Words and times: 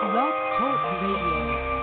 Blog 0.00 0.32
Talk 0.56 0.80
Radio. 1.02 1.79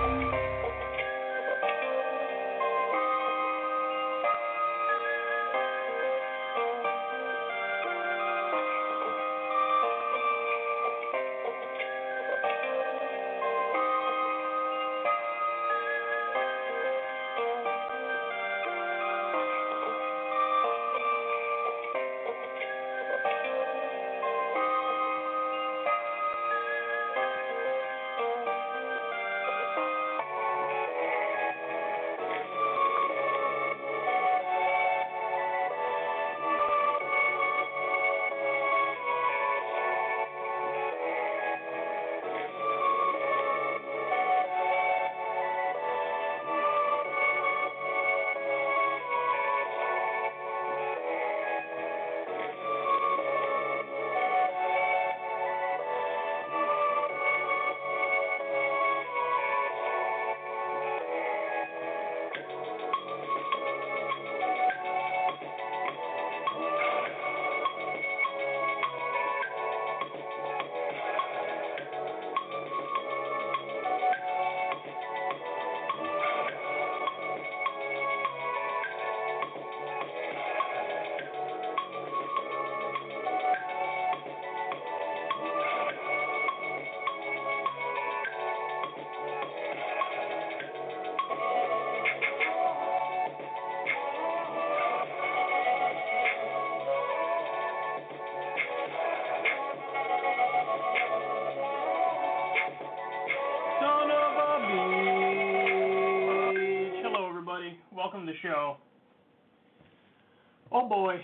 Oh 110.88 111.04
boy, 111.04 111.20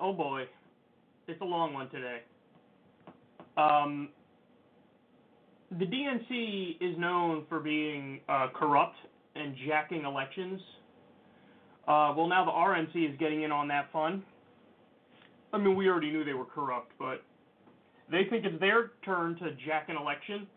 oh 0.00 0.12
boy, 0.12 0.42
it's 1.28 1.40
a 1.40 1.44
long 1.44 1.72
one 1.72 1.88
today. 1.90 2.18
Um, 3.56 4.08
the 5.78 5.84
DNC 5.84 6.78
is 6.80 6.98
known 6.98 7.44
for 7.48 7.60
being 7.60 8.18
uh, 8.28 8.48
corrupt 8.52 8.96
and 9.36 9.54
jacking 9.68 10.04
elections. 10.04 10.60
Uh, 11.86 12.12
well, 12.16 12.26
now 12.26 12.44
the 12.44 12.50
RNC 12.50 13.12
is 13.12 13.16
getting 13.20 13.42
in 13.42 13.52
on 13.52 13.68
that 13.68 13.92
fun. 13.92 14.24
I 15.52 15.58
mean, 15.58 15.76
we 15.76 15.88
already 15.88 16.10
knew 16.10 16.24
they 16.24 16.34
were 16.34 16.44
corrupt, 16.44 16.90
but 16.98 17.22
they 18.10 18.24
think 18.28 18.44
it's 18.44 18.58
their 18.58 18.90
turn 19.04 19.36
to 19.36 19.52
jack 19.64 19.90
an 19.90 19.96
election 19.96 20.48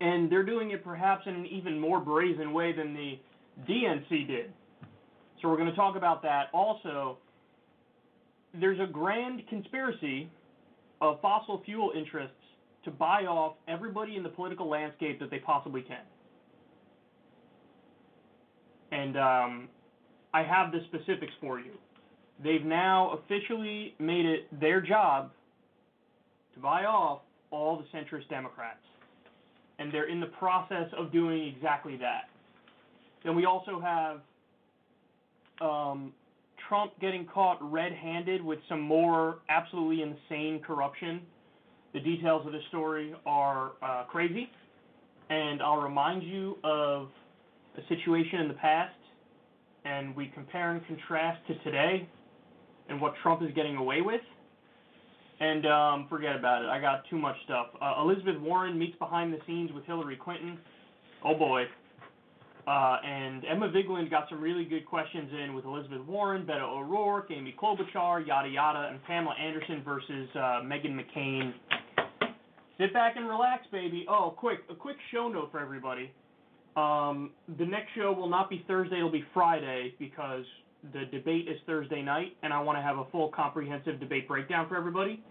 and 0.00 0.32
they're 0.32 0.46
doing 0.46 0.70
it 0.70 0.82
perhaps 0.82 1.26
in 1.26 1.34
an 1.34 1.46
even 1.46 1.78
more 1.78 2.00
brazen 2.00 2.54
way 2.54 2.72
than 2.72 2.94
the 2.94 3.18
DNC 3.70 4.26
did. 4.26 4.52
So 5.42 5.48
we're 5.48 5.56
going 5.56 5.70
to 5.70 5.76
talk 5.76 5.96
about 5.96 6.22
that. 6.22 6.44
Also, 6.54 7.18
there's 8.58 8.78
a 8.78 8.86
grand 8.86 9.42
conspiracy 9.48 10.30
of 11.00 11.20
fossil 11.20 11.62
fuel 11.64 11.92
interests 11.96 12.36
to 12.84 12.92
buy 12.92 13.24
off 13.24 13.56
everybody 13.66 14.16
in 14.16 14.22
the 14.22 14.28
political 14.28 14.68
landscape 14.68 15.18
that 15.18 15.30
they 15.30 15.40
possibly 15.40 15.82
can. 15.82 16.04
And 18.92 19.16
um, 19.16 19.68
I 20.32 20.44
have 20.44 20.70
the 20.70 20.80
specifics 20.88 21.32
for 21.40 21.58
you. 21.58 21.72
They've 22.42 22.64
now 22.64 23.18
officially 23.18 23.94
made 23.98 24.26
it 24.26 24.60
their 24.60 24.80
job 24.80 25.32
to 26.54 26.60
buy 26.60 26.84
off 26.84 27.20
all 27.50 27.78
the 27.78 27.98
centrist 27.98 28.28
Democrats 28.28 28.78
and 29.78 29.92
they're 29.92 30.08
in 30.08 30.20
the 30.20 30.26
process 30.26 30.86
of 30.96 31.10
doing 31.10 31.52
exactly 31.54 31.96
that. 31.96 32.28
Then 33.24 33.34
we 33.34 33.46
also 33.46 33.80
have 33.80 34.20
um, 35.60 36.12
Trump 36.68 36.92
getting 37.00 37.26
caught 37.26 37.58
red-handed 37.60 38.42
with 38.42 38.58
some 38.68 38.80
more 38.80 39.38
absolutely 39.48 40.02
insane 40.02 40.60
corruption. 40.66 41.20
The 41.92 42.00
details 42.00 42.46
of 42.46 42.52
this 42.52 42.62
story 42.68 43.14
are 43.26 43.72
uh, 43.82 44.04
crazy, 44.04 44.48
and 45.28 45.60
I'll 45.60 45.82
remind 45.82 46.22
you 46.22 46.56
of 46.64 47.08
a 47.76 47.80
situation 47.88 48.40
in 48.40 48.48
the 48.48 48.54
past, 48.54 48.94
and 49.84 50.16
we 50.16 50.28
compare 50.34 50.72
and 50.72 50.86
contrast 50.86 51.46
to 51.48 51.58
today 51.64 52.08
and 52.88 53.00
what 53.00 53.14
Trump 53.22 53.42
is 53.42 53.48
getting 53.54 53.76
away 53.76 54.00
with. 54.00 54.20
And 55.40 55.66
um, 55.66 56.06
forget 56.08 56.36
about 56.36 56.62
it. 56.62 56.68
I 56.68 56.80
got 56.80 57.02
too 57.10 57.18
much 57.18 57.36
stuff. 57.44 57.66
Uh, 57.80 57.94
Elizabeth 58.00 58.40
Warren 58.40 58.78
meets 58.78 58.96
behind 58.98 59.32
the 59.32 59.38
scenes 59.46 59.72
with 59.72 59.84
Hillary 59.84 60.18
Clinton. 60.22 60.58
Oh 61.24 61.34
boy. 61.34 61.64
Uh, 62.66 62.98
and 63.04 63.44
Emma 63.44 63.68
Vigeland 63.68 64.08
got 64.08 64.28
some 64.28 64.40
really 64.40 64.64
good 64.64 64.86
questions 64.86 65.30
in 65.42 65.52
with 65.54 65.64
Elizabeth 65.64 66.02
Warren, 66.06 66.46
Beto 66.46 66.78
O'Rourke, 66.78 67.30
Amy 67.32 67.54
Klobuchar, 67.60 68.24
yada 68.24 68.48
yada, 68.48 68.88
and 68.90 69.02
Pamela 69.04 69.34
Anderson 69.34 69.82
versus 69.84 70.28
uh, 70.36 70.62
Meghan 70.62 70.96
McCain. 70.96 71.52
Sit 72.78 72.92
back 72.92 73.16
and 73.16 73.28
relax, 73.28 73.66
baby. 73.72 74.06
Oh, 74.08 74.32
quick, 74.36 74.60
a 74.70 74.74
quick 74.74 74.96
show 75.12 75.28
note 75.28 75.50
for 75.50 75.58
everybody. 75.58 76.12
Um, 76.76 77.30
the 77.58 77.66
next 77.66 77.88
show 77.96 78.12
will 78.12 78.28
not 78.28 78.48
be 78.48 78.64
Thursday; 78.68 78.98
it'll 78.98 79.10
be 79.10 79.24
Friday 79.34 79.94
because 79.98 80.44
the 80.92 81.04
debate 81.10 81.48
is 81.48 81.56
Thursday 81.66 82.00
night, 82.00 82.36
and 82.42 82.52
I 82.52 82.60
want 82.62 82.78
to 82.78 82.82
have 82.82 82.98
a 82.98 83.04
full 83.10 83.28
comprehensive 83.28 83.98
debate 83.98 84.28
breakdown 84.28 84.68
for 84.68 84.76
everybody. 84.76 85.22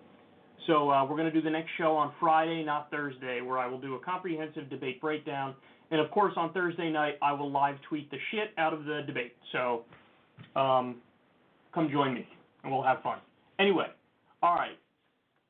So 0.67 0.91
uh, 0.91 1.03
we're 1.05 1.17
going 1.17 1.31
to 1.31 1.33
do 1.33 1.41
the 1.41 1.49
next 1.49 1.69
show 1.77 1.95
on 1.95 2.13
Friday, 2.19 2.63
not 2.63 2.91
Thursday, 2.91 3.41
where 3.41 3.57
I 3.57 3.67
will 3.67 3.79
do 3.81 3.95
a 3.95 3.99
comprehensive 3.99 4.69
debate 4.69 5.01
breakdown. 5.01 5.55
And 5.91 5.99
of 5.99 6.09
course, 6.11 6.33
on 6.37 6.53
Thursday 6.53 6.89
night, 6.89 7.15
I 7.21 7.33
will 7.33 7.51
live 7.51 7.75
tweet 7.87 8.09
the 8.09 8.17
shit 8.31 8.51
out 8.57 8.73
of 8.73 8.85
the 8.85 9.01
debate. 9.05 9.35
So 9.51 9.83
um, 10.55 10.97
come 11.73 11.89
join 11.91 12.13
me, 12.13 12.25
and 12.63 12.71
we'll 12.71 12.83
have 12.83 13.01
fun. 13.03 13.19
Anyway, 13.59 13.87
all 14.41 14.55
right. 14.55 14.77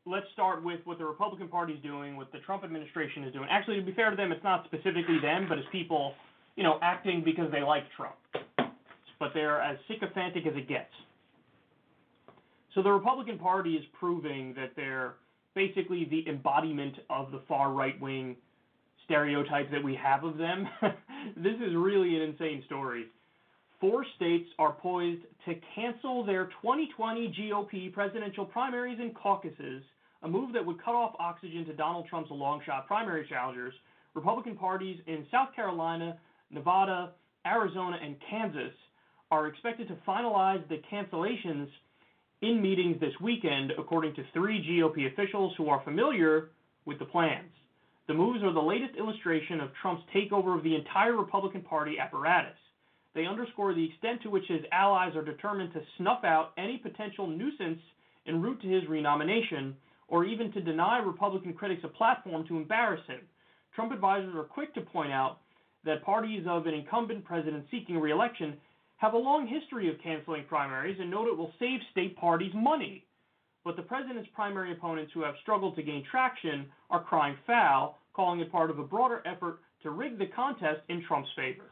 Let's 0.07 0.25
start 0.33 0.63
with 0.63 0.79
what 0.85 0.97
the 0.97 1.05
Republican 1.05 1.47
Party 1.47 1.73
is 1.73 1.83
doing, 1.83 2.17
what 2.17 2.31
the 2.31 2.39
Trump 2.39 2.63
administration 2.63 3.23
is 3.23 3.33
doing. 3.33 3.47
Actually, 3.51 3.79
to 3.79 3.85
be 3.85 3.93
fair 3.93 4.09
to 4.09 4.15
them, 4.15 4.31
it's 4.31 4.43
not 4.43 4.65
specifically 4.65 5.19
them, 5.21 5.45
but 5.47 5.59
it's 5.59 5.67
people, 5.71 6.13
you 6.55 6.63
know, 6.63 6.79
acting 6.81 7.21
because 7.23 7.51
they 7.51 7.61
like 7.61 7.83
Trump. 7.95 8.15
But 9.19 9.29
they're 9.35 9.61
as 9.61 9.77
sycophantic 9.87 10.47
as 10.47 10.53
it 10.55 10.67
gets. 10.67 10.89
So 12.73 12.81
the 12.81 12.89
Republican 12.89 13.37
Party 13.37 13.75
is 13.75 13.85
proving 13.99 14.55
that 14.55 14.71
they're 14.75 15.13
basically 15.53 16.07
the 16.09 16.27
embodiment 16.27 16.95
of 17.11 17.31
the 17.31 17.41
far 17.47 17.71
right 17.71 17.99
wing 18.01 18.35
stereotype 19.11 19.69
that 19.71 19.83
we 19.83 19.93
have 20.01 20.23
of 20.23 20.37
them. 20.37 20.67
this 21.35 21.55
is 21.55 21.75
really 21.75 22.15
an 22.15 22.21
insane 22.21 22.63
story. 22.65 23.07
Four 23.81 24.05
states 24.15 24.47
are 24.57 24.71
poised 24.71 25.23
to 25.45 25.55
cancel 25.75 26.25
their 26.25 26.45
2020 26.61 27.35
GOP 27.37 27.91
presidential 27.91 28.45
primaries 28.45 28.99
and 29.01 29.13
caucuses, 29.13 29.83
a 30.23 30.29
move 30.29 30.53
that 30.53 30.65
would 30.65 30.81
cut 30.81 30.93
off 30.93 31.13
oxygen 31.19 31.65
to 31.65 31.73
Donald 31.73 32.07
Trump's 32.07 32.31
long 32.31 32.61
shot 32.65 32.87
primary 32.87 33.27
challengers. 33.27 33.73
Republican 34.13 34.55
parties 34.55 34.97
in 35.07 35.25
South 35.29 35.49
Carolina, 35.55 36.17
Nevada, 36.49 37.11
Arizona, 37.45 37.97
and 38.01 38.15
Kansas 38.29 38.73
are 39.29 39.47
expected 39.47 39.89
to 39.89 39.97
finalize 40.07 40.65
the 40.69 40.79
cancellations 40.89 41.67
in 42.41 42.61
meetings 42.61 42.97
this 43.01 43.13
weekend, 43.21 43.71
according 43.77 44.15
to 44.15 44.23
three 44.33 44.63
GOP 44.69 45.11
officials 45.11 45.53
who 45.57 45.67
are 45.67 45.81
familiar 45.83 46.51
with 46.85 46.97
the 46.99 47.05
plans. 47.05 47.49
The 48.11 48.17
moves 48.17 48.43
are 48.43 48.51
the 48.51 48.59
latest 48.59 48.97
illustration 48.97 49.61
of 49.61 49.69
Trump's 49.81 50.03
takeover 50.13 50.57
of 50.57 50.63
the 50.65 50.75
entire 50.75 51.15
Republican 51.15 51.61
Party 51.61 51.97
apparatus. 51.97 52.57
They 53.15 53.25
underscore 53.25 53.73
the 53.73 53.85
extent 53.85 54.21
to 54.23 54.29
which 54.29 54.43
his 54.49 54.65
allies 54.73 55.15
are 55.15 55.23
determined 55.23 55.71
to 55.71 55.81
snuff 55.95 56.25
out 56.25 56.51
any 56.57 56.77
potential 56.77 57.25
nuisance 57.25 57.79
en 58.27 58.41
route 58.41 58.61
to 58.63 58.67
his 58.67 58.85
renomination, 58.89 59.77
or 60.09 60.25
even 60.25 60.51
to 60.51 60.59
deny 60.59 60.97
Republican 60.97 61.53
critics 61.53 61.85
a 61.85 61.87
platform 61.87 62.45
to 62.49 62.57
embarrass 62.57 62.99
him. 63.07 63.21
Trump 63.73 63.93
advisors 63.93 64.35
are 64.35 64.43
quick 64.43 64.73
to 64.73 64.81
point 64.81 65.13
out 65.13 65.37
that 65.85 66.03
parties 66.03 66.45
of 66.49 66.67
an 66.67 66.73
incumbent 66.73 67.23
president 67.23 67.63
seeking 67.71 67.97
re-election 67.97 68.57
have 68.97 69.13
a 69.13 69.17
long 69.17 69.47
history 69.47 69.89
of 69.89 69.95
canceling 70.03 70.43
primaries 70.49 70.97
and 70.99 71.09
note 71.09 71.29
it 71.29 71.37
will 71.37 71.53
save 71.59 71.79
state 71.93 72.17
parties 72.17 72.51
money. 72.53 73.05
But 73.63 73.77
the 73.77 73.83
president's 73.83 74.29
primary 74.35 74.73
opponents 74.73 75.13
who 75.13 75.21
have 75.21 75.35
struggled 75.43 75.77
to 75.77 75.83
gain 75.83 76.03
traction 76.11 76.65
are 76.89 77.03
crying 77.03 77.37
foul, 77.47 77.99
calling 78.13 78.39
it 78.39 78.51
part 78.51 78.69
of 78.69 78.79
a 78.79 78.83
broader 78.83 79.21
effort 79.25 79.59
to 79.83 79.91
rig 79.91 80.17
the 80.17 80.27
contest 80.27 80.81
in 80.89 81.03
Trump's 81.07 81.29
favor. 81.35 81.71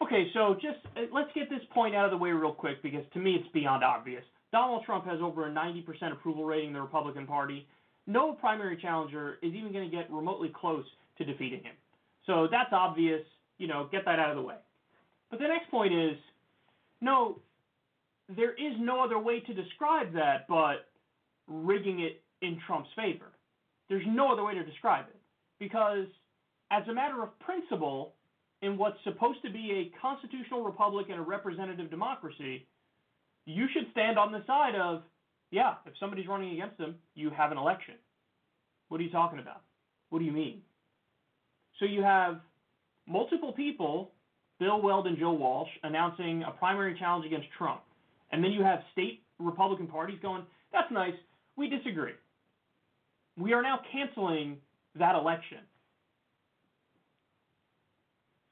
Okay, 0.00 0.30
so 0.32 0.54
just 0.54 0.78
uh, 0.96 1.02
let's 1.12 1.30
get 1.34 1.50
this 1.50 1.62
point 1.74 1.94
out 1.94 2.04
of 2.04 2.10
the 2.10 2.16
way 2.16 2.30
real 2.30 2.52
quick 2.52 2.82
because 2.82 3.04
to 3.14 3.18
me 3.18 3.34
it's 3.34 3.48
beyond 3.52 3.82
obvious. 3.82 4.22
Donald 4.52 4.84
Trump 4.84 5.04
has 5.06 5.20
over 5.20 5.46
a 5.46 5.50
90% 5.50 6.12
approval 6.12 6.44
rating 6.44 6.68
in 6.68 6.72
the 6.72 6.80
Republican 6.80 7.26
Party. 7.26 7.66
No 8.06 8.32
primary 8.32 8.78
challenger 8.80 9.38
is 9.42 9.52
even 9.52 9.72
going 9.72 9.90
to 9.90 9.94
get 9.94 10.10
remotely 10.10 10.50
close 10.54 10.84
to 11.18 11.24
defeating 11.24 11.62
him. 11.62 11.74
So 12.26 12.48
that's 12.50 12.72
obvious. 12.72 13.22
You 13.58 13.66
know, 13.66 13.88
get 13.90 14.04
that 14.04 14.18
out 14.18 14.30
of 14.30 14.36
the 14.36 14.42
way. 14.42 14.54
But 15.30 15.40
the 15.40 15.48
next 15.48 15.70
point 15.70 15.92
is 15.92 16.16
no, 17.00 17.40
there 18.34 18.52
is 18.52 18.74
no 18.78 19.02
other 19.02 19.18
way 19.18 19.40
to 19.40 19.52
describe 19.52 20.12
that 20.14 20.46
but 20.48 20.88
rigging 21.46 22.00
it 22.00 22.22
in 22.40 22.58
Trump's 22.66 22.90
favor. 22.94 23.32
There's 23.88 24.04
no 24.06 24.32
other 24.32 24.44
way 24.44 24.54
to 24.54 24.64
describe 24.64 25.06
it. 25.08 25.16
Because, 25.58 26.06
as 26.70 26.86
a 26.88 26.92
matter 26.92 27.22
of 27.22 27.38
principle, 27.40 28.14
in 28.62 28.76
what's 28.76 28.98
supposed 29.04 29.42
to 29.44 29.50
be 29.50 29.72
a 29.72 30.00
constitutional 30.00 30.62
republic 30.62 31.06
and 31.10 31.18
a 31.18 31.22
representative 31.22 31.90
democracy, 31.90 32.66
you 33.46 33.66
should 33.72 33.90
stand 33.92 34.18
on 34.18 34.32
the 34.32 34.42
side 34.46 34.74
of, 34.74 35.02
yeah, 35.50 35.74
if 35.86 35.94
somebody's 35.98 36.28
running 36.28 36.52
against 36.52 36.76
them, 36.78 36.96
you 37.14 37.30
have 37.30 37.52
an 37.52 37.58
election. 37.58 37.94
What 38.88 39.00
are 39.00 39.04
you 39.04 39.10
talking 39.10 39.38
about? 39.38 39.62
What 40.10 40.18
do 40.18 40.24
you 40.24 40.32
mean? 40.32 40.62
So 41.78 41.84
you 41.84 42.02
have 42.02 42.40
multiple 43.06 43.52
people, 43.52 44.12
Bill 44.58 44.82
Weld 44.82 45.06
and 45.06 45.18
Joe 45.18 45.32
Walsh, 45.32 45.70
announcing 45.82 46.42
a 46.42 46.50
primary 46.50 46.98
challenge 46.98 47.26
against 47.26 47.46
Trump. 47.56 47.82
And 48.32 48.42
then 48.42 48.50
you 48.50 48.62
have 48.62 48.80
state 48.92 49.22
Republican 49.38 49.86
parties 49.86 50.18
going, 50.20 50.42
that's 50.72 50.90
nice, 50.90 51.14
we 51.56 51.68
disagree. 51.68 52.12
We 53.38 53.52
are 53.52 53.62
now 53.62 53.80
canceling 53.92 54.58
that 54.96 55.14
election 55.14 55.58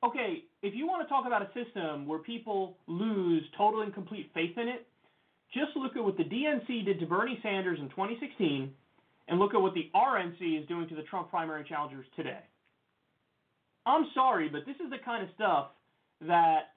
okay, 0.07 0.45
if 0.63 0.75
you 0.75 0.87
want 0.87 1.07
to 1.07 1.09
talk 1.09 1.27
about 1.27 1.43
a 1.43 1.49
system 1.53 2.07
where 2.07 2.19
people 2.19 2.79
lose 2.87 3.43
total 3.57 3.83
and 3.83 3.93
complete 3.93 4.31
faith 4.35 4.57
in 4.57 4.69
it, 4.69 4.87
just 5.53 5.77
look 5.77 5.97
at 5.97 6.05
what 6.05 6.17
the 6.17 6.25
DNC 6.25 6.85
did 6.85 7.01
to 7.01 7.07
Bernie 7.07 7.39
Sanders 7.43 7.79
in 7.81 7.89
2016 7.91 8.71
and 9.29 9.39
look 9.39 9.55
at 9.55 9.61
what 9.61 9.75
the 9.75 9.91
RNC 9.95 10.61
is 10.61 10.69
doing 10.69 10.89
to 10.89 10.95
the 10.95 11.03
Trump 11.03 11.31
primary 11.31 11.65
challengers 11.69 12.07
today. 12.15 12.41
I'm 13.85 14.07
sorry, 14.15 14.49
but 14.49 14.67
this 14.67 14.77
is 14.77 14.91
the 14.91 14.99
kind 15.05 15.23
of 15.23 15.29
stuff 15.35 15.69
that 16.27 16.75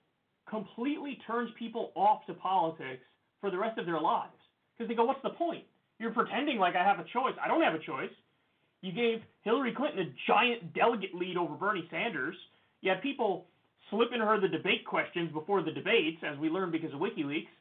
completely 0.50 1.20
turns 1.26 1.50
people 1.58 1.92
off 1.96 2.26
to 2.28 2.34
politics 2.34 3.04
for 3.42 3.52
the 3.52 3.58
rest 3.58 3.78
of 3.80 3.86
their 3.86 4.00
lives. 4.00 4.34
Because 4.78 4.90
they 4.90 4.96
go, 4.96 5.06
what's 5.06 5.22
the 5.24 5.32
point? 5.32 5.64
You're 6.00 6.12
pretending 6.12 6.58
like 6.58 6.76
I 6.76 6.84
have 6.84 7.00
a 7.00 7.06
choice. 7.14 7.34
I 7.44 7.48
don't 7.48 7.62
have 7.62 7.76
a 7.76 7.84
choice. 7.84 8.12
You 8.82 8.92
gave 8.92 9.22
Hillary 9.44 9.74
Clinton 9.76 10.00
a 10.00 10.32
giant 10.32 10.74
delegate 10.74 11.14
lead 11.14 11.38
over 11.38 11.54
Bernie 11.56 11.88
Sanders. 11.92 12.36
You 12.82 12.92
had 12.92 13.02
people 13.02 13.48
slipping 13.90 14.22
her 14.22 14.40
the 14.40 14.48
debate 14.48 14.86
questions 14.86 15.32
before 15.34 15.62
the 15.62 15.72
debates, 15.72 16.24
as 16.24 16.38
we 16.40 16.50
learned 16.50 16.72
because 16.72 16.94
of 16.94 17.00
WikiLeaks. 17.00 17.52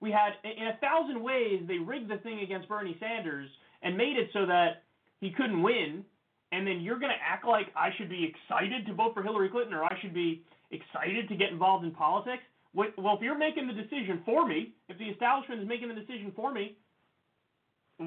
We 0.00 0.10
had, 0.10 0.32
in 0.44 0.68
a 0.68 0.76
thousand 0.78 1.22
ways, 1.22 1.62
they 1.66 1.78
rigged 1.78 2.10
the 2.10 2.18
thing 2.18 2.40
against 2.40 2.68
Bernie 2.68 2.96
Sanders 3.00 3.48
and 3.82 3.96
made 3.96 4.16
it 4.16 4.30
so 4.32 4.46
that 4.46 4.84
he 5.20 5.30
couldn't 5.30 5.62
win. 5.62 6.04
And 6.52 6.66
then 6.66 6.80
you're 6.80 6.98
going 6.98 7.12
to 7.12 7.22
act 7.22 7.46
like 7.46 7.66
I 7.74 7.90
should 7.96 8.10
be 8.10 8.28
excited 8.28 8.86
to 8.86 8.94
vote 8.94 9.14
for 9.14 9.22
Hillary 9.22 9.48
Clinton 9.48 9.74
or 9.74 9.84
I 9.84 9.96
should 10.00 10.14
be 10.14 10.44
excited 10.72 11.28
to 11.28 11.36
get 11.36 11.50
involved 11.50 11.84
in 11.84 11.92
politics? 11.92 12.42
Well, 12.74 12.88
if 13.16 13.20
you're 13.22 13.38
making 13.38 13.66
the 13.66 13.74
decision 13.74 14.22
for 14.24 14.46
me, 14.46 14.72
if 14.88 14.98
the 14.98 15.04
establishment 15.04 15.60
is 15.60 15.68
making 15.68 15.88
the 15.88 15.94
decision 15.94 16.32
for 16.34 16.52
me, 16.52 16.76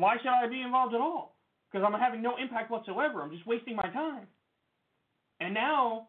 why 0.01 0.17
should 0.17 0.27
I 0.27 0.47
be 0.47 0.61
involved 0.61 0.93
at 0.93 1.01
all? 1.01 1.35
Because 1.71 1.85
I'm 1.85 1.99
having 1.99 2.21
no 2.21 2.35
impact 2.37 2.71
whatsoever. 2.71 3.21
I'm 3.21 3.31
just 3.31 3.45
wasting 3.45 3.75
my 3.75 3.89
time. 3.89 4.27
And 5.39 5.53
now 5.53 6.07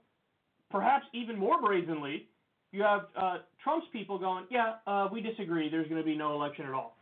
perhaps 0.71 1.05
even 1.13 1.39
more 1.39 1.61
brazenly, 1.61 2.29
you 2.73 2.83
have 2.83 3.07
uh, 3.17 3.39
Trump's 3.63 3.87
people 3.93 4.19
going, 4.19 4.45
yeah, 4.51 4.75
uh, 4.87 5.09
we 5.13 5.21
disagree. 5.21 5.71
There's 5.71 5.89
going 5.89 6.01
to 6.01 6.07
be 6.07 6.17
no 6.17 6.35
election 6.35 6.67
at 6.67 6.73
all. 6.73 6.97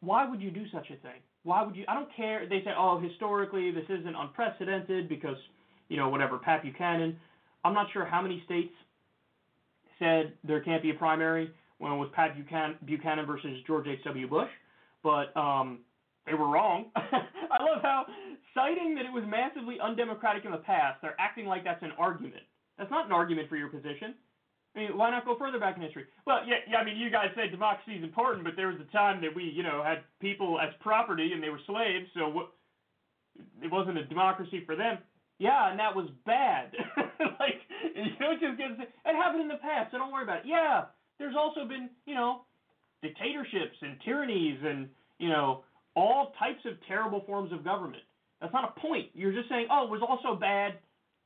Why 0.00 0.28
would 0.28 0.40
you 0.40 0.50
do 0.50 0.64
such 0.72 0.86
a 0.86 0.96
thing? 0.96 1.20
Why 1.42 1.62
would 1.62 1.76
you? 1.76 1.84
I 1.88 1.94
don't 1.94 2.08
care. 2.16 2.46
They 2.48 2.60
say, 2.64 2.70
oh, 2.76 3.00
historically, 3.00 3.70
this 3.70 3.84
isn't 3.88 4.14
unprecedented 4.14 5.08
because, 5.08 5.36
you 5.88 5.96
know, 5.96 6.08
whatever, 6.08 6.38
Pat 6.38 6.62
Buchanan. 6.62 7.18
I'm 7.64 7.74
not 7.74 7.86
sure 7.92 8.04
how 8.04 8.20
many 8.22 8.42
states 8.46 8.72
said 9.98 10.32
there 10.44 10.60
can't 10.60 10.82
be 10.82 10.90
a 10.90 10.94
primary 10.94 11.50
when 11.80 11.92
it 11.92 11.96
was 11.96 12.10
Pat 12.12 12.36
Buchanan, 12.36 12.76
Buchanan 12.84 13.26
versus 13.26 13.56
George 13.66 13.88
H.W. 13.88 14.28
Bush, 14.28 14.50
but 15.02 15.34
um, 15.34 15.80
they 16.26 16.34
were 16.34 16.46
wrong. 16.46 16.92
I 16.94 17.62
love 17.64 17.80
how 17.82 18.04
citing 18.54 18.94
that 18.96 19.06
it 19.06 19.12
was 19.12 19.24
massively 19.26 19.78
undemocratic 19.82 20.44
in 20.44 20.52
the 20.52 20.58
past, 20.58 21.00
they're 21.00 21.18
acting 21.18 21.46
like 21.46 21.64
that's 21.64 21.82
an 21.82 21.92
argument. 21.98 22.44
That's 22.76 22.90
not 22.90 23.06
an 23.06 23.12
argument 23.12 23.48
for 23.48 23.56
your 23.56 23.68
position. 23.68 24.14
I 24.76 24.78
mean, 24.78 24.96
why 24.96 25.10
not 25.10 25.24
go 25.24 25.36
further 25.36 25.58
back 25.58 25.76
in 25.76 25.82
history? 25.82 26.04
Well, 26.26 26.40
yeah, 26.46 26.62
yeah. 26.68 26.76
I 26.78 26.84
mean, 26.84 26.96
you 26.96 27.10
guys 27.10 27.32
say 27.34 27.48
democracy 27.48 27.98
is 27.98 28.04
important, 28.04 28.44
but 28.44 28.54
there 28.54 28.68
was 28.68 28.76
a 28.78 28.92
time 28.92 29.20
that 29.22 29.34
we, 29.34 29.44
you 29.44 29.62
know, 29.62 29.82
had 29.82 30.04
people 30.20 30.60
as 30.60 30.70
property 30.80 31.32
and 31.32 31.42
they 31.42 31.48
were 31.48 31.60
slaves, 31.66 32.06
so 32.14 32.28
what? 32.28 32.52
It 33.62 33.72
wasn't 33.72 33.98
a 33.98 34.04
democracy 34.04 34.62
for 34.66 34.76
them. 34.76 34.98
Yeah, 35.38 35.70
and 35.70 35.80
that 35.80 35.96
was 35.96 36.08
bad. 36.26 36.72
like, 37.40 37.64
you 37.96 38.12
know, 38.20 38.36
just 38.38 38.58
get 38.58 38.76
it 38.78 39.16
happened 39.16 39.42
in 39.42 39.48
the 39.48 39.62
past, 39.62 39.90
so 39.90 39.98
don't 39.98 40.12
worry 40.12 40.24
about 40.24 40.44
it. 40.44 40.46
Yeah, 40.46 40.84
there's 41.20 41.36
also 41.38 41.68
been, 41.68 41.90
you 42.06 42.14
know, 42.14 42.42
dictatorships 43.02 43.76
and 43.82 43.96
tyrannies 44.04 44.58
and, 44.64 44.88
you 45.18 45.28
know, 45.28 45.62
all 45.94 46.32
types 46.38 46.64
of 46.64 46.74
terrible 46.88 47.22
forms 47.26 47.52
of 47.52 47.62
government. 47.62 48.02
That's 48.40 48.52
not 48.52 48.74
a 48.76 48.80
point. 48.80 49.08
You're 49.12 49.32
just 49.32 49.48
saying, 49.48 49.68
oh, 49.70 49.84
it 49.84 49.90
was 49.90 50.00
also 50.00 50.34
bad. 50.34 50.80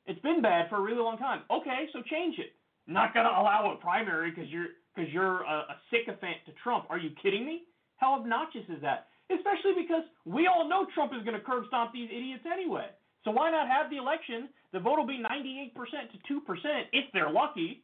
It's 0.06 0.20
been 0.20 0.42
bad 0.42 0.68
for 0.68 0.76
a 0.76 0.82
really 0.82 1.00
long 1.00 1.16
time. 1.16 1.42
Okay, 1.50 1.86
so 1.92 2.02
change 2.10 2.38
it. 2.38 2.52
Not 2.86 3.14
gonna 3.14 3.30
allow 3.30 3.72
a 3.72 3.80
primary 3.80 4.30
because 4.30 4.50
you're 4.50 4.76
because 4.94 5.10
you're 5.12 5.42
a, 5.42 5.72
a 5.72 5.76
sycophant 5.90 6.44
to 6.46 6.52
Trump. 6.62 6.84
Are 6.90 6.98
you 6.98 7.10
kidding 7.22 7.46
me? 7.46 7.62
How 7.96 8.20
obnoxious 8.20 8.66
is 8.68 8.82
that? 8.82 9.08
Especially 9.30 9.72
because 9.80 10.04
we 10.24 10.46
all 10.46 10.68
know 10.68 10.86
Trump 10.94 11.12
is 11.16 11.24
going 11.24 11.34
to 11.34 11.42
curb 11.42 11.64
stomp 11.68 11.92
these 11.92 12.10
idiots 12.12 12.44
anyway. 12.46 12.86
So 13.24 13.30
why 13.30 13.50
not 13.50 13.66
have 13.66 13.90
the 13.90 13.96
election? 13.96 14.48
The 14.72 14.80
vote 14.80 14.98
will 14.98 15.06
be 15.06 15.18
98% 15.18 15.72
to 15.74 16.18
2% 16.34 16.82
if 16.92 17.04
they're 17.12 17.30
lucky, 17.30 17.82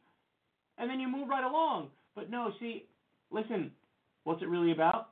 and 0.77 0.89
then 0.89 0.99
you 0.99 1.09
move 1.09 1.27
right 1.27 1.43
along. 1.43 1.89
But 2.15 2.29
no, 2.29 2.51
see, 2.59 2.85
listen, 3.31 3.71
what's 4.23 4.41
it 4.41 4.49
really 4.49 4.71
about? 4.71 5.09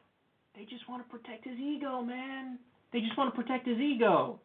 They 0.56 0.64
just 0.64 0.88
want 0.90 1.06
to 1.06 1.10
protect 1.10 1.46
his 1.46 1.58
ego, 1.58 2.02
man. 2.02 2.60
They 2.92 3.00
just 3.00 3.18
want 3.18 3.34
to 3.34 3.42
protect 3.42 3.68
his 3.68 3.78
ego. 3.78 4.40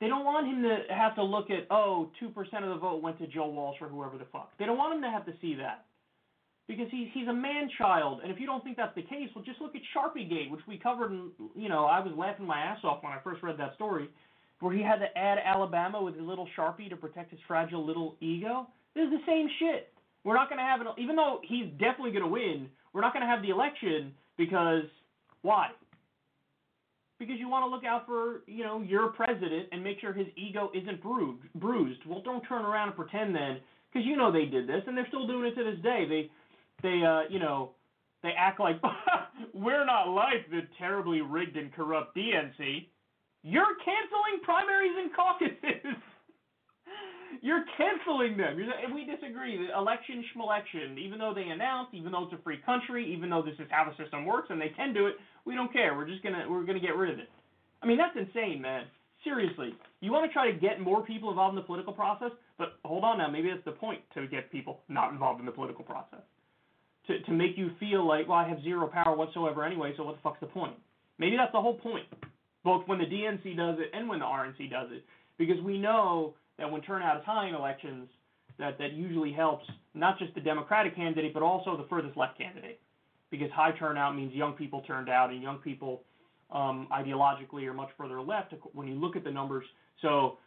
They 0.00 0.06
don't 0.06 0.24
want 0.24 0.46
him 0.46 0.62
to 0.62 0.94
have 0.94 1.16
to 1.16 1.24
look 1.24 1.50
at, 1.50 1.66
oh, 1.70 2.10
2% 2.22 2.28
of 2.62 2.68
the 2.68 2.76
vote 2.76 3.02
went 3.02 3.18
to 3.18 3.26
Joe 3.26 3.48
Walsh 3.48 3.78
or 3.80 3.88
whoever 3.88 4.16
the 4.16 4.26
fuck. 4.32 4.52
They 4.58 4.64
don't 4.64 4.78
want 4.78 4.94
him 4.94 5.02
to 5.02 5.10
have 5.10 5.26
to 5.26 5.32
see 5.40 5.56
that. 5.56 5.84
Because 6.68 6.86
he's, 6.90 7.08
he's 7.14 7.26
a 7.26 7.32
man 7.32 7.68
child. 7.78 8.20
And 8.22 8.30
if 8.30 8.38
you 8.38 8.46
don't 8.46 8.62
think 8.62 8.76
that's 8.76 8.94
the 8.94 9.02
case, 9.02 9.28
well, 9.34 9.44
just 9.44 9.60
look 9.60 9.74
at 9.74 9.82
Sharpie 9.96 10.28
Gate, 10.28 10.50
which 10.50 10.60
we 10.68 10.78
covered. 10.78 11.10
And, 11.10 11.30
you 11.56 11.68
know, 11.68 11.86
I 11.86 11.98
was 11.98 12.12
laughing 12.16 12.46
my 12.46 12.60
ass 12.60 12.78
off 12.84 13.02
when 13.02 13.12
I 13.12 13.18
first 13.24 13.42
read 13.42 13.58
that 13.58 13.74
story, 13.74 14.08
where 14.60 14.72
he 14.72 14.82
had 14.82 14.96
to 14.96 15.18
add 15.18 15.38
Alabama 15.44 16.00
with 16.00 16.14
his 16.14 16.24
little 16.24 16.46
Sharpie 16.56 16.90
to 16.90 16.96
protect 16.96 17.30
his 17.30 17.40
fragile 17.48 17.84
little 17.84 18.16
ego. 18.20 18.68
This 18.94 19.04
is 19.04 19.10
the 19.10 19.26
same 19.26 19.48
shit. 19.58 19.92
We're 20.24 20.34
not 20.34 20.48
going 20.48 20.58
to 20.58 20.64
have 20.64 20.80
an, 20.80 20.88
even 20.98 21.16
though 21.16 21.40
he's 21.42 21.66
definitely 21.78 22.10
going 22.10 22.24
to 22.24 22.28
win, 22.28 22.68
we're 22.92 23.00
not 23.00 23.12
going 23.12 23.24
to 23.24 23.28
have 23.30 23.42
the 23.42 23.50
election 23.50 24.12
because, 24.36 24.84
why? 25.42 25.68
because 27.18 27.36
you 27.38 27.48
want 27.48 27.64
to 27.64 27.68
look 27.68 27.84
out 27.84 28.06
for 28.06 28.42
you 28.46 28.64
know 28.64 28.80
your 28.80 29.08
president 29.08 29.68
and 29.72 29.82
make 29.82 30.00
sure 30.00 30.12
his 30.12 30.26
ego 30.36 30.70
isn't 30.74 31.02
bruised. 31.02 31.42
Bruised. 31.56 32.00
Well, 32.06 32.22
don't 32.24 32.42
turn 32.42 32.64
around 32.64 32.88
and 32.88 32.96
pretend 32.96 33.34
then, 33.34 33.58
because 33.92 34.06
you 34.06 34.16
know 34.16 34.30
they 34.32 34.44
did 34.44 34.68
this 34.68 34.82
and 34.86 34.96
they're 34.96 35.08
still 35.08 35.26
doing 35.26 35.46
it 35.46 35.54
to 35.56 35.64
this 35.64 35.82
day. 35.82 36.06
They 36.08 36.30
they 36.82 37.04
uh 37.04 37.22
you 37.28 37.38
know 37.38 37.72
they 38.22 38.30
act 38.38 38.60
like 38.60 38.80
we're 39.54 39.84
not 39.84 40.08
like 40.08 40.48
the 40.50 40.62
terribly 40.78 41.20
rigged 41.20 41.56
and 41.56 41.72
corrupt 41.72 42.16
DNC. 42.16 42.86
You're 43.42 43.76
canceling 43.84 44.42
primaries 44.42 44.96
and 44.98 45.14
caucuses. 45.14 46.02
You're 47.42 47.64
canceling 47.76 48.36
them. 48.36 48.58
You're, 48.58 48.68
we 48.94 49.04
disagree. 49.04 49.56
The 49.56 49.76
election 49.76 50.24
schmelection, 50.34 50.98
even 50.98 51.18
though 51.18 51.32
they 51.34 51.48
announced, 51.48 51.94
even 51.94 52.12
though 52.12 52.24
it's 52.24 52.32
a 52.32 52.42
free 52.42 52.58
country, 52.64 53.12
even 53.14 53.30
though 53.30 53.42
this 53.42 53.54
is 53.58 53.66
how 53.70 53.84
the 53.88 54.02
system 54.02 54.24
works 54.26 54.48
and 54.50 54.60
they 54.60 54.72
can 54.76 54.92
do 54.94 55.06
it, 55.06 55.14
we 55.44 55.54
don't 55.54 55.72
care. 55.72 55.96
We're 55.96 56.06
just 56.08 56.22
gonna 56.22 56.46
we're 56.48 56.64
gonna 56.64 56.80
get 56.80 56.96
rid 56.96 57.12
of 57.12 57.18
it. 57.18 57.28
I 57.82 57.86
mean 57.86 57.98
that's 57.98 58.16
insane, 58.16 58.60
man. 58.60 58.84
Seriously, 59.24 59.74
you 60.00 60.12
want 60.12 60.28
to 60.28 60.32
try 60.32 60.50
to 60.50 60.56
get 60.56 60.80
more 60.80 61.02
people 61.04 61.30
involved 61.30 61.52
in 61.56 61.62
the 61.62 61.66
political 61.66 61.92
process, 61.92 62.30
but 62.56 62.78
hold 62.84 63.04
on 63.04 63.18
now. 63.18 63.28
Maybe 63.28 63.50
that's 63.50 63.64
the 63.64 63.72
point 63.72 64.00
to 64.14 64.26
get 64.28 64.50
people 64.52 64.80
not 64.88 65.12
involved 65.12 65.40
in 65.40 65.46
the 65.46 65.52
political 65.52 65.84
process. 65.84 66.20
To 67.08 67.20
to 67.20 67.32
make 67.32 67.56
you 67.56 67.70
feel 67.80 68.06
like, 68.06 68.28
well, 68.28 68.38
I 68.38 68.48
have 68.48 68.62
zero 68.62 68.86
power 68.86 69.16
whatsoever 69.16 69.64
anyway. 69.64 69.92
So 69.96 70.04
what 70.04 70.16
the 70.16 70.22
fuck's 70.22 70.40
the 70.40 70.46
point? 70.46 70.74
Maybe 71.18 71.36
that's 71.36 71.52
the 71.52 71.60
whole 71.60 71.74
point. 71.78 72.06
both 72.64 72.86
when 72.86 72.98
the 72.98 73.06
DNC 73.06 73.56
does 73.56 73.76
it 73.78 73.90
and 73.92 74.08
when 74.08 74.18
the 74.20 74.24
RNC 74.26 74.70
does 74.70 74.88
it, 74.92 75.04
because 75.38 75.60
we 75.62 75.78
know 75.78 76.34
that 76.58 76.70
when 76.70 76.82
turnout 76.82 77.18
is 77.18 77.24
high 77.24 77.48
in 77.48 77.54
elections, 77.54 78.08
that 78.58 78.78
that 78.78 78.92
usually 78.92 79.32
helps 79.32 79.64
not 79.94 80.18
just 80.18 80.34
the 80.34 80.40
Democratic 80.40 80.94
candidate 80.96 81.32
but 81.32 81.42
also 81.42 81.76
the 81.76 81.86
furthest 81.88 82.16
left 82.16 82.36
candidate, 82.36 82.80
because 83.30 83.50
high 83.52 83.72
turnout 83.78 84.16
means 84.16 84.32
young 84.34 84.52
people 84.52 84.82
turned 84.82 85.08
out 85.08 85.30
and 85.30 85.42
young 85.42 85.58
people 85.58 86.02
um, 86.50 86.88
ideologically 86.92 87.66
are 87.66 87.74
much 87.74 87.90
further 87.96 88.20
left 88.20 88.54
when 88.72 88.88
you 88.88 88.94
look 88.94 89.16
at 89.16 89.24
the 89.24 89.30
numbers. 89.30 89.64
So 90.02 90.38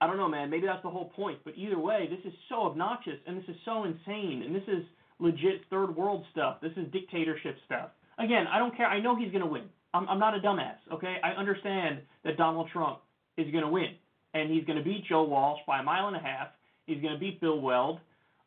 I 0.00 0.06
don't 0.06 0.18
know, 0.18 0.28
man. 0.28 0.50
Maybe 0.50 0.66
that's 0.66 0.82
the 0.82 0.90
whole 0.90 1.10
point. 1.16 1.38
But 1.44 1.54
either 1.56 1.78
way, 1.78 2.08
this 2.10 2.20
is 2.30 2.38
so 2.48 2.64
obnoxious 2.64 3.18
and 3.26 3.38
this 3.38 3.48
is 3.48 3.56
so 3.64 3.84
insane 3.84 4.42
and 4.44 4.54
this 4.54 4.64
is 4.68 4.84
legit 5.18 5.62
third 5.70 5.96
world 5.96 6.24
stuff. 6.30 6.58
This 6.60 6.72
is 6.76 6.92
dictatorship 6.92 7.56
stuff. 7.64 7.90
Again, 8.18 8.46
I 8.52 8.58
don't 8.58 8.76
care. 8.76 8.86
I 8.86 9.00
know 9.00 9.16
he's 9.16 9.30
going 9.30 9.42
to 9.42 9.50
win. 9.50 9.64
I'm, 9.94 10.06
I'm 10.08 10.18
not 10.18 10.36
a 10.36 10.40
dumbass, 10.40 10.76
okay? 10.92 11.16
I 11.24 11.30
understand 11.30 12.00
that 12.24 12.36
Donald 12.36 12.68
Trump 12.72 12.98
is 13.38 13.50
going 13.50 13.64
to 13.64 13.70
win 13.70 13.94
and 14.36 14.50
he's 14.52 14.64
going 14.64 14.78
to 14.78 14.84
beat 14.84 15.04
Joe 15.08 15.24
Walsh 15.24 15.60
by 15.66 15.80
a 15.80 15.82
mile 15.82 16.08
and 16.08 16.16
a 16.16 16.20
half. 16.20 16.48
He's 16.86 17.00
going 17.00 17.14
to 17.14 17.18
beat 17.18 17.40
Bill 17.40 17.60
Weld. 17.60 18.00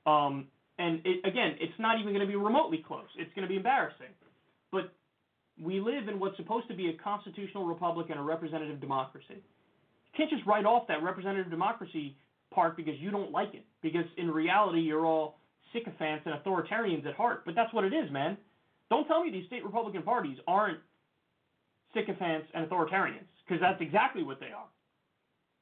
Um, 0.06 0.48
and 0.78 1.02
it, 1.04 1.28
again, 1.28 1.56
it's 1.60 1.78
not 1.80 2.00
even 2.00 2.14
going 2.14 2.26
to 2.26 2.28
be 2.28 2.36
remotely 2.36 2.84
close. 2.88 3.08
It's 3.18 3.34
going 3.34 3.44
to 3.44 3.50
be 3.50 3.58
embarrassing. 3.58 4.14
But 4.72 4.94
we 5.62 5.80
live 5.82 6.08
in 6.08 6.20
what's 6.20 6.38
supposed 6.38 6.68
to 6.70 6.76
be 6.76 6.90
a 6.90 6.94
constitutional 7.04 7.66
republic 7.66 8.08
and 8.10 8.20
a 8.20 8.24
representative 8.24 8.80
democracy 8.80 9.34
You 9.34 10.14
can't 10.16 10.30
just 10.30 10.46
write 10.46 10.66
off 10.66 10.88
that 10.88 11.04
representative 11.04 11.50
democracy 11.50 12.16
part 12.54 12.78
because 12.78 12.96
you 13.00 13.12
don't 13.12 13.32
like 13.32 13.54
it. 13.54 13.66
Because 13.82 14.06
in 14.18 14.32
reality, 14.32 14.80
you're 14.82 15.06
all 15.06 15.40
sycophants 15.74 16.26
and 16.26 16.36
authoritarians 16.36 17.06
at 17.06 17.16
heart. 17.16 17.44
But 17.46 17.56
that's 17.56 17.74
what 17.74 17.84
it 17.84 17.94
is, 17.94 18.12
man. 18.12 18.38
Don't 18.90 19.08
tell 19.08 19.24
me 19.24 19.32
these 19.32 19.48
state 19.48 19.66
Republican 19.66 20.04
parties 20.04 20.38
aren't 20.48 20.80
sycophants 21.94 22.48
and 22.54 22.70
authoritarians, 22.70 23.28
because 23.46 23.60
that's 23.62 23.82
exactly 23.82 24.24
what 24.24 24.40
they 24.40 24.48
are. 24.48 24.70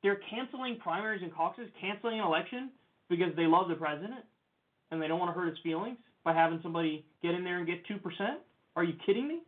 They're 0.04 0.20
canceling 0.30 0.80
primaries 0.80 1.22
and 1.24 1.34
caucuses, 1.34 1.72
canceling 1.82 2.20
an 2.20 2.25
election 2.25 2.72
because 3.10 3.36
they 3.36 3.46
love 3.46 3.68
the 3.70 3.75
president 3.75 4.25
and 4.92 5.01
they 5.01 5.08
don't 5.08 5.20
want 5.20 5.34
to 5.34 5.39
hurt 5.39 5.50
his 5.50 5.58
feelings 5.63 5.98
by 6.24 6.34
having 6.34 6.60
somebody 6.62 7.06
get 7.22 7.34
in 7.34 7.44
there 7.44 7.58
and 7.58 7.68
get 7.68 7.86
2%. 7.88 8.00
Are 8.75 8.84
you 8.84 8.94
kidding 9.06 9.27
me? 9.27 9.42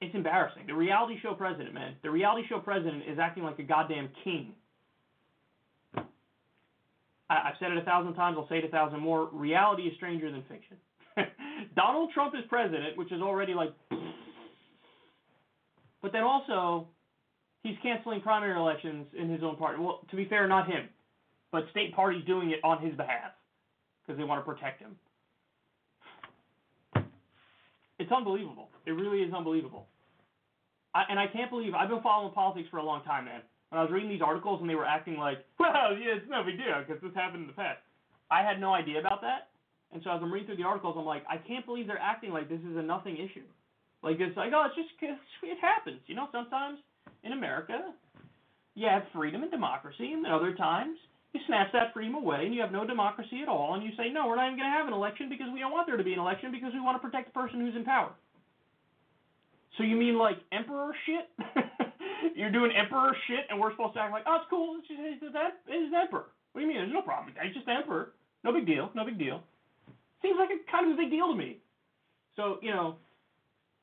It's 0.00 0.14
embarrassing. 0.14 0.66
The 0.66 0.74
reality 0.74 1.18
show 1.22 1.34
president, 1.34 1.74
man. 1.74 1.94
The 2.02 2.10
reality 2.10 2.46
show 2.48 2.58
president 2.58 3.04
is 3.08 3.18
acting 3.18 3.42
like 3.42 3.58
a 3.58 3.62
goddamn 3.62 4.08
king. 4.22 4.52
I, 7.30 7.40
have 7.46 7.54
said 7.58 7.72
it 7.72 7.78
a 7.78 7.82
thousand 7.82 8.14
times. 8.14 8.36
I'll 8.38 8.48
say 8.48 8.58
it 8.58 8.64
a 8.64 8.68
thousand 8.68 9.00
more. 9.00 9.28
Reality 9.32 9.84
is 9.84 9.94
stranger 9.96 10.30
than 10.30 10.42
fiction. 10.42 10.76
Donald 11.76 12.10
Trump 12.12 12.34
is 12.34 12.42
president, 12.48 12.96
which 12.96 13.12
is 13.12 13.22
already 13.22 13.54
like. 13.54 13.72
But 16.02 16.12
then 16.12 16.22
also, 16.22 16.88
he's 17.64 17.76
canceling 17.82 18.20
primary 18.20 18.56
elections 18.56 19.06
in 19.18 19.28
his 19.28 19.42
own 19.42 19.56
party. 19.56 19.82
Well, 19.82 20.00
to 20.08 20.16
be 20.16 20.26
fair, 20.26 20.46
not 20.46 20.68
him, 20.68 20.88
but 21.50 21.64
state 21.72 21.92
parties 21.96 22.22
doing 22.26 22.50
it 22.50 22.60
on 22.62 22.80
his 22.80 22.94
behalf 22.94 23.32
because 24.06 24.16
they 24.16 24.24
want 24.24 24.44
to 24.44 24.48
protect 24.48 24.80
him. 24.80 24.94
It's 27.98 28.12
unbelievable. 28.12 28.68
It 28.86 28.92
really 28.92 29.18
is 29.18 29.32
unbelievable. 29.32 29.86
I, 30.94 31.04
and 31.08 31.18
I 31.18 31.26
can't 31.26 31.50
believe 31.50 31.74
I've 31.74 31.88
been 31.88 32.02
following 32.02 32.32
politics 32.34 32.68
for 32.70 32.78
a 32.78 32.84
long 32.84 33.02
time, 33.02 33.24
man. 33.24 33.40
When 33.70 33.80
I 33.80 33.82
was 33.82 33.90
reading 33.90 34.10
these 34.10 34.22
articles 34.22 34.60
and 34.60 34.70
they 34.70 34.74
were 34.74 34.84
acting 34.84 35.16
like, 35.16 35.38
well, 35.58 35.96
yeah, 35.98 36.20
it's 36.20 36.26
no 36.28 36.44
big 36.44 36.58
deal 36.58 36.78
because 36.86 37.02
this 37.02 37.14
happened 37.14 37.42
in 37.42 37.46
the 37.48 37.58
past. 37.58 37.80
I 38.30 38.42
had 38.42 38.60
no 38.60 38.74
idea 38.74 39.00
about 39.00 39.22
that. 39.22 39.48
And 39.92 40.02
so 40.02 40.10
as 40.10 40.20
I'm 40.22 40.32
reading 40.32 40.46
through 40.46 40.58
the 40.58 40.68
articles, 40.68 40.96
I'm 40.98 41.06
like, 41.06 41.24
I 41.30 41.38
can't 41.38 41.64
believe 41.64 41.86
they're 41.86 41.98
acting 41.98 42.30
like 42.30 42.48
this 42.48 42.60
is 42.60 42.76
a 42.76 42.82
nothing 42.82 43.14
issue. 43.14 43.46
Like 44.02 44.18
it's 44.18 44.36
like, 44.36 44.52
oh, 44.52 44.66
it's 44.66 44.76
just 44.76 44.90
it 45.00 45.58
happens, 45.62 46.00
you 46.06 46.14
know. 46.14 46.28
Sometimes 46.30 46.78
in 47.22 47.32
America, 47.32 47.92
you 48.74 48.86
have 48.88 49.02
freedom 49.14 49.42
and 49.42 49.50
democracy, 49.50 50.12
and 50.12 50.26
other 50.26 50.54
times 50.54 50.96
you 51.32 51.40
snatch 51.46 51.68
that 51.72 51.92
freedom 51.92 52.14
away 52.14 52.46
and 52.46 52.54
you 52.54 52.60
have 52.60 52.70
no 52.70 52.86
democracy 52.86 53.42
at 53.42 53.48
all, 53.48 53.74
and 53.74 53.82
you 53.82 53.90
say, 53.96 54.08
no, 54.10 54.26
we're 54.26 54.36
not 54.36 54.46
even 54.46 54.58
going 54.58 54.70
to 54.70 54.76
have 54.76 54.86
an 54.86 54.94
election 54.94 55.28
because 55.28 55.46
we 55.52 55.58
don't 55.58 55.72
want 55.72 55.86
there 55.86 55.96
to 55.96 56.04
be 56.04 56.12
an 56.12 56.20
election 56.20 56.52
because 56.52 56.72
we 56.72 56.80
want 56.80 57.00
to 57.00 57.02
protect 57.02 57.32
the 57.32 57.34
person 57.34 57.60
who's 57.60 57.74
in 57.74 57.84
power. 57.84 58.12
So 59.76 59.82
you 59.82 59.96
mean 59.96 60.16
like 60.18 60.38
emperor 60.52 60.94
shit? 61.06 61.26
You're 62.36 62.52
doing 62.52 62.70
emperor 62.70 63.16
shit, 63.26 63.46
and 63.50 63.58
we're 63.58 63.72
supposed 63.72 63.94
to 63.94 64.00
act 64.00 64.12
like, 64.12 64.24
oh, 64.26 64.38
it's 64.40 64.46
cool. 64.48 64.78
It's 64.78 64.88
just 64.88 65.00
it's 65.02 65.34
it's 65.66 65.94
emperor. 65.94 66.30
What 66.52 66.60
do 66.60 66.66
you 66.66 66.68
mean? 66.68 66.78
There's 66.78 66.92
no 66.92 67.02
problem. 67.02 67.34
He's 67.42 67.54
just 67.54 67.68
emperor. 67.68 68.12
No 68.44 68.52
big 68.52 68.66
deal. 68.66 68.90
No 68.94 69.04
big 69.04 69.18
deal. 69.18 69.42
Seems 70.22 70.36
like 70.38 70.50
a 70.54 70.58
kind 70.70 70.86
of 70.86 70.96
a 70.96 71.02
big 71.02 71.10
deal 71.10 71.28
to 71.28 71.34
me. 71.34 71.58
So 72.36 72.58
you 72.62 72.70
know, 72.70 72.96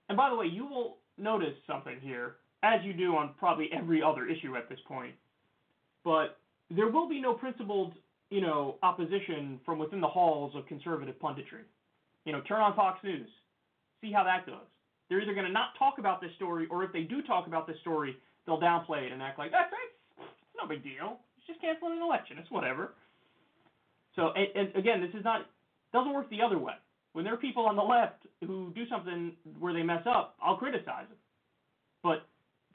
and 0.07 0.17
by 0.17 0.29
the 0.29 0.35
way, 0.35 0.47
you 0.47 0.65
will 0.65 0.97
notice 1.17 1.55
something 1.67 1.99
here, 2.01 2.35
as 2.63 2.81
you 2.83 2.93
do 2.93 3.15
on 3.15 3.31
probably 3.39 3.69
every 3.73 4.01
other 4.03 4.27
issue 4.27 4.55
at 4.55 4.69
this 4.69 4.79
point. 4.87 5.13
But 6.03 6.37
there 6.69 6.89
will 6.89 7.09
be 7.09 7.19
no 7.19 7.33
principled, 7.33 7.93
you 8.29 8.41
know, 8.41 8.77
opposition 8.83 9.59
from 9.65 9.79
within 9.79 10.01
the 10.01 10.07
halls 10.07 10.53
of 10.55 10.65
conservative 10.67 11.15
punditry. 11.19 11.65
You 12.25 12.33
know, 12.33 12.41
turn 12.41 12.61
on 12.61 12.75
Fox 12.75 13.03
News, 13.03 13.27
see 14.01 14.11
how 14.11 14.23
that 14.23 14.45
goes. 14.45 14.67
They're 15.09 15.21
either 15.21 15.33
going 15.33 15.47
to 15.47 15.51
not 15.51 15.69
talk 15.77 15.95
about 15.97 16.21
this 16.21 16.31
story, 16.35 16.67
or 16.69 16.83
if 16.83 16.93
they 16.93 17.01
do 17.01 17.21
talk 17.21 17.47
about 17.47 17.67
this 17.67 17.77
story, 17.81 18.15
they'll 18.45 18.61
downplay 18.61 19.07
it 19.07 19.11
and 19.11 19.21
act 19.21 19.37
like, 19.37 19.51
that's 19.51 19.73
it's 20.17 20.55
no 20.61 20.67
big 20.67 20.83
deal. 20.83 21.19
It's 21.37 21.47
just 21.47 21.61
canceling 21.61 21.97
an 21.97 22.03
election. 22.03 22.37
It's 22.37 22.51
whatever. 22.51 22.93
So, 24.15 24.31
and, 24.35 24.47
and 24.55 24.75
again, 24.75 25.01
this 25.01 25.13
is 25.17 25.23
not 25.23 25.47
doesn't 25.93 26.13
work 26.13 26.29
the 26.29 26.41
other 26.41 26.57
way. 26.57 26.73
When 27.13 27.25
there 27.25 27.33
are 27.33 27.37
people 27.37 27.65
on 27.65 27.75
the 27.75 27.81
left 27.81 28.25
who 28.45 28.71
do 28.73 28.87
something 28.87 29.33
where 29.59 29.73
they 29.73 29.83
mess 29.83 30.03
up, 30.07 30.35
I'll 30.41 30.55
criticize 30.55 31.07
them. 31.09 31.17
But 32.03 32.27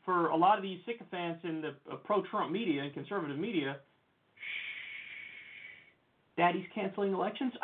for 0.06 0.28
a 0.28 0.36
lot 0.36 0.56
of 0.56 0.62
these 0.62 0.78
sycophants 0.86 1.44
in 1.44 1.60
the 1.60 1.74
uh, 1.92 1.96
pro-Trump 1.96 2.50
media 2.50 2.82
and 2.82 2.94
conservative 2.94 3.38
media, 3.38 3.76
shh, 4.36 6.38
daddy's 6.38 6.64
canceling 6.74 7.12
elections. 7.12 7.52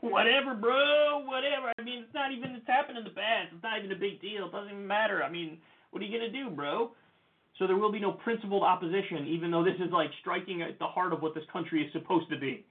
whatever, 0.00 0.54
bro, 0.54 1.24
whatever. 1.24 1.72
I 1.76 1.82
mean, 1.82 2.04
it's 2.04 2.14
not 2.14 2.30
even, 2.30 2.54
it's 2.54 2.66
happened 2.66 2.98
in 2.98 3.04
the 3.04 3.10
past. 3.10 3.48
It's 3.52 3.62
not 3.62 3.78
even 3.78 3.90
a 3.90 3.98
big 3.98 4.20
deal. 4.20 4.46
It 4.46 4.52
doesn't 4.52 4.70
even 4.70 4.86
matter. 4.86 5.24
I 5.24 5.30
mean, 5.30 5.58
what 5.90 6.02
are 6.02 6.06
you 6.06 6.20
to 6.20 6.30
do, 6.30 6.50
bro? 6.50 6.92
So 7.58 7.66
there 7.66 7.76
will 7.76 7.92
be 7.92 8.00
no 8.00 8.12
principled 8.12 8.62
opposition, 8.62 9.26
even 9.26 9.50
though 9.50 9.64
this 9.64 9.76
is 9.76 9.92
like 9.92 10.10
striking 10.20 10.62
at 10.62 10.78
the 10.78 10.86
heart 10.86 11.12
of 11.12 11.22
what 11.22 11.34
this 11.34 11.44
country 11.52 11.84
is 11.84 11.92
supposed 11.92 12.30
to 12.30 12.38
be. 12.38 12.64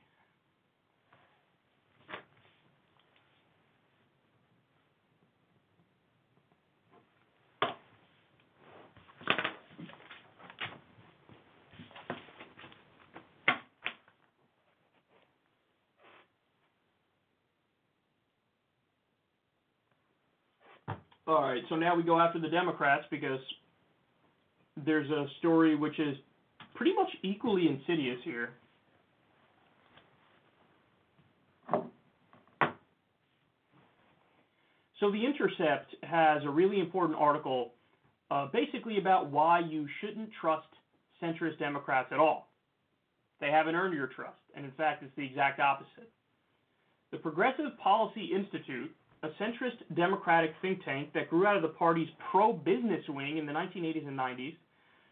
All 21.32 21.44
right, 21.44 21.64
so 21.70 21.78
now 21.78 21.96
we 21.96 22.04
go 22.04 22.20
after 22.20 22.40
the 22.40 22.50
Democrats 22.50 23.06
because 23.10 23.40
there's 24.86 25.10
a 25.10 25.28
story 25.40 25.78
which 25.78 25.98
is 25.98 26.18
pretty 26.76 26.94
much 26.94 27.08
equally 27.24 27.70
insidious 27.70 28.18
here. 28.26 28.50
So 35.00 35.10
The 35.10 35.26
Intercept 35.26 35.96
has 36.04 36.44
a 36.44 36.50
really 36.50 36.82
important 36.82 37.18
article 37.18 37.72
uh, 38.30 38.50
basically 38.52 38.98
about 38.98 39.32
why 39.32 39.62
you 39.62 39.88
shouldn't 40.02 40.32
trust 40.42 40.68
centrist 41.24 41.58
Democrats 41.60 42.10
at 42.12 42.20
all. 42.20 42.50
They 43.40 43.52
haven't 43.52 43.76
earned 43.76 43.94
your 43.94 44.08
trust, 44.08 44.36
and 44.54 44.66
in 44.66 44.72
fact, 44.72 45.02
it's 45.02 45.16
the 45.16 45.26
exact 45.26 45.62
opposite. 45.62 46.12
The 47.12 47.20
Progressive 47.20 47.78
Policy 47.82 48.32
Institute 48.36 48.94
a 49.24 49.30
centrist 49.42 49.78
Democratic 49.96 50.54
think 50.62 50.84
tank 50.84 51.10
that 51.14 51.30
grew 51.30 51.46
out 51.46 51.56
of 51.56 51.62
the 51.62 51.68
party's 51.70 52.10
pro 52.32 52.54
business 52.54 53.04
wing 53.08 53.38
in 53.38 53.46
the 53.46 53.54
1980s 53.54 54.08
and 54.08 54.18
90s, 54.18 54.56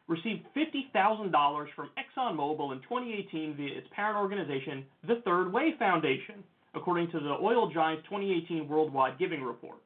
received 0.08 0.46
$50,000 0.58 1.68
from 1.76 1.90
ExxonMobil 1.96 2.74
in 2.74 2.80
2018 2.82 3.56
via 3.56 3.78
its 3.78 3.88
parent 3.96 4.18
organization, 4.18 4.84
the 5.08 5.22
Third 5.24 5.54
Way 5.54 5.76
Foundation, 5.78 6.44
according 6.74 7.12
to 7.12 7.20
the 7.20 7.38
oil 7.42 7.70
giant's 7.72 8.04
2018 8.06 8.68
worldwide 8.68 9.20
giving 9.20 9.44
report. 9.44 9.78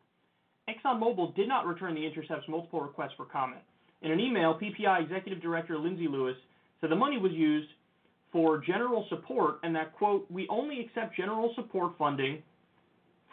ExxonMobil 0.69 1.35
did 1.35 1.49
not 1.49 1.67
return 1.67 1.93
the 1.93 2.05
Intercept's 2.05 2.47
multiple 2.47 2.79
requests 2.79 3.13
for 3.17 3.25
comment. 3.25 3.61
In 4.01 4.11
an 4.11 4.19
email, 4.21 4.57
PPI 4.57 5.03
Executive 5.03 5.41
Director 5.41 5.77
Lindsay 5.77 6.07
Lewis 6.07 6.37
said 6.79 6.89
the 6.89 6.95
money 6.95 7.17
was 7.17 7.33
used 7.33 7.67
for 8.31 8.59
general 8.59 9.05
support 9.09 9.59
and 9.63 9.75
that, 9.75 9.93
quote, 9.93 10.25
we 10.31 10.47
only 10.49 10.79
accept 10.79 11.17
general 11.17 11.53
support 11.55 11.93
funding 11.97 12.41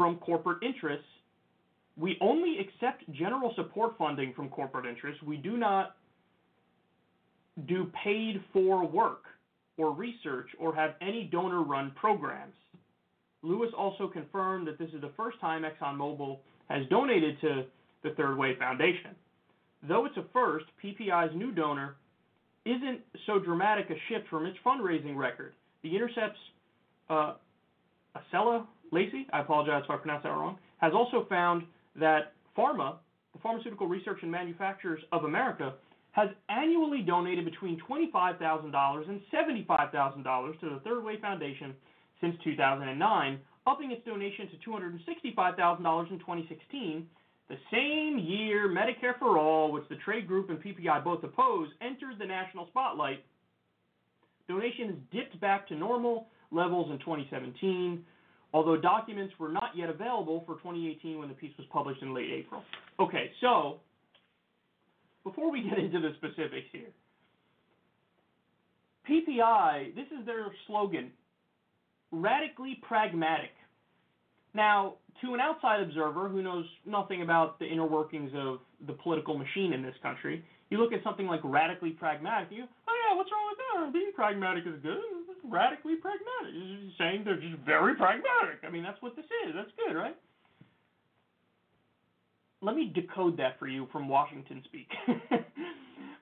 from 0.01 0.17
corporate 0.17 0.63
interests. 0.63 1.05
We 1.99 2.17
only 2.23 2.57
accept 2.59 3.03
general 3.13 3.53
support 3.55 3.99
funding 3.99 4.33
from 4.33 4.49
corporate 4.49 4.87
interests. 4.87 5.23
We 5.23 5.37
do 5.37 5.59
not 5.59 5.95
do 7.69 7.93
paid 8.03 8.43
for 8.51 8.87
work 8.87 9.25
or 9.77 9.93
research 9.93 10.49
or 10.59 10.75
have 10.75 10.95
any 11.03 11.29
donor 11.31 11.63
run 11.63 11.93
programs. 12.01 12.55
Lewis 13.43 13.69
also 13.77 14.09
confirmed 14.09 14.67
that 14.69 14.79
this 14.79 14.89
is 14.95 15.03
the 15.03 15.13
first 15.19 15.39
time 15.39 15.65
ExxonMobil 15.65 16.39
has 16.71 16.87
donated 16.89 17.39
to 17.43 17.65
the 18.03 18.15
Third 18.17 18.39
Way 18.39 18.57
Foundation. 18.59 19.11
Though 19.87 20.07
it's 20.07 20.17
a 20.17 20.25
first, 20.33 20.65
PPI's 20.83 21.37
new 21.37 21.53
donor 21.53 21.97
isn't 22.65 23.01
so 23.27 23.39
dramatic 23.39 23.91
a 23.91 23.97
shift 24.09 24.29
from 24.31 24.47
its 24.47 24.57
fundraising 24.65 25.15
record. 25.15 25.53
The 25.83 25.95
Intercept's 25.95 26.39
uh, 27.11 27.35
Akela 28.15 28.67
Lacy, 28.93 29.27
I 29.33 29.41
apologize 29.41 29.83
if 29.85 29.91
I 29.91 29.97
pronounced 29.97 30.25
that 30.25 30.31
wrong, 30.31 30.59
has 30.79 30.93
also 30.95 31.27
found 31.29 31.65
that 31.97 32.33
pharma, 32.57 32.97
the 33.33 33.39
Pharmaceutical 33.43 33.87
Research 33.87 34.19
and 34.23 34.31
Manufacturers 34.31 35.01
of 35.13 35.25
America, 35.25 35.75
has 36.13 36.29
annually 36.49 37.03
donated 37.03 37.45
between 37.45 37.81
$25,000 37.89 39.09
and 39.09 39.21
$75,000 39.33 40.61
to 40.61 40.71
the 40.71 40.81
Third 40.85 41.05
Way 41.05 41.21
Foundation 41.21 41.75
since 42.21 42.35
2009, 42.43 43.39
upping 43.67 43.93
its 43.93 44.05
donation 44.05 44.49
to 44.51 44.71
$265,000 44.71 46.11
in 46.11 46.19
2016, 46.19 47.07
the 47.49 47.57
same 47.73 48.19
year 48.19 48.69
Medicare 48.69 49.19
for 49.19 49.39
All, 49.39 49.73
which 49.73 49.89
the 49.89 49.97
trade 49.97 50.27
group 50.27 50.51
and 50.51 50.63
PPI 50.63 51.03
both 51.05 51.23
oppose, 51.25 51.69
entered 51.81 52.19
the 52.19 52.27
national 52.27 52.67
spotlight. 52.69 53.25
Donations 54.49 54.97
dipped 55.13 55.41
back 55.41 55.69
to 55.69 55.75
normal 55.75 56.27
levels 56.51 56.91
in 56.91 56.99
2017, 56.99 58.05
although 58.53 58.77
documents 58.77 59.35
were 59.39 59.51
not 59.51 59.71
yet 59.75 59.89
available 59.89 60.43
for 60.47 60.55
2018 60.57 61.19
when 61.19 61.29
the 61.29 61.35
piece 61.35 61.53
was 61.57 61.67
published 61.73 62.03
in 62.03 62.15
late 62.15 62.31
April. 62.31 62.63
Okay, 62.99 63.31
so 63.41 63.81
before 65.25 65.51
we 65.51 65.63
get 65.63 65.79
into 65.85 66.01
the 66.01 66.11
specifics 66.17 66.67
here, 66.73 66.89
PPI, 69.09 69.95
this 69.95 70.07
is 70.07 70.25
their 70.27 70.47
slogan, 70.67 71.11
radically 72.13 72.79
pragmatic. 72.87 73.51
Now, 74.55 74.95
to 75.23 75.35
an 75.35 75.41
outside 75.41 75.81
observer 75.81 76.29
who 76.29 76.43
knows 76.43 76.65
nothing 76.87 77.23
about 77.23 77.59
the 77.59 77.67
inner 77.67 77.87
workings 77.87 78.33
of 78.35 78.59
the 78.87 78.93
political 78.95 79.39
machine 79.39 79.73
in 79.73 79.83
this 79.83 79.95
country, 80.03 80.45
you 80.71 80.79
look 80.79 80.93
at 80.93 81.03
something 81.03 81.27
like 81.27 81.41
radically 81.45 81.91
pragmatic, 81.91 82.49
you, 82.51 82.65
oh 82.89 82.95
yeah, 83.09 83.17
what's 83.17 83.31
wrong 83.31 83.47
with 83.51 83.59
that? 83.59 83.93
Being 83.93 84.13
pragmatic 84.15 84.65
is 84.67 84.81
good. 84.83 85.20
Radically 85.49 85.97
pragmatic. 85.97 86.55
You're 86.55 86.91
saying 86.99 87.23
they're 87.25 87.41
just 87.41 87.63
very 87.65 87.95
pragmatic. 87.95 88.61
I 88.67 88.71
mean, 88.71 88.83
that's 88.83 89.01
what 89.03 89.17
this 89.17 89.25
is. 89.47 89.55
That's 89.55 89.71
good, 89.77 89.97
right? 89.97 90.17
Let 92.63 92.77
me 92.77 92.93
decode 92.95 93.37
that 93.39 93.59
for 93.59 93.67
you 93.67 93.89
from 93.91 94.09
Washington 94.09 94.63
speak. 94.65 94.89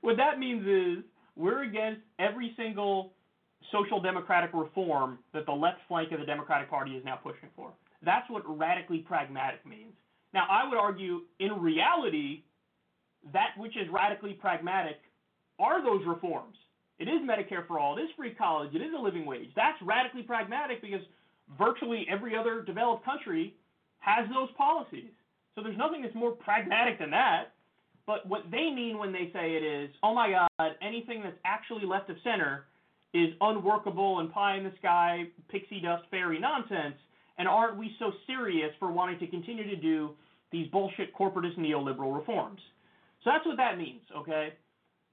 what 0.03 0.17
that 0.17 0.39
means 0.39 0.67
is 0.67 1.05
we're 1.37 1.65
against 1.65 2.01
every 2.19 2.55
single 2.57 3.13
social 3.73 4.01
democratic 4.01 4.51
reform 4.55 5.19
that 5.33 5.47
the 5.47 5.53
left 5.53 5.79
flank 5.89 6.13
of 6.13 6.21
the 6.21 6.27
Democratic 6.27 6.71
Party 6.71 6.93
is 6.93 7.05
now 7.05 7.17
pushing 7.17 7.49
for. 7.57 7.73
That's 8.05 8.29
what 8.31 8.43
radically 8.47 8.99
pragmatic 8.99 9.67
means. 9.67 9.93
Now, 10.33 10.47
I 10.51 10.69
would 10.69 10.79
argue 10.79 11.23
in 11.41 11.61
reality, 11.61 12.43
that 13.33 13.51
which 13.57 13.77
is 13.77 13.89
radically 13.91 14.35
pragmatic 14.35 14.99
are 15.59 15.83
those 15.83 16.07
reforms. 16.07 16.57
It 16.99 17.05
is 17.05 17.21
Medicare 17.23 17.67
for 17.67 17.79
all, 17.79 17.97
it 17.97 18.03
is 18.03 18.11
free 18.17 18.35
college, 18.35 18.75
it 18.75 18.83
is 18.83 18.91
a 18.99 19.01
living 19.01 19.25
wage. 19.25 19.51
That's 19.55 19.79
radically 19.83 20.23
pragmatic 20.23 20.83
because 20.83 21.01
virtually 21.57 22.07
every 22.11 22.37
other 22.37 22.63
developed 22.63 23.05
country 23.05 23.55
has 24.01 24.29
those 24.29 24.49
policies. 24.57 25.11
So 25.55 25.63
there's 25.63 25.79
nothing 25.79 26.03
that's 26.03 26.15
more 26.15 26.33
pragmatic 26.33 26.99
than 26.99 27.11
that. 27.11 27.55
But 28.07 28.27
what 28.27 28.45
they 28.51 28.71
mean 28.71 28.97
when 28.99 29.13
they 29.13 29.31
say 29.33 29.53
it 29.53 29.63
is, 29.63 29.91
oh 30.03 30.15
my 30.15 30.31
God, 30.31 30.73
anything 30.81 31.23
that's 31.23 31.37
actually 31.45 31.85
left 31.85 32.09
of 32.11 32.17
center 32.25 32.65
is 33.13 33.29
unworkable 33.41 34.21
and 34.21 34.33
pie 34.33 34.57
in 34.57 34.65
the 34.65 34.73
sky, 34.79 35.25
pixie 35.49 35.81
dust 35.81 36.05
fairy 36.11 36.39
nonsense. 36.39 36.97
And 37.39 37.47
aren't 37.47 37.77
we 37.77 37.95
so 37.99 38.13
serious 38.27 38.71
for 38.79 38.91
wanting 38.91 39.19
to 39.21 39.27
continue 39.27 39.69
to 39.69 39.77
do 39.77 40.11
these 40.51 40.69
bullshit 40.69 41.15
corporatist 41.15 41.59
neoliberal 41.59 42.17
reforms? 42.17 42.61
So 43.23 43.31
that's 43.31 43.47
what 43.47 43.57
that 43.59 43.79
means, 43.79 44.01
okay? 44.17 44.55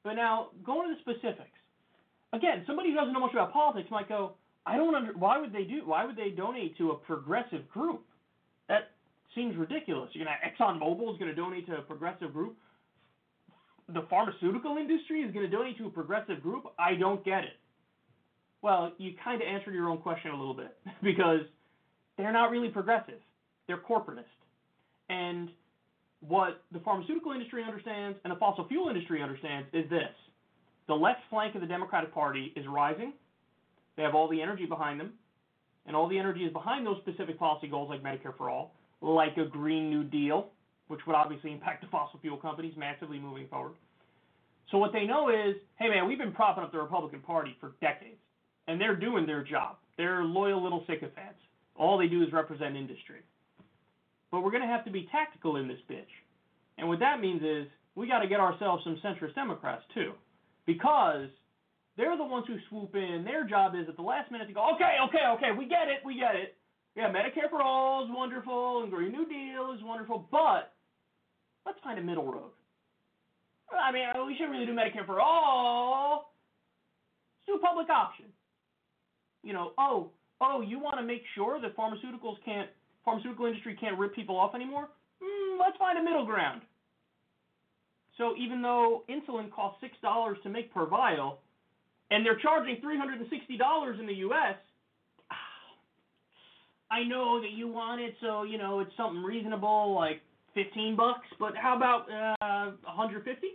But 0.03 0.13
now, 0.13 0.47
going 0.65 0.89
to 0.89 0.95
the 0.95 1.01
specifics. 1.01 1.49
Again, 2.33 2.63
somebody 2.67 2.89
who 2.89 2.95
doesn't 2.95 3.13
know 3.13 3.19
much 3.19 3.33
about 3.33 3.53
politics 3.53 3.89
might 3.91 4.09
go, 4.09 4.33
I 4.65 4.77
don't 4.77 4.95
under 4.95 5.13
why 5.13 5.39
would 5.39 5.53
they 5.53 5.63
do 5.63 5.81
why 5.85 6.05
would 6.05 6.15
they 6.15 6.29
donate 6.29 6.77
to 6.77 6.91
a 6.91 6.95
progressive 6.95 7.69
group? 7.69 8.03
That 8.67 8.91
seems 9.35 9.55
ridiculous. 9.55 10.09
You're 10.13 10.25
gonna 10.25 10.37
ExxonMobil 10.43 11.13
is 11.13 11.19
gonna 11.19 11.35
donate 11.35 11.67
to 11.67 11.77
a 11.77 11.81
progressive 11.81 12.33
group. 12.33 12.57
The 13.93 14.01
pharmaceutical 14.09 14.77
industry 14.77 15.21
is 15.21 15.31
gonna 15.33 15.49
donate 15.49 15.77
to 15.77 15.87
a 15.87 15.89
progressive 15.91 16.41
group. 16.41 16.63
I 16.79 16.95
don't 16.95 17.23
get 17.23 17.43
it. 17.43 17.59
Well, 18.61 18.93
you 18.97 19.13
kind 19.23 19.41
of 19.41 19.47
answered 19.47 19.75
your 19.75 19.89
own 19.89 19.99
question 19.99 20.31
a 20.31 20.35
little 20.35 20.55
bit 20.55 20.75
because 21.03 21.41
they're 22.17 22.33
not 22.33 22.49
really 22.49 22.69
progressive. 22.69 23.19
They're 23.67 23.77
corporatist. 23.77 24.23
And 25.09 25.49
what 26.21 26.63
the 26.71 26.79
pharmaceutical 26.79 27.31
industry 27.31 27.63
understands 27.63 28.17
and 28.23 28.33
the 28.33 28.37
fossil 28.37 28.67
fuel 28.67 28.89
industry 28.89 29.21
understands 29.21 29.67
is 29.73 29.87
this. 29.91 30.09
The 30.87 30.93
left 30.93 31.21
flank 31.29 31.55
of 31.55 31.61
the 31.61 31.67
Democratic 31.67 32.13
Party 32.13 32.53
is 32.55 32.65
rising. 32.67 33.13
They 33.97 34.03
have 34.03 34.15
all 34.15 34.27
the 34.27 34.41
energy 34.41 34.65
behind 34.65 34.99
them. 34.99 35.13
And 35.87 35.95
all 35.95 36.07
the 36.07 36.17
energy 36.17 36.41
is 36.41 36.53
behind 36.53 36.85
those 36.85 36.97
specific 37.01 37.37
policy 37.37 37.67
goals 37.67 37.89
like 37.89 38.03
Medicare 38.03 38.35
for 38.37 38.49
All, 38.49 38.73
like 39.01 39.37
a 39.37 39.45
Green 39.45 39.89
New 39.89 40.03
Deal, 40.03 40.49
which 40.87 41.01
would 41.05 41.15
obviously 41.15 41.51
impact 41.51 41.81
the 41.81 41.87
fossil 41.87 42.19
fuel 42.19 42.37
companies 42.37 42.73
massively 42.75 43.19
moving 43.19 43.47
forward. 43.47 43.73
So 44.71 44.79
what 44.79 44.93
they 44.93 45.05
know 45.05 45.29
is, 45.29 45.55
hey 45.77 45.89
man, 45.89 46.07
we've 46.07 46.17
been 46.17 46.31
propping 46.31 46.63
up 46.63 46.71
the 46.71 46.79
Republican 46.79 47.19
Party 47.19 47.55
for 47.59 47.73
decades, 47.81 48.17
and 48.67 48.81
they're 48.81 48.95
doing 48.95 49.27
their 49.27 49.43
job. 49.43 49.77
They're 49.97 50.23
loyal 50.23 50.61
little 50.61 50.83
sycophants. 50.87 51.39
All 51.75 51.97
they 51.97 52.07
do 52.07 52.23
is 52.23 52.33
represent 52.33 52.75
industry. 52.75 53.21
But 54.31 54.41
we're 54.43 54.51
going 54.51 54.63
to 54.63 54.67
have 54.67 54.85
to 54.85 54.91
be 54.91 55.07
tactical 55.11 55.57
in 55.57 55.67
this 55.67 55.77
bitch. 55.89 56.09
And 56.77 56.87
what 56.87 56.99
that 56.99 57.21
means 57.21 57.43
is 57.43 57.67
we 57.93 58.07
got 58.07 58.19
to 58.19 58.27
get 58.27 58.39
ourselves 58.39 58.83
some 58.83 58.99
centrist 59.03 59.35
Democrats 59.35 59.83
too, 59.93 60.13
because 60.65 61.29
they're 61.97 62.17
the 62.17 62.25
ones 62.25 62.45
who 62.47 62.57
swoop 62.69 62.95
in. 62.95 63.23
Their 63.23 63.45
job 63.45 63.73
is 63.75 63.87
at 63.87 63.95
the 63.95 64.01
last 64.01 64.31
minute 64.31 64.47
to 64.47 64.53
go, 64.53 64.75
okay, 64.75 64.97
okay, 65.07 65.25
okay, 65.35 65.57
we 65.57 65.65
get 65.65 65.87
it, 65.87 66.05
we 66.05 66.15
get 66.19 66.35
it. 66.35 66.55
Yeah, 66.95 67.11
Medicare 67.11 67.49
for 67.49 67.61
all 67.61 68.05
is 68.05 68.09
wonderful, 68.11 68.83
and 68.83 68.91
Green 68.91 69.11
New 69.11 69.27
Deal 69.27 69.73
is 69.75 69.83
wonderful, 69.83 70.27
but 70.31 70.73
let's 71.65 71.79
find 71.83 71.99
a 71.99 72.01
middle 72.01 72.25
road. 72.25 72.51
I 73.71 73.91
mean, 73.91 74.05
we 74.25 74.33
shouldn't 74.35 74.51
really 74.51 74.65
do 74.65 74.73
Medicare 74.73 75.05
for 75.05 75.19
all. 75.19 76.31
Let's 77.47 77.59
do 77.59 77.63
a 77.63 77.67
public 77.67 77.89
option. 77.89 78.25
You 79.43 79.53
know, 79.53 79.71
oh, 79.77 80.11
oh, 80.41 80.61
you 80.61 80.79
want 80.79 80.97
to 80.97 81.03
make 81.03 81.23
sure 81.35 81.59
that 81.61 81.75
pharmaceuticals 81.75 82.37
can't, 82.45 82.69
pharmaceutical 83.03 83.45
industry 83.45 83.77
can't 83.79 83.97
rip 83.99 84.15
people 84.15 84.37
off 84.37 84.55
anymore? 84.55 84.89
Mm, 85.21 85.59
let's 85.59 85.77
find 85.77 85.99
a 85.99 86.03
middle 86.03 86.25
ground. 86.25 86.61
So 88.17 88.33
even 88.37 88.61
though 88.61 89.03
insulin 89.09 89.51
costs 89.51 89.81
six 89.81 89.93
dollars 90.01 90.37
to 90.43 90.49
make 90.49 90.73
per 90.73 90.85
vial, 90.85 91.39
and 92.11 92.25
they're 92.25 92.39
charging 92.39 92.77
three 92.81 92.97
hundred 92.97 93.19
and 93.19 93.29
sixty 93.29 93.57
dollars 93.57 93.99
in 93.99 94.07
the 94.07 94.13
U.S., 94.13 94.55
I 96.91 97.03
know 97.03 97.41
that 97.41 97.51
you 97.51 97.67
want 97.67 98.01
it, 98.01 98.15
so 98.21 98.43
you 98.43 98.57
know 98.57 98.79
it's 98.79 98.95
something 98.95 99.23
reasonable, 99.23 99.93
like 99.93 100.21
fifteen 100.53 100.95
bucks. 100.95 101.27
But 101.39 101.55
how 101.57 101.75
about 101.75 102.07
uh, 102.41 102.71
150? 102.85 103.47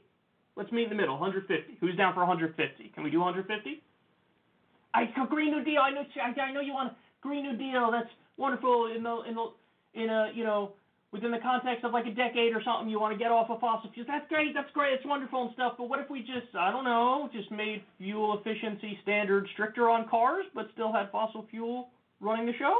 Let's 0.57 0.70
meet 0.73 0.85
in 0.85 0.90
the 0.90 0.96
middle, 0.96 1.14
150. 1.18 1.79
Who's 1.81 1.96
down 1.96 2.12
for 2.12 2.20
150? 2.20 2.92
Can 2.94 3.03
we 3.05 3.11
do 3.11 3.20
150? 3.20 3.83
I 4.92 5.05
Green 5.29 5.53
New 5.53 5.64
Deal. 5.64 5.81
I 5.81 5.90
know. 5.90 6.03
I 6.42 6.53
know 6.53 6.61
you 6.61 6.75
want 6.75 6.92
Green 7.23 7.44
New 7.44 7.57
Deal. 7.57 7.90
That's 7.90 8.11
wonderful 8.37 8.92
in 8.94 9.03
the 9.03 9.23
in 9.29 9.35
the 9.37 9.46
in 9.94 10.11
a 10.11 10.33
you 10.35 10.44
know 10.44 10.73
within 11.12 11.31
the 11.31 11.38
context 11.42 11.85
of 11.85 11.92
like 11.92 12.07
a 12.07 12.14
decade 12.14 12.55
or 12.55 12.62
something. 12.62 12.88
You 12.88 13.01
want 13.01 13.12
to 13.12 13.18
get 13.18 13.31
off 13.31 13.51
of 13.51 13.61
fossil 13.61 13.90
fuels. 13.92 14.07
That's 14.09 14.29
great. 14.29 14.55
That's 14.55 14.70
great. 14.73 14.94
It's 14.94 15.07
wonderful 15.07 15.42
and 15.42 15.51
stuff. 15.55 15.75
But 15.77 15.88
what 15.88 15.99
if 15.99 16.09
we 16.11 16.20
just 16.20 16.55
I 16.59 16.70
don't 16.70 16.85
know 16.85 17.29
just 17.33 17.51
made 17.51 17.83
fuel 17.99 18.38
efficiency 18.38 18.99
standards 19.03 19.49
stricter 19.55 19.90
on 19.90 20.09
cars, 20.09 20.46
but 20.55 20.68
still 20.73 20.92
had 20.92 21.11
fossil 21.11 21.46
fuel 21.51 21.90
running 22.20 22.46
the 22.46 22.55
show? 22.59 22.75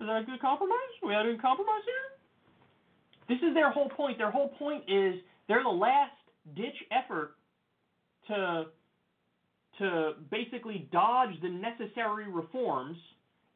Is 0.00 0.06
that 0.06 0.22
a 0.22 0.24
good 0.24 0.40
compromise? 0.40 0.92
We 1.04 1.12
had 1.12 1.26
a 1.26 1.30
good 1.30 1.42
compromise 1.42 1.84
here? 1.84 3.36
This 3.36 3.38
is 3.48 3.54
their 3.54 3.70
whole 3.70 3.88
point. 3.88 4.18
Their 4.18 4.30
whole 4.30 4.48
point 4.58 4.84
is 4.88 5.14
they're 5.48 5.62
the 5.62 5.68
last 5.68 6.16
ditch 6.56 6.76
effort 6.90 7.36
to 8.28 8.64
to 9.78 10.12
basically 10.30 10.88
dodge 10.92 11.30
the 11.40 11.48
necessary 11.48 12.30
reforms 12.30 12.96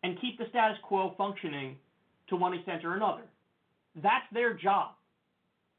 and 0.03 0.19
keep 0.21 0.39
the 0.39 0.45
status 0.49 0.79
quo 0.83 1.15
functioning 1.19 1.77
to 2.29 2.37
one 2.37 2.55
extent 2.55 2.85
or 2.85 2.95
another. 2.95 3.23
That's 4.03 4.27
their 4.33 4.55
job. 4.55 4.93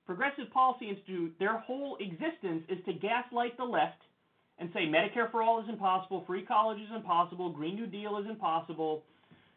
Progressive 0.06 0.50
Policy 0.54 0.90
Institute, 0.90 1.36
their 1.40 1.60
whole 1.60 1.98
existence 2.00 2.64
is 2.70 2.80
to 2.86 2.94
gaslight 2.94 3.58
the 3.58 3.64
left 3.64 4.02
and 4.60 4.70
say 4.74 4.88
Medicare 4.88 5.30
for 5.30 5.44
all 5.44 5.62
is 5.62 5.70
impossible, 5.70 6.24
free 6.26 6.44
college 6.44 6.80
is 6.80 6.88
impossible, 6.96 7.52
Green 7.52 7.76
New 7.76 7.86
Deal 7.86 8.18
is 8.18 8.26
impossible, 8.28 9.04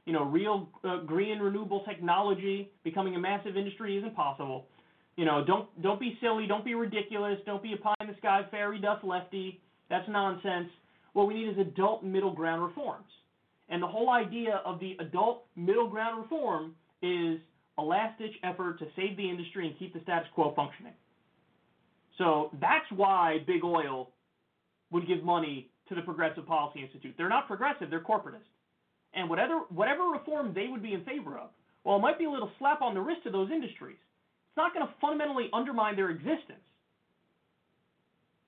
you 0.05 0.13
know, 0.13 0.25
real 0.25 0.69
uh, 0.85 0.99
green 1.07 1.39
renewable 1.39 1.85
technology 1.85 2.71
becoming 2.85 3.15
a 3.15 3.19
massive 3.19 3.57
industry 3.57 3.97
is 3.97 4.05
impossible. 4.05 4.67
You 5.17 5.25
know, 5.25 5.45
don't 5.45 5.83
don't 5.83 6.01
be 6.01 6.19
silly, 6.21 6.47
don't 6.47 6.65
be 6.65 6.75
ridiculous, 6.75 7.39
don't 7.47 7.63
be 7.63 7.75
a 7.75 7.77
pie 7.77 7.95
in 8.01 8.09
the 8.09 8.17
sky 8.19 8.43
fairy 8.51 8.81
dust 8.81 9.05
lefty. 9.05 9.61
That's 9.89 10.09
nonsense. 10.09 10.69
What 11.13 11.27
we 11.27 11.35
need 11.35 11.49
is 11.49 11.59
adult 11.59 12.05
middle 12.05 12.33
ground 12.33 12.63
reforms. 12.63 13.07
And 13.69 13.83
the 13.83 13.87
whole 13.87 14.11
idea 14.11 14.63
of 14.65 14.81
the 14.81 14.97
adult 15.01 15.45
middle 15.57 15.89
ground 15.89 16.23
reform 16.23 16.75
is 17.03 17.39
a 17.81 17.85
last-ditch 17.85 18.35
effort 18.45 18.79
to 18.79 18.87
save 18.97 19.17
the 19.17 19.29
industry 19.29 19.67
and 19.67 19.79
keep 19.79 19.95
the 19.95 20.01
status 20.01 20.29
quo 20.35 20.53
functioning. 20.55 20.93
So 22.19 22.51
that's 22.61 22.85
why 22.95 23.39
big 23.47 23.65
oil 23.65 24.11
would 24.91 25.07
give 25.07 25.25
money 25.25 25.71
to 25.89 25.95
the 25.95 26.03
Progressive 26.03 26.47
Policy 26.47 26.83
Institute. 26.83 27.15
They're 27.17 27.29
not 27.29 27.47
progressive, 27.47 27.89
they're 27.91 28.01
corporatist. 28.01 28.49
And 29.15 29.29
whatever 29.29 29.63
whatever 29.71 30.05
reform 30.05 30.53
they 30.55 30.69
would 30.69 30.83
be 30.83 30.93
in 30.93 31.05
favor 31.05 31.37
of, 31.37 31.49
well, 31.83 31.97
it 31.97 32.01
might 32.01 32.19
be 32.19 32.27
a 32.27 32.31
little 32.31 32.51
slap 32.59 32.83
on 32.83 32.95
the 32.95 33.01
wrist 33.01 33.25
to 33.25 33.31
those 33.31 33.51
industries, 33.51 33.97
it's 33.97 34.57
not 34.57 34.73
going 34.75 34.87
to 34.87 34.93
fundamentally 35.01 35.49
undermine 35.53 35.97
their 35.97 36.11
existence. 36.11 36.63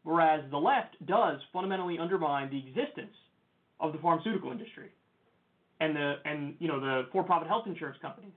Whereas 0.05 0.45
the 0.51 0.59
left 0.59 0.95
does 1.07 1.40
fundamentally 1.53 1.99
undermine 1.99 2.51
the 2.51 2.59
existence 2.59 3.14
of 3.81 3.92
the 3.92 3.99
pharmaceutical 3.99 4.53
industry 4.53 4.90
and 5.81 5.97
the 5.97 6.14
and 6.25 6.55
you 6.61 6.68
know 6.68 6.81
the 6.81 7.03
for-profit 7.11 7.49
health 7.49 7.66
insurance 7.66 7.99
companies. 8.03 8.33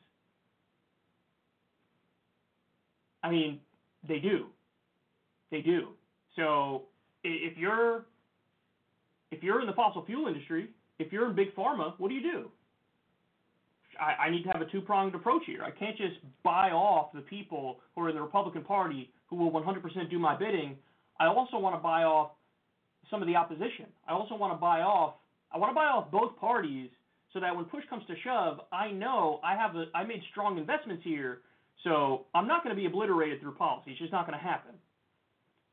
I 3.26 3.32
mean, 3.32 3.60
they 4.08 4.20
do. 4.20 4.46
They 5.50 5.62
do. 5.62 5.88
So 6.36 6.84
if 7.24 7.58
you're 7.58 8.06
if 9.32 9.42
you're 9.42 9.62
in 9.62 9.68
the 9.68 9.74
fossil 9.74 10.06
fuel 10.06 10.28
industry, 10.28 10.70
if 11.00 11.12
you're 11.12 11.28
in 11.28 11.36
big 11.36 11.56
pharma, 11.56 11.94
what 11.98 12.10
do 12.10 12.14
you 12.14 12.22
do? 12.22 12.52
I, 14.00 14.26
I 14.26 14.30
need 14.30 14.44
to 14.44 14.50
have 14.50 14.62
a 14.62 14.66
two-pronged 14.66 15.16
approach 15.16 15.42
here. 15.48 15.64
I 15.64 15.72
can't 15.72 15.98
just 15.98 16.18
buy 16.44 16.70
off 16.70 17.12
the 17.14 17.22
people 17.22 17.80
who 17.96 18.04
are 18.04 18.10
in 18.10 18.16
the 18.16 18.22
Republican 18.22 18.64
Party 18.64 19.10
who 19.28 19.38
will 19.38 19.52
100% 19.52 20.10
do 20.10 20.20
my 20.20 20.38
bidding. 20.38 20.78
I 21.20 21.26
also 21.26 21.58
want 21.58 21.76
to 21.76 21.82
buy 21.82 22.04
off 22.04 22.32
some 23.10 23.22
of 23.22 23.28
the 23.28 23.36
opposition. 23.36 23.88
I 24.08 24.14
also 24.14 24.36
want 24.36 24.54
to 24.54 24.58
buy 24.58 24.82
off. 24.82 25.16
I 25.52 25.58
want 25.58 25.72
to 25.72 25.76
buy 25.76 25.86
off 25.86 26.12
both 26.12 26.38
parties 26.38 26.90
so 27.34 27.40
that 27.40 27.56
when 27.56 27.66
push 27.66 27.84
comes 27.90 28.04
to 28.08 28.14
shove, 28.24 28.60
I 28.72 28.92
know 28.92 29.40
I 29.44 29.56
have 29.56 29.76
a 29.76 29.86
I 29.96 30.04
made 30.04 30.22
strong 30.32 30.58
investments 30.58 31.04
here, 31.04 31.40
so 31.84 32.26
I'm 32.34 32.48
not 32.48 32.64
going 32.64 32.76
to 32.76 32.80
be 32.80 32.88
obliterated 32.88 33.42
through 33.42 33.56
policy. 33.56 33.92
It's 33.92 34.00
just 34.00 34.12
not 34.12 34.26
going 34.28 34.38
to 34.38 34.44
happen. 34.44 34.72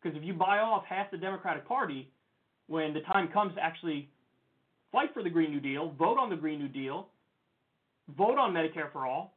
Because 0.03 0.17
if 0.17 0.25
you 0.25 0.35
buy 0.35 0.59
off 0.59 0.85
half 0.89 1.11
the 1.11 1.17
Democratic 1.17 1.67
Party, 1.67 2.11
when 2.67 2.93
the 2.93 3.01
time 3.01 3.29
comes 3.29 3.55
to 3.55 3.63
actually 3.63 4.09
fight 4.91 5.11
for 5.15 5.23
the 5.23 5.31
Green 5.31 5.51
New 5.51 5.61
Deal, 5.61 5.95
vote 5.99 6.19
on 6.19 6.29
the 6.29 6.37
Green 6.37 6.59
New 6.59 6.69
Deal, 6.69 7.09
vote 8.17 8.39
on 8.39 8.53
Medicare 8.53 8.93
for 8.93 9.07
all, 9.07 9.35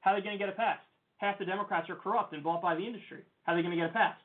how 0.00 0.12
are 0.12 0.20
they 0.20 0.24
going 0.24 0.38
to 0.38 0.38
get 0.38 0.48
it 0.48 0.56
passed? 0.56 0.82
Half 1.16 1.38
the 1.38 1.44
Democrats 1.44 1.88
are 1.88 1.96
corrupt 1.96 2.34
and 2.34 2.42
bought 2.42 2.60
by 2.60 2.74
the 2.74 2.84
industry. 2.84 3.22
How 3.44 3.52
are 3.52 3.56
they 3.56 3.62
going 3.62 3.76
to 3.76 3.80
get 3.80 3.90
it 3.90 3.94
passed? 3.94 4.20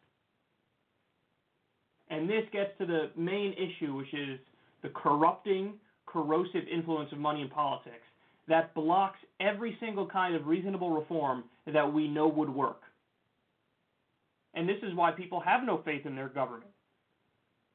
And 2.10 2.30
this 2.30 2.44
gets 2.52 2.72
to 2.80 2.86
the 2.86 3.12
main 3.16 3.54
issue, 3.54 3.94
which 3.96 4.14
is 4.14 4.40
the 4.82 4.90
corrupting, 4.90 5.74
corrosive 6.06 6.64
influence 6.72 7.12
of 7.12 7.18
money 7.18 7.42
in 7.42 7.50
politics 7.50 8.07
that 8.48 8.74
blocks 8.74 9.20
every 9.40 9.78
single 9.80 10.08
kind 10.08 10.36
of 10.36 10.48
reasonable 10.48 10.92
reform 10.92 11.44
that 11.66 11.94
we 11.94 12.08
know 12.08 12.28
would 12.28 12.50
work. 12.50 12.82
And 14.54 14.68
this 14.68 14.78
is 14.82 14.96
why 14.96 15.12
people 15.12 15.40
have 15.42 15.64
no 15.64 15.82
faith 15.84 16.06
in 16.06 16.16
their 16.16 16.30
government. 16.30 16.72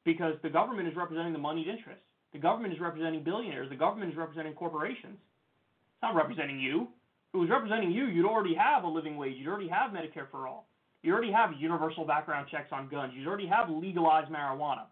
Because 0.03 0.35
the 0.43 0.49
government 0.49 0.87
is 0.87 0.95
representing 0.95 1.31
the 1.31 1.39
moneyed 1.39 1.67
interests. 1.67 2.03
The 2.33 2.39
government 2.39 2.73
is 2.73 2.79
representing 2.79 3.23
billionaires. 3.23 3.69
The 3.69 3.75
government 3.75 4.11
is 4.11 4.17
representing 4.17 4.53
corporations. 4.53 5.15
It's 5.15 6.01
not 6.01 6.15
representing 6.15 6.59
you. 6.59 6.87
If 7.29 7.35
it 7.35 7.37
was 7.37 7.49
representing 7.49 7.91
you, 7.91 8.07
you'd 8.07 8.25
already 8.25 8.55
have 8.55 8.83
a 8.83 8.87
living 8.87 9.15
wage. 9.15 9.35
You'd 9.37 9.47
already 9.47 9.69
have 9.69 9.91
Medicare 9.91 10.29
for 10.29 10.47
all. 10.47 10.67
You 11.03 11.13
already 11.13 11.31
have 11.31 11.51
universal 11.57 12.05
background 12.05 12.47
checks 12.49 12.69
on 12.71 12.89
guns. 12.89 13.13
You 13.15 13.27
already 13.27 13.47
have 13.47 13.69
legalized 13.69 14.31
marijuana. 14.31 14.85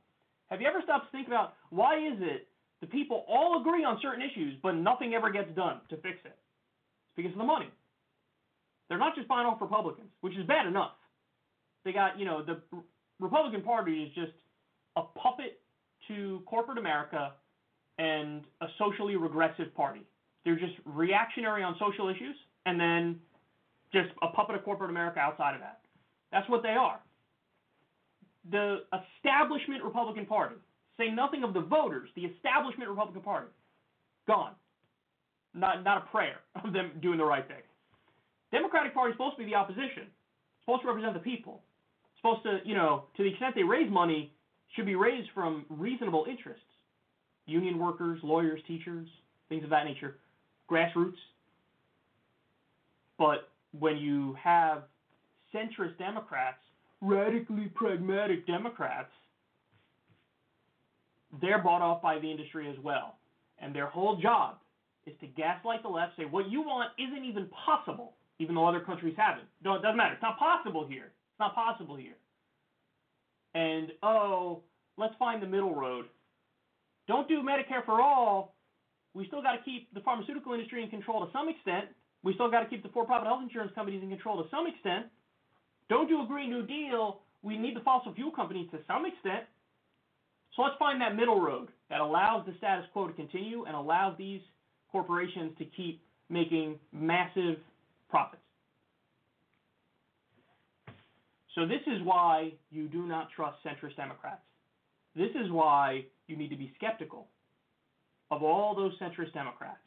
Have 0.49 0.61
you 0.61 0.67
ever 0.67 0.81
stopped 0.83 1.05
to 1.05 1.11
think 1.11 1.27
about 1.27 1.53
why 1.69 1.97
is 1.97 2.19
it 2.19 2.47
the 2.81 2.87
people 2.87 3.25
all 3.29 3.61
agree 3.61 3.83
on 3.83 3.99
certain 4.01 4.21
issues, 4.21 4.57
but 4.61 4.73
nothing 4.73 5.13
ever 5.13 5.31
gets 5.31 5.53
done 5.55 5.81
to 5.89 5.95
fix 5.97 6.17
it? 6.25 6.35
It's 6.35 7.15
because 7.15 7.31
of 7.31 7.37
the 7.37 7.43
money. 7.43 7.69
They're 8.89 8.99
not 8.99 9.15
just 9.15 9.27
buying 9.27 9.47
off 9.47 9.61
Republicans, 9.61 10.09
which 10.21 10.35
is 10.35 10.45
bad 10.47 10.65
enough. 10.65 10.91
They 11.85 11.93
got, 11.93 12.19
you 12.19 12.25
know, 12.25 12.43
the 12.43 12.61
Republican 13.19 13.61
Party 13.61 14.03
is 14.03 14.13
just 14.13 14.33
a 14.97 15.03
puppet 15.03 15.61
to 16.07 16.41
corporate 16.45 16.77
America 16.77 17.33
and 17.97 18.43
a 18.61 18.67
socially 18.77 19.15
regressive 19.15 19.73
party. 19.75 20.01
They're 20.43 20.59
just 20.59 20.73
reactionary 20.85 21.63
on 21.63 21.75
social 21.79 22.09
issues 22.09 22.35
and 22.65 22.79
then 22.79 23.19
just 23.93 24.09
a 24.21 24.27
puppet 24.27 24.55
of 24.55 24.63
corporate 24.63 24.89
America 24.89 25.19
outside 25.19 25.53
of 25.53 25.61
that. 25.61 25.81
That's 26.31 26.49
what 26.49 26.63
they 26.63 26.69
are. 26.69 26.99
The 28.49 28.79
establishment 28.91 29.83
Republican 29.83 30.25
Party, 30.25 30.55
say 30.97 31.09
nothing 31.09 31.43
of 31.43 31.53
the 31.53 31.61
voters, 31.61 32.09
the 32.15 32.25
establishment 32.25 32.89
Republican 32.89 33.21
Party, 33.21 33.47
gone. 34.27 34.53
Not, 35.53 35.83
not 35.83 35.97
a 35.97 36.11
prayer 36.11 36.37
of 36.63 36.73
them 36.73 36.91
doing 37.01 37.17
the 37.17 37.25
right 37.25 37.47
thing. 37.47 37.63
Democratic 38.51 38.93
Party 38.93 39.11
is 39.11 39.15
supposed 39.15 39.37
to 39.37 39.43
be 39.43 39.49
the 39.49 39.55
opposition, 39.55 40.07
supposed 40.63 40.81
to 40.81 40.87
represent 40.87 41.13
the 41.13 41.19
people. 41.19 41.61
Supposed 42.17 42.43
to, 42.43 42.59
you 42.65 42.75
know, 42.75 43.05
to 43.17 43.23
the 43.23 43.29
extent 43.29 43.55
they 43.55 43.63
raise 43.63 43.89
money, 43.89 44.31
should 44.75 44.85
be 44.85 44.95
raised 44.95 45.29
from 45.33 45.65
reasonable 45.69 46.25
interests. 46.29 46.63
Union 47.45 47.79
workers, 47.79 48.19
lawyers, 48.23 48.61
teachers, 48.67 49.07
things 49.49 49.63
of 49.63 49.69
that 49.69 49.85
nature, 49.85 50.17
grassroots. 50.69 51.17
But 53.17 53.49
when 53.77 53.97
you 53.97 54.37
have 54.41 54.83
centrist 55.53 55.97
Democrats, 55.97 56.59
radically 57.01 57.69
pragmatic 57.73 58.45
Democrats, 58.47 59.11
they're 61.39 61.61
bought 61.61 61.81
off 61.81 62.01
by 62.01 62.19
the 62.19 62.29
industry 62.29 62.69
as 62.69 62.75
well. 62.83 63.15
And 63.59 63.75
their 63.75 63.87
whole 63.87 64.19
job 64.19 64.57
is 65.05 65.13
to 65.21 65.27
gaslight 65.27 65.83
the 65.83 65.89
left, 65.89 66.17
say 66.17 66.25
what 66.25 66.49
you 66.49 66.61
want 66.61 66.91
isn't 66.97 67.23
even 67.23 67.47
possible, 67.65 68.13
even 68.39 68.55
though 68.55 68.67
other 68.67 68.79
countries 68.79 69.15
have 69.17 69.37
it. 69.37 69.45
No, 69.63 69.75
it 69.75 69.81
doesn't 69.81 69.97
matter. 69.97 70.13
It's 70.13 70.21
not 70.21 70.37
possible 70.37 70.85
here. 70.87 71.05
It's 71.05 71.39
not 71.39 71.55
possible 71.55 71.95
here. 71.95 72.17
And 73.53 73.91
oh, 74.03 74.61
let's 74.97 75.13
find 75.17 75.41
the 75.41 75.47
middle 75.47 75.75
road. 75.75 76.05
Don't 77.07 77.27
do 77.27 77.41
Medicare 77.41 77.85
for 77.85 78.01
all. 78.01 78.55
We 79.13 79.27
still 79.27 79.41
got 79.41 79.53
to 79.53 79.63
keep 79.63 79.93
the 79.93 79.99
pharmaceutical 80.01 80.53
industry 80.53 80.83
in 80.83 80.89
control 80.89 81.25
to 81.25 81.31
some 81.33 81.49
extent. 81.49 81.85
We 82.23 82.33
still 82.35 82.49
got 82.49 82.61
to 82.61 82.69
keep 82.69 82.83
the 82.83 82.89
for-profit 82.89 83.27
health 83.27 83.41
insurance 83.43 83.71
companies 83.75 84.01
in 84.03 84.09
control 84.09 84.41
to 84.41 84.49
some 84.49 84.67
extent. 84.67 85.07
Don't 85.89 86.07
do 86.07 86.23
a 86.23 86.25
Green 86.25 86.49
New 86.49 86.65
Deal. 86.65 87.21
We 87.41 87.57
need 87.57 87.75
the 87.75 87.81
fossil 87.81 88.13
fuel 88.13 88.31
companies 88.31 88.69
to 88.71 88.79
some 88.87 89.05
extent. 89.05 89.45
So 90.55 90.63
let's 90.63 90.75
find 90.77 91.01
that 91.01 91.15
middle 91.15 91.39
road 91.39 91.69
that 91.89 92.01
allows 92.01 92.45
the 92.45 92.53
status 92.57 92.85
quo 92.93 93.07
to 93.07 93.13
continue 93.13 93.65
and 93.65 93.75
allows 93.75 94.17
these 94.17 94.41
corporations 94.91 95.51
to 95.57 95.65
keep 95.65 96.01
making 96.29 96.79
massive 96.91 97.57
profits. 98.09 98.41
So 101.55 101.67
this 101.67 101.81
is 101.87 102.01
why 102.03 102.53
you 102.69 102.87
do 102.87 103.05
not 103.05 103.29
trust 103.35 103.57
centrist 103.65 103.97
Democrats. 103.97 104.41
This 105.15 105.31
is 105.31 105.51
why 105.51 106.05
you 106.27 106.37
need 106.37 106.49
to 106.49 106.55
be 106.55 106.71
skeptical 106.77 107.27
of 108.29 108.43
all 108.43 108.73
those 108.75 108.97
centrist 108.99 109.33
Democrats 109.33 109.79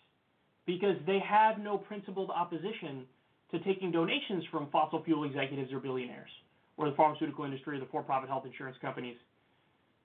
because 0.66 0.96
they 1.06 1.18
have 1.26 1.58
no 1.58 1.78
principled 1.78 2.30
opposition 2.30 3.04
to 3.50 3.58
taking 3.60 3.90
donations 3.90 4.44
from 4.50 4.68
fossil 4.70 5.02
fuel 5.04 5.24
executives 5.24 5.72
or 5.72 5.78
billionaires, 5.78 6.30
or 6.76 6.90
the 6.90 6.96
pharmaceutical 6.96 7.44
industry 7.44 7.76
or 7.76 7.80
the 7.80 7.86
for 7.86 8.02
profit 8.02 8.28
health 8.28 8.44
insurance 8.46 8.76
companies. 8.80 9.16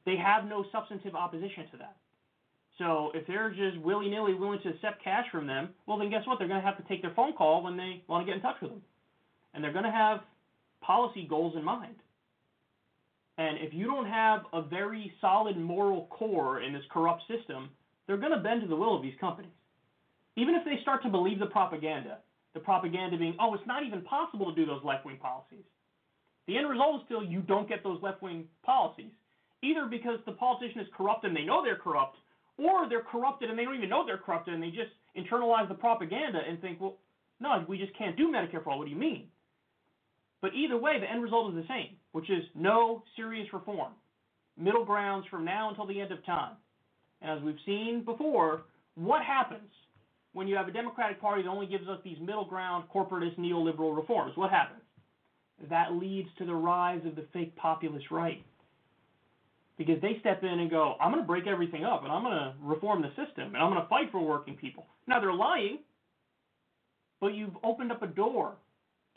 They 0.06 0.16
have 0.16 0.46
no 0.46 0.66
substantive 0.72 1.16
opposition 1.16 1.66
to 1.72 1.78
that. 1.78 1.98
So 2.78 3.12
if 3.14 3.28
they're 3.28 3.50
just 3.50 3.78
willy 3.84 4.10
nilly 4.10 4.34
willing 4.34 4.62
to 4.64 4.70
accept 4.70 5.04
cash 5.04 5.26
from 5.32 5.46
them, 5.46 5.70
well, 5.86 5.98
then 5.98 6.10
guess 6.10 6.26
what? 6.26 6.40
They're 6.40 6.48
going 6.48 6.62
to 6.62 6.66
have 6.66 6.78
to 6.78 6.88
take 6.88 7.02
their 7.02 7.14
phone 7.14 7.34
call 7.34 7.62
when 7.64 7.76
they 7.76 8.02
want 8.08 8.26
to 8.26 8.26
get 8.26 8.38
in 8.38 8.42
touch 8.42 8.56
with 8.62 8.72
them. 8.72 8.82
And 9.54 9.64
they're 9.64 9.74
going 9.74 9.86
to 9.86 9.92
have 9.92 10.22
policy 10.82 11.28
goals 11.30 11.56
in 11.58 11.64
mind. 11.64 11.96
And 13.38 13.58
if 13.60 13.74
you 13.74 13.86
don't 13.86 14.06
have 14.06 14.42
a 14.54 14.62
very 14.62 15.14
solid 15.22 15.58
moral 15.58 16.08
core 16.10 16.62
in 16.62 16.74
this 16.74 16.84
corrupt 16.92 17.24
system, 17.28 17.70
they're 18.08 18.18
going 18.18 18.34
to 18.34 18.40
bend 18.40 18.62
to 18.62 18.68
the 18.68 18.76
will 18.76 18.96
of 18.96 19.02
these 19.02 19.14
companies. 19.20 19.52
Even 20.36 20.56
if 20.56 20.64
they 20.64 20.82
start 20.82 21.04
to 21.04 21.10
believe 21.10 21.40
the 21.40 21.46
propaganda, 21.48 22.20
the 22.54 22.60
propaganda 22.60 23.18
being, 23.18 23.36
oh, 23.40 23.54
it's 23.54 23.68
not 23.68 23.86
even 23.86 24.02
possible 24.02 24.50
to 24.50 24.56
do 24.56 24.66
those 24.66 24.84
left 24.84 25.06
wing 25.06 25.18
policies. 25.22 25.64
The 26.48 26.58
end 26.58 26.70
result 26.70 27.02
is 27.02 27.06
still 27.06 27.24
you 27.24 27.42
don't 27.42 27.70
get 27.70 27.84
those 27.84 28.02
left 28.02 28.22
wing 28.22 28.46
policies, 28.64 29.12
either 29.62 29.86
because 29.86 30.20
the 30.26 30.32
politician 30.34 30.80
is 30.80 30.88
corrupt 30.96 31.26
and 31.26 31.36
they 31.36 31.44
know 31.44 31.64
they're 31.64 31.76
corrupt, 31.76 32.18
or 32.58 32.90
they're 32.90 33.04
corrupted 33.04 33.50
and 33.50 33.58
they 33.58 33.64
don't 33.64 33.76
even 33.76 33.90
know 33.90 34.06
they're 34.06 34.18
corrupted 34.18 34.54
and 34.54 34.62
they 34.62 34.70
just 34.70 34.92
internalize 35.18 35.68
the 35.68 35.76
propaganda 35.76 36.40
and 36.48 36.60
think, 36.62 36.80
well, 36.80 36.98
no, 37.40 37.64
we 37.68 37.78
just 37.78 37.98
can't 37.98 38.18
do 38.18 38.28
Medicare 38.28 38.64
for 38.64 38.72
all. 38.72 38.80
What 38.80 38.86
do 38.86 38.92
you 38.92 38.98
mean? 38.98 39.28
But 40.42 40.54
either 40.54 40.78
way, 40.78 41.00
the 41.00 41.10
end 41.10 41.24
result 41.24 41.54
is 41.54 41.62
the 41.62 41.68
same, 41.68 41.96
which 42.12 42.30
is 42.30 42.44
no 42.56 43.04
serious 43.16 43.48
reform, 43.54 43.94
middle 44.58 44.86
grounds 44.86 45.26
from 45.30 45.46
now 45.46 45.70
until 45.70 45.88
the 45.88 46.00
end 46.00 46.12
of 46.12 46.26
time. 46.26 46.56
And 47.22 47.38
as 47.38 47.44
we've 47.44 47.60
seen 47.66 48.04
before, 48.06 48.64
what 48.96 49.24
happens 49.24 49.70
when 50.34 50.48
you 50.48 50.56
have 50.56 50.68
a 50.68 50.72
Democratic 50.72 51.20
Party 51.20 51.44
that 51.44 51.50
only 51.50 51.66
gives 51.66 51.88
us 51.88 52.00
these 52.04 52.18
middle 52.22 52.46
ground 52.46 52.86
corporatist 52.94 53.38
neoliberal 53.38 53.96
reforms? 53.96 54.34
What 54.36 54.52
happens? 54.52 54.82
That 55.70 55.94
leads 55.94 56.30
to 56.38 56.46
the 56.46 56.56
rise 56.56 57.02
of 57.06 57.16
the 57.16 57.26
fake 57.34 57.56
populist 57.58 58.12
right. 58.12 58.44
Because 59.80 60.02
they 60.04 60.18
step 60.22 60.44
in 60.44 60.60
and 60.60 60.70
go, 60.70 60.96
I'm 61.02 61.12
going 61.12 61.24
to 61.24 61.28
break 61.28 61.48
everything 61.48 61.86
up 61.86 62.04
and 62.04 62.12
I'm 62.14 62.24
going 62.24 62.38
to 62.38 62.54
reform 62.62 63.02
the 63.02 63.10
system 63.10 63.56
and 63.56 63.58
I'm 63.58 63.72
going 63.72 63.82
to 63.82 63.90
fight 63.90 64.12
for 64.12 64.22
working 64.22 64.56
people. 64.58 64.86
Now 65.08 65.22
they're 65.22 65.34
lying. 65.34 65.80
but 67.22 67.34
you've 67.36 67.56
opened 67.64 67.92
up 67.92 68.04
a 68.04 68.08
door 68.08 68.56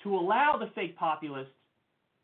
to 0.04 0.16
allow 0.16 0.56
the 0.58 0.70
fake 0.74 0.96
populists 0.96 1.52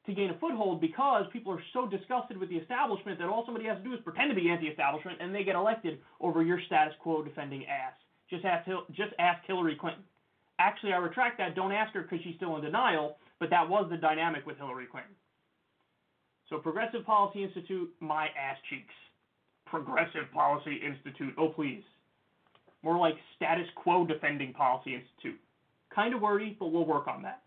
to 0.07 0.14
gain 0.14 0.31
a 0.31 0.38
foothold 0.38 0.81
because 0.81 1.27
people 1.33 1.53
are 1.53 1.62
so 1.72 1.87
disgusted 1.88 2.38
with 2.38 2.48
the 2.48 2.57
establishment 2.57 3.18
that 3.18 3.29
all 3.29 3.44
somebody 3.44 3.66
has 3.66 3.79
to 3.79 3.85
do 3.85 3.92
is 3.94 4.01
pretend 4.05 4.31
to 4.31 4.37
be 4.37 4.51
anti-establishment 4.51 5.18
and 5.20 5.35
they 5.35 5.44
get 5.44 5.57
elected 5.57 5.98
over 6.20 6.42
your 6.42 6.61
status 6.66 6.94
quo 7.01 7.22
defending 7.22 7.66
ass. 7.66 7.94
Just 8.31 8.44
ask, 8.44 8.68
just 8.92 9.12
ask 9.18 9.44
Hillary 9.46 9.77
Clinton. 9.81 10.05
Actually, 10.61 10.92
I 10.92 10.98
retract 10.98 11.38
that. 11.38 11.55
Don't 11.55 11.72
ask 11.72 11.94
her 11.94 12.03
because 12.03 12.20
she's 12.24 12.37
still 12.37 12.57
in 12.57 12.62
denial, 12.62 13.18
but 13.40 13.51
that 13.51 13.68
was 13.68 13.88
the 13.90 13.96
dynamic 13.96 14.46
with 14.46 14.57
Hillary 14.59 14.87
Clinton. 14.90 15.14
So 16.49 16.59
Progressive 16.59 17.05
Policy 17.05 17.45
Institute, 17.45 17.91
my 18.01 18.27
ass 18.29 18.57
cheeks. 18.71 18.95
Progressive 19.67 20.33
Policy 20.33 20.81
Institute, 20.85 21.35
oh 21.37 21.51
please. 21.51 21.83
More 22.83 22.97
like 22.97 23.17
Status 23.37 23.67
Quo 23.77 24.07
Defending 24.07 24.55
Policy 24.55 24.95
Institute. 24.95 25.39
Kind 25.95 26.15
of 26.15 26.23
wordy, 26.23 26.57
but 26.59 26.69
we'll 26.69 26.87
work 26.87 27.07
on 27.07 27.23
that. 27.23 27.43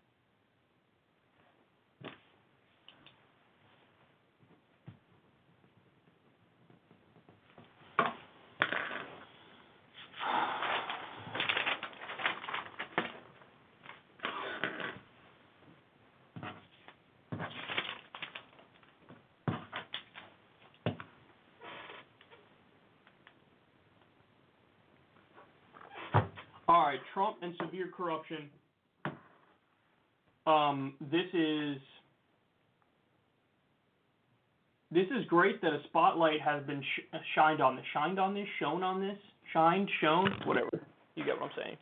All 26.68 26.86
right, 26.86 27.00
Trump 27.12 27.36
and 27.42 27.54
severe 27.64 27.88
corruption. 27.94 28.48
Um, 30.46 30.94
this 31.00 31.26
is 31.32 31.76
this 34.90 35.06
is 35.06 35.24
great 35.28 35.62
that 35.62 35.72
a 35.72 35.80
spotlight 35.88 36.40
has 36.42 36.62
been 36.64 36.82
sh- 36.82 37.16
shined 37.34 37.62
on 37.62 37.76
this. 37.76 37.84
Shined 37.94 38.18
on 38.18 38.34
this, 38.34 38.46
shown 38.58 38.82
on 38.82 39.00
this, 39.00 39.16
shined, 39.52 39.88
shown, 40.00 40.28
whatever. 40.44 40.68
You 41.14 41.24
get 41.24 41.40
what 41.40 41.50
I'm 41.50 41.56
saying. 41.56 41.76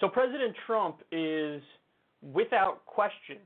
So 0.00 0.08
President 0.08 0.54
Trump 0.66 0.98
is, 1.10 1.62
without 2.22 2.84
question, 2.86 3.38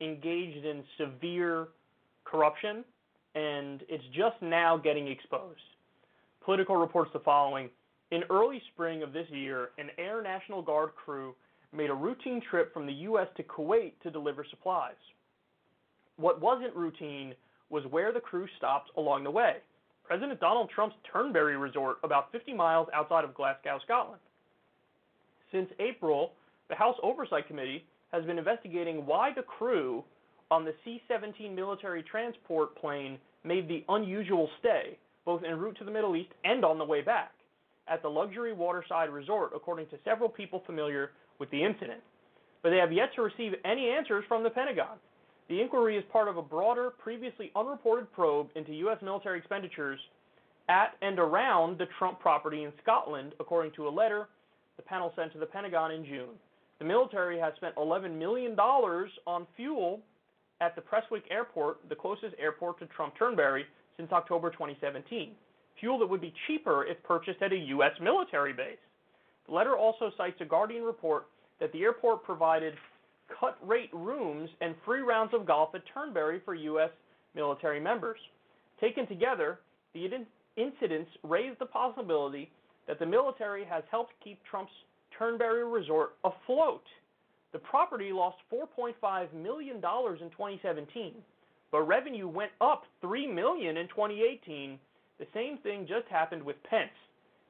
engaged 0.00 0.64
in 0.64 0.82
severe 0.96 1.68
corruption, 2.30 2.84
and 3.34 3.82
it's 3.88 4.04
just 4.14 4.40
now 4.42 4.76
getting 4.76 5.08
exposed. 5.08 5.60
Politico 6.44 6.74
reports 6.74 7.10
the 7.12 7.20
following. 7.20 7.68
In 8.10 8.22
early 8.30 8.62
spring 8.72 9.02
of 9.02 9.12
this 9.12 9.26
year, 9.30 9.70
an 9.78 9.90
Air 9.98 10.22
National 10.22 10.62
Guard 10.62 10.90
crew 10.94 11.34
made 11.72 11.90
a 11.90 11.94
routine 11.94 12.40
trip 12.50 12.72
from 12.72 12.86
the 12.86 12.92
U.S. 12.92 13.28
to 13.36 13.42
Kuwait 13.42 13.92
to 14.02 14.10
deliver 14.10 14.44
supplies. 14.48 14.94
What 16.16 16.40
wasn't 16.40 16.74
routine 16.74 17.34
was 17.70 17.84
where 17.90 18.12
the 18.12 18.20
crew 18.20 18.46
stopped 18.56 18.90
along 18.96 19.24
the 19.24 19.30
way. 19.30 19.56
President 20.04 20.40
Donald 20.40 20.70
Trump's 20.74 20.96
Turnberry 21.12 21.58
Resort, 21.58 21.98
about 22.02 22.32
50 22.32 22.54
miles 22.54 22.88
outside 22.94 23.24
of 23.24 23.34
Glasgow, 23.34 23.78
Scotland. 23.84 24.22
Since 25.52 25.68
April, 25.78 26.32
the 26.70 26.74
House 26.74 26.96
Oversight 27.02 27.46
Committee 27.46 27.84
has 28.10 28.24
been 28.24 28.38
investigating 28.38 29.04
why 29.04 29.32
the 29.34 29.42
crew 29.42 30.02
on 30.50 30.64
the 30.64 30.74
C 30.84 31.02
17 31.08 31.54
military 31.54 32.02
transport 32.02 32.76
plane 32.76 33.18
made 33.44 33.68
the 33.68 33.84
unusual 33.88 34.48
stay, 34.60 34.98
both 35.24 35.42
en 35.44 35.58
route 35.58 35.76
to 35.78 35.84
the 35.84 35.90
Middle 35.90 36.16
East 36.16 36.30
and 36.44 36.64
on 36.64 36.78
the 36.78 36.84
way 36.84 37.02
back, 37.02 37.32
at 37.88 38.02
the 38.02 38.08
luxury 38.08 38.52
waterside 38.52 39.10
resort, 39.10 39.52
according 39.54 39.86
to 39.88 39.98
several 40.04 40.28
people 40.28 40.62
familiar 40.66 41.10
with 41.38 41.50
the 41.50 41.62
incident. 41.62 42.00
But 42.62 42.70
they 42.70 42.78
have 42.78 42.92
yet 42.92 43.10
to 43.14 43.22
receive 43.22 43.52
any 43.64 43.88
answers 43.88 44.24
from 44.26 44.42
the 44.42 44.50
Pentagon. 44.50 44.98
The 45.48 45.60
inquiry 45.60 45.96
is 45.96 46.04
part 46.12 46.28
of 46.28 46.36
a 46.36 46.42
broader, 46.42 46.90
previously 47.02 47.50
unreported 47.56 48.12
probe 48.12 48.48
into 48.54 48.72
U.S. 48.74 48.98
military 49.02 49.38
expenditures 49.38 49.98
at 50.68 50.94
and 51.00 51.18
around 51.18 51.78
the 51.78 51.86
Trump 51.98 52.20
property 52.20 52.64
in 52.64 52.72
Scotland, 52.82 53.32
according 53.40 53.72
to 53.72 53.88
a 53.88 53.90
letter 53.90 54.28
the 54.76 54.82
panel 54.82 55.12
sent 55.16 55.32
to 55.32 55.38
the 55.38 55.46
Pentagon 55.46 55.90
in 55.90 56.04
June. 56.04 56.36
The 56.78 56.84
military 56.84 57.38
has 57.38 57.52
spent 57.56 57.74
$11 57.74 58.16
million 58.16 58.56
on 58.58 59.46
fuel 59.56 60.00
at 60.60 60.74
the 60.74 60.80
Prestwick 60.80 61.24
Airport, 61.30 61.88
the 61.88 61.94
closest 61.94 62.34
airport 62.38 62.78
to 62.80 62.86
Trump 62.86 63.14
Turnberry, 63.18 63.64
since 63.96 64.12
October 64.12 64.50
2017. 64.50 65.32
Fuel 65.80 65.98
that 65.98 66.06
would 66.06 66.20
be 66.20 66.32
cheaper 66.46 66.84
if 66.84 67.02
purchased 67.04 67.42
at 67.42 67.52
a 67.52 67.56
U.S. 67.56 67.92
military 68.00 68.52
base. 68.52 68.78
The 69.46 69.54
letter 69.54 69.76
also 69.76 70.10
cites 70.16 70.40
a 70.40 70.44
Guardian 70.44 70.82
report 70.82 71.26
that 71.60 71.72
the 71.72 71.82
airport 71.82 72.24
provided 72.24 72.74
cut 73.40 73.56
rate 73.66 73.90
rooms 73.92 74.48
and 74.60 74.74
free 74.84 75.00
rounds 75.00 75.32
of 75.34 75.46
golf 75.46 75.74
at 75.74 75.82
Turnberry 75.92 76.40
for 76.44 76.54
U.S. 76.54 76.90
military 77.34 77.80
members. 77.80 78.18
Taken 78.80 79.06
together, 79.06 79.60
the 79.94 80.08
incidents 80.56 81.10
raise 81.22 81.54
the 81.58 81.66
possibility 81.66 82.50
that 82.86 82.98
the 82.98 83.06
military 83.06 83.64
has 83.64 83.84
helped 83.90 84.12
keep 84.22 84.38
Trump's 84.50 84.72
Turnberry 85.16 85.64
resort 85.64 86.16
afloat 86.24 86.82
the 87.52 87.58
property 87.58 88.12
lost 88.12 88.36
$4.5 88.52 89.32
million 89.32 89.76
in 89.76 89.80
2017, 89.80 91.14
but 91.72 91.82
revenue 91.82 92.28
went 92.28 92.52
up 92.60 92.82
3 93.00 93.26
million 93.26 93.78
in 93.78 93.88
2018. 93.88 94.78
The 95.18 95.26
same 95.34 95.58
thing 95.58 95.86
just 95.88 96.06
happened 96.08 96.42
with 96.42 96.56
Pence. 96.68 96.90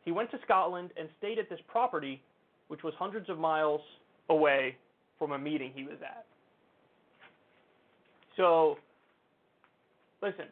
He 0.05 0.13
went 0.13 0.31
to 0.31 0.39
Scotland 0.45 0.91
and 0.99 1.09
stayed 1.19 1.39
at 1.39 1.51
this 1.51 1.59
property, 1.67 2.23
which 2.69 2.83
was 2.83 2.95
hundreds 2.99 3.29
of 3.29 3.39
miles 3.39 3.81
away 4.31 4.77
from 5.19 5.33
a 5.33 5.39
meeting 5.39 5.73
he 5.75 5.83
was 5.83 5.99
at. 6.03 6.25
So, 8.37 8.77
listen. 10.23 10.47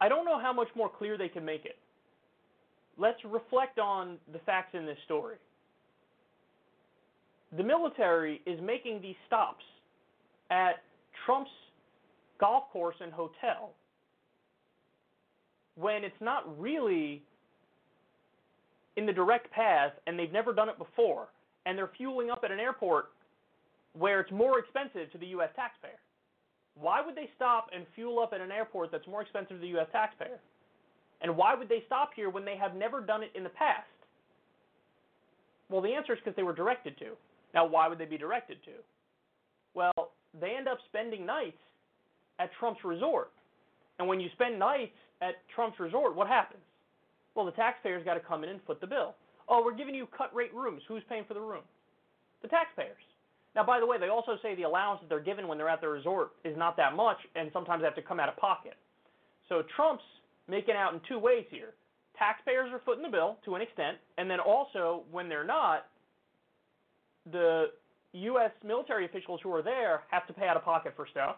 I 0.00 0.08
don't 0.08 0.24
know 0.24 0.38
how 0.40 0.52
much 0.52 0.68
more 0.76 0.88
clear 0.88 1.18
they 1.18 1.28
can 1.28 1.44
make 1.44 1.64
it. 1.64 1.76
Let's 2.96 3.18
reflect 3.24 3.80
on 3.80 4.18
the 4.32 4.38
facts 4.40 4.74
in 4.74 4.86
this 4.86 4.98
story 5.04 5.36
the 7.56 7.62
military 7.62 8.40
is 8.46 8.60
making 8.60 9.00
these 9.00 9.16
stops 9.26 9.64
at 10.50 10.82
Trump's 11.24 11.50
golf 12.40 12.64
course 12.72 12.96
and 13.00 13.12
hotel 13.12 13.70
when 15.76 16.04
it's 16.04 16.20
not 16.20 16.60
really 16.60 17.22
in 18.96 19.06
the 19.06 19.12
direct 19.12 19.50
path 19.50 19.92
and 20.06 20.18
they've 20.18 20.32
never 20.32 20.52
done 20.52 20.68
it 20.68 20.78
before 20.78 21.28
and 21.66 21.78
they're 21.78 21.90
fueling 21.96 22.30
up 22.30 22.42
at 22.44 22.50
an 22.50 22.58
airport 22.58 23.10
where 23.92 24.20
it's 24.20 24.32
more 24.32 24.58
expensive 24.58 25.10
to 25.12 25.18
the 25.18 25.26
US 25.28 25.50
taxpayer. 25.56 25.98
Why 26.74 27.00
would 27.04 27.16
they 27.16 27.30
stop 27.34 27.68
and 27.74 27.86
fuel 27.94 28.20
up 28.20 28.32
at 28.32 28.40
an 28.40 28.52
airport 28.52 28.92
that's 28.92 29.06
more 29.06 29.22
expensive 29.22 29.56
to 29.56 29.60
the 29.60 29.78
US 29.78 29.88
taxpayer? 29.92 30.38
And 31.20 31.36
why 31.36 31.54
would 31.54 31.68
they 31.68 31.82
stop 31.86 32.10
here 32.14 32.30
when 32.30 32.44
they 32.44 32.56
have 32.56 32.74
never 32.74 33.00
done 33.00 33.22
it 33.22 33.32
in 33.34 33.42
the 33.42 33.50
past? 33.50 33.88
Well, 35.68 35.82
the 35.82 35.92
answer 35.92 36.12
is 36.12 36.18
because 36.24 36.36
they 36.36 36.42
were 36.42 36.54
directed 36.54 36.96
to. 36.98 37.16
Now, 37.54 37.66
why 37.66 37.88
would 37.88 37.98
they 37.98 38.04
be 38.04 38.18
directed 38.18 38.58
to? 38.64 38.72
Well, 39.74 40.12
they 40.38 40.54
end 40.56 40.68
up 40.68 40.78
spending 40.88 41.24
nights 41.24 41.58
at 42.38 42.50
Trump's 42.58 42.84
resort. 42.84 43.30
And 43.98 44.06
when 44.06 44.20
you 44.20 44.28
spend 44.34 44.58
nights 44.58 44.96
at 45.22 45.34
Trump's 45.54 45.80
resort, 45.80 46.14
what 46.14 46.28
happens? 46.28 46.62
Well, 47.34 47.46
the 47.46 47.52
taxpayers 47.52 48.04
got 48.04 48.14
to 48.14 48.20
come 48.20 48.44
in 48.44 48.50
and 48.50 48.60
foot 48.66 48.80
the 48.80 48.86
bill. 48.86 49.14
Oh, 49.48 49.62
we're 49.64 49.76
giving 49.76 49.94
you 49.94 50.06
cut 50.16 50.34
rate 50.34 50.54
rooms. 50.54 50.82
Who's 50.88 51.02
paying 51.08 51.24
for 51.26 51.34
the 51.34 51.40
room? 51.40 51.62
The 52.42 52.48
taxpayers. 52.48 53.02
Now, 53.56 53.64
by 53.64 53.80
the 53.80 53.86
way, 53.86 53.98
they 53.98 54.08
also 54.08 54.36
say 54.42 54.54
the 54.54 54.64
allowance 54.64 55.00
that 55.00 55.08
they're 55.08 55.20
given 55.20 55.48
when 55.48 55.58
they're 55.58 55.68
at 55.68 55.80
the 55.80 55.88
resort 55.88 56.32
is 56.44 56.56
not 56.56 56.76
that 56.76 56.94
much, 56.94 57.16
and 57.34 57.50
sometimes 57.52 57.80
they 57.80 57.86
have 57.86 57.94
to 57.96 58.02
come 58.02 58.20
out 58.20 58.28
of 58.28 58.36
pocket. 58.36 58.74
So 59.48 59.62
Trump's 59.74 60.04
making 60.48 60.74
out 60.74 60.94
in 60.94 61.00
two 61.08 61.18
ways 61.18 61.44
here. 61.50 61.74
Taxpayers 62.18 62.70
are 62.72 62.80
footing 62.84 63.02
the 63.02 63.08
bill 63.08 63.38
to 63.44 63.54
an 63.54 63.62
extent, 63.62 63.96
and 64.18 64.30
then 64.30 64.38
also, 64.40 65.04
when 65.10 65.28
they're 65.28 65.46
not, 65.46 65.86
the 67.32 67.66
U.S. 68.12 68.50
military 68.64 69.04
officials 69.04 69.40
who 69.42 69.52
are 69.52 69.62
there 69.62 70.02
have 70.10 70.26
to 70.26 70.32
pay 70.32 70.46
out 70.46 70.56
of 70.56 70.64
pocket 70.64 70.92
for 70.96 71.06
stuff. 71.10 71.36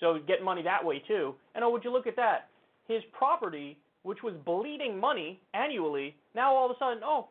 So 0.00 0.18
get 0.26 0.42
money 0.42 0.62
that 0.62 0.84
way 0.84 1.02
too. 1.06 1.34
And 1.54 1.64
oh, 1.64 1.70
would 1.70 1.84
you 1.84 1.92
look 1.92 2.06
at 2.06 2.16
that? 2.16 2.48
His 2.88 3.02
property, 3.16 3.78
which 4.02 4.22
was 4.22 4.34
bleeding 4.44 4.98
money 4.98 5.40
annually, 5.54 6.16
now 6.34 6.54
all 6.54 6.66
of 6.66 6.76
a 6.76 6.78
sudden, 6.78 7.02
oh, 7.04 7.28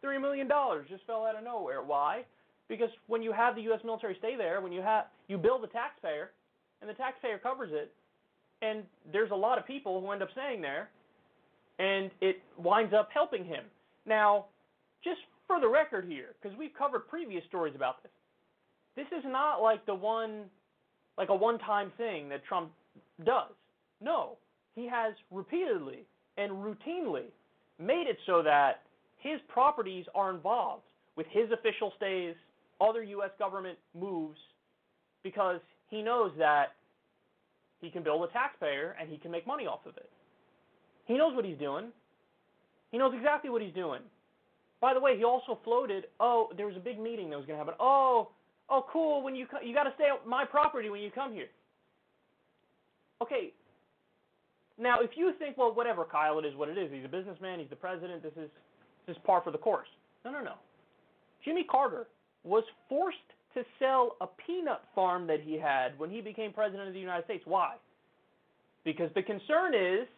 three 0.00 0.18
million 0.18 0.48
dollars 0.48 0.86
just 0.90 1.04
fell 1.06 1.24
out 1.24 1.36
of 1.36 1.44
nowhere. 1.44 1.82
Why? 1.82 2.24
Because 2.68 2.90
when 3.06 3.22
you 3.22 3.32
have 3.32 3.54
the 3.54 3.62
U.S. 3.62 3.80
military 3.84 4.16
stay 4.18 4.36
there, 4.36 4.60
when 4.60 4.72
you 4.72 4.82
have 4.82 5.06
you 5.28 5.38
bill 5.38 5.58
the 5.60 5.66
taxpayer, 5.68 6.30
and 6.80 6.90
the 6.90 6.94
taxpayer 6.94 7.38
covers 7.38 7.70
it, 7.72 7.92
and 8.62 8.82
there's 9.12 9.30
a 9.30 9.36
lot 9.36 9.58
of 9.58 9.66
people 9.66 10.00
who 10.00 10.10
end 10.10 10.22
up 10.22 10.30
staying 10.32 10.60
there, 10.60 10.88
and 11.78 12.10
it 12.20 12.42
winds 12.56 12.92
up 12.92 13.08
helping 13.12 13.44
him. 13.44 13.64
Now, 14.06 14.46
just 15.04 15.20
for 15.52 15.60
the 15.60 15.68
record 15.68 16.06
here, 16.06 16.34
because 16.40 16.56
we've 16.56 16.72
covered 16.72 17.06
previous 17.08 17.44
stories 17.44 17.74
about 17.74 18.02
this, 18.02 18.12
this 18.96 19.06
is 19.18 19.22
not 19.26 19.60
like 19.60 19.84
the 19.84 19.94
one 19.94 20.44
like 21.18 21.28
a 21.28 21.34
one-time 21.34 21.92
thing 21.98 22.30
that 22.30 22.42
Trump 22.46 22.70
does. 23.26 23.52
No, 24.00 24.38
he 24.74 24.88
has 24.88 25.12
repeatedly 25.30 26.06
and 26.38 26.52
routinely 26.52 27.26
made 27.78 28.06
it 28.08 28.16
so 28.24 28.42
that 28.42 28.80
his 29.18 29.40
properties 29.46 30.06
are 30.14 30.34
involved 30.34 30.84
with 31.16 31.26
his 31.30 31.50
official 31.52 31.92
stays, 31.98 32.34
other 32.80 33.02
U.S. 33.02 33.30
government 33.38 33.76
moves, 33.94 34.38
because 35.22 35.60
he 35.90 36.00
knows 36.00 36.32
that 36.38 36.68
he 37.82 37.90
can 37.90 38.02
build 38.02 38.26
a 38.26 38.32
taxpayer 38.32 38.96
and 38.98 39.10
he 39.10 39.18
can 39.18 39.30
make 39.30 39.46
money 39.46 39.66
off 39.66 39.84
of 39.84 39.98
it. 39.98 40.08
He 41.04 41.18
knows 41.18 41.36
what 41.36 41.44
he's 41.44 41.58
doing. 41.58 41.88
He 42.90 42.96
knows 42.96 43.12
exactly 43.14 43.50
what 43.50 43.60
he's 43.60 43.74
doing. 43.74 44.00
By 44.82 44.92
the 44.94 45.00
way, 45.00 45.16
he 45.16 45.22
also 45.22 45.60
floated, 45.62 46.06
oh, 46.18 46.50
there 46.56 46.66
was 46.66 46.76
a 46.76 46.80
big 46.80 46.98
meeting 46.98 47.30
that 47.30 47.36
was 47.36 47.46
going 47.46 47.56
to 47.56 47.64
happen. 47.64 47.78
Oh, 47.78 48.30
oh, 48.68 48.84
cool. 48.92 49.22
When 49.22 49.36
you 49.36 49.46
co- 49.46 49.64
you 49.64 49.72
got 49.72 49.84
to 49.84 49.92
stay 49.94 50.06
on 50.10 50.28
my 50.28 50.44
property 50.44 50.90
when 50.90 51.00
you 51.00 51.10
come 51.12 51.32
here. 51.32 51.46
Okay. 53.22 53.52
Now, 54.76 54.96
if 55.00 55.10
you 55.14 55.34
think, 55.38 55.56
well, 55.56 55.72
whatever, 55.72 56.04
Kyle, 56.04 56.40
it 56.40 56.44
is 56.44 56.56
what 56.56 56.68
it 56.68 56.76
is. 56.76 56.90
He's 56.92 57.04
a 57.04 57.08
businessman. 57.08 57.60
He's 57.60 57.70
the 57.70 57.76
president. 57.76 58.24
This 58.24 58.32
is 58.32 58.50
this 59.06 59.16
is 59.16 59.22
par 59.24 59.40
for 59.44 59.52
the 59.52 59.58
course. 59.58 59.88
No, 60.24 60.32
no, 60.32 60.42
no. 60.42 60.54
Jimmy 61.44 61.62
Carter 61.62 62.08
was 62.42 62.64
forced 62.88 63.18
to 63.54 63.62
sell 63.78 64.16
a 64.20 64.26
peanut 64.46 64.82
farm 64.96 65.28
that 65.28 65.40
he 65.40 65.56
had 65.58 65.96
when 65.96 66.10
he 66.10 66.20
became 66.20 66.52
president 66.52 66.88
of 66.88 66.94
the 66.94 67.00
United 67.00 67.24
States. 67.24 67.44
Why? 67.46 67.76
Because 68.84 69.10
the 69.14 69.22
concern 69.22 69.74
is, 69.74 70.08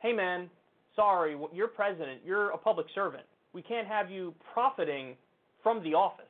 hey 0.00 0.14
man, 0.14 0.48
sorry, 0.96 1.36
you're 1.52 1.68
president, 1.68 2.20
you're 2.24 2.50
a 2.50 2.58
public 2.58 2.86
servant. 2.94 3.24
We 3.54 3.62
can't 3.62 3.86
have 3.86 4.10
you 4.10 4.34
profiting 4.52 5.16
from 5.62 5.82
the 5.82 5.94
office. 5.94 6.26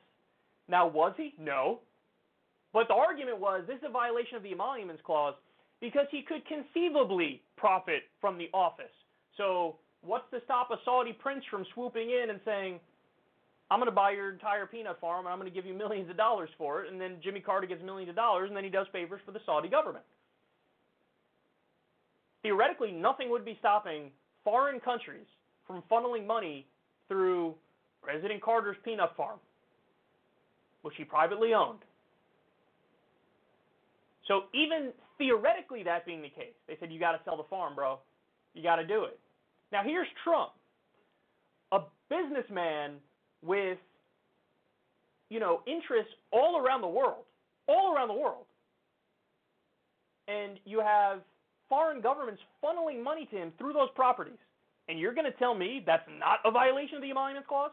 Now, 0.69 0.87
was 0.87 1.13
he? 1.17 1.33
No. 1.39 1.79
But 2.71 2.87
the 2.87 2.93
argument 2.93 3.39
was 3.39 3.63
this 3.67 3.77
is 3.77 3.83
a 3.87 3.91
violation 3.91 4.37
of 4.37 4.43
the 4.43 4.51
emoluments 4.51 5.01
clause 5.05 5.33
because 5.81 6.05
he 6.11 6.21
could 6.21 6.41
conceivably 6.47 7.41
profit 7.57 8.03
from 8.21 8.37
the 8.37 8.49
office. 8.53 8.93
So, 9.37 9.75
what's 10.01 10.29
to 10.31 10.39
stop 10.45 10.69
a 10.71 10.77
Saudi 10.85 11.13
prince 11.13 11.43
from 11.49 11.65
swooping 11.73 12.09
in 12.09 12.29
and 12.29 12.39
saying, 12.45 12.79
I'm 13.71 13.79
going 13.79 13.89
to 13.89 13.95
buy 13.95 14.11
your 14.11 14.31
entire 14.31 14.67
peanut 14.67 14.99
farm 15.01 15.25
and 15.25 15.33
I'm 15.33 15.39
going 15.39 15.51
to 15.51 15.55
give 15.55 15.65
you 15.65 15.73
millions 15.73 16.09
of 16.09 16.17
dollars 16.17 16.49
for 16.57 16.83
it. 16.83 16.91
And 16.91 17.01
then 17.01 17.17
Jimmy 17.23 17.39
Carter 17.39 17.65
gets 17.65 17.83
millions 17.83 18.09
of 18.09 18.15
dollars 18.15 18.49
and 18.49 18.55
then 18.55 18.63
he 18.63 18.69
does 18.69 18.85
favors 18.91 19.21
for 19.25 19.31
the 19.31 19.39
Saudi 19.45 19.67
government. 19.67 20.05
Theoretically, 22.43 22.91
nothing 22.91 23.31
would 23.31 23.43
be 23.43 23.55
stopping 23.59 24.11
foreign 24.43 24.79
countries 24.79 25.25
from 25.65 25.81
funneling 25.91 26.27
money 26.27 26.67
through 27.07 27.55
President 28.01 28.41
Carter's 28.41 28.77
peanut 28.83 29.15
farm, 29.15 29.39
which 30.81 30.95
he 30.97 31.03
privately 31.03 31.53
owned. 31.53 31.79
So 34.27 34.43
even 34.53 34.91
theoretically 35.17 35.83
that 35.83 36.05
being 36.05 36.21
the 36.21 36.29
case, 36.29 36.53
they 36.67 36.77
said 36.79 36.91
you 36.91 36.99
got 36.99 37.13
to 37.13 37.19
sell 37.25 37.37
the 37.37 37.43
farm, 37.49 37.75
bro. 37.75 37.99
You 38.53 38.63
got 38.63 38.77
to 38.77 38.87
do 38.87 39.03
it. 39.03 39.19
Now 39.71 39.81
here's 39.83 40.07
Trump, 40.23 40.51
a 41.71 41.79
businessman 42.09 42.93
with 43.43 43.77
you 45.29 45.39
know 45.39 45.61
interests 45.67 46.13
all 46.31 46.57
around 46.57 46.81
the 46.81 46.87
world, 46.87 47.25
all 47.67 47.93
around 47.93 48.07
the 48.07 48.13
world, 48.13 48.45
and 50.27 50.59
you 50.65 50.79
have 50.79 51.19
foreign 51.67 52.01
governments 52.01 52.41
funneling 52.63 53.03
money 53.03 53.27
to 53.31 53.37
him 53.37 53.51
through 53.57 53.73
those 53.73 53.89
properties, 53.95 54.37
and 54.87 54.99
you're 54.99 55.13
going 55.13 55.31
to 55.31 55.37
tell 55.37 55.55
me 55.55 55.83
that's 55.85 56.07
not 56.19 56.39
a 56.45 56.51
violation 56.51 56.95
of 56.97 57.01
the 57.01 57.11
emoluments 57.11 57.47
clause? 57.47 57.71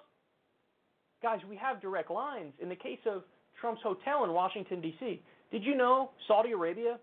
Guys, 1.23 1.41
we 1.49 1.57
have 1.57 1.81
direct 1.81 2.11
lines. 2.11 2.53
In 2.61 2.69
the 2.69 2.77
case 2.77 2.99
of 3.07 3.23
Trump's 3.61 3.83
hotel 3.83 4.25
in 4.25 4.33
Washington 4.33 4.81
D.C., 4.81 5.23
did 5.51 5.63
you 5.63 5.77
know 5.77 6.11
Saudi 6.27 6.53
Arabia 6.53 6.99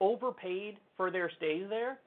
overpaid 0.00 0.78
for 0.96 1.10
their 1.10 1.30
stays 1.36 1.66
there? 1.68 1.98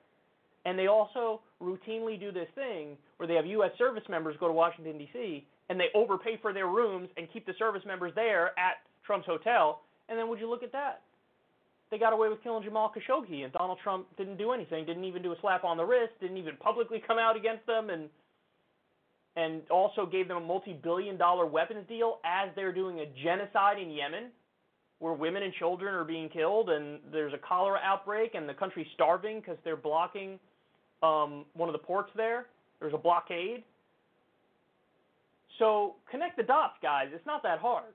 And 0.66 0.78
they 0.78 0.88
also 0.88 1.42
routinely 1.62 2.20
do 2.20 2.32
this 2.32 2.48
thing 2.56 2.98
where 3.18 3.28
they 3.28 3.36
have 3.36 3.46
U.S. 3.46 3.72
service 3.78 4.04
members 4.10 4.36
go 4.40 4.48
to 4.48 4.54
Washington, 4.54 4.98
D.C., 4.98 5.46
and 5.70 5.80
they 5.80 5.88
overpay 5.96 6.38
for 6.42 6.54
their 6.54 6.68
rooms 6.68 7.10
and 7.18 7.28
keep 7.32 7.46
the 7.46 7.54
service 7.58 7.84
members 7.86 8.12
there 8.16 8.48
at 8.60 8.76
Trump's 9.06 9.26
hotel. 9.26 9.82
And 10.10 10.20
then 10.20 10.28
would 10.30 10.40
you 10.40 10.50
look 10.50 10.64
at 10.64 10.72
that? 10.74 11.02
They 11.92 12.00
got 12.00 12.14
away 12.14 12.30
with 12.30 12.42
killing 12.42 12.64
Jamal 12.64 12.92
Khashoggi, 12.96 13.44
and 13.44 13.52
Donald 13.52 13.78
Trump 13.84 14.08
didn't 14.18 14.38
do 14.38 14.54
anything, 14.54 14.86
didn't 14.86 15.04
even 15.04 15.22
do 15.22 15.34
a 15.34 15.36
slap 15.42 15.66
on 15.66 15.76
the 15.76 15.84
wrist, 15.84 16.14
didn't 16.22 16.38
even 16.38 16.56
publicly 16.56 17.04
come 17.06 17.20
out 17.20 17.36
against 17.36 17.66
them, 17.68 17.90
and 17.90 18.10
and 19.38 19.62
also 19.70 20.06
gave 20.06 20.28
them 20.28 20.38
a 20.38 20.42
multi-billion 20.42 21.18
dollar 21.18 21.46
weapons 21.46 21.86
deal 21.88 22.20
as 22.26 22.50
they're 22.56 22.74
doing 22.74 23.00
a 23.00 23.06
genocide 23.24 23.80
in 23.80 23.90
Yemen 23.90 24.26
where 25.00 25.14
women 25.14 25.44
and 25.44 25.54
children 25.54 25.96
are 25.96 26.04
being 26.04 26.30
killed 26.30 26.70
and 26.70 27.00
there's 27.12 27.34
a 27.34 27.38
cholera 27.38 27.80
outbreak 27.82 28.36
and 28.36 28.48
the 28.48 28.54
country's 28.54 28.88
starving 28.94 29.40
because 29.40 29.58
they're 29.64 29.78
blocking 29.78 30.38
um, 31.02 31.46
one 31.54 31.70
of 31.70 31.74
the 31.74 31.80
ports 31.80 32.12
there. 32.16 32.48
There's 32.80 32.94
a 32.94 32.98
blockade. 32.98 33.64
So 35.60 35.96
connect 36.10 36.36
the 36.36 36.44
dots, 36.44 36.76
guys. 36.82 37.08
It's 37.14 37.26
not 37.26 37.42
that 37.44 37.60
hard. 37.60 37.94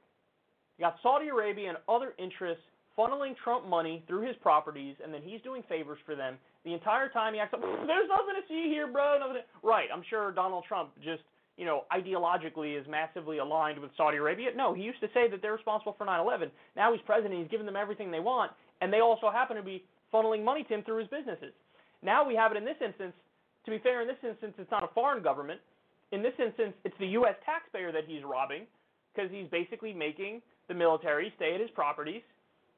You 0.78 0.86
got 0.86 0.96
Saudi 1.02 1.28
Arabia 1.28 1.68
and 1.68 1.78
other 1.88 2.14
interests 2.18 2.64
funneling 2.98 3.34
Trump 3.42 3.68
money 3.68 4.02
through 4.08 4.26
his 4.26 4.36
properties, 4.42 4.96
and 5.02 5.12
then 5.12 5.20
he's 5.22 5.40
doing 5.42 5.62
favors 5.68 5.98
for 6.06 6.14
them. 6.14 6.36
The 6.64 6.72
entire 6.72 7.08
time 7.08 7.34
he 7.34 7.40
acts 7.40 7.52
like, 7.52 7.62
there's 7.62 8.08
nothing 8.08 8.34
to 8.34 8.46
see 8.48 8.68
here, 8.68 8.86
bro. 8.86 9.18
Nothing 9.20 9.42
right. 9.62 9.88
I'm 9.92 10.02
sure 10.08 10.32
Donald 10.32 10.64
Trump 10.66 10.90
just, 11.04 11.22
you 11.56 11.66
know, 11.66 11.84
ideologically 11.92 12.78
is 12.80 12.86
massively 12.88 13.38
aligned 13.38 13.78
with 13.78 13.90
Saudi 13.96 14.16
Arabia. 14.16 14.50
No, 14.56 14.74
he 14.74 14.82
used 14.82 15.00
to 15.00 15.08
say 15.12 15.28
that 15.30 15.42
they're 15.42 15.54
responsible 15.54 15.94
for 15.96 16.04
9 16.04 16.20
11. 16.20 16.50
Now 16.74 16.92
he's 16.92 17.02
president. 17.04 17.38
He's 17.38 17.50
giving 17.50 17.66
them 17.66 17.76
everything 17.76 18.10
they 18.10 18.20
want, 18.20 18.52
and 18.80 18.92
they 18.92 19.00
also 19.00 19.30
happen 19.30 19.56
to 19.56 19.62
be 19.62 19.84
funneling 20.12 20.42
money 20.42 20.64
to 20.64 20.74
him 20.74 20.82
through 20.82 20.98
his 20.98 21.08
businesses. 21.08 21.52
Now 22.02 22.26
we 22.26 22.34
have 22.34 22.52
it 22.52 22.56
in 22.56 22.64
this 22.64 22.80
instance. 22.84 23.12
To 23.64 23.70
be 23.70 23.78
fair, 23.78 24.00
in 24.00 24.08
this 24.08 24.22
instance, 24.26 24.54
it's 24.58 24.70
not 24.70 24.84
a 24.84 24.88
foreign 24.94 25.22
government. 25.22 25.60
In 26.12 26.22
this 26.22 26.34
instance, 26.38 26.72
it's 26.84 26.94
the 27.00 27.18
U.S. 27.18 27.34
taxpayer 27.44 27.90
that 27.90 28.04
he's 28.06 28.22
robbing 28.22 28.62
because 29.12 29.30
he's 29.30 29.48
basically 29.50 29.92
making 29.92 30.40
the 30.68 30.74
military 30.74 31.32
stay 31.36 31.54
at 31.54 31.60
his 31.60 31.70
properties 31.70 32.22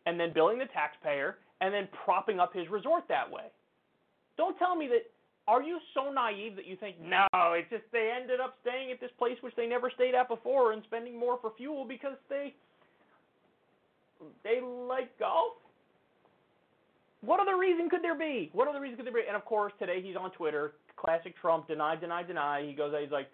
and 0.08 0.18
then 0.18 0.32
billing 0.32 0.58
the 0.58 0.64
taxpayer 0.72 1.36
and 1.60 1.72
then 1.72 1.86
propping 2.04 2.40
up 2.40 2.54
his 2.54 2.68
resort 2.70 3.04
that 3.08 3.30
way. 3.30 3.52
Don't 4.38 4.56
tell 4.58 4.74
me 4.74 4.88
that. 4.88 5.04
Are 5.46 5.62
you 5.62 5.78
so 5.94 6.12
naive 6.12 6.56
that 6.56 6.66
you 6.66 6.76
think 6.76 6.96
no? 7.00 7.26
It's 7.52 7.70
just 7.70 7.84
they 7.92 8.12
ended 8.14 8.40
up 8.40 8.54
staying 8.60 8.90
at 8.90 9.00
this 9.00 9.10
place 9.18 9.36
which 9.40 9.54
they 9.56 9.66
never 9.66 9.90
stayed 9.94 10.14
at 10.14 10.28
before 10.28 10.72
and 10.72 10.82
spending 10.84 11.18
more 11.18 11.38
for 11.40 11.52
fuel 11.56 11.86
because 11.86 12.16
they 12.28 12.54
they 14.44 14.60
like 14.60 15.18
golf. 15.18 15.54
What 17.22 17.40
other 17.40 17.58
reason 17.58 17.88
could 17.88 18.02
there 18.02 18.18
be? 18.18 18.50
What 18.52 18.68
other 18.68 18.80
reason 18.80 18.96
could 18.96 19.06
there 19.06 19.12
be? 19.12 19.26
And 19.26 19.36
of 19.36 19.44
course, 19.44 19.72
today 19.78 20.00
he's 20.02 20.16
on 20.16 20.30
Twitter. 20.32 20.72
Classic 20.96 21.34
Trump, 21.40 21.66
deny, 21.66 21.96
deny, 21.96 22.22
deny. 22.22 22.64
He 22.66 22.72
goes, 22.74 22.94
he's 23.00 23.10
like, 23.10 23.28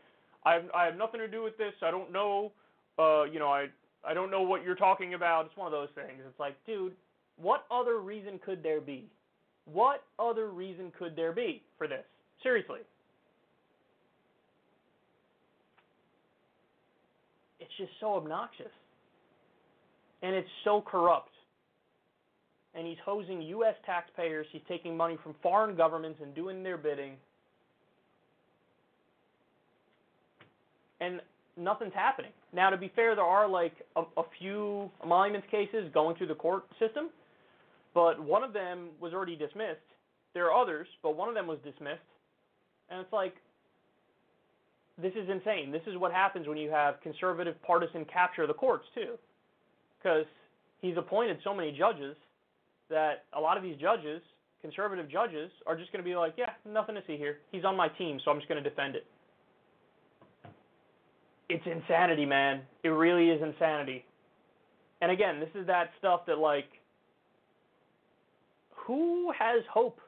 I 0.44 0.54
have, 0.54 0.64
I 0.74 0.86
have 0.86 0.96
nothing 0.96 1.20
to 1.20 1.28
do 1.28 1.42
with 1.42 1.56
this. 1.58 1.72
I 1.82 1.90
don't 1.90 2.12
know. 2.12 2.52
Uh, 2.98 3.24
you 3.24 3.38
know, 3.38 3.48
I, 3.48 3.66
I 4.06 4.14
don't 4.14 4.30
know 4.30 4.42
what 4.42 4.64
you're 4.64 4.74
talking 4.74 5.14
about. 5.14 5.46
It's 5.46 5.56
one 5.56 5.66
of 5.66 5.72
those 5.72 5.88
things. 5.94 6.20
It's 6.26 6.38
like, 6.38 6.56
dude, 6.66 6.92
what 7.36 7.64
other 7.70 8.00
reason 8.00 8.38
could 8.44 8.62
there 8.62 8.80
be? 8.80 9.08
What 9.64 10.04
other 10.18 10.48
reason 10.48 10.92
could 10.98 11.16
there 11.16 11.32
be 11.32 11.62
for 11.78 11.88
this? 11.88 12.04
Seriously. 12.42 12.80
It's 17.60 17.70
just 17.78 17.92
so 18.00 18.14
obnoxious. 18.14 18.72
And 20.22 20.34
it's 20.34 20.48
so 20.64 20.82
corrupt 20.82 21.30
and 22.74 22.86
he's 22.86 22.98
hosing 23.04 23.40
U.S. 23.42 23.74
taxpayers. 23.86 24.46
He's 24.50 24.62
taking 24.68 24.96
money 24.96 25.16
from 25.22 25.34
foreign 25.42 25.76
governments 25.76 26.18
and 26.22 26.34
doing 26.34 26.62
their 26.62 26.76
bidding. 26.76 27.12
And 31.00 31.20
nothing's 31.56 31.94
happening. 31.94 32.30
Now, 32.52 32.70
to 32.70 32.76
be 32.76 32.92
fair, 32.94 33.14
there 33.14 33.24
are 33.24 33.48
like 33.48 33.74
a, 33.96 34.02
a 34.16 34.22
few 34.38 34.90
emoluments 35.02 35.46
cases 35.50 35.90
going 35.92 36.16
through 36.16 36.28
the 36.28 36.34
court 36.34 36.64
system, 36.78 37.10
but 37.94 38.22
one 38.22 38.42
of 38.42 38.52
them 38.52 38.88
was 39.00 39.12
already 39.12 39.36
dismissed. 39.36 39.80
There 40.34 40.50
are 40.50 40.62
others, 40.62 40.88
but 41.02 41.16
one 41.16 41.28
of 41.28 41.34
them 41.34 41.46
was 41.46 41.58
dismissed. 41.64 42.00
And 42.90 43.00
it's 43.00 43.12
like, 43.12 43.34
this 45.00 45.12
is 45.14 45.28
insane. 45.28 45.72
This 45.72 45.82
is 45.86 45.96
what 45.96 46.12
happens 46.12 46.46
when 46.46 46.56
you 46.56 46.70
have 46.70 47.00
conservative 47.02 47.54
partisan 47.62 48.04
capture 48.04 48.42
of 48.42 48.48
the 48.48 48.54
courts, 48.54 48.84
too. 48.94 49.14
Because 49.98 50.26
he's 50.80 50.96
appointed 50.96 51.38
so 51.42 51.54
many 51.54 51.72
judges 51.76 52.16
that 52.90 53.24
a 53.36 53.40
lot 53.40 53.56
of 53.56 53.62
these 53.62 53.76
judges, 53.76 54.20
conservative 54.60 55.10
judges, 55.10 55.50
are 55.66 55.76
just 55.76 55.90
going 55.92 56.04
to 56.04 56.08
be 56.08 56.16
like, 56.16 56.34
yeah, 56.36 56.50
nothing 56.68 56.94
to 56.94 57.02
see 57.06 57.16
here. 57.16 57.38
He's 57.52 57.64
on 57.64 57.76
my 57.76 57.88
team, 57.88 58.20
so 58.24 58.30
I'm 58.30 58.38
just 58.38 58.48
going 58.48 58.62
to 58.62 58.68
defend 58.68 58.96
it. 58.96 59.06
It's 61.48 61.64
insanity, 61.66 62.24
man. 62.24 62.62
It 62.82 62.88
really 62.88 63.30
is 63.30 63.42
insanity. 63.42 64.04
And 65.00 65.10
again, 65.10 65.40
this 65.40 65.50
is 65.54 65.66
that 65.66 65.90
stuff 65.98 66.20
that, 66.26 66.38
like, 66.38 66.68
who 68.70 69.32
has 69.38 69.62
hope 69.72 70.00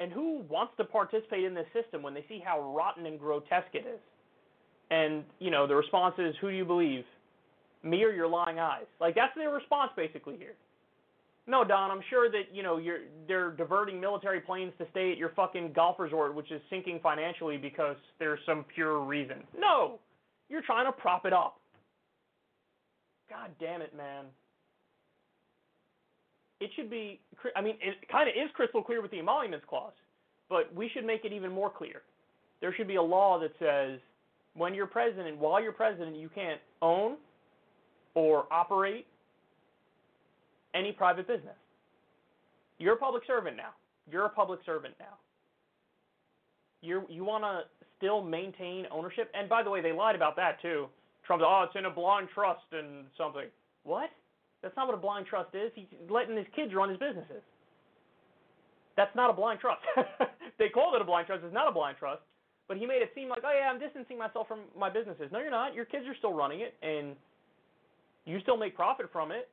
and 0.00 0.12
who 0.12 0.42
wants 0.48 0.74
to 0.76 0.84
participate 0.84 1.44
in 1.44 1.54
this 1.54 1.66
system 1.72 2.02
when 2.02 2.12
they 2.12 2.24
see 2.28 2.42
how 2.44 2.74
rotten 2.76 3.06
and 3.06 3.18
grotesque 3.18 3.74
it 3.74 3.86
is? 3.86 4.00
And, 4.90 5.24
you 5.38 5.50
know, 5.50 5.66
the 5.66 5.74
response 5.74 6.14
is, 6.18 6.34
who 6.40 6.50
do 6.50 6.56
you 6.56 6.64
believe? 6.64 7.04
Me 7.82 8.04
or 8.04 8.10
your 8.10 8.28
lying 8.28 8.58
eyes? 8.58 8.86
Like, 9.00 9.14
that's 9.14 9.34
their 9.34 9.50
response 9.50 9.92
basically 9.96 10.36
here. 10.36 10.54
No, 11.48 11.62
Don, 11.62 11.90
I'm 11.90 12.02
sure 12.10 12.28
that 12.28 12.52
you 12.52 12.64
know 12.64 12.76
you're 12.76 13.02
they're 13.28 13.52
diverting 13.52 14.00
military 14.00 14.40
planes 14.40 14.72
to 14.78 14.86
stay 14.90 15.12
at 15.12 15.16
your 15.16 15.30
fucking 15.36 15.72
golf 15.74 15.96
resort, 16.00 16.34
which 16.34 16.50
is 16.50 16.60
sinking 16.68 16.98
financially 17.00 17.56
because 17.56 17.96
there's 18.18 18.40
some 18.44 18.64
pure 18.74 19.00
reason. 19.00 19.44
No, 19.56 20.00
you're 20.48 20.62
trying 20.62 20.86
to 20.86 20.92
prop 20.92 21.26
it 21.26 21.32
up. 21.32 21.60
God 23.28 23.50
damn 23.58 23.82
it, 23.82 23.96
man. 23.96 24.24
It 26.60 26.70
should 26.76 26.90
be. 26.90 27.20
I 27.54 27.60
mean, 27.60 27.76
it 27.80 27.96
kind 28.10 28.28
of 28.28 28.34
is 28.34 28.50
crystal 28.54 28.82
clear 28.82 29.02
with 29.02 29.10
the 29.10 29.18
emoluments 29.18 29.66
clause, 29.68 29.92
but 30.48 30.74
we 30.74 30.88
should 30.94 31.04
make 31.04 31.24
it 31.24 31.32
even 31.32 31.52
more 31.52 31.70
clear. 31.70 32.02
There 32.60 32.74
should 32.74 32.88
be 32.88 32.96
a 32.96 33.02
law 33.02 33.38
that 33.40 33.52
says 33.58 34.00
when 34.54 34.74
you're 34.74 34.86
president, 34.86 35.36
while 35.36 35.62
you're 35.62 35.72
president, 35.72 36.16
you 36.16 36.30
can't 36.34 36.60
own 36.80 37.16
or 38.14 38.46
operate 38.50 39.06
any 40.74 40.92
private 40.92 41.26
business. 41.26 41.56
You're 42.78 42.94
a 42.94 42.98
public 42.98 43.24
servant 43.26 43.56
now. 43.56 43.70
You're 44.10 44.26
a 44.26 44.30
public 44.30 44.60
servant 44.64 44.94
now. 44.98 45.18
You 46.82 47.04
you 47.08 47.24
want 47.24 47.44
to 47.44 47.62
still 47.96 48.22
maintain 48.22 48.86
ownership. 48.90 49.30
And 49.34 49.48
by 49.48 49.62
the 49.62 49.70
way, 49.70 49.80
they 49.80 49.92
lied 49.92 50.16
about 50.16 50.36
that 50.36 50.60
too. 50.60 50.86
Trump, 51.26 51.42
oh, 51.44 51.64
it's 51.66 51.76
in 51.76 51.86
a 51.86 51.90
blind 51.90 52.28
trust 52.32 52.66
and 52.72 53.06
something. 53.18 53.46
What? 53.82 54.10
That's 54.62 54.76
not 54.76 54.86
what 54.86 54.94
a 54.94 55.00
blind 55.00 55.26
trust 55.26 55.54
is. 55.54 55.72
He's 55.74 55.86
letting 56.08 56.36
his 56.36 56.46
kids 56.54 56.72
run 56.74 56.88
his 56.88 56.98
businesses. 56.98 57.42
That's 58.96 59.14
not 59.14 59.30
a 59.30 59.32
blind 59.32 59.60
trust. 59.60 59.82
they 60.58 60.68
called 60.68 60.94
it 60.94 61.02
a 61.02 61.04
blind 61.04 61.26
trust. 61.26 61.44
It's 61.44 61.54
not 61.54 61.68
a 61.68 61.72
blind 61.72 61.98
trust. 61.98 62.22
But 62.68 62.78
he 62.78 62.86
made 62.86 63.02
it 63.02 63.10
seem 63.14 63.28
like, 63.28 63.42
oh 63.44 63.52
yeah, 63.56 63.68
I'm 63.70 63.78
distancing 63.78 64.18
myself 64.18 64.48
from 64.48 64.60
my 64.76 64.90
businesses. 64.90 65.28
No, 65.30 65.38
you're 65.38 65.50
not. 65.50 65.74
Your 65.74 65.84
kids 65.84 66.04
are 66.08 66.16
still 66.16 66.32
running 66.32 66.60
it, 66.60 66.74
and 66.82 67.14
you 68.24 68.40
still 68.40 68.56
make 68.56 68.74
profit 68.74 69.06
from 69.12 69.30
it. 69.30 69.48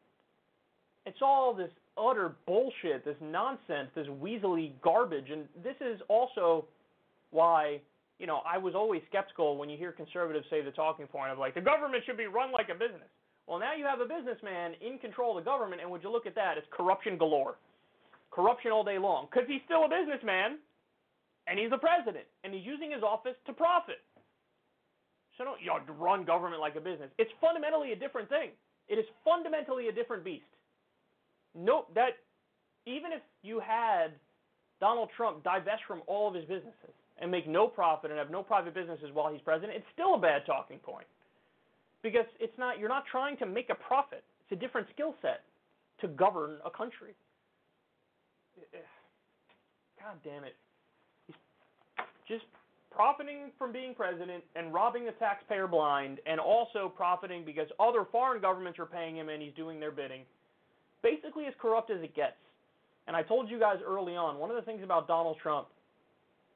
It's 1.05 1.19
all 1.21 1.53
this 1.53 1.69
utter 1.97 2.35
bullshit, 2.47 3.05
this 3.05 3.17
nonsense, 3.21 3.89
this 3.93 4.07
weaselly 4.07 4.71
garbage. 4.81 5.29
And 5.29 5.45
this 5.63 5.75
is 5.81 6.01
also 6.07 6.65
why, 7.33 7.81
you 8.19 8.27
know, 8.27 8.41
I 8.45 8.57
was 8.57 8.75
always 8.75 9.01
skeptical 9.09 9.57
when 9.57 9.69
you 9.69 9.77
hear 9.77 9.91
conservatives 9.91 10.45
say 10.49 10.61
the 10.61 10.71
talking 10.71 11.07
point 11.07 11.31
of 11.31 11.39
like, 11.39 11.55
the 11.55 11.61
government 11.61 12.03
should 12.05 12.17
be 12.17 12.27
run 12.27 12.51
like 12.51 12.69
a 12.69 12.77
business. 12.77 13.09
Well, 13.47 13.59
now 13.59 13.73
you 13.75 13.83
have 13.83 13.99
a 13.99 14.07
businessman 14.07 14.73
in 14.79 14.99
control 14.99 15.37
of 15.37 15.43
the 15.43 15.49
government, 15.49 15.81
and 15.81 15.91
would 15.91 16.01
you 16.01 16.11
look 16.11 16.25
at 16.25 16.35
that? 16.35 16.55
It's 16.57 16.67
corruption 16.71 17.17
galore. 17.17 17.55
Corruption 18.31 18.71
all 18.71 18.85
day 18.85 18.97
long. 18.97 19.27
Because 19.27 19.49
he's 19.49 19.59
still 19.65 19.83
a 19.83 19.89
businessman, 19.89 20.63
and 21.47 21.59
he's 21.59 21.69
the 21.69 21.77
president, 21.77 22.23
and 22.45 22.53
he's 22.53 22.63
using 22.63 22.91
his 22.91 23.03
office 23.03 23.35
to 23.47 23.51
profit. 23.51 23.99
So 25.37 25.43
don't 25.43 25.59
you 25.59 25.67
know, 25.67 25.81
run 25.99 26.23
government 26.23 26.61
like 26.61 26.77
a 26.77 26.79
business. 26.79 27.09
It's 27.17 27.31
fundamentally 27.41 27.91
a 27.91 27.97
different 27.97 28.29
thing. 28.29 28.51
It 28.87 28.95
is 28.95 29.05
fundamentally 29.25 29.89
a 29.89 29.91
different 29.91 30.23
beast. 30.23 30.47
Nope, 31.55 31.91
that 31.95 32.23
even 32.85 33.11
if 33.11 33.21
you 33.41 33.59
had 33.59 34.13
Donald 34.79 35.09
Trump 35.17 35.43
divest 35.43 35.83
from 35.87 36.01
all 36.07 36.27
of 36.29 36.35
his 36.35 36.45
businesses 36.45 36.95
and 37.19 37.29
make 37.29 37.47
no 37.47 37.67
profit 37.67 38.11
and 38.11 38.19
have 38.19 38.31
no 38.31 38.43
private 38.43 38.73
businesses 38.73 39.09
while 39.13 39.31
he's 39.31 39.41
president, 39.41 39.73
it's 39.75 39.85
still 39.93 40.15
a 40.15 40.19
bad 40.19 40.45
talking 40.45 40.79
point. 40.79 41.07
Because 42.01 42.25
it's 42.39 42.57
not 42.57 42.79
you're 42.79 42.89
not 42.89 43.05
trying 43.09 43.37
to 43.37 43.45
make 43.45 43.69
a 43.69 43.75
profit. 43.75 44.23
It's 44.43 44.57
a 44.57 44.61
different 44.61 44.87
skill 44.93 45.15
set 45.21 45.43
to 46.01 46.07
govern 46.07 46.57
a 46.65 46.69
country. 46.69 47.15
God 49.99 50.17
damn 50.23 50.43
it. 50.43 50.55
He's 51.27 51.35
just 52.27 52.43
profiting 52.91 53.51
from 53.57 53.71
being 53.71 53.95
president 53.95 54.43
and 54.55 54.73
robbing 54.73 55.05
the 55.05 55.13
taxpayer 55.13 55.67
blind 55.67 56.19
and 56.25 56.39
also 56.39 56.91
profiting 56.93 57.45
because 57.45 57.67
other 57.79 58.05
foreign 58.11 58.41
governments 58.41 58.77
are 58.79 58.85
paying 58.85 59.15
him 59.15 59.29
and 59.29 59.41
he's 59.41 59.53
doing 59.53 59.79
their 59.79 59.91
bidding 59.91 60.23
basically 61.03 61.45
as 61.45 61.53
corrupt 61.61 61.91
as 61.91 62.01
it 62.01 62.15
gets. 62.15 62.39
And 63.05 63.15
I 63.15 63.21
told 63.21 63.51
you 63.51 63.59
guys 63.59 63.77
early 63.85 64.15
on, 64.15 64.39
one 64.39 64.49
of 64.49 64.55
the 64.55 64.61
things 64.61 64.81
about 64.81 65.07
Donald 65.07 65.37
Trump 65.43 65.67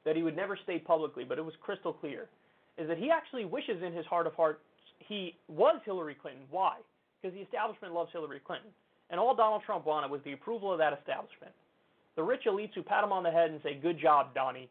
that 0.08 0.16
he 0.16 0.22
would 0.22 0.34
never 0.34 0.56
state 0.64 0.86
publicly, 0.86 1.22
but 1.22 1.36
it 1.36 1.44
was 1.44 1.52
crystal 1.60 1.92
clear, 1.92 2.30
is 2.78 2.88
that 2.88 2.96
he 2.96 3.10
actually 3.10 3.44
wishes 3.44 3.82
in 3.82 3.92
his 3.92 4.06
heart 4.06 4.26
of 4.26 4.32
hearts 4.32 4.60
he 5.00 5.36
was 5.48 5.80
Hillary 5.84 6.14
Clinton. 6.14 6.44
Why? 6.50 6.76
Because 7.20 7.36
the 7.36 7.42
establishment 7.42 7.92
loves 7.92 8.10
Hillary 8.10 8.40
Clinton. 8.40 8.70
And 9.10 9.20
all 9.20 9.34
Donald 9.34 9.62
Trump 9.66 9.84
wanted 9.84 10.10
was 10.10 10.22
the 10.24 10.32
approval 10.32 10.72
of 10.72 10.78
that 10.78 10.94
establishment. 10.94 11.52
The 12.16 12.22
rich 12.22 12.44
elites 12.46 12.72
who 12.74 12.82
pat 12.82 13.04
him 13.04 13.12
on 13.12 13.22
the 13.22 13.30
head 13.30 13.50
and 13.50 13.60
say, 13.62 13.74
Good 13.74 14.00
job, 14.00 14.34
Donnie. 14.34 14.70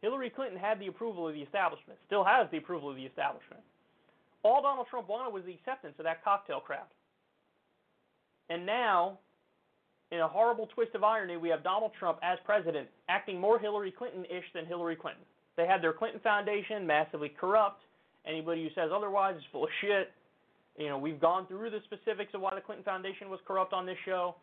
Hillary 0.00 0.30
Clinton 0.30 0.58
had 0.58 0.80
the 0.80 0.86
approval 0.86 1.28
of 1.28 1.34
the 1.34 1.42
establishment, 1.42 1.98
still 2.06 2.24
has 2.24 2.48
the 2.50 2.56
approval 2.56 2.88
of 2.88 2.96
the 2.96 3.04
establishment. 3.04 3.60
All 4.42 4.62
Donald 4.62 4.86
Trump 4.88 5.08
wanted 5.08 5.34
was 5.34 5.44
the 5.44 5.52
acceptance 5.52 5.96
of 5.98 6.04
that 6.04 6.24
cocktail 6.24 6.60
crowd. 6.60 6.88
And 8.48 8.64
now, 8.64 9.18
in 10.10 10.20
a 10.20 10.28
horrible 10.28 10.66
twist 10.74 10.94
of 10.94 11.04
irony, 11.04 11.36
we 11.36 11.48
have 11.48 11.62
Donald 11.62 11.92
Trump 11.98 12.18
as 12.22 12.38
president 12.44 12.88
acting 13.08 13.40
more 13.40 13.58
Hillary 13.58 13.92
Clinton 13.92 14.24
ish 14.24 14.44
than 14.54 14.66
Hillary 14.66 14.96
Clinton. 14.96 15.22
They 15.56 15.66
had 15.66 15.82
their 15.82 15.92
Clinton 15.92 16.20
Foundation, 16.20 16.86
massively 16.86 17.28
corrupt. 17.28 17.82
Anybody 18.26 18.62
who 18.62 18.70
says 18.80 18.90
otherwise 18.94 19.36
is 19.36 19.42
full 19.52 19.64
of 19.64 19.70
shit. 19.80 20.12
You 20.78 20.88
know, 20.88 20.98
we've 20.98 21.20
gone 21.20 21.46
through 21.46 21.70
the 21.70 21.80
specifics 21.84 22.32
of 22.34 22.40
why 22.40 22.54
the 22.54 22.60
Clinton 22.60 22.84
Foundation 22.84 23.28
was 23.28 23.40
corrupt 23.46 23.72
on 23.72 23.84
this 23.84 23.96
show. 24.04 24.36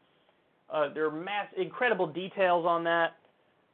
Uh, 0.72 0.93
there 0.93 1.05
are 1.05 1.11
mass, 1.11 1.47
incredible 1.57 2.07
details 2.07 2.66
on 2.66 2.84
that. 2.84 3.16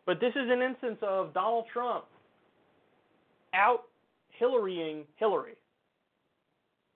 But 0.05 0.19
this 0.19 0.31
is 0.31 0.49
an 0.49 0.61
instance 0.61 0.97
of 1.01 1.33
Donald 1.33 1.65
Trump 1.71 2.05
out 3.53 3.83
Hillarying 4.39 5.03
Hillary 5.17 5.55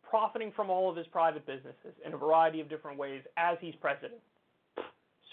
profiting 0.08 0.52
from 0.56 0.70
all 0.70 0.89
of 0.89 0.96
his 0.96 1.08
private 1.08 1.46
businesses 1.46 1.93
in 2.06 2.14
a 2.14 2.18
variety 2.18 2.62
of 2.62 2.70
different 2.70 2.98
ways 2.98 3.22
as 3.38 3.58
he's 3.60 3.76
president. 3.82 4.22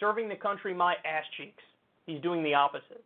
Serving 0.02 0.28
the 0.28 0.34
country 0.34 0.74
my 0.74 0.94
ass 1.04 1.22
cheeks. 1.36 1.62
He's 2.06 2.20
doing 2.22 2.42
the 2.42 2.54
opposite. 2.54 3.04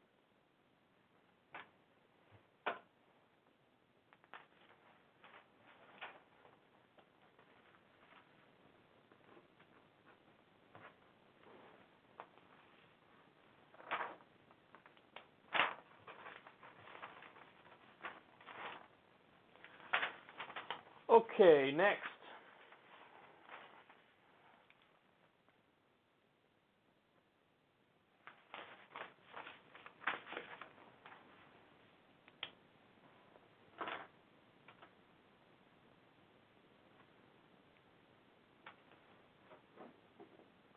Okay, 21.11 21.73
next. 21.77 22.16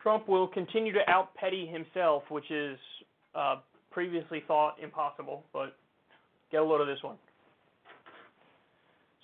Trump 0.02 0.28
will 0.28 0.48
continue 0.48 0.92
to 0.92 1.08
out 1.08 1.34
petty 1.34 1.66
himself, 1.66 2.22
which 2.30 2.50
is 2.50 2.78
uh, 3.34 3.56
previously 3.90 4.42
thought 4.46 4.76
impossible, 4.82 5.44
but 5.52 5.76
get 6.50 6.60
a 6.60 6.64
load 6.64 6.80
of 6.80 6.86
this 6.86 7.02
one. 7.02 7.16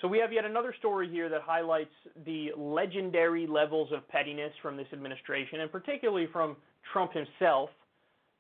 So 0.00 0.08
we 0.08 0.18
have 0.18 0.32
yet 0.32 0.44
another 0.44 0.74
story 0.78 1.08
here 1.10 1.30
that 1.30 1.40
highlights 1.42 1.94
the 2.26 2.50
legendary 2.56 3.46
levels 3.46 3.90
of 3.92 4.06
pettiness 4.08 4.52
from 4.60 4.76
this 4.76 4.86
administration, 4.92 5.60
and 5.60 5.72
particularly 5.72 6.28
from 6.32 6.56
Trump 6.92 7.12
himself. 7.14 7.70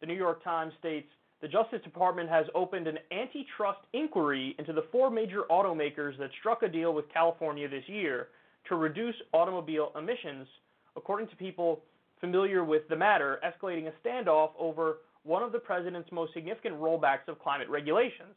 The 0.00 0.06
New 0.06 0.14
York 0.14 0.44
Times 0.44 0.74
states 0.78 1.08
the 1.40 1.48
Justice 1.48 1.80
Department 1.82 2.28
has 2.28 2.44
opened 2.54 2.86
an 2.86 2.98
antitrust 3.10 3.80
inquiry 3.94 4.54
into 4.58 4.74
the 4.74 4.84
four 4.92 5.10
major 5.10 5.44
automakers 5.50 6.18
that 6.18 6.30
struck 6.40 6.62
a 6.62 6.68
deal 6.68 6.92
with 6.92 7.06
California 7.12 7.68
this 7.68 7.84
year 7.86 8.28
to 8.68 8.74
reduce 8.74 9.14
automobile 9.32 9.92
emissions, 9.98 10.46
according 10.96 11.28
to 11.28 11.36
people 11.36 11.80
familiar 12.20 12.64
with 12.64 12.88
the 12.88 12.96
matter, 12.96 13.40
escalating 13.44 13.88
a 13.88 14.06
standoff 14.06 14.50
over 14.58 14.98
one 15.22 15.42
of 15.42 15.52
the 15.52 15.58
president's 15.58 16.10
most 16.12 16.32
significant 16.32 16.76
rollbacks 16.76 17.28
of 17.28 17.38
climate 17.38 17.68
regulations. 17.68 18.34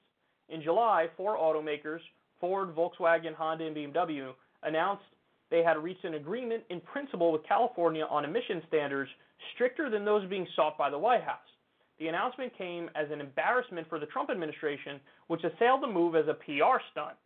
In 0.49 0.61
July, 0.61 1.07
four 1.15 1.37
automakers 1.37 1.99
Ford, 2.39 2.75
Volkswagen, 2.75 3.33
Honda, 3.35 3.65
and 3.65 3.75
BMW 3.75 4.31
announced 4.63 5.03
they 5.51 5.63
had 5.63 5.77
reached 5.77 6.05
an 6.05 6.13
agreement 6.13 6.63
in 6.69 6.79
principle 6.81 7.31
with 7.31 7.45
California 7.47 8.05
on 8.09 8.23
emission 8.23 8.61
standards 8.67 9.09
stricter 9.53 9.89
than 9.89 10.05
those 10.05 10.27
being 10.29 10.47
sought 10.55 10.77
by 10.77 10.89
the 10.89 10.97
White 10.97 11.23
House. 11.23 11.37
The 11.99 12.07
announcement 12.07 12.57
came 12.57 12.89
as 12.95 13.11
an 13.11 13.19
embarrassment 13.19 13.89
for 13.89 13.99
the 13.99 14.05
Trump 14.05 14.29
administration, 14.29 14.99
which 15.27 15.43
assailed 15.43 15.83
the 15.83 15.87
move 15.87 16.15
as 16.15 16.27
a 16.27 16.33
PR 16.33 16.79
stunt. 16.91 17.17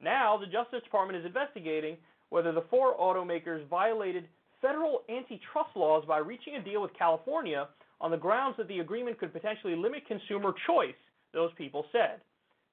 Now, 0.00 0.36
the 0.36 0.46
Justice 0.46 0.82
Department 0.84 1.18
is 1.18 1.26
investigating 1.26 1.96
whether 2.28 2.52
the 2.52 2.64
four 2.70 2.96
automakers 2.96 3.66
violated 3.68 4.28
federal 4.62 5.02
antitrust 5.10 5.76
laws 5.76 6.04
by 6.06 6.18
reaching 6.18 6.56
a 6.56 6.62
deal 6.62 6.80
with 6.80 6.92
California 6.98 7.68
on 8.00 8.10
the 8.10 8.16
grounds 8.16 8.56
that 8.56 8.68
the 8.68 8.78
agreement 8.78 9.18
could 9.18 9.32
potentially 9.32 9.76
limit 9.76 10.06
consumer 10.06 10.54
choice, 10.66 10.94
those 11.34 11.50
people 11.58 11.84
said. 11.92 12.20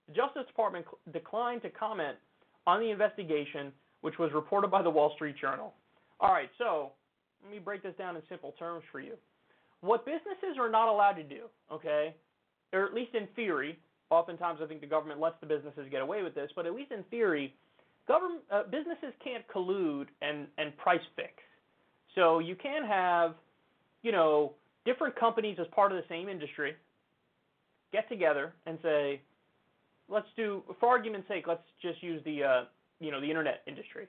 The 0.08 0.14
Justice 0.14 0.48
Department 0.48 0.86
declined 1.12 1.62
to 1.64 1.70
comment 1.70 2.18
on 2.66 2.80
the 2.80 2.90
investigation, 2.90 3.72
which 4.02 4.18
was 4.18 4.32
reported 4.34 4.72
by 4.72 4.82
the 4.82 4.90
Wall 4.90 5.12
Street 5.16 5.36
Journal. 5.40 5.74
All 6.20 6.32
right, 6.32 6.50
so 6.58 6.92
let 7.44 7.52
me 7.52 7.60
break 7.60 7.84
this 7.84 7.96
down 7.98 8.16
in 8.16 8.22
simple 8.30 8.54
terms 8.58 8.84
for 8.92 9.00
you. 9.00 9.14
what 9.82 10.06
businesses 10.06 10.58
are 10.60 10.70
not 10.70 10.90
allowed 10.90 11.14
to 11.14 11.24
do, 11.24 11.44
okay, 11.72 12.14
or 12.74 12.86
at 12.86 12.94
least 12.94 13.16
in 13.16 13.28
theory, 13.36 13.80
oftentimes 14.10 14.60
I 14.62 14.68
think 14.68 14.82
the 14.82 14.88
government 14.88 15.20
lets 15.20 15.36
the 15.40 15.48
businesses 15.48 15.88
get 15.90 16.02
away 16.02 16.24
with 16.24 16.36
this, 16.36 16.52
but 16.56 16.66
at 16.66 16.74
least 16.74 16.92
in 16.92 17.04
theory, 17.06 17.54
government 18.08 18.42
uh, 18.52 18.64
businesses 18.64 19.14
can't 19.24 19.48
collude 19.48 20.08
and 20.22 20.48
and 20.58 20.76
price 20.78 21.00
fix. 21.16 21.32
So 22.16 22.40
you 22.40 22.56
can 22.56 22.86
have, 22.86 23.36
you 24.02 24.12
know, 24.12 24.54
different 24.86 25.16
companies 25.16 25.58
as 25.60 25.68
part 25.68 25.92
of 25.92 25.98
the 25.98 26.04
same 26.10 26.30
industry 26.30 26.76
get 27.92 28.08
together 28.10 28.54
and 28.66 28.78
say, 28.82 29.22
let's 30.08 30.28
do, 30.36 30.64
for 30.80 30.90
argument's 30.90 31.28
sake, 31.28 31.46
let's 31.48 31.64
just 31.82 32.02
use 32.02 32.22
the, 32.26 32.44
uh, 32.44 32.64
you 33.00 33.12
know, 33.12 33.22
the 33.22 33.28
internet 33.28 33.62
industry. 33.68 34.08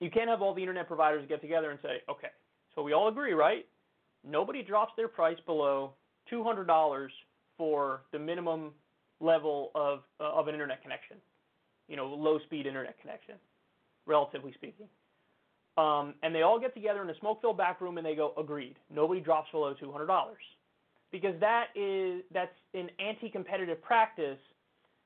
You 0.00 0.10
can't 0.10 0.28
have 0.28 0.42
all 0.42 0.54
the 0.54 0.60
internet 0.60 0.86
providers 0.86 1.24
get 1.28 1.40
together 1.40 1.70
and 1.70 1.78
say, 1.82 2.02
okay, 2.08 2.28
so 2.74 2.82
we 2.82 2.92
all 2.92 3.08
agree, 3.08 3.32
right? 3.32 3.66
Nobody 4.24 4.62
drops 4.62 4.92
their 4.96 5.08
price 5.08 5.38
below 5.46 5.92
$200 6.32 7.08
for 7.56 8.02
the 8.12 8.18
minimum 8.18 8.70
level 9.20 9.70
of 9.74 10.00
uh, 10.20 10.32
of 10.32 10.46
an 10.46 10.54
internet 10.54 10.80
connection, 10.82 11.16
you 11.88 11.96
know, 11.96 12.06
low 12.06 12.38
speed 12.44 12.66
internet 12.66 13.00
connection, 13.00 13.34
relatively 14.06 14.52
speaking. 14.52 14.86
Um, 15.78 16.14
and 16.24 16.34
they 16.34 16.42
all 16.42 16.58
get 16.58 16.74
together 16.74 17.02
in 17.02 17.08
a 17.08 17.16
smoke-filled 17.20 17.56
back 17.56 17.80
room 17.80 17.98
and 17.98 18.06
they 18.06 18.16
go, 18.16 18.32
agreed. 18.36 18.74
Nobody 18.92 19.20
drops 19.20 19.48
below 19.52 19.74
$200 19.80 20.08
because 21.12 21.38
that 21.40 21.66
is 21.76 22.22
that's 22.32 22.50
an 22.74 22.90
anti-competitive 22.98 23.80
practice, 23.80 24.38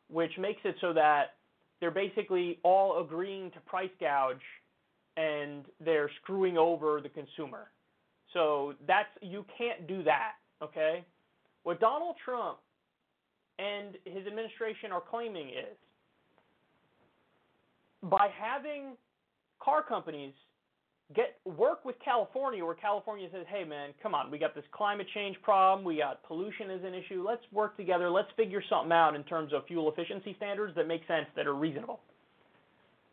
which 0.09 0.33
makes 0.39 0.61
it 0.65 0.75
so 0.81 0.95
that 0.95 1.35
they're 1.81 1.91
basically 1.91 2.59
all 2.63 3.05
agreeing 3.05 3.51
to 3.51 3.61
price 3.61 3.91
gouge, 4.01 4.41
and 5.19 5.65
they're 5.85 6.11
screwing 6.23 6.57
over 6.57 7.03
the 7.03 7.09
consumer. 7.11 7.69
So 8.33 8.75
that's 8.87 9.09
you 9.21 9.45
can't 9.59 9.87
do 9.87 10.03
that. 10.05 10.33
Okay, 10.63 11.05
what 11.65 11.81
Donald 11.81 12.17
Trump 12.25 12.59
and 13.59 13.97
his 14.05 14.27
administration 14.27 14.91
are 14.91 15.03
claiming 15.03 15.49
is 15.49 15.77
by 18.05 18.29
having 18.41 18.97
car 19.61 19.83
companies 19.83 20.33
get 21.15 21.39
work 21.45 21.85
with 21.85 21.97
California 22.05 22.65
where 22.65 22.75
California 22.75 23.29
says, 23.33 23.47
"Hey 23.49 23.65
man, 23.65 23.95
come 24.03 24.15
on, 24.15 24.31
we 24.31 24.39
got 24.39 24.55
this 24.55 24.65
climate 24.73 25.07
change 25.15 25.41
problem, 25.43 25.85
we 25.85 25.97
got 25.97 26.23
pollution 26.25 26.71
as 26.71 26.83
an 26.85 26.95
issue. 26.95 27.23
Let's 27.27 27.45
work 27.53 27.77
together. 27.77 28.11
Let's 28.11 28.31
figure 28.33 28.63
something 28.69 28.93
out 28.93 29.15
in 29.15 29.25
terms 29.25 29.53
of 29.53 29.67
fuel 29.67 29.91
efficiency 29.91 30.35
standards 30.35 30.75
that 30.77 30.87
make 30.87 31.07
sense 31.07 31.27
that 31.37 31.47
are 31.47 31.55
reasonable." 31.55 32.01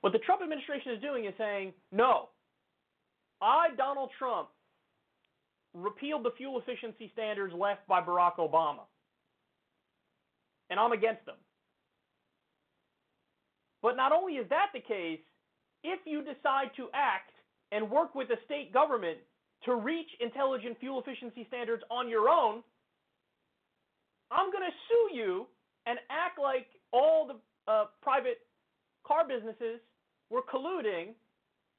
What 0.02 0.14
the 0.14 0.20
Trump 0.20 0.42
administration 0.42 0.94
is 0.94 1.02
doing 1.02 1.26
is 1.26 1.36
saying, 1.38 1.74
"No. 1.92 2.30
I, 3.42 3.70
Donald 3.72 4.12
Trump, 4.18 4.50
repealed 5.74 6.24
the 6.24 6.32
fuel 6.32 6.60
efficiency 6.60 7.10
standards 7.14 7.54
left 7.54 7.86
by 7.88 8.02
Barack 8.02 8.36
Obama. 8.38 8.86
And 10.70 10.80
I'm 10.80 10.92
against 10.92 11.26
them." 11.26 11.38
But 13.82 13.96
not 13.96 14.12
only 14.12 14.38
is 14.38 14.48
that 14.50 14.72
the 14.74 14.82
case, 14.82 15.22
if 15.84 16.06
you 16.06 16.22
decide 16.22 16.74
to 16.76 16.90
act 16.94 17.32
and 17.72 17.90
work 17.90 18.16
with 18.16 18.28
the 18.28 18.38
state 18.46 18.74
government 18.74 19.18
to 19.66 19.76
reach 19.76 20.08
intelligent 20.20 20.80
fuel 20.80 21.02
efficiency 21.02 21.46
standards 21.48 21.84
on 21.92 22.10
your 22.10 22.30
own, 22.30 22.64
I'm 24.32 24.52
going 24.52 24.64
to 24.64 24.76
sue 24.88 25.18
you 25.18 25.48
and 25.86 26.00
act 26.10 26.40
like 26.40 26.68
all 26.92 27.28
the 27.28 27.72
uh, 27.72 27.86
private 28.02 28.40
car 29.06 29.28
businesses 29.28 29.80
were 30.30 30.42
colluding 30.42 31.14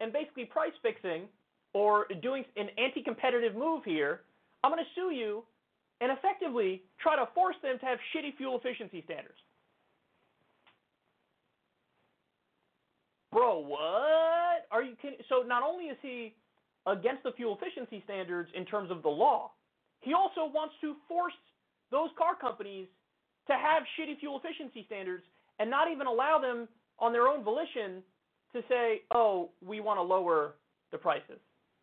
and 0.01 0.12
basically 0.12 0.45
price 0.45 0.72
fixing 0.82 1.28
or 1.74 2.07
doing 2.22 2.45
an 2.57 2.68
anti 2.78 3.03
competitive 3.03 3.55
move 3.55 3.84
here. 3.84 4.22
I'm 4.62 4.72
going 4.72 4.82
to 4.82 4.91
sue 4.95 5.14
you 5.14 5.45
and 6.01 6.11
effectively 6.12 6.82
try 7.01 7.16
to 7.16 7.28
force 7.34 7.57
them 7.62 7.78
to 7.78 7.86
have 7.86 7.99
shitty 8.14 8.36
fuel 8.36 8.59
efficiency 8.59 9.03
standards. 9.05 9.38
Bro, 13.33 13.61
what? 13.61 14.66
Are 14.70 14.83
you 14.83 14.97
kidding? 15.01 15.18
So 15.28 15.43
not 15.47 15.62
only 15.62 15.85
is 15.87 15.99
he 16.03 16.35
against 16.87 17.22
the 17.22 17.33
fuel 17.33 17.59
efficiency 17.61 18.03
standards 18.05 18.51
in 18.55 18.64
terms 18.64 18.91
of 18.91 19.03
the 19.03 19.09
law, 19.09 19.53
he 20.01 20.14
also 20.14 20.51
wants 20.53 20.74
to 20.81 20.97
force 21.07 21.35
those 21.91 22.11
car 22.16 22.35
companies 22.35 22.89
to 23.47 23.53
have 23.53 23.83
shitty 23.99 24.18
fuel 24.18 24.41
efficiency 24.43 24.85
standards 24.87 25.22
and 25.59 25.70
not 25.70 25.91
even 25.91 26.07
allow 26.07 26.39
them 26.41 26.68
on 26.99 27.12
their 27.12 27.28
own 27.28 27.45
volition 27.45 28.03
to 28.53 28.62
say, 28.68 29.03
"Oh, 29.11 29.51
we 29.61 29.81
want 29.81 29.99
to 29.99 30.03
lower 30.03 30.55
the 30.91 30.99
prices." 30.99 31.41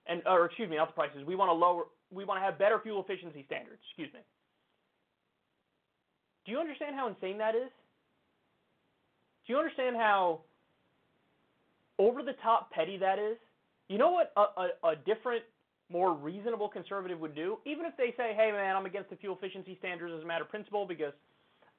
And 0.07 0.21
or 0.25 0.45
excuse 0.45 0.69
me, 0.69 0.77
not 0.77 0.87
the 0.87 0.93
prices. 0.93 1.23
We 1.25 1.35
want 1.35 1.49
to 1.49 1.53
lower 1.53 1.85
we 2.11 2.23
want 2.25 2.39
to 2.39 2.45
have 2.45 2.57
better 2.57 2.79
fuel 2.79 3.01
efficiency 3.01 3.43
standards, 3.45 3.81
excuse 3.89 4.13
me. 4.13 4.21
Do 6.45 6.51
you 6.51 6.59
understand 6.59 6.95
how 6.95 7.07
insane 7.07 7.37
that 7.39 7.55
is? 7.55 7.69
Do 9.45 9.53
you 9.53 9.59
understand 9.59 9.95
how 9.95 10.41
over 11.99 12.23
the 12.23 12.33
top 12.43 12.71
petty 12.71 12.97
that 12.97 13.19
is. 13.19 13.37
You 13.89 13.97
know 13.97 14.11
what 14.11 14.33
a, 14.35 14.41
a, 14.41 14.91
a 14.91 14.95
different, 15.05 15.43
more 15.89 16.13
reasonable 16.13 16.67
conservative 16.67 17.19
would 17.19 17.35
do? 17.35 17.59
Even 17.65 17.85
if 17.85 17.95
they 17.97 18.13
say, 18.17 18.33
hey, 18.35 18.51
man, 18.51 18.75
I'm 18.75 18.85
against 18.85 19.09
the 19.09 19.15
fuel 19.15 19.37
efficiency 19.37 19.77
standards 19.79 20.13
as 20.15 20.23
a 20.23 20.25
matter 20.25 20.43
of 20.43 20.49
principle 20.49 20.85
because 20.85 21.13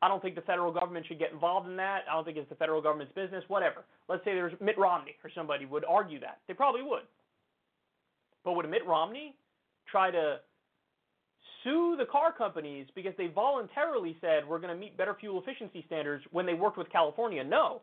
I 0.01 0.09
don't 0.09 0.23
think 0.23 0.35
the 0.35 0.43
federal 0.43 0.73
government 0.73 1.07
should 1.07 1.19
get 1.19 1.33
involved 1.33 1.69
in 1.69 1.77
that. 1.77 2.05
I 2.11 2.15
don't 2.15 2.25
think 2.25 2.37
it's 2.37 2.49
the 2.49 2.55
federal 2.55 2.81
government's 2.81 3.13
business, 3.15 3.45
whatever. 3.49 3.85
Let's 4.09 4.25
say 4.25 4.33
there's 4.35 4.55
Mitt 4.61 4.79
Romney 4.79 5.17
or 5.25 5.31
somebody 5.35 5.67
would 5.67 5.85
argue 5.85 6.21
that. 6.21 6.39
They 6.47 6.55
probably 6.55 6.83
would. 6.83 7.03
But 8.45 8.53
would 8.53 8.69
Mitt 8.71 8.87
Romney 8.87 9.35
try 9.91 10.11
to 10.11 10.39
sue 11.65 11.97
the 11.99 12.07
car 12.07 12.33
companies 12.33 12.87
because 12.95 13.13
they 13.19 13.27
voluntarily 13.27 14.17
said 14.21 14.47
we're 14.49 14.61
going 14.61 14.73
to 14.73 14.79
meet 14.79 14.97
better 14.97 15.17
fuel 15.19 15.43
efficiency 15.43 15.83
standards 15.87 16.25
when 16.31 16.47
they 16.47 16.55
worked 16.55 16.79
with 16.79 16.91
California? 16.91 17.43
No. 17.43 17.83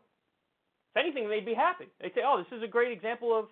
If 0.96 1.04
anything, 1.04 1.28
they'd 1.28 1.44
be 1.44 1.52
happy. 1.52 1.88
They'd 2.00 2.14
say, 2.14 2.22
"Oh, 2.24 2.38
this 2.38 2.50
is 2.56 2.62
a 2.62 2.66
great 2.68 2.90
example 2.90 3.38
of 3.38 3.50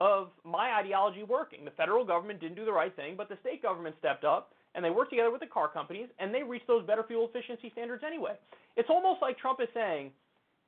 of 0.00 0.32
my 0.42 0.72
ideology 0.74 1.22
working. 1.22 1.64
The 1.64 1.70
federal 1.70 2.04
government 2.04 2.40
didn't 2.40 2.56
do 2.56 2.64
the 2.64 2.72
right 2.72 2.94
thing, 2.96 3.14
but 3.16 3.28
the 3.28 3.38
state 3.40 3.62
government 3.62 3.94
stepped 4.00 4.24
up 4.24 4.52
and 4.74 4.84
they 4.84 4.90
worked 4.90 5.10
together 5.10 5.30
with 5.30 5.40
the 5.40 5.46
car 5.46 5.68
companies 5.68 6.08
and 6.18 6.34
they 6.34 6.42
reached 6.42 6.66
those 6.66 6.84
better 6.84 7.04
fuel 7.04 7.28
efficiency 7.28 7.70
standards 7.70 8.02
anyway." 8.04 8.36
It's 8.76 8.90
almost 8.90 9.22
like 9.22 9.38
Trump 9.38 9.60
is 9.60 9.68
saying, 9.72 10.10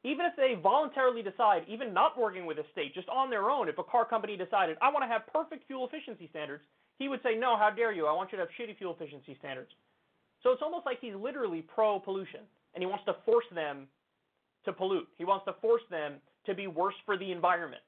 even 0.05 0.27
if 0.27 0.37
they 0.37 0.55
voluntarily 0.55 1.23
decide, 1.23 1.65
even 1.67 1.93
not 1.93 2.17
working 2.17 2.47
with 2.47 2.59
a 2.59 2.65
state, 2.71 2.95
just 2.95 3.09
on 3.09 3.29
their 3.29 3.51
own, 3.51 3.69
if 3.69 3.79
a 3.79 3.83
car 3.83 4.05
company 4.05 4.37
decided, 4.37 4.79
I 4.81 4.91
want 4.91 5.03
to 5.03 5.09
have 5.09 5.27
perfect 5.33 5.67
fuel 5.67 5.89
efficiency 5.89 6.29
standards, 6.31 6.63
he 7.01 7.09
would 7.09 7.21
say, 7.25 7.35
No, 7.35 7.57
how 7.57 7.71
dare 7.71 7.91
you? 7.91 8.07
I 8.07 8.13
want 8.13 8.31
you 8.31 8.39
to 8.39 8.45
have 8.45 8.51
shitty 8.55 8.79
fuel 8.79 8.95
efficiency 8.95 9.35
standards. 9.41 9.73
So 10.45 10.53
it's 10.53 10.63
almost 10.63 10.87
like 10.87 11.01
he's 11.01 11.17
literally 11.17 11.63
pro 11.63 11.99
pollution 11.99 12.43
and 12.75 12.83
he 12.83 12.87
wants 12.87 13.05
to 13.07 13.17
force 13.25 13.47
them 13.53 13.89
to 14.67 14.73
pollute. 14.73 15.09
He 15.17 15.25
wants 15.25 15.45
to 15.47 15.55
force 15.61 15.83
them 15.91 16.15
to 16.45 16.55
be 16.55 16.67
worse 16.67 16.95
for 17.05 17.17
the 17.17 17.33
environment. 17.33 17.83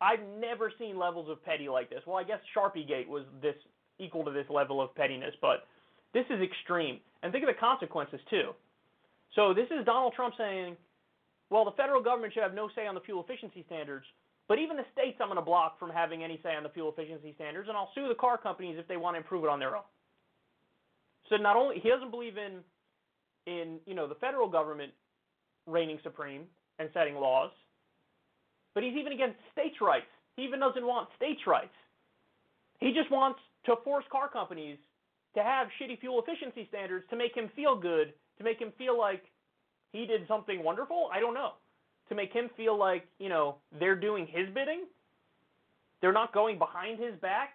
I've 0.00 0.20
never 0.40 0.72
seen 0.78 0.98
levels 0.98 1.30
of 1.30 1.44
petty 1.44 1.68
like 1.68 1.88
this. 1.88 2.00
Well, 2.06 2.16
I 2.16 2.24
guess 2.24 2.40
Sharpiegate 2.56 3.06
was 3.06 3.24
this 3.40 3.54
equal 3.98 4.24
to 4.24 4.32
this 4.32 4.46
level 4.50 4.82
of 4.82 4.94
pettiness, 4.96 5.34
but 5.40 5.68
this 6.12 6.24
is 6.28 6.42
extreme. 6.42 6.98
And 7.22 7.32
think 7.32 7.44
of 7.44 7.54
the 7.54 7.58
consequences 7.58 8.20
too. 8.28 8.50
So 9.34 9.54
this 9.54 9.68
is 9.70 9.86
Donald 9.86 10.12
Trump 10.14 10.34
saying, 10.36 10.76
well, 11.50 11.64
the 11.64 11.72
federal 11.72 12.02
government 12.02 12.34
should 12.34 12.42
have 12.42 12.54
no 12.54 12.68
say 12.74 12.86
on 12.86 12.94
the 12.94 13.00
fuel 13.00 13.22
efficiency 13.22 13.62
standards, 13.66 14.04
but 14.48 14.58
even 14.58 14.76
the 14.76 14.84
states 14.92 15.18
I'm 15.20 15.28
going 15.28 15.36
to 15.36 15.44
block 15.44 15.78
from 15.78 15.90
having 15.90 16.24
any 16.24 16.40
say 16.42 16.56
on 16.56 16.62
the 16.62 16.68
fuel 16.68 16.90
efficiency 16.90 17.32
standards, 17.36 17.68
and 17.68 17.76
I'll 17.76 17.90
sue 17.94 18.08
the 18.08 18.14
car 18.14 18.36
companies 18.36 18.76
if 18.78 18.88
they 18.88 18.96
want 18.96 19.14
to 19.14 19.18
improve 19.18 19.44
it 19.44 19.50
on 19.50 19.60
their 19.60 19.76
own. 19.76 19.86
So 21.28 21.36
not 21.36 21.56
only 21.56 21.78
he 21.78 21.88
doesn't 21.88 22.10
believe 22.10 22.36
in 22.36 22.60
in 23.46 23.78
you 23.86 23.94
know 23.94 24.06
the 24.06 24.14
federal 24.16 24.48
government 24.48 24.92
reigning 25.66 25.98
supreme 26.02 26.44
and 26.78 26.88
setting 26.94 27.14
laws. 27.14 27.50
But 28.74 28.82
he's 28.82 28.94
even 28.94 29.12
against 29.12 29.36
states' 29.52 29.76
rights. 29.80 30.06
He 30.36 30.44
even 30.44 30.60
doesn't 30.60 30.84
want 30.84 31.08
states' 31.16 31.46
rights. 31.46 31.74
He 32.80 32.92
just 32.92 33.10
wants 33.10 33.38
to 33.66 33.76
force 33.84 34.04
car 34.10 34.28
companies 34.28 34.78
to 35.34 35.42
have 35.42 35.68
shitty 35.80 36.00
fuel 36.00 36.22
efficiency 36.22 36.66
standards 36.68 37.04
to 37.10 37.16
make 37.16 37.34
him 37.34 37.50
feel 37.54 37.76
good, 37.76 38.12
to 38.38 38.44
make 38.44 38.58
him 38.58 38.72
feel 38.76 38.98
like 38.98 39.22
he 39.92 40.06
did 40.06 40.26
something 40.26 40.64
wonderful. 40.64 41.08
I 41.12 41.20
don't 41.20 41.34
know. 41.34 41.52
To 42.08 42.14
make 42.14 42.32
him 42.32 42.50
feel 42.56 42.78
like, 42.78 43.06
you 43.18 43.28
know, 43.28 43.56
they're 43.78 43.96
doing 43.98 44.26
his 44.26 44.48
bidding. 44.48 44.86
They're 46.00 46.12
not 46.12 46.34
going 46.34 46.58
behind 46.58 46.98
his 46.98 47.14
back 47.20 47.50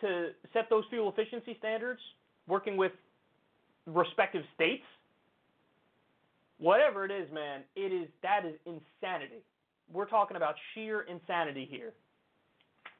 to 0.00 0.30
set 0.52 0.70
those 0.70 0.84
fuel 0.88 1.10
efficiency 1.10 1.56
standards, 1.58 2.00
working 2.46 2.76
with 2.76 2.92
respective 3.86 4.42
states 4.54 4.84
whatever 6.60 7.04
it 7.04 7.10
is, 7.10 7.26
man, 7.32 7.62
it 7.74 7.92
is 7.92 8.08
that 8.22 8.44
is 8.44 8.54
insanity. 8.66 9.42
We're 9.92 10.06
talking 10.06 10.36
about 10.36 10.54
sheer 10.74 11.02
insanity 11.02 11.66
here. 11.68 11.92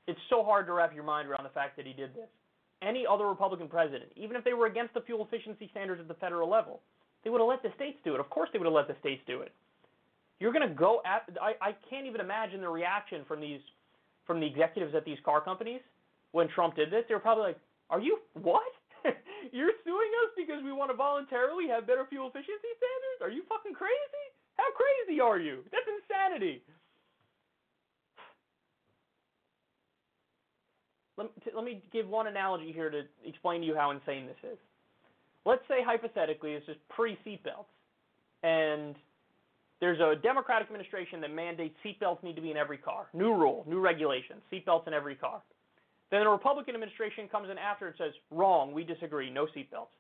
It's 0.09 0.19
so 0.29 0.43
hard 0.43 0.67
to 0.67 0.73
wrap 0.73 0.93
your 0.93 1.05
mind 1.05 1.29
around 1.29 1.45
the 1.45 1.55
fact 1.55 1.77
that 1.77 1.87
he 1.87 1.93
did 1.93 2.15
this. 2.15 2.29
Any 2.83 3.05
other 3.07 3.27
Republican 3.29 3.69
president, 3.69 4.11
even 4.17 4.35
if 4.37 4.43
they 4.43 4.55
were 4.55 4.67
against 4.67 4.95
the 4.95 5.03
fuel 5.03 5.25
efficiency 5.25 5.69
standards 5.71 6.01
at 6.01 6.09
the 6.09 6.15
federal 6.15 6.49
level, 6.49 6.81
they 7.23 7.31
would 7.31 7.41
have 7.41 7.49
let 7.49 7.63
the 7.63 7.71
states 7.77 7.99
do 8.03 8.15
it. 8.15 8.21
Of 8.21 8.31
course, 8.31 8.49
they 8.53 8.59
would 8.59 8.65
have 8.65 8.75
let 8.75 8.89
the 8.89 8.97
states 8.99 9.21
do 9.27 9.43
it. 9.43 9.53
You're 10.41 10.53
going 10.53 10.67
to 10.67 10.75
go 10.75 11.03
at. 11.05 11.29
I, 11.41 11.53
I 11.61 11.77
can't 11.91 12.07
even 12.07 12.23
imagine 12.23 12.63
the 12.63 12.69
reaction 12.69 13.25
from 13.29 13.41
these, 13.41 13.61
from 14.27 14.41
the 14.41 14.47
executives 14.47 14.95
at 14.95 15.05
these 15.05 15.19
car 15.23 15.43
companies 15.43 15.83
when 16.33 16.49
Trump 16.49 16.77
did 16.77 16.91
this. 16.91 17.05
They 17.07 17.15
were 17.15 17.21
probably 17.21 17.45
like, 17.45 17.59
Are 17.91 18.01
you 18.01 18.19
what? 18.41 18.63
You're 19.57 19.75
suing 19.85 20.13
us 20.27 20.31
because 20.37 20.63
we 20.65 20.73
want 20.73 20.91
to 20.91 20.97
voluntarily 20.97 21.69
have 21.69 21.87
better 21.87 22.07
fuel 22.09 22.29
efficiency 22.29 22.73
standards? 22.77 23.21
Are 23.23 23.31
you 23.33 23.43
fucking 23.49 23.75
crazy? 23.75 24.27
How 24.57 24.69
crazy 24.77 25.21
are 25.21 25.39
you? 25.39 25.65
That's 25.73 25.89
insanity. 25.89 26.63
Let, 31.17 31.29
t- 31.45 31.51
let 31.55 31.65
me 31.65 31.83
give 31.93 32.09
one 32.09 32.27
analogy 32.27 32.73
here 32.73 32.91
to 32.91 33.03
explain 33.25 33.61
to 33.61 33.67
you 33.67 33.75
how 33.75 33.91
insane 33.91 34.27
this 34.27 34.53
is. 34.53 34.59
Let's 35.45 35.63
say 35.69 35.83
hypothetically 35.85 36.55
this 36.55 36.65
is 36.69 36.77
pre 36.89 37.19
seatbelts, 37.27 37.69
and 38.43 38.95
there's 39.81 40.01
a 40.01 40.15
Democratic 40.23 40.69
administration 40.69 41.21
that 41.23 41.33
mandates 41.33 41.75
seatbelts 41.85 42.23
need 42.23 42.37
to 42.37 42.43
be 42.43 42.51
in 42.51 42.57
every 42.57 42.79
car. 42.79 43.07
New 43.15 43.33
rule, 43.35 43.65
new 43.67 43.81
regulation, 43.81 44.37
seatbelts 44.53 44.87
in 44.87 44.95
every 44.95 45.15
car. 45.15 45.43
Then 46.11 46.25
the 46.25 46.29
Republican 46.29 46.75
administration 46.75 47.29
comes 47.29 47.49
in 47.51 47.59
after 47.59 47.87
and 47.87 47.95
says, 47.97 48.13
wrong, 48.31 48.73
we 48.73 48.83
disagree, 48.85 49.31
no 49.31 49.47
seatbelts. 49.47 49.95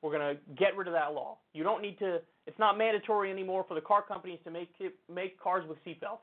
We're 0.00 0.16
going 0.16 0.36
to 0.36 0.54
get 0.54 0.76
rid 0.76 0.86
of 0.86 0.94
that 0.94 1.12
law. 1.12 1.38
You 1.54 1.64
don't 1.64 1.82
need 1.82 1.98
to, 1.98 2.20
it's 2.46 2.58
not 2.58 2.78
mandatory 2.78 3.30
anymore 3.30 3.64
for 3.66 3.74
the 3.74 3.80
car 3.80 4.02
companies 4.02 4.38
to 4.44 4.50
make, 4.50 4.70
it, 4.78 4.94
make 5.12 5.40
cars 5.40 5.64
with 5.68 5.78
seatbelts. 5.84 6.22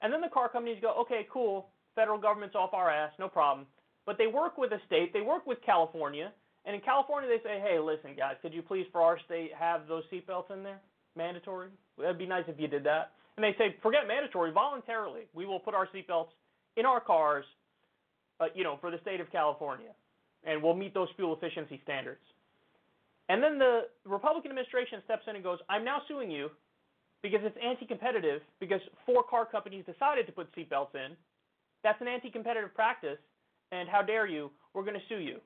And 0.00 0.12
then 0.12 0.20
the 0.20 0.28
car 0.28 0.48
companies 0.48 0.78
go, 0.80 0.94
okay, 1.00 1.26
cool, 1.32 1.68
federal 1.94 2.18
government's 2.18 2.56
off 2.56 2.72
our 2.72 2.90
ass, 2.90 3.12
no 3.18 3.28
problem. 3.28 3.66
But 4.06 4.16
they 4.16 4.26
work 4.26 4.56
with 4.56 4.72
a 4.72 4.78
state, 4.86 5.12
they 5.12 5.20
work 5.20 5.46
with 5.46 5.58
California, 5.64 6.32
and 6.64 6.74
in 6.74 6.80
California 6.80 7.28
they 7.28 7.42
say, 7.42 7.60
hey, 7.60 7.78
listen, 7.78 8.16
guys, 8.16 8.36
could 8.40 8.54
you 8.54 8.62
please, 8.62 8.86
for 8.90 9.02
our 9.02 9.18
state, 9.26 9.50
have 9.58 9.86
those 9.86 10.04
seatbelts 10.12 10.50
in 10.50 10.62
there? 10.62 10.80
Mandatory? 11.14 11.68
That'd 11.98 12.18
be 12.18 12.26
nice 12.26 12.44
if 12.48 12.58
you 12.58 12.68
did 12.68 12.84
that. 12.84 13.12
And 13.36 13.44
they 13.44 13.54
say, 13.58 13.76
forget 13.82 14.08
mandatory, 14.08 14.50
voluntarily, 14.50 15.22
we 15.34 15.46
will 15.46 15.60
put 15.60 15.74
our 15.74 15.88
seatbelts 15.88 16.28
in 16.76 16.86
our 16.86 17.00
cars 17.00 17.44
uh, 18.40 18.46
you 18.54 18.64
know, 18.64 18.78
for 18.80 18.90
the 18.90 18.98
state 19.02 19.20
of 19.20 19.30
California, 19.30 19.90
and 20.44 20.62
we'll 20.62 20.74
meet 20.74 20.94
those 20.94 21.08
fuel 21.16 21.36
efficiency 21.36 21.80
standards. 21.84 22.20
And 23.28 23.42
then 23.42 23.58
the 23.58 23.82
Republican 24.06 24.50
administration 24.50 25.00
steps 25.04 25.22
in 25.28 25.34
and 25.34 25.44
goes, 25.44 25.58
I'm 25.68 25.84
now 25.84 26.00
suing 26.08 26.30
you 26.30 26.50
because 27.22 27.40
it's 27.42 27.56
anti-competitive 27.62 28.40
because 28.58 28.80
four 29.04 29.22
car 29.22 29.44
companies 29.44 29.84
decided 29.84 30.26
to 30.26 30.32
put 30.32 30.54
seatbelts 30.54 30.94
in. 30.94 31.12
That's 31.82 32.00
an 32.00 32.08
anti-competitive 32.08 32.74
practice, 32.74 33.18
and 33.70 33.88
how 33.88 34.02
dare 34.02 34.26
you? 34.26 34.50
We're 34.72 34.82
going 34.82 34.94
to 34.94 35.06
sue 35.08 35.20
you. 35.20 35.38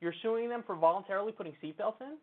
You're 0.00 0.14
suing 0.22 0.48
them 0.48 0.62
for 0.66 0.76
voluntarily 0.76 1.32
putting 1.32 1.52
seatbelts 1.62 2.00
in? 2.00 2.16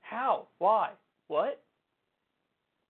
How? 0.00 0.48
Why? 0.58 0.90
What? 1.28 1.62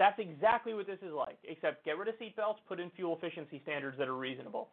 That's 0.03 0.19
exactly 0.19 0.75
what 0.75 0.89
this 0.89 0.99
is 1.01 1.13
like, 1.13 1.39
except 1.45 1.85
get 1.85 1.97
rid 1.97 2.09
of 2.09 2.17
seatbelts, 2.17 2.57
put 2.69 2.81
in 2.81 2.91
fuel 2.97 3.17
efficiency 3.17 3.61
standards 3.63 3.97
that 3.99 4.09
are 4.09 4.17
reasonable. 4.17 4.69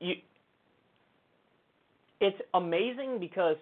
You, 0.00 0.14
it's 2.22 2.38
amazing 2.54 3.18
because 3.20 3.56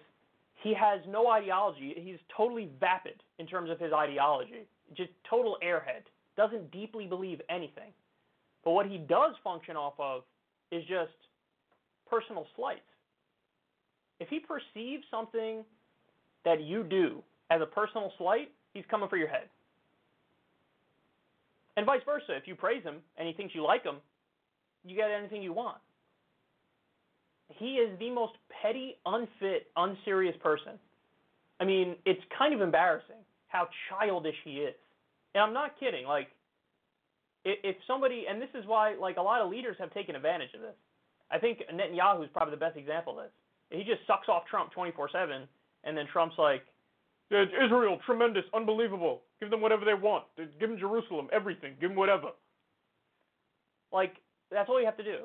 he 0.63 0.73
has 0.73 1.01
no 1.05 1.29
ideology. 1.31 1.93
He's 1.97 2.15
totally 2.37 2.69
vapid 2.79 3.21
in 3.39 3.45
terms 3.45 3.69
of 3.69 3.77
his 3.77 3.91
ideology. 3.91 4.65
Just 4.95 5.09
total 5.29 5.57
airhead. 5.61 6.03
Doesn't 6.37 6.71
deeply 6.71 7.07
believe 7.07 7.41
anything. 7.49 7.91
But 8.63 8.71
what 8.71 8.85
he 8.85 8.99
does 8.99 9.35
function 9.43 9.75
off 9.75 9.95
of 9.99 10.21
is 10.71 10.81
just 10.83 11.11
personal 12.09 12.47
slights. 12.55 12.79
If 14.21 14.29
he 14.29 14.39
perceives 14.39 15.03
something 15.11 15.65
that 16.45 16.61
you 16.61 16.83
do 16.83 17.21
as 17.51 17.61
a 17.61 17.65
personal 17.65 18.11
slight, 18.17 18.49
he's 18.73 18.85
coming 18.89 19.09
for 19.09 19.17
your 19.17 19.27
head. 19.27 19.49
And 21.77 21.85
vice 21.85 22.01
versa. 22.05 22.35
If 22.35 22.47
you 22.47 22.55
praise 22.55 22.83
him 22.83 22.95
and 23.17 23.27
he 23.27 23.33
thinks 23.33 23.53
you 23.53 23.63
like 23.63 23.83
him, 23.83 23.97
you 24.85 24.95
get 24.95 25.11
anything 25.11 25.43
you 25.43 25.53
want. 25.53 25.77
He 27.49 27.75
is 27.75 27.97
the 27.99 28.09
most 28.09 28.33
petty, 28.61 28.95
unfit, 29.05 29.67
unserious 29.75 30.35
person. 30.41 30.79
I 31.59 31.65
mean, 31.65 31.95
it's 32.05 32.21
kind 32.37 32.53
of 32.53 32.61
embarrassing 32.61 33.21
how 33.49 33.67
childish 33.89 34.35
he 34.45 34.51
is. 34.61 34.75
And 35.35 35.43
I'm 35.43 35.53
not 35.53 35.77
kidding. 35.79 36.05
Like, 36.07 36.29
if 37.43 37.75
somebody, 37.85 38.25
and 38.29 38.41
this 38.41 38.49
is 38.55 38.65
why, 38.65 38.95
like, 38.99 39.17
a 39.17 39.21
lot 39.21 39.41
of 39.41 39.49
leaders 39.49 39.75
have 39.79 39.93
taken 39.93 40.15
advantage 40.15 40.53
of 40.55 40.61
this. 40.61 40.75
I 41.29 41.39
think 41.39 41.59
Netanyahu 41.73 42.23
is 42.23 42.29
probably 42.33 42.51
the 42.51 42.59
best 42.59 42.77
example 42.77 43.19
of 43.19 43.25
this. 43.25 43.33
He 43.69 43.83
just 43.83 44.05
sucks 44.07 44.29
off 44.29 44.43
Trump 44.49 44.71
24 44.71 45.09
7, 45.11 45.47
and 45.83 45.97
then 45.97 46.05
Trump's 46.11 46.37
like, 46.37 46.63
Israel, 47.31 47.97
tremendous, 48.05 48.43
unbelievable. 48.53 49.21
Give 49.39 49.49
them 49.49 49.61
whatever 49.61 49.85
they 49.85 49.93
want. 49.93 50.25
Give 50.37 50.69
them 50.69 50.77
Jerusalem, 50.77 51.27
everything. 51.31 51.75
Give 51.79 51.89
them 51.89 51.97
whatever. 51.97 52.29
Like, 53.91 54.15
that's 54.51 54.69
all 54.69 54.79
you 54.79 54.85
have 54.85 54.97
to 54.97 55.03
do. 55.03 55.17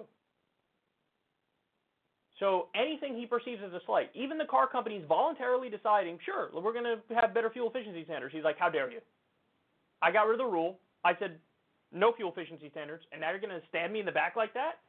So 2.38 2.68
anything 2.74 3.16
he 3.16 3.26
perceives 3.26 3.62
as 3.66 3.72
a 3.72 3.80
slight, 3.86 4.10
even 4.14 4.36
the 4.38 4.44
car 4.44 4.68
companies 4.68 5.02
voluntarily 5.08 5.70
deciding, 5.70 6.18
sure, 6.24 6.50
we're 6.54 6.72
going 6.72 6.84
to 6.84 6.98
have 7.14 7.32
better 7.32 7.50
fuel 7.50 7.70
efficiency 7.70 8.04
standards. 8.04 8.34
He's 8.34 8.44
like, 8.44 8.58
how 8.58 8.68
dare 8.68 8.90
you? 8.90 9.00
I 10.02 10.12
got 10.12 10.26
rid 10.26 10.38
of 10.38 10.46
the 10.46 10.52
rule. 10.52 10.78
I 11.04 11.12
said 11.18 11.38
no 11.92 12.12
fuel 12.12 12.30
efficiency 12.30 12.68
standards, 12.70 13.04
and 13.10 13.20
now 13.20 13.30
you're 13.30 13.40
going 13.40 13.58
to 13.58 13.66
stab 13.68 13.90
me 13.90 14.00
in 14.00 14.06
the 14.06 14.12
back 14.12 14.36
like 14.36 14.52
that? 14.54 14.80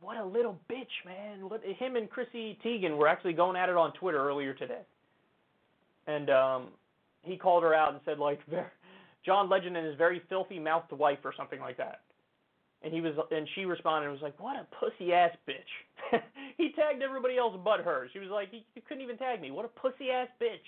What 0.00 0.16
a 0.16 0.24
little 0.24 0.58
bitch, 0.70 1.04
man. 1.04 1.48
What, 1.48 1.62
him 1.64 1.96
and 1.96 2.08
Chrissy 2.08 2.58
Teigen 2.64 2.96
were 2.96 3.08
actually 3.08 3.34
going 3.34 3.56
at 3.56 3.68
it 3.68 3.76
on 3.76 3.92
Twitter 3.92 4.18
earlier 4.18 4.54
today, 4.54 4.82
and 6.06 6.30
um, 6.30 6.68
he 7.22 7.36
called 7.36 7.62
her 7.62 7.74
out 7.74 7.92
and 7.92 8.00
said 8.04 8.18
like, 8.18 8.40
John 9.24 9.48
Legend 9.48 9.76
and 9.76 9.86
his 9.86 9.96
very 9.96 10.22
filthy 10.28 10.58
mouthed 10.58 10.92
wife 10.92 11.18
or 11.24 11.34
something 11.36 11.60
like 11.60 11.76
that. 11.76 12.00
And 12.82 12.94
he 12.94 13.02
was, 13.02 13.12
and 13.30 13.46
she 13.54 13.66
responded 13.66 14.08
and 14.08 14.12
was 14.14 14.22
like, 14.22 14.40
"What 14.40 14.56
a 14.56 14.66
pussy 14.80 15.12
ass 15.12 15.36
bitch." 15.46 16.22
he 16.56 16.72
tagged 16.72 17.02
everybody 17.02 17.36
else 17.36 17.54
but 17.62 17.80
her. 17.80 18.08
She 18.14 18.18
was 18.18 18.30
like, 18.30 18.48
"You 18.52 18.82
couldn't 18.88 19.02
even 19.02 19.18
tag 19.18 19.42
me. 19.42 19.50
What 19.50 19.66
a 19.66 19.68
pussy 19.68 20.10
ass 20.10 20.28
bitch." 20.40 20.64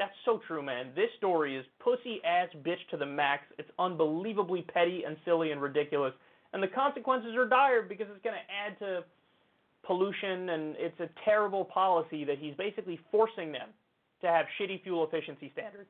That's 0.00 0.14
so 0.24 0.40
true, 0.48 0.62
man. 0.62 0.88
This 0.96 1.10
story 1.16 1.56
is 1.56 1.64
pussy 1.78 2.20
ass 2.24 2.48
bitch 2.64 2.82
to 2.90 2.96
the 2.96 3.06
max. 3.06 3.44
It's 3.58 3.70
unbelievably 3.78 4.62
petty 4.62 5.04
and 5.06 5.16
silly 5.24 5.52
and 5.52 5.62
ridiculous 5.62 6.14
and 6.52 6.62
the 6.62 6.68
consequences 6.68 7.34
are 7.36 7.46
dire 7.46 7.82
because 7.82 8.06
it's 8.12 8.22
going 8.22 8.36
to 8.36 8.52
add 8.52 8.78
to 8.78 9.04
pollution 9.84 10.50
and 10.50 10.74
it's 10.78 10.98
a 11.00 11.08
terrible 11.24 11.64
policy 11.64 12.24
that 12.24 12.38
he's 12.38 12.54
basically 12.54 12.98
forcing 13.10 13.52
them 13.52 13.68
to 14.20 14.26
have 14.26 14.46
shitty 14.60 14.82
fuel 14.82 15.06
efficiency 15.06 15.50
standards. 15.54 15.88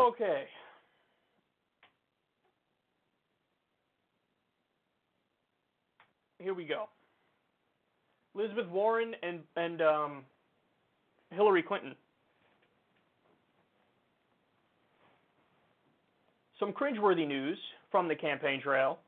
Okay. 0.00 0.44
Here 6.48 6.54
we 6.54 6.64
go. 6.64 6.88
Elizabeth 8.34 8.68
Warren 8.70 9.12
and 9.22 9.40
and 9.56 9.82
um, 9.82 10.22
Hillary 11.30 11.62
Clinton. 11.62 11.94
Some 16.58 16.72
cringeworthy 16.72 17.28
news 17.28 17.58
from 17.90 18.08
the 18.08 18.14
campaign 18.14 18.62
trail. 18.62 18.98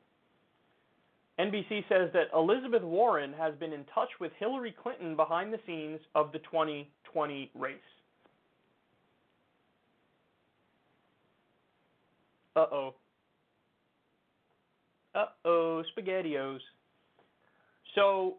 NBC 1.39 1.83
says 1.89 2.11
that 2.13 2.25
Elizabeth 2.35 2.83
Warren 2.83 3.33
has 3.33 3.55
been 3.55 3.73
in 3.73 3.85
touch 3.85 4.09
with 4.19 4.31
Hillary 4.37 4.75
Clinton 4.79 5.15
behind 5.15 5.51
the 5.51 5.59
scenes 5.65 5.99
of 6.13 6.31
the 6.31 6.37
2020 6.39 7.49
race. 7.55 7.75
Uh 12.55 12.65
oh. 12.71 12.93
Uh 15.15 15.25
oh, 15.43 15.83
SpaghettiOs. 15.97 16.59
So 17.95 18.35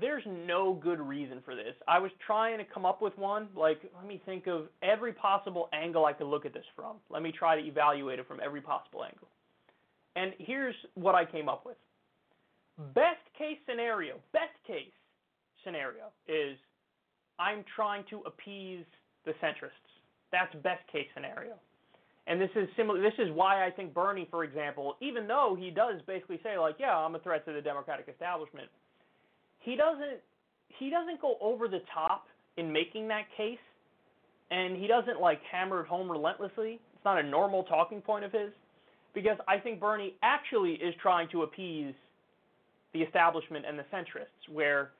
there's 0.00 0.22
no 0.26 0.74
good 0.74 1.00
reason 1.00 1.40
for 1.44 1.54
this. 1.54 1.74
I 1.88 1.98
was 1.98 2.10
trying 2.24 2.58
to 2.58 2.64
come 2.64 2.86
up 2.86 3.02
with 3.02 3.16
one. 3.18 3.48
Like, 3.56 3.80
let 3.96 4.06
me 4.06 4.22
think 4.24 4.46
of 4.46 4.68
every 4.82 5.12
possible 5.12 5.68
angle 5.72 6.04
I 6.04 6.12
could 6.12 6.28
look 6.28 6.46
at 6.46 6.54
this 6.54 6.64
from. 6.76 6.96
Let 7.10 7.22
me 7.22 7.32
try 7.36 7.60
to 7.60 7.66
evaluate 7.66 8.18
it 8.18 8.28
from 8.28 8.40
every 8.44 8.60
possible 8.60 9.04
angle. 9.04 9.28
And 10.16 10.32
here's 10.38 10.74
what 10.94 11.14
I 11.14 11.24
came 11.24 11.48
up 11.48 11.66
with. 11.66 11.76
Best 12.94 13.20
case 13.36 13.58
scenario, 13.68 14.14
best 14.32 14.54
case 14.66 14.92
scenario 15.64 16.04
is 16.26 16.56
I'm 17.38 17.64
trying 17.74 18.04
to 18.10 18.22
appease 18.26 18.84
the 19.24 19.32
centrists. 19.42 19.90
That's 20.32 20.54
best 20.62 20.86
case 20.90 21.06
scenario. 21.14 21.54
And 22.30 22.40
this 22.40 22.50
is 22.54 22.68
similar. 22.76 23.02
This 23.02 23.18
is 23.18 23.28
why 23.34 23.66
I 23.66 23.70
think 23.72 23.92
Bernie, 23.92 24.28
for 24.30 24.44
example, 24.44 24.96
even 25.02 25.26
though 25.26 25.56
he 25.58 25.70
does 25.70 26.00
basically 26.06 26.38
say 26.44 26.56
like, 26.58 26.76
yeah, 26.78 26.96
I'm 26.96 27.16
a 27.16 27.18
threat 27.18 27.44
to 27.46 27.52
the 27.52 27.60
Democratic 27.60 28.08
establishment, 28.08 28.68
he 29.58 29.76
doesn't 29.76 30.20
he 30.78 30.90
doesn't 30.90 31.20
go 31.20 31.36
over 31.42 31.68
the 31.68 31.80
top 31.92 32.26
in 32.56 32.72
making 32.72 33.08
that 33.08 33.24
case, 33.36 33.58
and 34.52 34.76
he 34.76 34.86
doesn't 34.86 35.20
like 35.20 35.40
hammer 35.50 35.80
it 35.80 35.88
home 35.88 36.08
relentlessly. 36.10 36.78
It's 36.94 37.04
not 37.04 37.18
a 37.18 37.22
normal 37.22 37.64
talking 37.64 38.00
point 38.00 38.24
of 38.24 38.32
his. 38.32 38.52
because 39.14 39.38
I 39.48 39.58
think 39.58 39.80
Bernie 39.80 40.14
actually 40.22 40.72
is 40.74 40.94
trying 41.02 41.28
to 41.30 41.42
appease 41.42 41.94
the 42.92 43.00
establishment 43.02 43.64
and 43.68 43.78
the 43.78 43.84
centrists, 43.92 44.52
where 44.52 44.90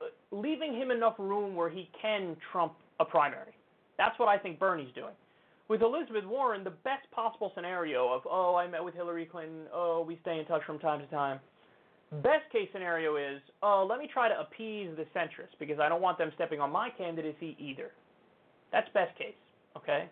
uh, 0.00 0.06
leaving 0.30 0.74
him 0.74 0.90
enough 0.90 1.14
room 1.18 1.54
where 1.54 1.70
he 1.70 1.88
can 2.00 2.36
trump 2.52 2.74
a 3.00 3.04
primary. 3.04 3.52
That's 3.98 4.18
what 4.18 4.28
I 4.28 4.38
think 4.38 4.58
Bernie's 4.58 4.92
doing. 4.94 5.14
With 5.70 5.82
Elizabeth 5.82 6.24
Warren, 6.26 6.64
the 6.64 6.70
best 6.82 7.08
possible 7.12 7.52
scenario 7.54 8.12
of, 8.12 8.22
oh, 8.28 8.56
I 8.56 8.66
met 8.66 8.84
with 8.84 8.92
Hillary 8.92 9.24
Clinton, 9.24 9.66
oh, 9.72 10.02
we 10.02 10.18
stay 10.20 10.40
in 10.40 10.44
touch 10.46 10.62
from 10.66 10.80
time 10.80 10.98
to 10.98 11.06
time. 11.06 11.38
Best 12.24 12.50
case 12.50 12.68
scenario 12.72 13.14
is, 13.14 13.40
oh, 13.62 13.86
let 13.88 14.00
me 14.00 14.10
try 14.12 14.28
to 14.28 14.40
appease 14.40 14.90
the 14.96 15.04
centrists 15.16 15.54
because 15.60 15.78
I 15.78 15.88
don't 15.88 16.02
want 16.02 16.18
them 16.18 16.32
stepping 16.34 16.58
on 16.58 16.72
my 16.72 16.90
candidacy 16.90 17.56
either. 17.60 17.92
That's 18.72 18.88
best 18.94 19.16
case, 19.16 19.38
okay? 19.76 20.10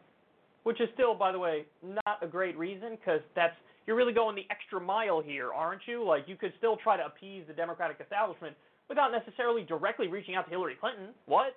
Which 0.62 0.80
is 0.80 0.88
still, 0.94 1.16
by 1.16 1.32
the 1.32 1.40
way, 1.40 1.64
not 1.82 2.22
a 2.22 2.28
great 2.28 2.56
reason 2.56 2.90
because 2.90 3.20
that's 3.34 3.56
you're 3.84 3.96
really 3.96 4.12
going 4.12 4.36
the 4.36 4.46
extra 4.52 4.80
mile 4.80 5.20
here, 5.20 5.52
aren't 5.52 5.82
you? 5.86 6.06
Like 6.06 6.28
you 6.28 6.36
could 6.36 6.52
still 6.59 6.76
try 6.76 6.96
to 6.96 7.04
appease 7.04 7.42
the 7.48 7.54
Democratic 7.54 7.96
establishment 8.00 8.54
without 8.88 9.11
necessarily 9.11 9.64
directly 9.64 10.06
reaching 10.06 10.36
out 10.36 10.44
to 10.44 10.50
Hillary 10.50 10.76
Clinton. 10.80 11.09
What? 11.26 11.56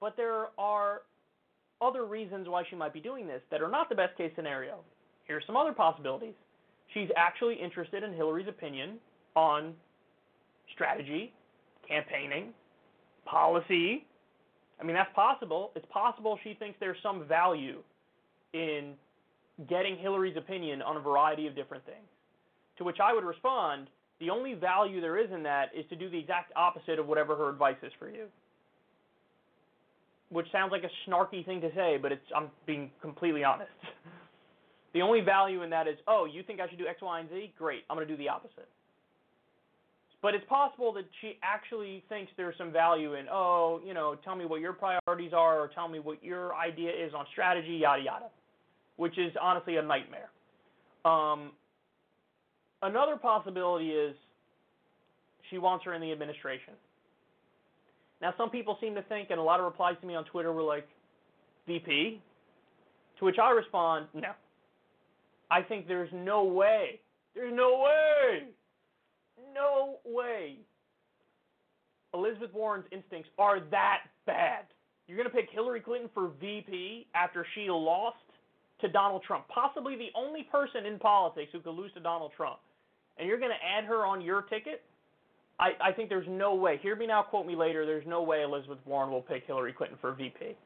But 0.00 0.14
there 0.18 0.48
are 0.58 1.02
other 1.80 2.04
reasons 2.04 2.48
why 2.48 2.62
she 2.68 2.76
might 2.76 2.92
be 2.92 3.00
doing 3.00 3.26
this 3.26 3.42
that 3.50 3.62
are 3.62 3.70
not 3.70 3.88
the 3.88 3.94
best 3.94 4.16
case 4.16 4.32
scenario. 4.36 4.80
Here's 5.24 5.44
some 5.46 5.56
other 5.56 5.72
possibilities. 5.72 6.34
She's 6.94 7.08
actually 7.16 7.54
interested 7.54 8.02
in 8.02 8.12
Hillary's 8.12 8.48
opinion 8.48 8.98
on 9.36 9.74
strategy, 10.74 11.32
campaigning, 11.86 12.52
policy. 13.24 14.06
I 14.80 14.84
mean, 14.84 14.94
that's 14.94 15.12
possible. 15.14 15.70
It's 15.74 15.86
possible 15.90 16.38
she 16.42 16.54
thinks 16.54 16.78
there's 16.80 16.96
some 17.02 17.26
value 17.26 17.82
in 18.52 18.94
getting 19.68 19.98
Hillary's 19.98 20.36
opinion 20.36 20.82
on 20.82 20.96
a 20.96 21.00
variety 21.00 21.46
of 21.46 21.54
different 21.54 21.84
things. 21.84 22.06
To 22.78 22.84
which 22.84 22.98
I 23.02 23.12
would 23.12 23.24
respond, 23.24 23.88
the 24.20 24.30
only 24.30 24.54
value 24.54 25.00
there 25.00 25.18
is 25.18 25.30
in 25.32 25.42
that 25.42 25.70
is 25.76 25.84
to 25.90 25.96
do 25.96 26.08
the 26.08 26.18
exact 26.18 26.52
opposite 26.56 26.98
of 26.98 27.06
whatever 27.06 27.36
her 27.36 27.48
advice 27.48 27.76
is 27.82 27.92
for 27.98 28.08
you. 28.08 28.26
Which 30.30 30.46
sounds 30.52 30.72
like 30.72 30.82
a 30.84 31.10
snarky 31.10 31.44
thing 31.44 31.60
to 31.62 31.70
say, 31.74 31.96
but 32.00 32.12
it's 32.12 32.24
I'm 32.36 32.50
being 32.66 32.90
completely 33.00 33.44
honest. 33.44 33.70
the 34.94 35.00
only 35.00 35.20
value 35.20 35.62
in 35.62 35.70
that 35.70 35.88
is, 35.88 35.96
oh, 36.06 36.26
you 36.30 36.42
think 36.42 36.60
I 36.60 36.68
should 36.68 36.78
do 36.78 36.86
X, 36.86 37.00
Y, 37.00 37.20
and 37.20 37.28
Z? 37.30 37.54
Great, 37.58 37.84
I'm 37.88 37.96
going 37.96 38.06
to 38.06 38.12
do 38.12 38.18
the 38.18 38.28
opposite. 38.28 38.68
But 40.20 40.34
it's 40.34 40.44
possible 40.48 40.92
that 40.94 41.04
she 41.20 41.38
actually 41.42 42.02
thinks 42.08 42.32
there's 42.36 42.56
some 42.58 42.72
value 42.72 43.14
in, 43.14 43.26
oh, 43.30 43.80
you 43.86 43.94
know, 43.94 44.16
tell 44.24 44.34
me 44.34 44.44
what 44.44 44.60
your 44.60 44.72
priorities 44.72 45.32
are, 45.32 45.60
or 45.60 45.68
tell 45.68 45.88
me 45.88 46.00
what 46.00 46.22
your 46.24 46.54
idea 46.56 46.90
is 46.90 47.14
on 47.14 47.24
strategy, 47.30 47.78
yada 47.80 48.02
yada, 48.02 48.26
which 48.96 49.16
is 49.16 49.32
honestly 49.40 49.76
a 49.76 49.82
nightmare. 49.82 50.30
Um, 51.04 51.52
another 52.82 53.16
possibility 53.16 53.90
is 53.90 54.16
she 55.50 55.58
wants 55.58 55.84
her 55.84 55.94
in 55.94 56.02
the 56.02 56.10
administration. 56.10 56.74
Now, 58.20 58.34
some 58.36 58.50
people 58.50 58.76
seem 58.80 58.94
to 58.96 59.02
think, 59.02 59.30
and 59.30 59.38
a 59.38 59.42
lot 59.42 59.60
of 59.60 59.64
replies 59.64 59.96
to 60.00 60.06
me 60.06 60.14
on 60.14 60.24
Twitter 60.24 60.52
were 60.52 60.62
like, 60.62 60.88
VP? 61.66 62.20
To 63.18 63.24
which 63.24 63.36
I 63.38 63.50
respond, 63.50 64.06
no. 64.14 64.30
I 65.50 65.62
think 65.62 65.88
there's 65.88 66.10
no 66.12 66.44
way, 66.44 67.00
there's 67.34 67.54
no 67.54 67.84
way, 67.84 68.48
no 69.54 69.96
way 70.04 70.58
Elizabeth 72.14 72.52
Warren's 72.54 72.86
instincts 72.90 73.30
are 73.38 73.60
that 73.70 74.00
bad. 74.26 74.64
You're 75.06 75.16
going 75.16 75.28
to 75.28 75.34
pick 75.34 75.48
Hillary 75.50 75.80
Clinton 75.80 76.10
for 76.12 76.30
VP 76.40 77.06
after 77.14 77.46
she 77.54 77.66
lost 77.68 78.16
to 78.80 78.88
Donald 78.88 79.22
Trump, 79.26 79.46
possibly 79.48 79.96
the 79.96 80.10
only 80.14 80.44
person 80.44 80.86
in 80.86 80.98
politics 80.98 81.50
who 81.52 81.60
could 81.60 81.74
lose 81.74 81.92
to 81.94 82.00
Donald 82.00 82.32
Trump, 82.36 82.58
and 83.18 83.26
you're 83.26 83.38
going 83.38 83.50
to 83.50 83.66
add 83.66 83.84
her 83.84 84.06
on 84.06 84.20
your 84.20 84.42
ticket? 84.42 84.84
I, 85.60 85.70
I 85.82 85.92
think 85.92 86.08
there's 86.08 86.28
no 86.28 86.54
way. 86.54 86.78
Hear 86.82 86.94
me 86.94 87.06
now, 87.06 87.22
quote 87.22 87.46
me 87.46 87.56
later. 87.56 87.84
There's 87.84 88.06
no 88.06 88.22
way 88.22 88.42
Elizabeth 88.42 88.78
Warren 88.84 89.10
will 89.10 89.22
pick 89.22 89.44
Hillary 89.46 89.72
Clinton 89.72 89.98
for 90.00 90.12
VP. 90.12 90.56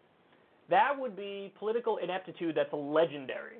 That 0.69 0.99
would 0.99 1.17
be 1.17 1.53
political 1.59 1.99
ineptitude 1.99 2.55
that's 2.57 2.73
legendary. 2.73 3.57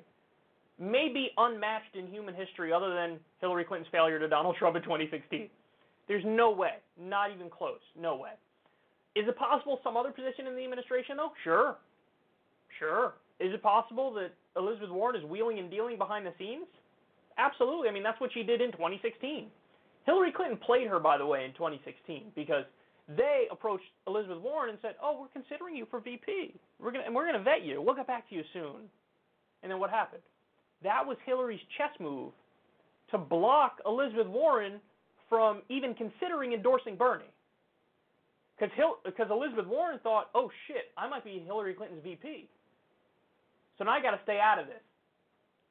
Maybe 0.79 1.31
unmatched 1.37 1.95
in 1.95 2.07
human 2.07 2.33
history 2.33 2.73
other 2.73 2.93
than 2.93 3.19
Hillary 3.41 3.63
Clinton's 3.63 3.89
failure 3.91 4.19
to 4.19 4.27
Donald 4.27 4.55
Trump 4.57 4.75
in 4.75 4.83
2016. 4.83 5.49
There's 6.07 6.23
no 6.25 6.51
way. 6.51 6.75
Not 6.99 7.31
even 7.31 7.49
close. 7.49 7.79
No 7.99 8.15
way. 8.15 8.31
Is 9.15 9.27
it 9.27 9.37
possible 9.37 9.79
some 9.83 9.95
other 9.95 10.11
position 10.11 10.47
in 10.47 10.55
the 10.55 10.63
administration, 10.63 11.17
though? 11.17 11.31
Sure. 11.43 11.77
Sure. 12.79 13.13
Is 13.39 13.53
it 13.53 13.61
possible 13.61 14.13
that 14.13 14.31
Elizabeth 14.57 14.89
Warren 14.89 15.15
is 15.15 15.23
wheeling 15.23 15.59
and 15.59 15.69
dealing 15.69 15.97
behind 15.97 16.25
the 16.25 16.33
scenes? 16.37 16.65
Absolutely. 17.37 17.89
I 17.89 17.91
mean, 17.91 18.03
that's 18.03 18.19
what 18.19 18.31
she 18.33 18.43
did 18.43 18.61
in 18.61 18.71
2016. 18.71 19.47
Hillary 20.05 20.31
Clinton 20.31 20.57
played 20.57 20.87
her, 20.87 20.99
by 20.99 21.17
the 21.17 21.25
way, 21.25 21.45
in 21.45 21.53
2016 21.53 22.31
because 22.35 22.65
they 23.07 23.47
approached 23.51 23.85
Elizabeth 24.07 24.39
Warren 24.39 24.69
and 24.69 24.79
said, 24.81 24.95
"Oh, 25.01 25.19
we're 25.19 25.27
considering 25.27 25.75
you 25.75 25.85
for 25.85 25.99
VP. 25.99 26.55
We're 26.79 26.91
gonna 26.91 27.05
and 27.05 27.15
we're 27.15 27.25
gonna 27.25 27.43
vet 27.43 27.63
you. 27.63 27.81
We'll 27.81 27.95
get 27.95 28.07
back 28.07 28.27
to 28.29 28.35
you 28.35 28.43
soon." 28.53 28.89
And 29.61 29.71
then 29.71 29.79
what 29.79 29.89
happened? 29.89 30.23
That 30.81 31.05
was 31.05 31.17
Hillary's 31.25 31.63
chess 31.77 31.91
move 31.99 32.33
to 33.11 33.17
block 33.17 33.79
Elizabeth 33.85 34.27
Warren 34.27 34.81
from 35.29 35.61
even 35.69 35.95
considering 35.95 36.53
endorsing 36.53 36.95
Bernie. 36.95 37.31
Because 38.57 38.95
because 39.03 39.29
Elizabeth 39.31 39.67
Warren 39.67 39.99
thought, 39.99 40.29
"Oh 40.35 40.51
shit, 40.67 40.91
I 40.97 41.07
might 41.07 41.23
be 41.23 41.39
Hillary 41.39 41.73
Clinton's 41.73 42.03
VP." 42.03 42.49
So 43.77 43.83
now 43.83 43.91
I 43.91 44.01
got 44.01 44.11
to 44.11 44.23
stay 44.23 44.39
out 44.39 44.59
of 44.59 44.67
this. 44.67 44.81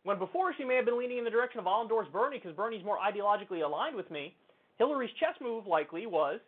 When 0.05 0.19
before 0.19 0.53
she 0.57 0.65
may 0.65 0.77
have 0.77 0.85
been 0.85 0.99
leaning 0.99 1.19
in 1.19 1.25
the 1.25 1.31
direction 1.31 1.61
of 1.61 1.67
I'll 1.67 1.83
endorse 1.83 2.09
Bernie 2.13 2.39
because 2.39 2.57
Bernie's 2.57 2.85
more 2.85 2.99
ideologically 2.99 3.65
aligned 3.65 3.95
with 3.95 4.11
me, 4.11 4.35
Hillary's 4.79 5.13
chess 5.21 5.35
move 5.41 5.67
likely 5.67 6.07
was 6.07 6.41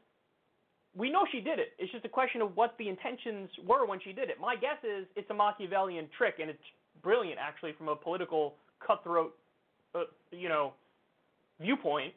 we 0.97 1.11
know 1.11 1.27
she 1.31 1.41
did 1.41 1.59
it. 1.59 1.73
It's 1.79 1.93
just 1.93 2.05
a 2.05 2.09
question 2.09 2.41
of 2.41 2.57
what 2.57 2.75
the 2.79 2.89
intentions 2.89 3.51
were 3.67 3.87
when 3.87 3.99
she 4.01 4.13
did 4.13 4.31
it. 4.31 4.39
My 4.41 4.55
guess 4.55 4.79
is 4.85 5.07
it's 5.17 5.29
a 5.31 5.35
Machiavellian 5.35 6.09
trick, 6.17 6.37
and 6.41 6.49
it's 6.49 6.63
brilliant 7.03 7.39
actually 7.41 7.73
from 7.77 7.89
a 7.89 7.97
political 7.97 8.55
cutthroat, 8.85 9.35
uh, 9.95 10.05
you 10.31 10.49
know, 10.49 10.73
viewpoint. 11.61 12.15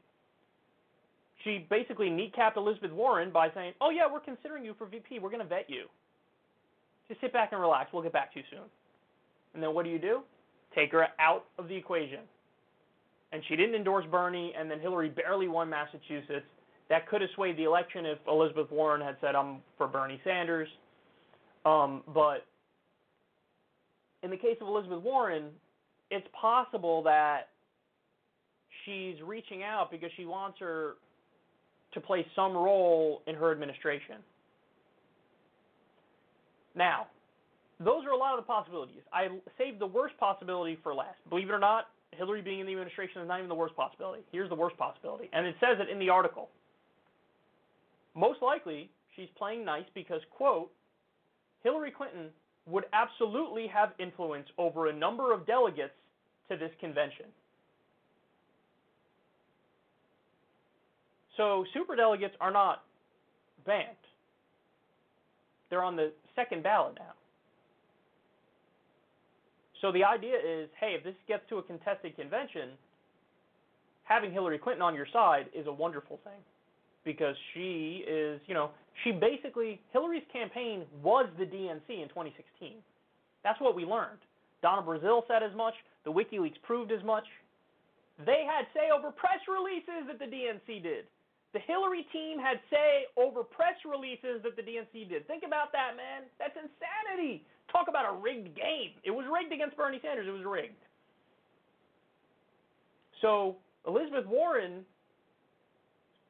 She 1.43 1.65
basically 1.69 2.09
kneecapped 2.09 2.57
Elizabeth 2.57 2.91
Warren 2.91 3.31
by 3.31 3.49
saying, 3.53 3.73
"Oh 3.81 3.89
yeah, 3.89 4.05
we're 4.11 4.19
considering 4.19 4.63
you 4.63 4.73
for 4.75 4.85
VP. 4.85 5.19
We're 5.19 5.29
going 5.29 5.41
to 5.41 5.47
vet 5.47 5.69
you. 5.69 5.85
Just 7.07 7.21
sit 7.21 7.33
back 7.33 7.51
and 7.51 7.61
relax. 7.61 7.91
We'll 7.93 8.03
get 8.03 8.13
back 8.13 8.33
to 8.33 8.39
you 8.39 8.45
soon." 8.49 8.69
And 9.53 9.63
then 9.63 9.73
what 9.73 9.85
do 9.85 9.91
you 9.91 9.99
do? 9.99 10.21
Take 10.74 10.91
her 10.91 11.07
out 11.20 11.45
of 11.57 11.68
the 11.68 11.76
equation. 11.76 12.20
And 13.32 13.41
she 13.47 13.55
didn't 13.55 13.76
endorse 13.76 14.05
Bernie, 14.09 14.53
and 14.57 14.70
then 14.72 14.80
Hillary 14.80 15.09
barely 15.09 15.47
won 15.47 15.70
Massachusetts. 15.70 16.45
That 16.89 17.07
could 17.09 17.22
have 17.22 17.30
swayed 17.36 17.57
the 17.57 17.65
election 17.65 18.05
if 18.05 18.18
Elizabeth 18.28 18.72
Warren 18.72 19.01
had 19.01 19.18
said, 19.20 19.36
I'm 19.36 19.57
for 19.78 19.88
Bernie 19.88 20.22
Sanders. 20.24 20.70
Um, 21.65 22.03
but 22.13 22.45
in 24.24 24.30
the 24.30 24.38
case 24.38 24.55
of 24.61 24.68
Elizabeth 24.68 25.03
Warren, 25.03 25.49
it's 26.09 26.28
possible 26.39 27.03
that 27.03 27.49
she's 28.86 29.15
reaching 29.22 29.63
out 29.63 29.91
because 29.91 30.09
she 30.15 30.26
wants 30.26 30.57
her 30.59 30.93
to 31.93 31.99
play 31.99 32.26
some 32.36 32.53
role 32.53 33.22
in 33.28 33.36
her 33.36 33.51
administration. 33.51 34.18
Now, 36.76 37.07
those 37.80 38.05
are 38.05 38.11
a 38.11 38.17
lot 38.17 38.38
of 38.38 38.43
the 38.43 38.47
possibilities. 38.47 39.01
I 39.13 39.28
saved 39.57 39.80
the 39.80 39.88
worst 39.88 40.17
possibility 40.17 40.78
for 40.82 40.95
last. 40.95 41.17
Believe 41.30 41.49
it 41.49 41.53
or 41.53 41.59
not, 41.59 41.86
Hillary 42.11 42.41
being 42.41 42.59
in 42.59 42.65
the 42.65 42.71
administration 42.71 43.21
is 43.21 43.28
not 43.28 43.38
even 43.38 43.49
the 43.49 43.55
worst 43.55 43.75
possibility. 43.75 44.23
Here's 44.32 44.49
the 44.49 44.55
worst 44.55 44.78
possibility, 44.78 45.30
and 45.34 45.45
it 45.45 45.55
says 45.59 45.78
it 45.80 45.89
in 45.89 45.99
the 45.99 46.09
article. 46.09 46.49
Most 48.15 48.41
likely, 48.41 48.89
she's 49.15 49.28
playing 49.38 49.63
nice 49.63 49.86
because, 49.93 50.21
quote, 50.32 50.71
Hillary 51.63 51.91
Clinton 51.95 52.30
would 52.65 52.86
absolutely 52.93 53.67
have 53.67 53.91
influence 53.99 54.47
over 54.57 54.88
a 54.88 54.93
number 54.93 55.34
of 55.34 55.45
delegates 55.45 55.93
to 56.49 56.57
this 56.57 56.71
convention. 56.80 57.25
So, 61.36 61.65
superdelegates 61.75 62.34
are 62.41 62.51
not 62.51 62.84
banned. 63.65 63.95
They're 65.69 65.84
on 65.84 65.95
the 65.95 66.11
second 66.36 66.63
ballot 66.63 66.95
now. 66.97 67.13
So 69.82 69.91
the 69.91 70.03
idea 70.03 70.36
is, 70.36 70.69
hey, 70.80 70.95
if 70.97 71.03
this 71.03 71.15
gets 71.28 71.43
to 71.49 71.57
a 71.57 71.63
contested 71.63 72.15
convention, 72.15 72.69
having 74.03 74.32
Hillary 74.32 74.57
Clinton 74.57 74.82
on 74.82 74.95
your 74.95 75.07
side 75.11 75.45
is 75.53 75.67
a 75.67 75.71
wonderful 75.71 76.19
thing 76.23 76.41
because 77.05 77.36
she 77.53 78.03
is, 78.07 78.41
you 78.47 78.53
know, 78.53 78.71
she 79.03 79.11
basically 79.11 79.80
Hillary's 79.93 80.25
campaign 80.34 80.84
was 81.03 81.30
the 81.38 81.45
DNC 81.45 81.88
in 81.89 82.09
2016. 82.09 82.73
That's 83.43 83.59
what 83.61 83.75
we 83.75 83.86
learned. 83.86 84.19
Donna 84.61 84.82
Brazile 84.82 85.21
said 85.28 85.43
as 85.43 85.55
much. 85.55 85.73
The 86.03 86.11
WikiLeaks 86.11 86.59
proved 86.63 86.91
as 86.91 87.03
much. 87.03 87.25
They 88.25 88.43
had 88.49 88.65
say 88.73 88.89
over 88.89 89.11
press 89.11 89.39
releases 89.45 90.09
that 90.09 90.17
the 90.17 90.25
DNC 90.25 90.82
did. 90.82 91.05
The 91.53 91.59
Hillary 91.59 92.05
team 92.11 92.39
had 92.39 92.59
say 92.69 93.05
over 93.15 93.43
press 93.43 93.78
releases 93.86 94.41
that 94.43 94.57
the 94.57 94.65
DNC 94.65 95.07
did. 95.09 95.28
Think 95.28 95.43
about 95.45 95.71
that, 95.71 95.95
man. 95.95 96.25
That's 96.39 96.57
insanity. 96.57 97.45
Talk 97.78 97.88
about 97.88 98.05
a 98.09 98.17
rigged 98.17 98.55
game. 98.55 98.91
It 99.03 99.11
was 99.11 99.25
rigged 99.32 99.53
against 99.53 99.78
Bernie 99.78 99.99
Sanders. 100.01 100.28
It 100.28 100.32
was 100.32 100.45
rigged. 100.45 100.82
So 103.21 103.57
Elizabeth 103.88 104.25
Warren 104.25 104.86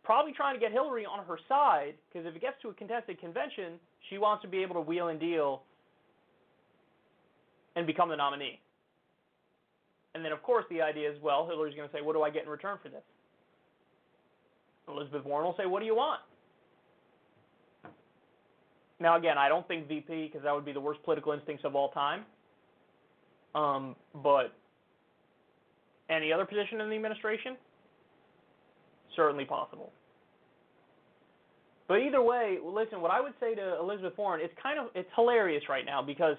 probably 0.04 0.32
trying 0.32 0.56
to 0.56 0.60
get 0.60 0.72
Hillary 0.72 1.06
on 1.06 1.26
her 1.26 1.38
side 1.50 1.96
because 2.08 2.26
if 2.26 2.36
it 2.36 2.42
gets 2.42 2.56
to 2.62 2.70
a 2.70 2.74
contested 2.74 3.20
convention, 3.20 3.74
she 4.10 4.18
wants 4.18 4.42
to 4.44 4.48
be 4.48 4.60
able 4.60 4.76
to 4.76 4.82
wheel 4.82 5.10
and 5.10 5.20
deal 5.20 5.64
and 7.76 7.86
become 7.86 8.10
the 8.10 8.16
nominee. 8.16 8.60
And 10.16 10.24
then, 10.24 10.32
of 10.32 10.42
course, 10.42 10.66
the 10.70 10.82
idea 10.82 11.12
is, 11.12 11.18
well, 11.22 11.46
Hillary's 11.46 11.76
going 11.76 11.88
to 11.88 11.94
say, 11.94 12.02
what 12.02 12.14
do 12.14 12.24
I 12.24 12.30
get 12.30 12.44
in 12.44 12.50
return 12.50 12.78
for 12.82 12.90
this? 12.90 13.04
Elizabeth 14.88 15.26
Warren 15.26 15.46
will 15.46 15.56
say, 15.58 15.66
what 15.66 15.82
do 15.82 15.86
you 15.86 15.96
want? 15.96 16.22
Now, 19.00 19.18
again, 19.18 19.38
I 19.38 19.48
don't 19.48 19.68
think 19.68 19.88
VP 19.88 20.28
because 20.28 20.44
that 20.44 20.54
would 20.54 20.66
be 20.66 20.74
the 20.74 20.80
worst 20.80 21.04
political 21.04 21.32
instincts 21.34 21.64
of 21.66 21.76
all 21.76 21.90
time. 21.90 22.26
Um, 23.54 23.96
but 24.24 24.54
any 26.10 26.32
other 26.32 26.46
position 26.46 26.82
in 26.82 26.90
the 26.90 26.96
administration? 26.96 27.58
Certainly 29.16 29.46
possible. 29.46 29.92
But 31.88 31.96
either 31.96 32.22
way, 32.22 32.58
listen, 32.64 33.02
what 33.02 33.12
I 33.12 33.22
would 33.22 33.34
say 33.40 33.56
to 33.56 33.78
Elizabeth 33.80 34.14
Warren, 34.18 34.42
it's 34.44 34.54
kind 34.62 34.78
of 34.80 34.88
it's 34.94 35.10
hilarious 35.16 35.64
right 35.70 35.86
now 35.86 36.02
because 36.02 36.36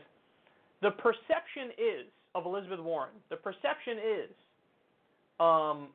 the 0.82 0.90
perception 0.90 1.72
is 1.78 2.06
of 2.34 2.44
Elizabeth 2.44 2.80
Warren, 2.80 3.14
the 3.30 3.36
perception 3.36 3.96
is 3.98 4.30
um, 5.40 5.88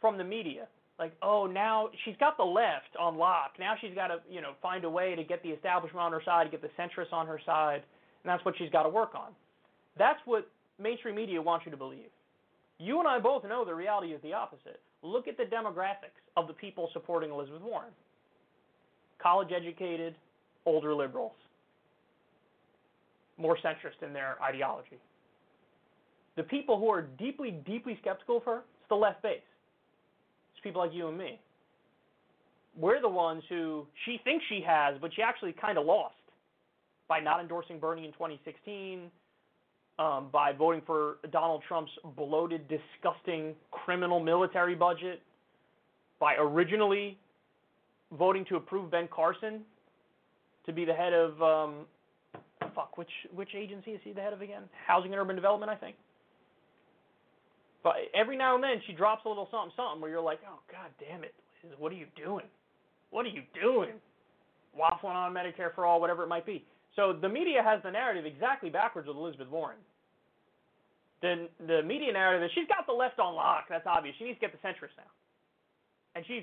from 0.00 0.16
the 0.16 0.24
media, 0.24 0.66
like, 1.02 1.16
oh, 1.20 1.46
now 1.46 1.88
she's 2.04 2.14
got 2.20 2.36
the 2.36 2.44
left 2.44 2.94
on 2.98 3.18
lock. 3.18 3.52
Now 3.58 3.74
she's 3.80 3.94
got 3.94 4.08
to, 4.08 4.18
you 4.30 4.40
know, 4.40 4.52
find 4.62 4.84
a 4.84 4.90
way 4.90 5.16
to 5.16 5.24
get 5.24 5.42
the 5.42 5.48
establishment 5.48 6.00
on 6.00 6.12
her 6.12 6.22
side, 6.24 6.48
get 6.52 6.62
the 6.62 6.70
centrists 6.78 7.12
on 7.12 7.26
her 7.26 7.40
side, 7.44 7.82
and 8.22 8.30
that's 8.30 8.44
what 8.44 8.54
she's 8.56 8.70
got 8.70 8.84
to 8.84 8.88
work 8.88 9.16
on. 9.16 9.32
That's 9.98 10.20
what 10.26 10.48
mainstream 10.80 11.16
media 11.16 11.42
wants 11.42 11.66
you 11.66 11.72
to 11.72 11.76
believe. 11.76 12.10
You 12.78 13.00
and 13.00 13.08
I 13.08 13.18
both 13.18 13.42
know 13.42 13.64
the 13.64 13.74
reality 13.74 14.12
is 14.12 14.22
the 14.22 14.32
opposite. 14.32 14.80
Look 15.02 15.26
at 15.26 15.36
the 15.36 15.42
demographics 15.42 16.22
of 16.36 16.46
the 16.46 16.52
people 16.52 16.88
supporting 16.92 17.30
Elizabeth 17.30 17.62
Warren 17.62 17.92
college 19.20 19.50
educated, 19.54 20.16
older 20.66 20.94
liberals, 20.94 21.32
more 23.38 23.56
centrist 23.64 24.04
in 24.04 24.12
their 24.12 24.36
ideology. 24.42 24.98
The 26.36 26.42
people 26.42 26.78
who 26.78 26.88
are 26.88 27.02
deeply, 27.02 27.52
deeply 27.64 27.96
skeptical 28.00 28.38
of 28.38 28.44
her, 28.44 28.56
it's 28.80 28.88
the 28.88 28.96
left 28.96 29.22
base. 29.22 29.40
People 30.62 30.82
like 30.82 30.92
you 30.94 31.08
and 31.08 31.18
me. 31.18 31.40
We're 32.76 33.00
the 33.00 33.08
ones 33.08 33.42
who 33.48 33.86
she 34.04 34.18
thinks 34.24 34.44
she 34.48 34.62
has, 34.66 34.96
but 35.00 35.10
she 35.14 35.22
actually 35.22 35.52
kind 35.52 35.76
of 35.76 35.84
lost 35.84 36.14
by 37.08 37.20
not 37.20 37.40
endorsing 37.40 37.78
Bernie 37.78 38.06
in 38.06 38.12
2016, 38.12 39.10
um, 39.98 40.28
by 40.32 40.52
voting 40.52 40.80
for 40.86 41.16
Donald 41.30 41.62
Trump's 41.68 41.92
bloated, 42.16 42.66
disgusting 42.68 43.54
criminal 43.70 44.20
military 44.20 44.74
budget, 44.74 45.20
by 46.18 46.36
originally 46.38 47.18
voting 48.16 48.44
to 48.46 48.56
approve 48.56 48.90
Ben 48.90 49.08
Carson 49.14 49.62
to 50.64 50.72
be 50.72 50.84
the 50.84 50.94
head 50.94 51.12
of 51.12 51.42
um, 51.42 51.74
fuck 52.74 52.96
which 52.96 53.10
which 53.34 53.50
agency 53.54 53.92
is 53.92 54.00
he 54.04 54.12
the 54.12 54.20
head 54.20 54.32
of 54.32 54.40
again? 54.40 54.62
Housing 54.86 55.12
and 55.12 55.20
Urban 55.20 55.36
Development, 55.36 55.70
I 55.70 55.76
think. 55.76 55.96
But 57.82 57.94
every 58.14 58.36
now 58.36 58.54
and 58.54 58.62
then 58.62 58.80
she 58.86 58.92
drops 58.92 59.26
a 59.26 59.28
little 59.28 59.48
something 59.50 59.72
something 59.76 60.00
where 60.00 60.10
you're 60.10 60.22
like, 60.22 60.40
oh 60.46 60.60
god 60.70 60.90
damn 61.00 61.24
it, 61.24 61.34
Liz, 61.64 61.74
what 61.78 61.90
are 61.92 61.96
you 61.96 62.06
doing? 62.16 62.46
What 63.10 63.26
are 63.26 63.34
you 63.34 63.42
doing? 63.60 63.98
Waffling 64.78 65.14
on 65.14 65.34
Medicare 65.34 65.74
for 65.74 65.84
all, 65.84 66.00
whatever 66.00 66.22
it 66.22 66.28
might 66.28 66.46
be. 66.46 66.64
So 66.96 67.12
the 67.12 67.28
media 67.28 67.62
has 67.62 67.82
the 67.82 67.90
narrative 67.90 68.24
exactly 68.24 68.70
backwards 68.70 69.08
with 69.08 69.16
Elizabeth 69.16 69.48
Warren. 69.48 69.78
Then 71.20 71.48
the 71.66 71.82
media 71.82 72.12
narrative 72.12 72.44
is 72.44 72.50
she's 72.54 72.66
got 72.66 72.86
the 72.86 72.92
left 72.92 73.18
on 73.18 73.34
lock. 73.34 73.66
That's 73.68 73.86
obvious. 73.86 74.14
She 74.18 74.24
needs 74.24 74.38
to 74.38 74.46
get 74.46 74.52
the 74.52 74.62
centrist 74.66 74.98
now, 74.98 75.10
and 76.14 76.24
she's 76.26 76.42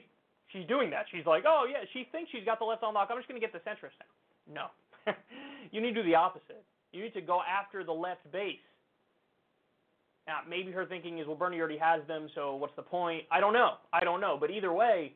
she's 0.51 0.65
doing 0.67 0.89
that. 0.91 1.05
She's 1.11 1.25
like, 1.25 1.43
oh 1.45 1.67
yeah, 1.69 1.83
she 1.91 2.07
thinks 2.11 2.31
she's 2.31 2.45
got 2.45 2.59
the 2.59 2.65
left 2.65 2.83
on 2.83 2.93
lock. 2.93 3.09
I'm 3.11 3.17
just 3.17 3.27
going 3.27 3.39
to 3.39 3.45
get 3.45 3.51
the 3.51 3.63
centrist 3.67 3.99
now. 3.99 4.11
No, 4.47 5.13
you 5.71 5.81
need 5.81 5.93
to 5.95 6.03
do 6.03 6.07
the 6.07 6.15
opposite. 6.15 6.63
You 6.91 7.03
need 7.03 7.13
to 7.13 7.21
go 7.21 7.41
after 7.43 7.83
the 7.83 7.93
left 7.93 8.23
base. 8.31 8.63
Now, 10.29 10.41
maybe 10.47 10.71
her 10.71 10.85
thinking 10.85 11.17
is, 11.17 11.25
well, 11.25 11.35
Bernie 11.35 11.57
already 11.57 11.79
has 11.79 12.05
them, 12.07 12.29
so 12.35 12.53
what's 12.53 12.75
the 12.75 12.83
point? 12.83 13.23
I 13.31 13.39
don't 13.39 13.51
know. 13.51 13.77
I 13.91 14.01
don't 14.01 14.21
know. 14.21 14.37
But 14.39 14.51
either 14.51 14.71
way, 14.71 15.13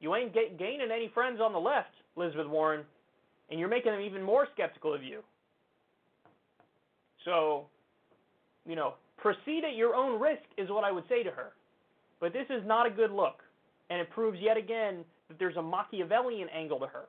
you 0.00 0.16
ain't 0.16 0.34
get, 0.34 0.58
gaining 0.58 0.88
any 0.92 1.08
friends 1.14 1.38
on 1.40 1.52
the 1.52 1.58
left, 1.60 1.92
Elizabeth 2.16 2.48
Warren, 2.48 2.84
and 3.48 3.60
you're 3.60 3.68
making 3.68 3.92
them 3.92 4.00
even 4.00 4.24
more 4.24 4.48
skeptical 4.52 4.92
of 4.92 5.04
you. 5.04 5.20
So, 7.24 7.66
you 8.66 8.74
know, 8.74 8.94
proceed 9.18 9.62
at 9.64 9.76
your 9.76 9.94
own 9.94 10.20
risk 10.20 10.42
is 10.58 10.68
what 10.68 10.82
I 10.82 10.90
would 10.90 11.04
say 11.08 11.22
to 11.22 11.30
her. 11.30 11.52
But 12.18 12.32
this 12.32 12.46
is 12.50 12.66
not 12.66 12.88
a 12.88 12.90
good 12.90 13.12
look, 13.12 13.44
and 13.88 14.00
it 14.00 14.10
proves 14.10 14.38
yet 14.40 14.56
again 14.56 15.04
that 15.28 15.38
there's 15.38 15.56
a 15.56 15.62
Machiavellian 15.62 16.48
angle 16.48 16.80
to 16.80 16.88
her. 16.88 17.04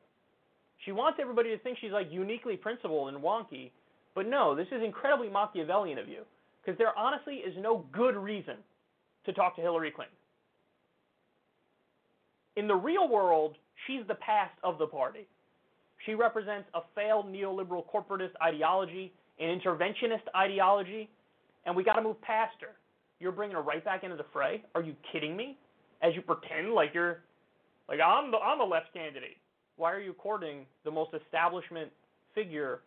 She 0.85 0.91
wants 0.91 1.17
everybody 1.19 1.49
to 1.49 1.57
think 1.63 1.79
she's 1.81 1.91
like 1.91 2.11
uniquely 2.11 2.55
principled 2.55 3.11
and 3.11 3.23
wonky, 3.23 3.71
but 4.13 4.27
no, 4.27 4.55
this 4.55 4.67
is 4.71 4.83
incredibly 4.83 5.27
Machiavellian 5.27 5.97
of 5.97 6.07
you 6.07 6.21
because 6.67 6.77
there 6.77 6.97
honestly 6.97 7.35
is 7.35 7.53
no 7.57 7.85
good 7.93 8.17
reason 8.17 8.55
to 9.25 9.31
talk 9.31 9.55
to 9.55 9.61
Hillary 9.61 9.89
Clinton. 9.89 10.15
In 12.57 12.67
the 12.67 12.75
real 12.75 13.07
world, 13.07 13.55
she's 13.85 14.01
the 14.07 14.15
past 14.15 14.51
of 14.65 14.77
the 14.77 14.87
party. 14.87 15.27
She 16.05 16.13
represents 16.13 16.67
a 16.73 16.81
failed 16.93 17.31
neoliberal 17.31 17.85
corporatist 17.87 18.31
ideology, 18.43 19.13
an 19.39 19.57
interventionist 19.57 20.23
ideology, 20.35 21.09
and 21.65 21.73
we 21.73 21.85
got 21.85 21.93
to 21.93 22.01
move 22.01 22.21
past 22.21 22.55
her. 22.59 22.75
You're 23.21 23.31
bringing 23.31 23.55
her 23.55 23.61
right 23.61 23.83
back 23.83 24.03
into 24.03 24.17
the 24.17 24.25
fray? 24.33 24.61
Are 24.75 24.83
you 24.83 24.93
kidding 25.13 25.37
me? 25.37 25.57
As 26.01 26.13
you 26.15 26.21
pretend 26.21 26.73
like 26.73 26.93
you're 26.93 27.21
like 27.87 27.99
I'm 28.05 28.29
the 28.29 28.37
I'm 28.37 28.59
the 28.59 28.65
left 28.65 28.93
candidate. 28.93 29.37
Why 29.77 29.91
are 29.93 30.01
you 30.01 30.13
courting 30.13 30.65
the 30.83 30.91
most 30.91 31.11
establishment 31.13 31.91
figure 32.35 32.81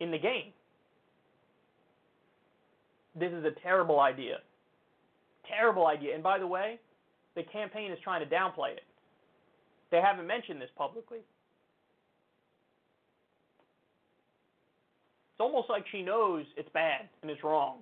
in 0.00 0.10
the 0.10 0.18
game? 0.18 0.52
This 3.18 3.32
is 3.32 3.44
a 3.44 3.52
terrible 3.62 4.00
idea. 4.00 4.38
Terrible 5.48 5.86
idea. 5.86 6.14
And 6.14 6.22
by 6.22 6.38
the 6.38 6.46
way, 6.46 6.80
the 7.36 7.42
campaign 7.42 7.92
is 7.92 7.98
trying 8.02 8.28
to 8.28 8.34
downplay 8.34 8.72
it. 8.72 8.84
They 9.90 10.00
haven't 10.00 10.26
mentioned 10.26 10.60
this 10.60 10.70
publicly. 10.76 11.18
It's 15.34 15.40
almost 15.40 15.68
like 15.68 15.84
she 15.90 16.02
knows 16.02 16.44
it's 16.56 16.68
bad 16.72 17.08
and 17.22 17.30
it's 17.30 17.42
wrong. 17.42 17.78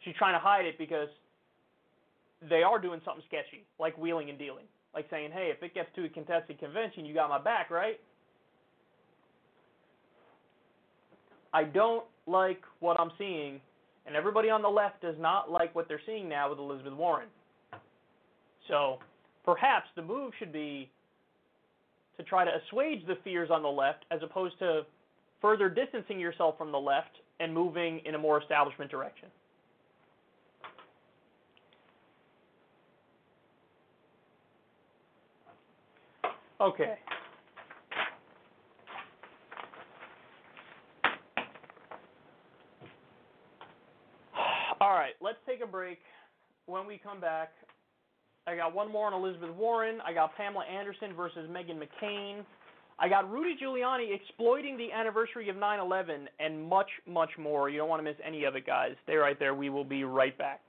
She's 0.00 0.14
trying 0.16 0.34
to 0.34 0.38
hide 0.38 0.66
it 0.66 0.78
because 0.78 1.08
they 2.48 2.62
are 2.62 2.78
doing 2.78 3.00
something 3.04 3.24
sketchy, 3.26 3.64
like 3.78 3.96
wheeling 3.98 4.30
and 4.30 4.38
dealing. 4.38 4.64
Like 4.94 5.06
saying, 5.10 5.30
hey, 5.32 5.52
if 5.54 5.62
it 5.62 5.74
gets 5.74 5.88
to 5.96 6.04
a 6.04 6.08
contested 6.08 6.58
convention, 6.58 7.04
you 7.04 7.12
got 7.12 7.28
my 7.28 7.42
back, 7.42 7.70
right? 7.70 7.98
I 11.52 11.64
don't 11.64 12.04
like 12.26 12.62
what 12.80 12.98
I'm 12.98 13.10
seeing, 13.18 13.60
and 14.06 14.16
everybody 14.16 14.50
on 14.50 14.62
the 14.62 14.68
left 14.68 15.00
does 15.00 15.16
not 15.18 15.50
like 15.50 15.74
what 15.74 15.88
they're 15.88 16.00
seeing 16.06 16.28
now 16.28 16.50
with 16.50 16.58
Elizabeth 16.58 16.94
Warren. 16.94 17.28
So 18.68 18.98
perhaps 19.44 19.86
the 19.94 20.02
move 20.02 20.32
should 20.38 20.52
be 20.52 20.90
to 22.16 22.22
try 22.22 22.44
to 22.44 22.50
assuage 22.50 23.06
the 23.06 23.16
fears 23.22 23.50
on 23.50 23.62
the 23.62 23.68
left 23.68 24.04
as 24.10 24.20
opposed 24.22 24.58
to 24.58 24.82
further 25.40 25.68
distancing 25.68 26.18
yourself 26.18 26.56
from 26.58 26.72
the 26.72 26.78
left 26.78 27.10
and 27.40 27.52
moving 27.52 28.00
in 28.04 28.14
a 28.14 28.18
more 28.18 28.40
establishment 28.40 28.90
direction. 28.90 29.28
Okay. 36.60 36.94
All 44.86 44.92
right, 44.92 45.14
let's 45.20 45.38
take 45.48 45.64
a 45.64 45.66
break. 45.66 45.98
When 46.66 46.86
we 46.86 46.96
come 46.96 47.20
back, 47.20 47.50
I 48.46 48.54
got 48.54 48.72
one 48.72 48.92
more 48.92 49.08
on 49.08 49.20
Elizabeth 49.20 49.50
Warren. 49.56 49.98
I 50.06 50.12
got 50.12 50.36
Pamela 50.36 50.64
Anderson 50.64 51.12
versus 51.12 51.50
Meghan 51.50 51.82
McCain. 51.82 52.44
I 53.00 53.08
got 53.08 53.28
Rudy 53.28 53.56
Giuliani 53.60 54.14
exploiting 54.14 54.78
the 54.78 54.92
anniversary 54.92 55.48
of 55.48 55.56
9 55.56 55.80
11 55.80 56.28
and 56.38 56.62
much, 56.62 56.86
much 57.04 57.30
more. 57.36 57.68
You 57.68 57.78
don't 57.78 57.88
want 57.88 57.98
to 57.98 58.04
miss 58.04 58.14
any 58.24 58.44
of 58.44 58.54
it, 58.54 58.64
guys. 58.64 58.92
Stay 59.02 59.16
right 59.16 59.36
there. 59.40 59.56
We 59.56 59.70
will 59.70 59.84
be 59.84 60.04
right 60.04 60.38
back. 60.38 60.60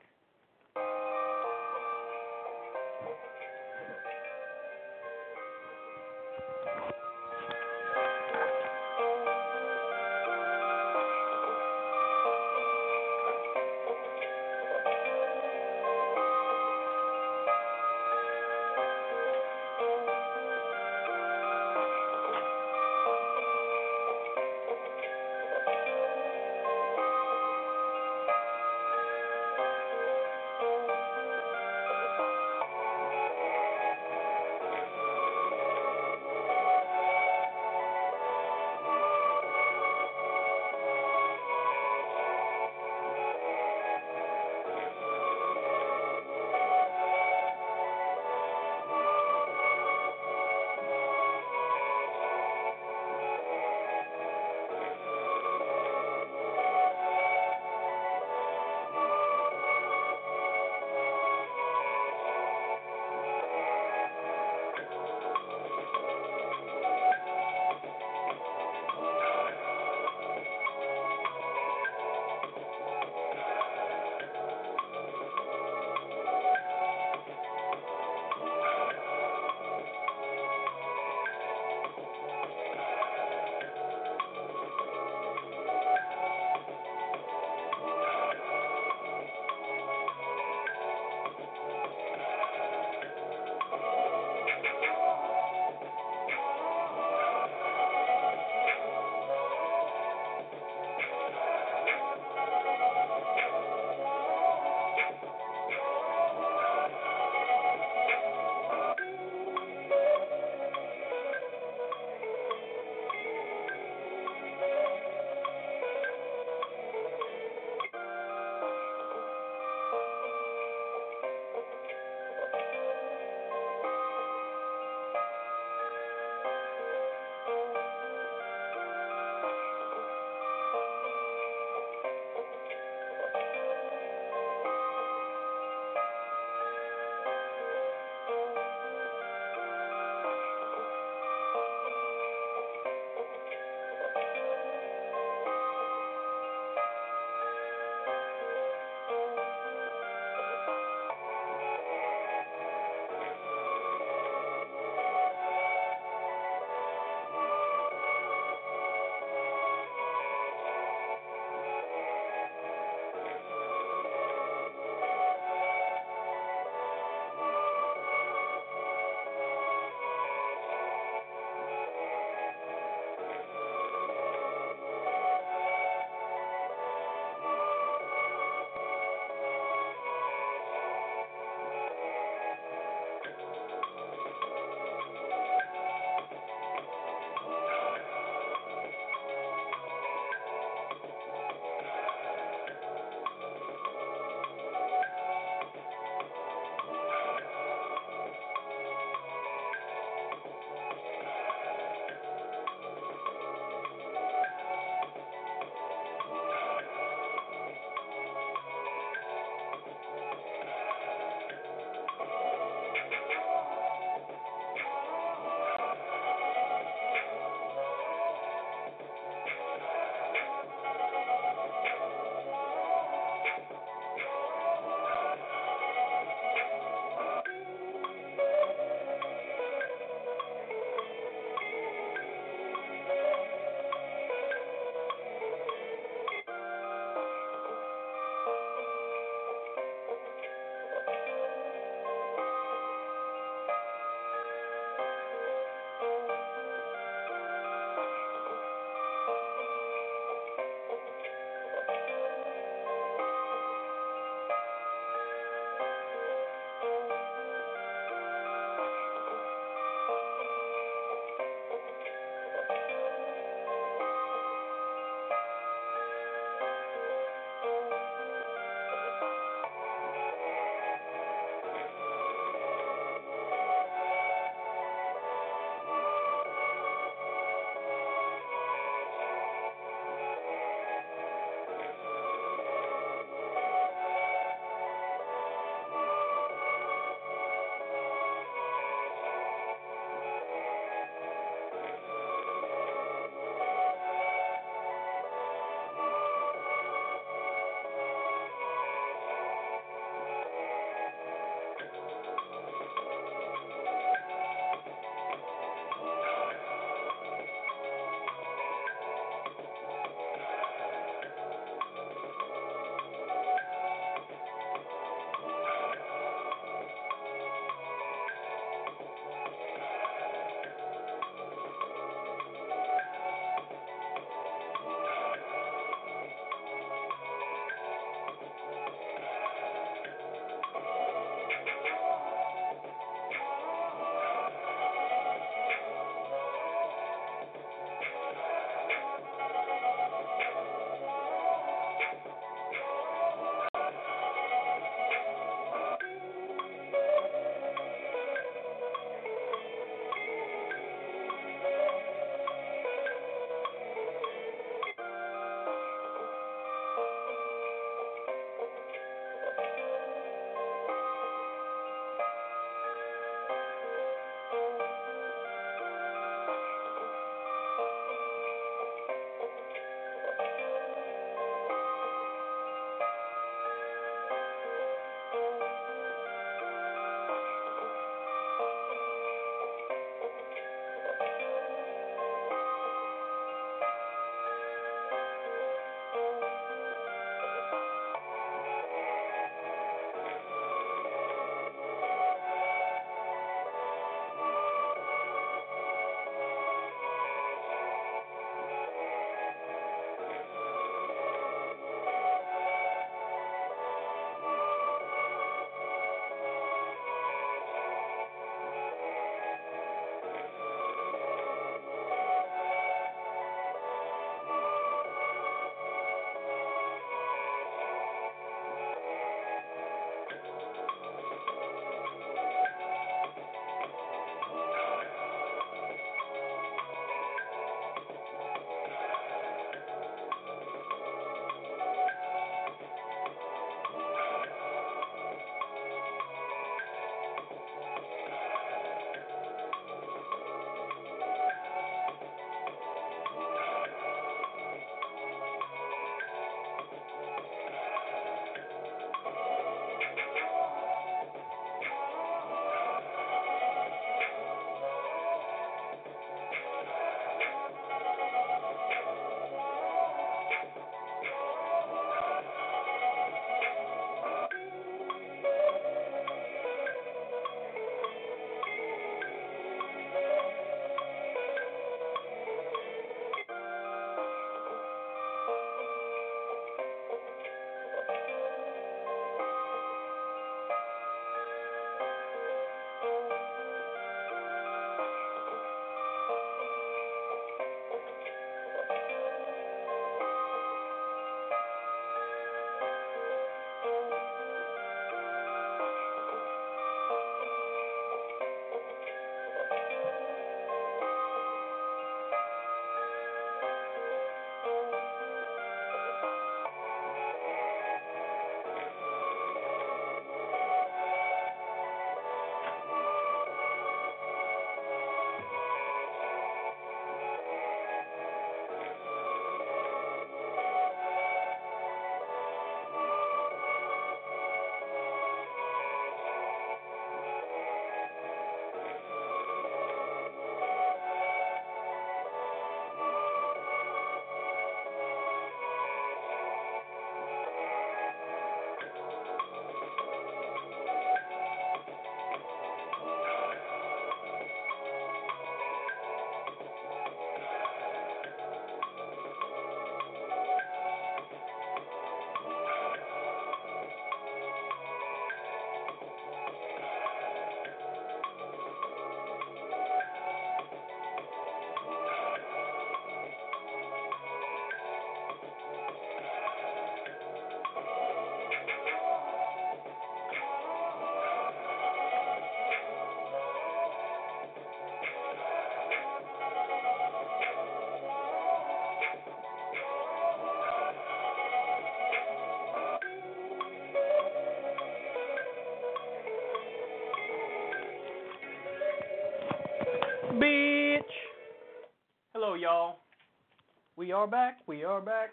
We 594.08 594.14
are 594.14 594.26
back. 594.26 594.60
We 594.68 594.86
are 594.86 595.02
back. 595.02 595.32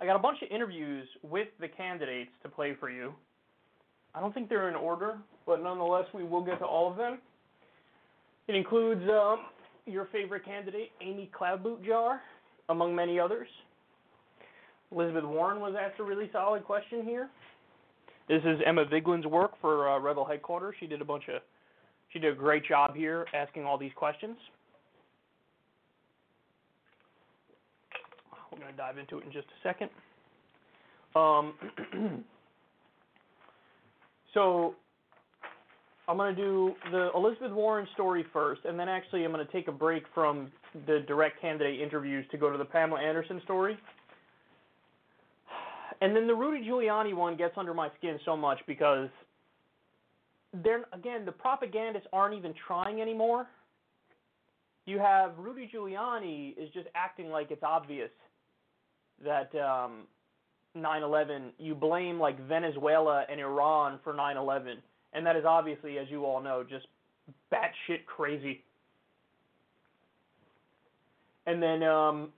I 0.00 0.06
got 0.06 0.14
a 0.14 0.20
bunch 0.20 0.38
of 0.40 0.48
interviews 0.52 1.08
with 1.24 1.48
the 1.58 1.66
candidates 1.66 2.30
to 2.44 2.48
play 2.48 2.76
for 2.78 2.88
you. 2.88 3.12
I 4.14 4.20
don't 4.20 4.32
think 4.32 4.48
they're 4.48 4.68
in 4.68 4.76
order, 4.76 5.18
but 5.46 5.60
nonetheless, 5.60 6.04
we 6.14 6.22
will 6.22 6.44
get 6.44 6.60
to 6.60 6.64
all 6.64 6.88
of 6.88 6.96
them. 6.96 7.18
It 8.46 8.54
includes 8.54 9.02
uh, 9.08 9.34
your 9.84 10.06
favorite 10.12 10.44
candidate, 10.44 10.92
Amy 11.00 11.28
Klobuchar, 11.36 12.20
among 12.68 12.94
many 12.94 13.18
others. 13.18 13.48
Elizabeth 14.92 15.24
Warren 15.24 15.60
was 15.60 15.74
asked 15.76 15.98
a 15.98 16.04
really 16.04 16.30
solid 16.32 16.62
question 16.64 17.02
here. 17.02 17.30
This 18.28 18.42
is 18.44 18.60
Emma 18.64 18.84
Vigeland's 18.84 19.26
work 19.26 19.54
for 19.60 19.88
uh, 19.88 19.98
Rebel 19.98 20.24
headquarters. 20.24 20.76
She 20.78 20.86
did 20.86 21.00
a 21.00 21.04
bunch 21.04 21.24
of, 21.34 21.42
she 22.12 22.20
did 22.20 22.32
a 22.32 22.36
great 22.36 22.64
job 22.64 22.94
here 22.94 23.26
asking 23.34 23.64
all 23.64 23.76
these 23.76 23.90
questions. 23.96 24.36
We're 28.58 28.64
going 28.64 28.76
to 28.76 28.82
dive 28.98 29.06
into 29.10 29.18
it 29.18 29.26
in 29.26 29.32
just 29.32 29.46
a 29.48 29.68
second. 29.68 29.90
Um, 31.14 31.54
so 34.34 34.74
I'm 36.08 36.16
going 36.16 36.34
to 36.34 36.40
do 36.40 36.74
the 36.90 37.10
Elizabeth 37.14 37.52
Warren 37.52 37.86
story 37.94 38.24
first, 38.32 38.62
and 38.64 38.78
then 38.78 38.88
actually 38.88 39.24
I'm 39.24 39.32
going 39.32 39.44
to 39.44 39.52
take 39.52 39.68
a 39.68 39.72
break 39.72 40.04
from 40.14 40.50
the 40.86 41.04
direct 41.06 41.40
candidate 41.40 41.80
interviews 41.80 42.26
to 42.30 42.38
go 42.38 42.50
to 42.50 42.58
the 42.58 42.64
Pamela 42.64 43.00
Anderson 43.00 43.40
story. 43.44 43.76
And 46.00 46.14
then 46.14 46.28
the 46.28 46.34
Rudy 46.34 46.64
Giuliani 46.64 47.12
one 47.12 47.36
gets 47.36 47.54
under 47.56 47.74
my 47.74 47.88
skin 47.98 48.20
so 48.24 48.36
much 48.36 48.60
because 48.68 49.08
they're 50.62 50.84
again 50.92 51.24
the 51.24 51.32
propagandists 51.32 52.06
aren't 52.12 52.38
even 52.38 52.54
trying 52.68 53.00
anymore. 53.00 53.48
You 54.86 55.00
have 55.00 55.32
Rudy 55.36 55.68
Giuliani 55.74 56.56
is 56.56 56.70
just 56.72 56.86
acting 56.94 57.30
like 57.30 57.50
it's 57.50 57.64
obvious 57.64 58.10
that 59.24 59.54
um, 59.56 60.06
9/11 60.76 61.50
you 61.58 61.74
blame 61.74 62.18
like 62.18 62.38
Venezuela 62.46 63.24
and 63.30 63.40
Iran 63.40 63.98
for 64.04 64.12
9/11, 64.14 64.76
and 65.12 65.26
that 65.26 65.36
is 65.36 65.44
obviously, 65.44 65.98
as 65.98 66.08
you 66.10 66.24
all 66.24 66.40
know, 66.40 66.64
just 66.68 66.86
batshit 67.52 68.04
crazy. 68.06 68.62
And 71.46 71.62
then 71.62 71.82
um, 71.82 72.28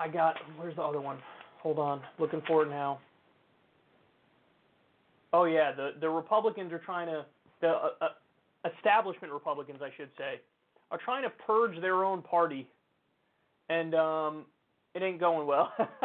I 0.00 0.08
got 0.08 0.36
where's 0.56 0.76
the 0.76 0.82
other 0.82 1.00
one? 1.00 1.18
Hold 1.62 1.78
on, 1.78 2.00
looking 2.18 2.42
for 2.46 2.64
it 2.64 2.70
now. 2.70 2.98
Oh 5.32 5.44
yeah, 5.44 5.72
the 5.72 5.92
the 6.00 6.08
Republicans 6.08 6.72
are 6.72 6.78
trying 6.78 7.06
to 7.08 7.24
the 7.60 7.68
uh, 7.68 7.88
uh, 8.00 8.70
establishment 8.76 9.32
Republicans, 9.32 9.80
I 9.82 9.90
should 9.96 10.10
say, 10.16 10.40
are 10.90 10.98
trying 11.04 11.22
to 11.22 11.30
purge 11.46 11.80
their 11.80 12.04
own 12.04 12.22
party, 12.22 12.68
and 13.68 13.94
um, 13.94 14.44
it 14.94 15.02
ain't 15.02 15.20
going 15.20 15.46
well. 15.46 15.72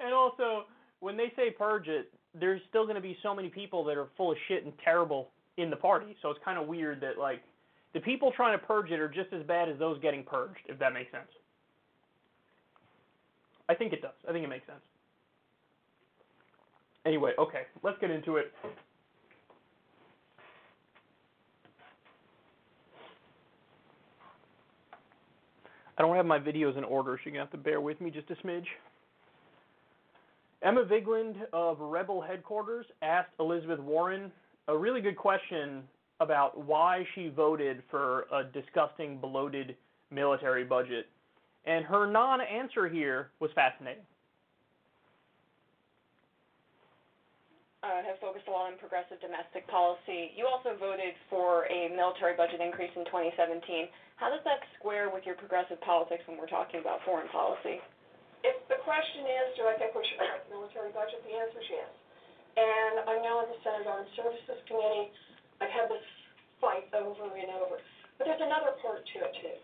and 0.00 0.14
also, 0.14 0.64
when 1.00 1.16
they 1.16 1.32
say 1.36 1.50
purge 1.50 1.88
it, 1.88 2.12
there's 2.38 2.60
still 2.68 2.84
going 2.84 2.96
to 2.96 3.00
be 3.00 3.16
so 3.22 3.34
many 3.34 3.48
people 3.48 3.84
that 3.84 3.96
are 3.96 4.08
full 4.16 4.32
of 4.32 4.38
shit 4.48 4.64
and 4.64 4.72
terrible 4.84 5.30
in 5.56 5.70
the 5.70 5.76
party. 5.76 6.16
So 6.22 6.30
it's 6.30 6.40
kind 6.44 6.58
of 6.58 6.66
weird 6.68 7.00
that 7.00 7.18
like 7.18 7.42
the 7.94 8.00
people 8.00 8.32
trying 8.34 8.58
to 8.58 8.64
purge 8.64 8.90
it 8.90 9.00
are 9.00 9.08
just 9.08 9.32
as 9.32 9.42
bad 9.46 9.68
as 9.68 9.78
those 9.78 10.00
getting 10.00 10.22
purged, 10.22 10.60
if 10.68 10.78
that 10.78 10.92
makes 10.92 11.10
sense. 11.10 11.28
I 13.68 13.74
think 13.74 13.92
it 13.92 14.02
does. 14.02 14.12
I 14.28 14.32
think 14.32 14.44
it 14.44 14.48
makes 14.48 14.66
sense. 14.66 14.80
Anyway, 17.06 17.32
okay, 17.38 17.62
let's 17.82 17.98
get 18.00 18.10
into 18.10 18.36
it. 18.36 18.52
I 26.00 26.02
don't 26.02 26.16
have 26.16 26.24
my 26.24 26.38
videos 26.38 26.78
in 26.78 26.84
order, 26.84 27.18
so 27.18 27.28
you're 27.28 27.34
going 27.34 27.46
to 27.46 27.50
have 27.50 27.50
to 27.50 27.58
bear 27.58 27.82
with 27.82 28.00
me 28.00 28.10
just 28.10 28.30
a 28.30 28.46
smidge. 28.46 28.64
Emma 30.62 30.82
Vigeland 30.82 31.34
of 31.52 31.78
Rebel 31.78 32.22
Headquarters 32.22 32.86
asked 33.02 33.32
Elizabeth 33.38 33.80
Warren 33.80 34.32
a 34.68 34.74
really 34.74 35.02
good 35.02 35.18
question 35.18 35.82
about 36.20 36.56
why 36.64 37.04
she 37.14 37.28
voted 37.28 37.82
for 37.90 38.24
a 38.32 38.44
disgusting, 38.44 39.18
bloated 39.18 39.76
military 40.10 40.64
budget. 40.64 41.04
And 41.66 41.84
her 41.84 42.10
non 42.10 42.40
answer 42.40 42.88
here 42.88 43.28
was 43.38 43.50
fascinating. 43.54 44.04
Uh, 47.80 48.04
have 48.04 48.20
focused 48.20 48.44
a 48.44 48.52
lot 48.52 48.68
on 48.68 48.76
progressive 48.76 49.16
domestic 49.24 49.64
policy. 49.72 50.36
You 50.36 50.44
also 50.44 50.76
voted 50.76 51.16
for 51.32 51.64
a 51.72 51.88
military 51.96 52.36
budget 52.36 52.60
increase 52.60 52.92
in 52.92 53.08
2017. 53.08 53.88
How 54.20 54.28
does 54.28 54.44
that 54.44 54.60
square 54.76 55.08
with 55.08 55.24
your 55.24 55.36
progressive 55.40 55.80
politics 55.80 56.20
when 56.28 56.36
we're 56.36 56.50
talking 56.50 56.84
about 56.84 57.00
foreign 57.08 57.28
policy? 57.32 57.80
If 58.44 58.56
the 58.68 58.76
question 58.84 59.24
is, 59.24 59.44
do 59.56 59.64
I 59.64 59.76
think 59.80 59.96
we 59.96 60.04
should 60.04 60.20
cut 60.20 60.44
the 60.48 60.60
military 60.60 60.92
budget, 60.92 61.24
the 61.24 61.36
answer 61.40 61.60
is 61.60 61.68
yes. 61.72 61.92
And 62.60 62.94
I 63.08 63.16
know 63.24 63.44
in 63.44 63.48
the 63.48 63.60
Senate 63.64 63.88
Armed 63.88 64.12
Services 64.12 64.60
Committee, 64.68 65.08
I've 65.64 65.72
had 65.72 65.88
this 65.88 66.04
fight 66.60 66.88
over 66.92 67.32
and 67.32 67.48
over. 67.56 67.80
But 68.20 68.28
there's 68.28 68.44
another 68.44 68.76
part 68.84 69.00
to 69.00 69.16
it 69.24 69.32
too. 69.40 69.56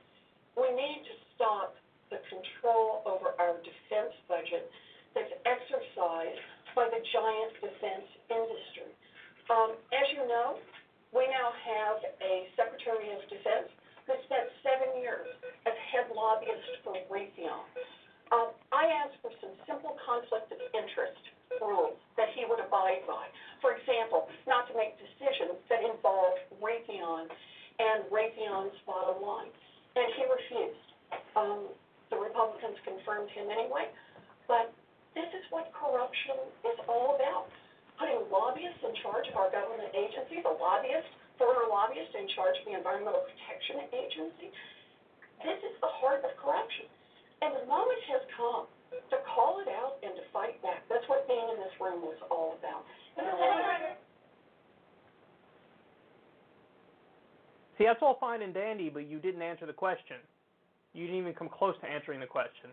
We 0.56 0.72
need 0.72 1.04
to 1.04 1.14
stop 1.36 1.76
the 2.08 2.24
control 2.32 3.04
over 3.04 3.36
our 3.36 3.60
defense 3.60 4.16
budget 4.24 4.72
that's 5.12 5.32
exercised 5.44 6.40
by 6.76 6.84
the 6.92 7.00
giant 7.00 7.56
defense 7.64 8.04
industry. 8.28 8.92
Um, 9.48 9.80
as 9.96 10.06
you 10.12 10.28
know, 10.28 10.60
we 11.16 11.24
now 11.32 11.48
have 11.56 12.04
a 12.20 12.52
Secretary 12.52 13.16
of 13.16 13.24
Defense 13.32 13.72
who 14.04 14.12
spent 14.28 14.52
seven 14.60 15.00
years 15.00 15.26
as 15.64 15.72
head 15.88 16.12
lobbyist 16.12 16.84
for 16.84 17.00
Raytheon. 17.08 17.64
Um, 18.28 18.52
I 18.76 18.92
asked 18.92 19.16
for 19.24 19.32
some 19.40 19.56
simple 19.64 19.96
conflict 20.04 20.52
of 20.52 20.60
interest 20.76 21.22
rules 21.62 21.96
that 22.20 22.28
he 22.36 22.44
would 22.44 22.60
abide 22.60 23.08
by. 23.08 23.24
For 23.64 23.78
example, 23.80 24.28
not 24.44 24.68
to 24.68 24.74
make 24.76 25.00
decisions 25.00 25.56
that 25.72 25.80
involve 25.80 26.36
Raytheon 26.60 27.32
and 27.80 28.04
Raytheon's 28.12 28.76
bottom 28.84 29.24
line. 29.24 29.48
And 29.96 30.12
he 30.12 30.22
refused. 30.28 30.86
Um, 31.38 31.72
the 32.10 32.18
Republicans 32.18 32.76
confirmed 32.84 33.30
him 33.30 33.48
anyway, 33.48 33.88
but 34.50 34.74
this 35.16 35.32
is 35.32 35.44
what 35.48 35.72
corruption 35.72 36.36
is 36.68 36.76
all 36.84 37.16
about. 37.16 37.48
Putting 37.96 38.28
lobbyists 38.28 38.84
in 38.84 38.92
charge 39.00 39.24
of 39.32 39.40
our 39.40 39.48
government 39.48 39.88
agencies, 39.96 40.44
a 40.44 40.52
lobbyist, 40.52 41.08
former 41.40 41.64
lobbyist 41.72 42.12
in 42.12 42.28
charge 42.36 42.60
of 42.60 42.68
the 42.68 42.76
Environmental 42.76 43.24
Protection 43.24 43.88
Agency. 43.88 44.52
This 45.40 45.56
is 45.64 45.72
the 45.80 45.88
heart 46.04 46.20
of 46.20 46.36
corruption. 46.36 46.84
And 47.40 47.56
the 47.56 47.64
moment 47.64 48.00
has 48.12 48.20
come 48.36 48.68
to 48.92 49.16
call 49.24 49.64
it 49.64 49.68
out 49.72 49.96
and 50.04 50.12
to 50.12 50.24
fight 50.36 50.60
back. 50.60 50.84
That's 50.92 51.04
what 51.08 51.24
being 51.24 51.48
in 51.48 51.56
this 51.64 51.72
room 51.80 52.04
was 52.04 52.20
all 52.28 52.60
about. 52.60 52.84
See, 57.80 57.84
that's 57.84 58.00
all 58.00 58.16
fine 58.20 58.40
and 58.40 58.52
dandy, 58.52 58.88
but 58.88 59.08
you 59.08 59.18
didn't 59.18 59.42
answer 59.42 59.64
the 59.64 59.72
question. 59.72 60.16
You 60.92 61.04
didn't 61.08 61.20
even 61.20 61.34
come 61.34 61.48
close 61.48 61.74
to 61.80 61.88
answering 61.88 62.20
the 62.20 62.28
question. 62.28 62.72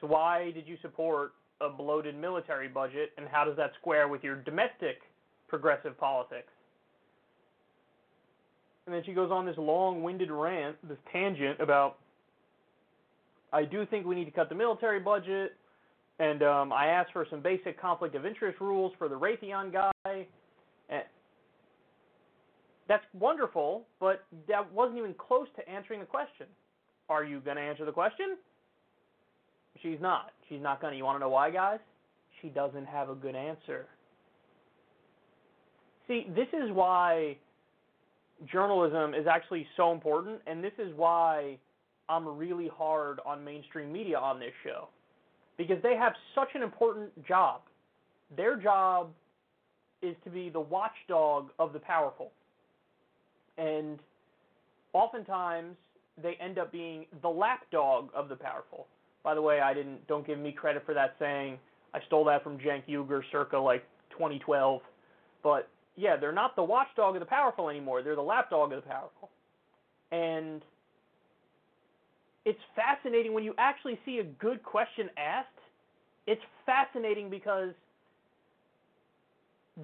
So 0.00 0.06
why 0.06 0.50
did 0.52 0.66
you 0.66 0.76
support 0.82 1.32
a 1.60 1.68
bloated 1.68 2.16
military 2.16 2.68
budget, 2.68 3.10
and 3.18 3.26
how 3.28 3.44
does 3.44 3.56
that 3.56 3.72
square 3.80 4.08
with 4.08 4.22
your 4.22 4.36
domestic 4.36 5.00
progressive 5.48 5.98
politics? 5.98 6.52
And 8.86 8.94
then 8.94 9.02
she 9.04 9.12
goes 9.12 9.30
on 9.30 9.44
this 9.44 9.56
long-winded 9.58 10.30
rant, 10.30 10.76
this 10.88 10.98
tangent 11.12 11.60
about, 11.60 11.98
I 13.52 13.64
do 13.64 13.84
think 13.84 14.06
we 14.06 14.14
need 14.14 14.24
to 14.26 14.30
cut 14.30 14.48
the 14.48 14.54
military 14.54 15.00
budget, 15.00 15.56
and 16.20 16.42
um, 16.42 16.72
I 16.72 16.86
asked 16.86 17.12
for 17.12 17.26
some 17.28 17.40
basic 17.40 17.80
conflict 17.80 18.14
of 18.14 18.24
interest 18.24 18.60
rules 18.60 18.92
for 18.98 19.08
the 19.08 19.14
Raytheon 19.14 19.72
guy. 19.72 20.26
And 20.88 21.02
that's 22.88 23.04
wonderful, 23.12 23.84
but 24.00 24.24
that 24.48 24.72
wasn't 24.72 24.98
even 24.98 25.14
close 25.14 25.46
to 25.56 25.68
answering 25.68 26.00
the 26.00 26.06
question. 26.06 26.46
Are 27.08 27.24
you 27.24 27.40
going 27.40 27.56
to 27.56 27.62
answer 27.62 27.84
the 27.84 27.92
question? 27.92 28.36
She's 29.82 29.98
not. 30.00 30.32
She's 30.48 30.60
not 30.60 30.80
going 30.80 30.92
to. 30.92 30.96
You 30.96 31.04
want 31.04 31.16
to 31.16 31.20
know 31.20 31.28
why, 31.28 31.50
guys? 31.50 31.80
She 32.40 32.48
doesn't 32.48 32.86
have 32.86 33.10
a 33.10 33.14
good 33.14 33.34
answer. 33.34 33.86
See, 36.06 36.26
this 36.34 36.48
is 36.52 36.70
why 36.72 37.36
journalism 38.50 39.14
is 39.14 39.26
actually 39.26 39.66
so 39.76 39.92
important, 39.92 40.40
and 40.46 40.62
this 40.62 40.72
is 40.78 40.92
why 40.96 41.58
I'm 42.08 42.26
really 42.26 42.70
hard 42.74 43.20
on 43.26 43.44
mainstream 43.44 43.92
media 43.92 44.18
on 44.18 44.38
this 44.38 44.52
show. 44.64 44.88
Because 45.56 45.82
they 45.82 45.96
have 45.96 46.12
such 46.34 46.48
an 46.54 46.62
important 46.62 47.10
job. 47.26 47.62
Their 48.36 48.56
job 48.56 49.10
is 50.02 50.14
to 50.24 50.30
be 50.30 50.48
the 50.48 50.60
watchdog 50.60 51.50
of 51.58 51.72
the 51.72 51.80
powerful. 51.80 52.30
And 53.58 53.98
oftentimes, 54.92 55.76
they 56.22 56.36
end 56.40 56.58
up 56.58 56.70
being 56.72 57.06
the 57.22 57.28
lapdog 57.28 58.08
of 58.14 58.28
the 58.28 58.36
powerful. 58.36 58.86
By 59.22 59.34
the 59.34 59.42
way, 59.42 59.60
I 59.60 59.74
didn't. 59.74 60.06
Don't 60.06 60.26
give 60.26 60.38
me 60.38 60.52
credit 60.52 60.84
for 60.86 60.94
that 60.94 61.16
saying. 61.18 61.58
I 61.94 62.00
stole 62.06 62.24
that 62.24 62.42
from 62.44 62.58
Cenk 62.58 62.84
Uygur 62.88 63.22
circa 63.32 63.58
like 63.58 63.84
2012. 64.10 64.80
But 65.42 65.68
yeah, 65.96 66.16
they're 66.16 66.32
not 66.32 66.56
the 66.56 66.62
watchdog 66.62 67.16
of 67.16 67.20
the 67.20 67.26
powerful 67.26 67.68
anymore. 67.68 68.02
They're 68.02 68.16
the 68.16 68.22
lapdog 68.22 68.72
of 68.72 68.82
the 68.82 68.88
powerful. 68.88 69.30
And 70.12 70.62
it's 72.44 72.60
fascinating 72.74 73.34
when 73.34 73.44
you 73.44 73.54
actually 73.58 73.98
see 74.04 74.18
a 74.18 74.24
good 74.24 74.62
question 74.62 75.10
asked. 75.16 75.48
It's 76.26 76.42
fascinating 76.64 77.30
because 77.30 77.72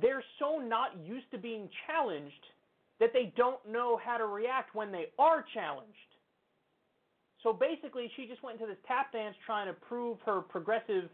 they're 0.01 0.24
so 0.39 0.59
not 0.59 0.90
used 1.05 1.31
to 1.32 1.39
being 1.39 1.69
challenged 1.86 2.32
that 3.01 3.12
they 3.12 3.32
don't 3.36 3.61
know 3.69 3.98
how 4.02 4.16
to 4.16 4.27
react 4.27 4.74
when 4.74 4.93
they 4.93 5.06
are 5.19 5.44
challenged. 5.55 5.90
So 7.45 7.53
basically, 7.53 8.11
she 8.16 8.27
just 8.27 8.43
went 8.43 8.59
into 8.59 8.66
this 8.66 8.81
tap 8.89 9.12
dance 9.12 9.37
trying 9.45 9.69
to 9.69 9.75
prove 9.75 10.16
her 10.25 10.41
progressive 10.41 11.11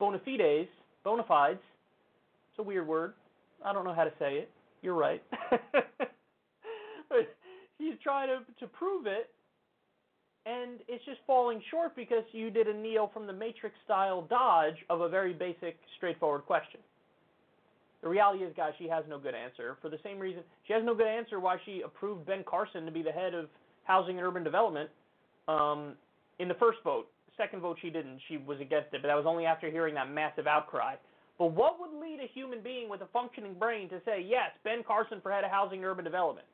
bona 0.00 0.18
fides, 0.24 0.68
bona 1.04 1.22
fides. 1.22 1.60
It's 2.50 2.58
a 2.58 2.62
weird 2.62 2.88
word. 2.88 3.12
I 3.64 3.74
don't 3.74 3.84
know 3.84 3.94
how 3.94 4.04
to 4.04 4.12
say 4.18 4.36
it. 4.36 4.50
You're 4.80 4.94
right. 4.94 5.22
but 5.50 7.18
she's 7.78 7.94
trying 8.02 8.28
to, 8.28 8.38
to 8.58 8.66
prove 8.66 9.06
it, 9.06 9.28
and 10.46 10.80
it's 10.88 11.04
just 11.04 11.18
falling 11.26 11.60
short 11.70 11.94
because 11.94 12.24
you 12.32 12.50
did 12.50 12.68
a 12.68 12.74
Neo 12.74 13.10
from 13.12 13.26
the 13.26 13.32
Matrix 13.34 13.76
style 13.84 14.22
dodge 14.22 14.76
of 14.88 15.02
a 15.02 15.08
very 15.10 15.34
basic, 15.34 15.76
straightforward 15.98 16.46
question. 16.46 16.80
The 18.02 18.08
reality 18.08 18.44
is, 18.44 18.54
guys, 18.56 18.72
she 18.78 18.88
has 18.88 19.04
no 19.08 19.18
good 19.18 19.34
answer. 19.34 19.76
For 19.82 19.90
the 19.90 19.98
same 20.02 20.18
reason, 20.18 20.42
she 20.66 20.72
has 20.72 20.82
no 20.84 20.94
good 20.94 21.06
answer 21.06 21.38
why 21.38 21.56
she 21.66 21.82
approved 21.82 22.24
Ben 22.24 22.44
Carson 22.48 22.86
to 22.86 22.92
be 22.92 23.02
the 23.02 23.12
head 23.12 23.34
of 23.34 23.48
Housing 23.84 24.16
and 24.16 24.26
Urban 24.26 24.42
Development 24.42 24.88
um, 25.48 25.94
in 26.38 26.48
the 26.48 26.54
first 26.54 26.78
vote. 26.84 27.08
Second 27.36 27.60
vote, 27.60 27.76
she 27.82 27.90
didn't. 27.90 28.18
She 28.28 28.38
was 28.38 28.60
against 28.60 28.94
it, 28.94 29.02
but 29.02 29.08
that 29.08 29.14
was 29.14 29.26
only 29.26 29.44
after 29.44 29.70
hearing 29.70 29.94
that 29.94 30.10
massive 30.10 30.46
outcry. 30.46 30.94
But 31.38 31.52
what 31.52 31.78
would 31.78 32.00
lead 32.00 32.20
a 32.20 32.32
human 32.32 32.62
being 32.62 32.88
with 32.88 33.02
a 33.02 33.08
functioning 33.12 33.54
brain 33.54 33.90
to 33.90 34.00
say, 34.06 34.24
yes, 34.26 34.50
Ben 34.64 34.82
Carson 34.86 35.20
for 35.22 35.30
head 35.30 35.44
of 35.44 35.50
Housing 35.50 35.80
and 35.80 35.86
Urban 35.86 36.04
Development 36.04 36.46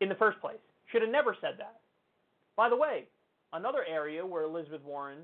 in 0.00 0.08
the 0.08 0.14
first 0.16 0.38
place? 0.40 0.60
Should 0.90 1.00
have 1.00 1.10
never 1.10 1.34
said 1.40 1.54
that. 1.58 1.80
By 2.56 2.68
the 2.68 2.76
way, 2.76 3.04
another 3.54 3.84
area 3.90 4.24
where 4.24 4.42
Elizabeth 4.42 4.82
Warren 4.84 5.20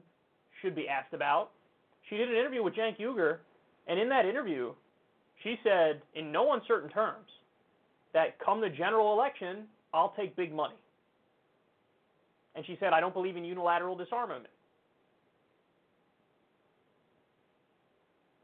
should 0.62 0.75
be 0.75 0.89
asked 0.89 1.12
about, 1.12 1.51
she 2.09 2.16
did 2.16 2.31
an 2.31 2.37
interview 2.37 2.62
with 2.62 2.75
Cenk 2.75 2.99
Uygur, 2.99 3.39
and 3.87 4.01
in 4.01 4.09
that 4.09 4.25
interview, 4.25 4.73
she 5.43 5.57
said, 5.62 6.01
in 6.15 6.33
no 6.33 6.55
uncertain 6.55 6.89
terms, 6.89 7.29
that 8.15 8.39
come 8.39 8.62
the 8.62 8.70
general 8.70 9.12
election, 9.12 9.65
I'll 9.93 10.15
take 10.16 10.35
big 10.35 10.53
money. 10.53 10.75
And 12.59 12.66
she 12.66 12.76
said, 12.80 12.93
I 12.93 12.98
don't 12.98 13.14
believe 13.14 13.36
in 13.36 13.44
unilateral 13.44 13.94
disarmament. 13.94 14.48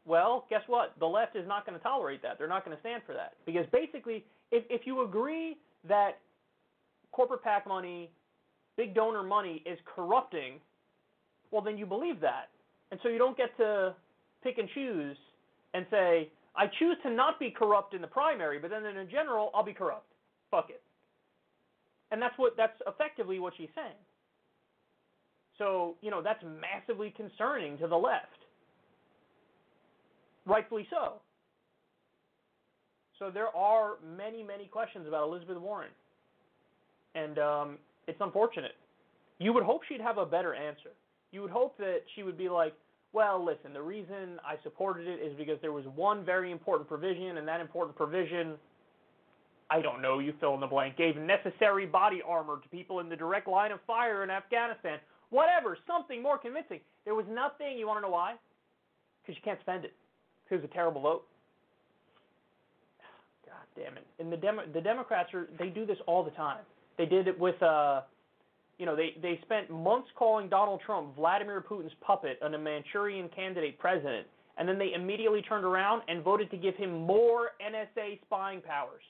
Well, 0.06 0.46
guess 0.48 0.60
what? 0.68 0.92
The 1.00 1.06
left 1.06 1.34
is 1.34 1.48
not 1.48 1.66
going 1.66 1.76
to 1.76 1.82
tolerate 1.82 2.22
that. 2.22 2.38
They're 2.38 2.46
not 2.46 2.64
going 2.64 2.76
to 2.76 2.80
stand 2.80 3.02
for 3.04 3.12
that. 3.14 3.32
Because 3.44 3.66
basically, 3.72 4.24
if, 4.52 4.62
if 4.70 4.86
you 4.86 5.02
agree 5.02 5.56
that 5.88 6.20
corporate 7.10 7.42
PAC 7.42 7.66
money, 7.66 8.08
big 8.76 8.94
donor 8.94 9.24
money 9.24 9.64
is 9.66 9.80
corrupting, 9.96 10.60
well, 11.50 11.60
then 11.60 11.76
you 11.76 11.84
believe 11.84 12.20
that. 12.20 12.50
And 12.92 13.00
so 13.02 13.08
you 13.08 13.18
don't 13.18 13.36
get 13.36 13.56
to 13.56 13.96
pick 14.44 14.58
and 14.58 14.68
choose 14.74 15.16
and 15.72 15.86
say, 15.90 16.30
I 16.54 16.66
choose 16.78 16.96
to 17.02 17.10
not 17.10 17.40
be 17.40 17.50
corrupt 17.50 17.94
in 17.94 18.00
the 18.00 18.06
primary, 18.06 18.60
but 18.60 18.70
then 18.70 18.86
in 18.86 19.10
general, 19.10 19.50
I'll 19.56 19.64
be 19.64 19.74
corrupt. 19.74 20.06
Fuck 20.52 20.70
it. 20.70 20.82
And 22.12 22.22
that's 22.22 22.38
what 22.38 22.56
that's 22.56 22.80
effectively 22.86 23.40
what 23.40 23.54
she's 23.56 23.70
saying. 23.74 23.96
So, 25.58 25.94
you 26.00 26.10
know, 26.10 26.22
that's 26.22 26.42
massively 26.42 27.14
concerning 27.16 27.78
to 27.78 27.86
the 27.86 27.96
left. 27.96 28.26
Rightfully 30.46 30.86
so. 30.90 31.14
So 33.18 33.30
there 33.30 33.54
are 33.56 33.94
many, 34.16 34.42
many 34.42 34.66
questions 34.66 35.06
about 35.06 35.28
Elizabeth 35.28 35.58
Warren. 35.58 35.90
And 37.14 37.38
um, 37.38 37.78
it's 38.06 38.18
unfortunate. 38.20 38.72
You 39.38 39.52
would 39.52 39.62
hope 39.62 39.82
she'd 39.88 40.00
have 40.00 40.18
a 40.18 40.26
better 40.26 40.54
answer. 40.54 40.90
You 41.30 41.42
would 41.42 41.50
hope 41.50 41.78
that 41.78 42.00
she 42.14 42.22
would 42.22 42.36
be 42.36 42.48
like, 42.48 42.74
well, 43.12 43.44
listen, 43.44 43.72
the 43.72 43.82
reason 43.82 44.40
I 44.44 44.56
supported 44.64 45.06
it 45.06 45.20
is 45.20 45.36
because 45.36 45.58
there 45.62 45.72
was 45.72 45.84
one 45.94 46.24
very 46.24 46.50
important 46.50 46.88
provision, 46.88 47.38
and 47.38 47.46
that 47.46 47.60
important 47.60 47.96
provision, 47.96 48.54
I 49.70 49.80
don't 49.80 50.02
know, 50.02 50.18
you 50.18 50.34
fill 50.40 50.54
in 50.54 50.60
the 50.60 50.66
blank, 50.66 50.96
gave 50.96 51.16
necessary 51.16 51.86
body 51.86 52.20
armor 52.26 52.58
to 52.60 52.68
people 52.70 52.98
in 52.98 53.08
the 53.08 53.14
direct 53.14 53.46
line 53.46 53.70
of 53.70 53.78
fire 53.86 54.24
in 54.24 54.30
Afghanistan. 54.30 54.98
Whatever, 55.34 55.76
something 55.84 56.22
more 56.22 56.38
convincing. 56.38 56.78
There 57.04 57.16
was 57.16 57.26
nothing, 57.28 57.76
you 57.76 57.88
want 57.88 57.98
to 57.98 58.02
know 58.02 58.14
why? 58.14 58.36
Because 59.20 59.34
you 59.34 59.42
can't 59.42 59.58
spend 59.62 59.84
it. 59.84 59.92
Because 60.44 60.62
it's 60.62 60.70
a 60.70 60.74
terrible 60.74 61.00
vote. 61.00 61.24
God 63.44 63.66
damn 63.74 63.96
it. 63.96 64.06
And 64.20 64.32
the, 64.32 64.38
the 64.72 64.80
Democrats, 64.80 65.34
are 65.34 65.48
they 65.58 65.70
do 65.70 65.84
this 65.84 65.98
all 66.06 66.22
the 66.22 66.30
time. 66.30 66.62
They 66.98 67.06
did 67.06 67.26
it 67.26 67.36
with, 67.36 67.60
uh, 67.64 68.02
you 68.78 68.86
know, 68.86 68.94
they, 68.94 69.16
they 69.22 69.40
spent 69.42 69.70
months 69.70 70.06
calling 70.14 70.48
Donald 70.48 70.80
Trump 70.86 71.16
Vladimir 71.16 71.64
Putin's 71.68 71.94
puppet 72.00 72.38
and 72.40 72.54
a 72.54 72.58
Manchurian 72.58 73.28
candidate 73.34 73.76
president, 73.80 74.28
and 74.56 74.68
then 74.68 74.78
they 74.78 74.92
immediately 74.94 75.42
turned 75.42 75.64
around 75.64 76.02
and 76.06 76.22
voted 76.22 76.48
to 76.52 76.56
give 76.56 76.76
him 76.76 77.02
more 77.02 77.50
NSA 77.60 78.20
spying 78.22 78.60
powers. 78.60 79.02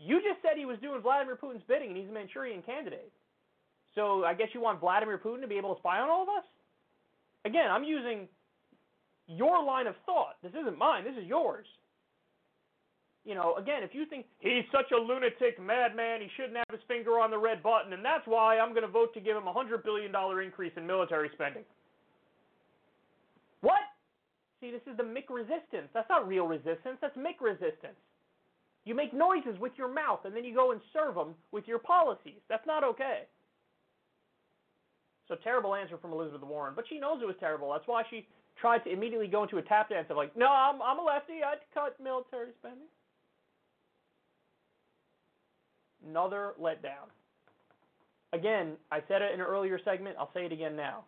You 0.00 0.16
just 0.16 0.42
said 0.42 0.58
he 0.58 0.66
was 0.66 0.78
doing 0.82 1.00
Vladimir 1.00 1.36
Putin's 1.36 1.62
bidding, 1.68 1.90
and 1.90 1.96
he's 1.96 2.08
a 2.08 2.12
Manchurian 2.12 2.62
candidate. 2.62 3.12
So 3.96 4.24
I 4.24 4.34
guess 4.34 4.48
you 4.52 4.60
want 4.60 4.78
Vladimir 4.78 5.18
Putin 5.18 5.40
to 5.40 5.48
be 5.48 5.56
able 5.56 5.74
to 5.74 5.80
spy 5.80 5.98
on 5.98 6.08
all 6.08 6.22
of 6.22 6.28
us? 6.28 6.44
Again, 7.44 7.70
I'm 7.70 7.82
using 7.82 8.28
your 9.26 9.64
line 9.64 9.86
of 9.88 9.94
thought. 10.04 10.36
This 10.42 10.52
isn't 10.52 10.78
mine, 10.78 11.02
this 11.02 11.16
is 11.16 11.26
yours. 11.26 11.66
You 13.24 13.34
know, 13.34 13.56
again, 13.56 13.82
if 13.82 13.90
you 13.92 14.06
think 14.06 14.26
he's 14.38 14.62
such 14.70 14.92
a 14.92 15.00
lunatic 15.00 15.58
madman, 15.58 16.20
he 16.20 16.28
shouldn't 16.36 16.56
have 16.56 16.70
his 16.70 16.84
finger 16.86 17.18
on 17.18 17.32
the 17.32 17.38
red 17.38 17.60
button, 17.60 17.92
and 17.92 18.04
that's 18.04 18.22
why 18.26 18.58
I'm 18.58 18.70
going 18.70 18.86
to 18.86 18.92
vote 18.92 19.12
to 19.14 19.20
give 19.20 19.36
him 19.36 19.48
a 19.48 19.52
$100 19.52 19.82
billion 19.82 20.12
increase 20.44 20.72
in 20.76 20.86
military 20.86 21.28
spending. 21.34 21.64
What? 23.62 23.82
See, 24.60 24.70
this 24.70 24.82
is 24.88 24.96
the 24.96 25.02
Mick 25.02 25.26
resistance. 25.28 25.90
That's 25.92 26.08
not 26.08 26.28
real 26.28 26.46
resistance, 26.46 26.98
that's 27.00 27.16
Mick 27.16 27.40
resistance. 27.40 27.98
You 28.84 28.94
make 28.94 29.12
noises 29.12 29.58
with 29.58 29.72
your 29.76 29.92
mouth, 29.92 30.20
and 30.24 30.36
then 30.36 30.44
you 30.44 30.54
go 30.54 30.70
and 30.70 30.80
serve 30.92 31.16
them 31.16 31.34
with 31.50 31.66
your 31.66 31.80
policies. 31.80 32.38
That's 32.48 32.66
not 32.66 32.84
okay. 32.84 33.22
So 35.28 35.34
terrible 35.42 35.74
answer 35.74 35.98
from 35.98 36.12
Elizabeth 36.12 36.42
Warren, 36.42 36.74
but 36.76 36.84
she 36.88 36.98
knows 36.98 37.20
it 37.20 37.26
was 37.26 37.36
terrible. 37.40 37.72
That's 37.72 37.86
why 37.86 38.02
she 38.10 38.26
tried 38.60 38.78
to 38.84 38.90
immediately 38.90 39.26
go 39.26 39.42
into 39.42 39.58
a 39.58 39.62
tap 39.62 39.88
dance 39.88 40.06
of 40.10 40.16
like, 40.16 40.36
no, 40.36 40.46
I'm 40.46 40.80
I'm 40.80 40.98
a 40.98 41.02
lefty. 41.02 41.42
I'd 41.44 41.58
cut 41.74 41.96
military 42.02 42.50
spending. 42.60 42.86
Another 46.06 46.54
letdown. 46.60 47.10
Again, 48.32 48.74
I 48.92 49.00
said 49.08 49.22
it 49.22 49.32
in 49.34 49.40
an 49.40 49.46
earlier 49.46 49.80
segment. 49.84 50.16
I'll 50.18 50.30
say 50.32 50.44
it 50.44 50.52
again 50.52 50.76
now. 50.76 51.04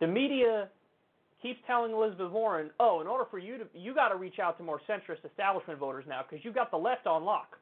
The 0.00 0.06
media 0.06 0.68
keeps 1.42 1.58
telling 1.66 1.92
Elizabeth 1.92 2.30
Warren, 2.30 2.70
"Oh, 2.78 3.00
in 3.00 3.06
order 3.06 3.24
for 3.30 3.38
you 3.38 3.58
to, 3.58 3.64
you 3.74 3.94
got 3.94 4.08
to 4.08 4.16
reach 4.16 4.38
out 4.38 4.58
to 4.58 4.64
more 4.64 4.80
centrist 4.88 5.24
establishment 5.24 5.80
voters 5.80 6.04
now 6.06 6.22
because 6.22 6.44
you've 6.44 6.54
got 6.54 6.70
the 6.70 6.76
left 6.76 7.06
on 7.06 7.24
lock." 7.24 7.58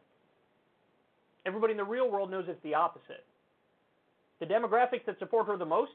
Everybody 1.47 1.73
in 1.73 1.77
the 1.79 1.85
real 1.85 2.11
world 2.11 2.31
knows 2.31 2.45
it's 2.49 2.63
the 2.63 2.75
opposite. 2.75 3.25
The 4.45 4.53
demographics 4.53 5.07
that 5.07 5.19
support 5.19 5.47
her 5.47 5.57
the 5.57 5.65
most 5.65 5.93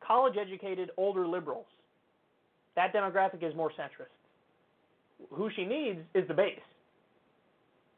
college 0.00 0.34
educated 0.40 0.90
older 0.96 1.26
liberals. 1.26 1.66
That 2.74 2.94
demographic 2.94 3.42
is 3.42 3.54
more 3.54 3.70
centrist. 3.70 4.06
Who 5.30 5.50
she 5.54 5.66
needs 5.66 6.00
is 6.14 6.26
the 6.26 6.32
base. 6.32 6.58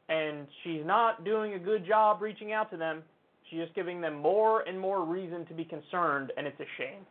And 0.09 0.47
she's 0.63 0.85
not 0.85 1.23
doing 1.23 1.53
a 1.53 1.59
good 1.59 1.87
job 1.87 2.21
reaching 2.21 2.51
out 2.51 2.69
to 2.71 2.77
them. 2.77 3.03
She's 3.49 3.61
just 3.61 3.73
giving 3.73 4.01
them 4.01 4.15
more 4.15 4.61
and 4.67 4.77
more 4.77 5.05
reason 5.05 5.45
to 5.45 5.53
be 5.53 5.63
concerned, 5.63 6.33
and 6.35 6.45
it's 6.45 6.59
a 6.59 6.65
shame. 6.77 7.05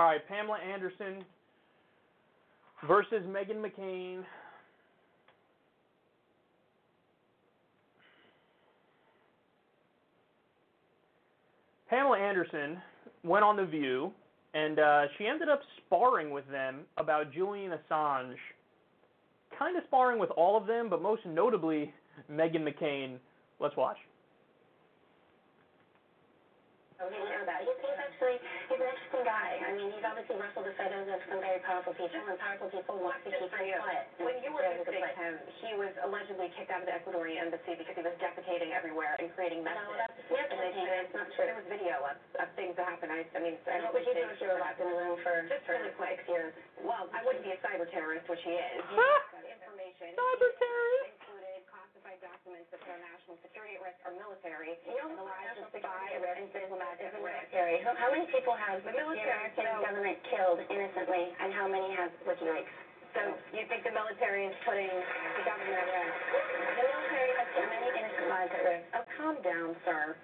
All 0.00 0.06
right, 0.06 0.26
Pamela 0.28 0.56
Anderson 0.56 1.22
versus 2.88 3.22
Meghan 3.28 3.60
McCain. 3.60 4.24
Pamela 11.90 12.18
Anderson 12.18 12.80
went 13.24 13.44
on 13.44 13.58
The 13.58 13.66
View, 13.66 14.10
and 14.54 14.78
uh, 14.78 15.02
she 15.18 15.26
ended 15.26 15.50
up 15.50 15.60
sparring 15.84 16.30
with 16.30 16.50
them 16.50 16.84
about 16.96 17.30
Julian 17.30 17.72
Assange. 17.72 18.36
Kind 19.58 19.76
of 19.76 19.82
sparring 19.86 20.18
with 20.18 20.30
all 20.30 20.56
of 20.56 20.66
them, 20.66 20.88
but 20.88 21.02
most 21.02 21.26
notably 21.26 21.92
Meghan 22.32 22.66
McCain. 22.66 23.18
Let's 23.60 23.76
watch. 23.76 23.98
Actually 26.98 28.36
interesting 29.20 29.60
guy. 29.60 29.60
I 29.60 29.70
mean, 29.76 29.88
he's 29.92 30.04
obviously 30.04 30.36
rustled 30.40 30.64
the 30.66 30.74
feathers 30.80 31.06
of 31.12 31.20
some 31.28 31.40
very 31.44 31.60
powerful 31.60 31.92
people, 31.92 32.20
and 32.24 32.38
powerful 32.40 32.68
people 32.72 32.96
want 33.04 33.20
to 33.24 33.30
keep 33.30 33.52
him 33.52 33.52
quiet. 33.52 34.08
When 34.20 34.36
you 34.40 34.50
were 34.52 34.64
It's 34.64 34.80
visiting 34.84 35.04
him, 35.16 35.34
he 35.60 35.70
was 35.76 35.92
allegedly 36.04 36.48
kicked 36.56 36.72
out 36.72 36.80
of 36.84 36.88
the 36.88 36.94
Ecuadorian 36.96 37.48
embassy 37.48 37.76
because 37.76 37.96
he 37.96 38.04
was 38.04 38.16
defecating 38.16 38.72
everywhere 38.72 39.16
and 39.20 39.28
creating 39.36 39.64
No, 39.64 39.76
that's 39.76 40.16
mere 40.32 40.48
And 40.48 40.56
they 40.60 40.72
campaign. 40.72 40.88
said 40.88 41.04
That's 41.12 41.36
not 41.36 41.44
there 41.44 41.56
was 41.60 41.66
video 41.68 41.94
of, 42.04 42.16
of 42.40 42.48
things 42.56 42.74
that 42.80 42.86
happened. 42.88 43.12
I, 43.12 43.20
I 43.36 43.40
mean, 43.44 43.56
I 43.68 43.84
What 43.84 43.92
would 44.00 44.06
you 44.08 44.14
do 44.16 44.24
if 44.24 44.40
you 44.40 44.48
were 44.48 44.60
locked 44.60 44.80
in 44.80 44.88
a 44.88 44.96
room 44.96 45.16
for, 45.20 45.34
Just 45.48 45.64
for 45.68 45.76
really 45.76 45.92
quick. 46.00 46.20
six 46.24 46.28
years? 46.28 46.52
Well, 46.80 47.08
I 47.12 47.20
wouldn't 47.24 47.44
be 47.44 47.52
a 47.52 47.60
cyber 47.60 47.84
terrorist, 47.92 48.24
which 48.28 48.42
he 48.44 48.56
is. 48.56 48.80
He 49.40 49.52
information. 49.52 50.16
Cyber 50.16 50.50
terrorist. 50.60 51.19
Included 52.90 52.98
classified 52.98 52.98
documents 52.98 52.98
that 52.98 52.98
put 52.98 52.98
our 52.98 52.98
national 52.98 53.36
security 53.46 53.74
at 53.78 53.82
risk 53.86 53.98
or 54.02 54.12
military, 54.18 54.72
and 54.82 55.14
the 55.14 55.22
lives 55.22 55.54
of 55.54 55.70
national 55.70 55.70
security 55.70 55.86
spies 55.86 56.10
at 56.10 56.20
risk 56.20 56.38
and 56.40 56.48
diplomats 56.50 56.98
is 57.00 57.12
the 57.14 57.22
military. 57.22 57.76
So 57.86 57.90
how 57.94 58.10
many 58.10 58.26
people 58.34 58.54
have 58.54 58.82
The 58.82 58.90
the 58.90 58.98
American 58.98 59.64
so- 59.64 59.82
government 59.82 60.18
killed 60.26 60.58
innocently, 60.70 61.24
and 61.38 61.48
how 61.54 61.66
many 61.70 61.88
have 61.94 62.10
WikiLeaks? 62.26 62.74
So 63.14 63.20
you 63.50 63.66
think 63.66 63.82
the 63.82 63.90
military 63.90 64.46
is 64.46 64.54
putting 64.62 64.90
the 64.90 65.42
government 65.42 65.78
at 65.82 65.88
risk? 65.90 66.14
The 66.78 66.84
military 66.86 67.30
has 67.50 67.62
put 67.62 67.66
many 67.70 67.88
innocent 67.98 68.26
lives 68.30 68.52
at 68.54 68.62
risk. 68.64 68.84
Oh, 68.94 69.04
calm 69.18 69.36
down, 69.42 69.74
sir. 69.84 70.14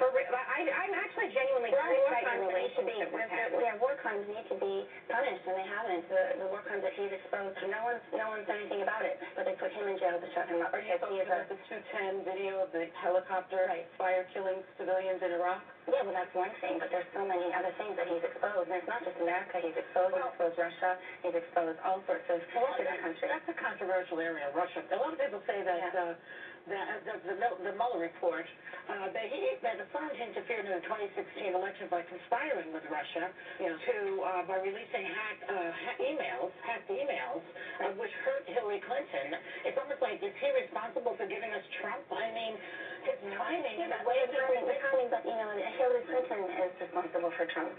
For 0.00 0.08
re- 0.08 0.24
I, 0.32 0.64
I'm 0.72 0.94
actually 0.96 1.28
genuinely 1.36 1.68
curious 1.68 2.00
war 2.00 2.16
about 2.16 2.40
your 2.40 2.48
crimes 2.48 2.48
that 2.48 2.56
need 2.56 2.72
to 2.80 2.84
be, 2.84 2.96
relationship 2.96 3.10
with 3.12 3.28
him. 3.28 3.48
yeah, 3.60 3.74
war 3.76 3.92
crimes 4.00 4.24
need 4.24 4.46
to 4.48 4.56
be 4.56 4.74
punished, 5.12 5.44
and 5.44 5.54
they 5.56 5.68
haven't. 5.68 6.02
The, 6.08 6.22
the 6.40 6.48
war 6.48 6.64
crimes 6.64 6.80
that 6.80 6.96
he's 6.96 7.12
exposed, 7.12 7.52
no 7.68 7.80
one's, 7.84 8.00
no 8.16 8.24
one's 8.32 8.46
done 8.48 8.56
anything 8.64 8.80
about 8.80 9.04
it, 9.04 9.20
but 9.36 9.44
they 9.44 9.52
put 9.60 9.68
him 9.76 9.84
in 9.84 10.00
jail 10.00 10.16
to 10.16 10.28
shut 10.32 10.48
him 10.48 10.64
up 10.64 10.72
because 10.72 11.00
he 11.12 11.20
is 11.20 11.28
a, 11.28 11.44
about 11.44 11.48
the 11.52 11.58
210 11.68 12.24
video 12.24 12.64
of 12.64 12.72
the 12.72 12.88
helicopter 12.96 13.68
Right. 13.68 13.84
fire 14.00 14.24
killing 14.32 14.64
civilians 14.80 15.20
in 15.20 15.32
Iraq? 15.36 15.60
yeah, 15.92 16.02
well, 16.02 16.16
that's 16.16 16.32
one 16.34 16.50
thing, 16.64 16.80
but 16.80 16.88
there's 16.90 17.06
so 17.12 17.22
many 17.22 17.46
other 17.52 17.70
things 17.76 17.94
that 18.00 18.08
he's 18.08 18.22
exposed, 18.24 18.66
and 18.72 18.80
it's 18.80 18.88
not 18.88 19.04
just 19.04 19.16
America 19.20 19.60
he's 19.60 19.76
exposed, 19.76 20.16
he's 20.16 20.24
exposed 20.24 20.56
Russia, 20.56 20.90
he's 21.20 21.36
exposed 21.36 21.78
all 21.84 22.00
sorts 22.08 22.24
of 22.32 22.40
Well, 22.56 22.72
different 22.80 23.02
countries. 23.04 23.28
That's 23.28 23.50
a 23.52 23.58
controversial 23.60 24.18
area, 24.24 24.48
Russia. 24.56 24.80
A 24.88 24.96
lot 24.96 25.12
of 25.12 25.18
people 25.20 25.42
say 25.44 25.60
that, 25.62 25.78
Yeah. 25.92 26.00
uh, 26.00 26.14
that 26.68 27.02
the, 27.06 27.14
the, 27.30 27.34
the 27.62 27.74
Mueller 27.78 28.02
report, 28.02 28.46
uh, 28.90 29.10
that 29.14 29.26
he, 29.30 29.54
that 29.62 29.78
Assange 29.78 30.18
interfered 30.18 30.66
in 30.66 30.72
the 30.74 30.82
2016 30.86 31.54
election 31.54 31.86
by 31.90 32.02
conspiring 32.06 32.74
with 32.74 32.82
Russia 32.90 33.30
Yeah. 33.62 33.74
to, 33.78 33.96
uh, 34.22 34.42
by 34.50 34.58
releasing 34.58 35.06
hack, 35.06 35.38
uh, 35.46 35.70
ha- 35.70 35.98
emails, 36.02 36.50
hacked 36.66 36.90
emails, 36.90 37.42
uh, 37.82 37.94
which 37.98 38.10
hurt 38.26 38.42
Hillary 38.50 38.82
Clinton. 38.82 39.38
It's 39.62 39.78
almost 39.78 40.02
like, 40.02 40.18
is 40.22 40.34
he 40.42 40.48
responsible 40.54 41.14
for 41.14 41.26
giving 41.26 41.54
us 41.54 41.62
Trump? 41.78 42.02
I 42.10 42.30
mean, 42.34 42.58
his 43.06 43.18
timing 43.38 43.76
and 43.86 43.90
the 43.94 44.02
way 44.02 44.18
The 44.26 44.34
timing, 44.34 44.64
the 44.66 44.78
timing, 44.90 45.08
but, 45.10 45.22
you 45.22 45.36
know, 45.38 45.50
Hillary 45.78 46.02
Clinton 46.10 46.42
is 46.66 46.72
responsible 46.82 47.30
for 47.38 47.46
Trump. 47.46 47.74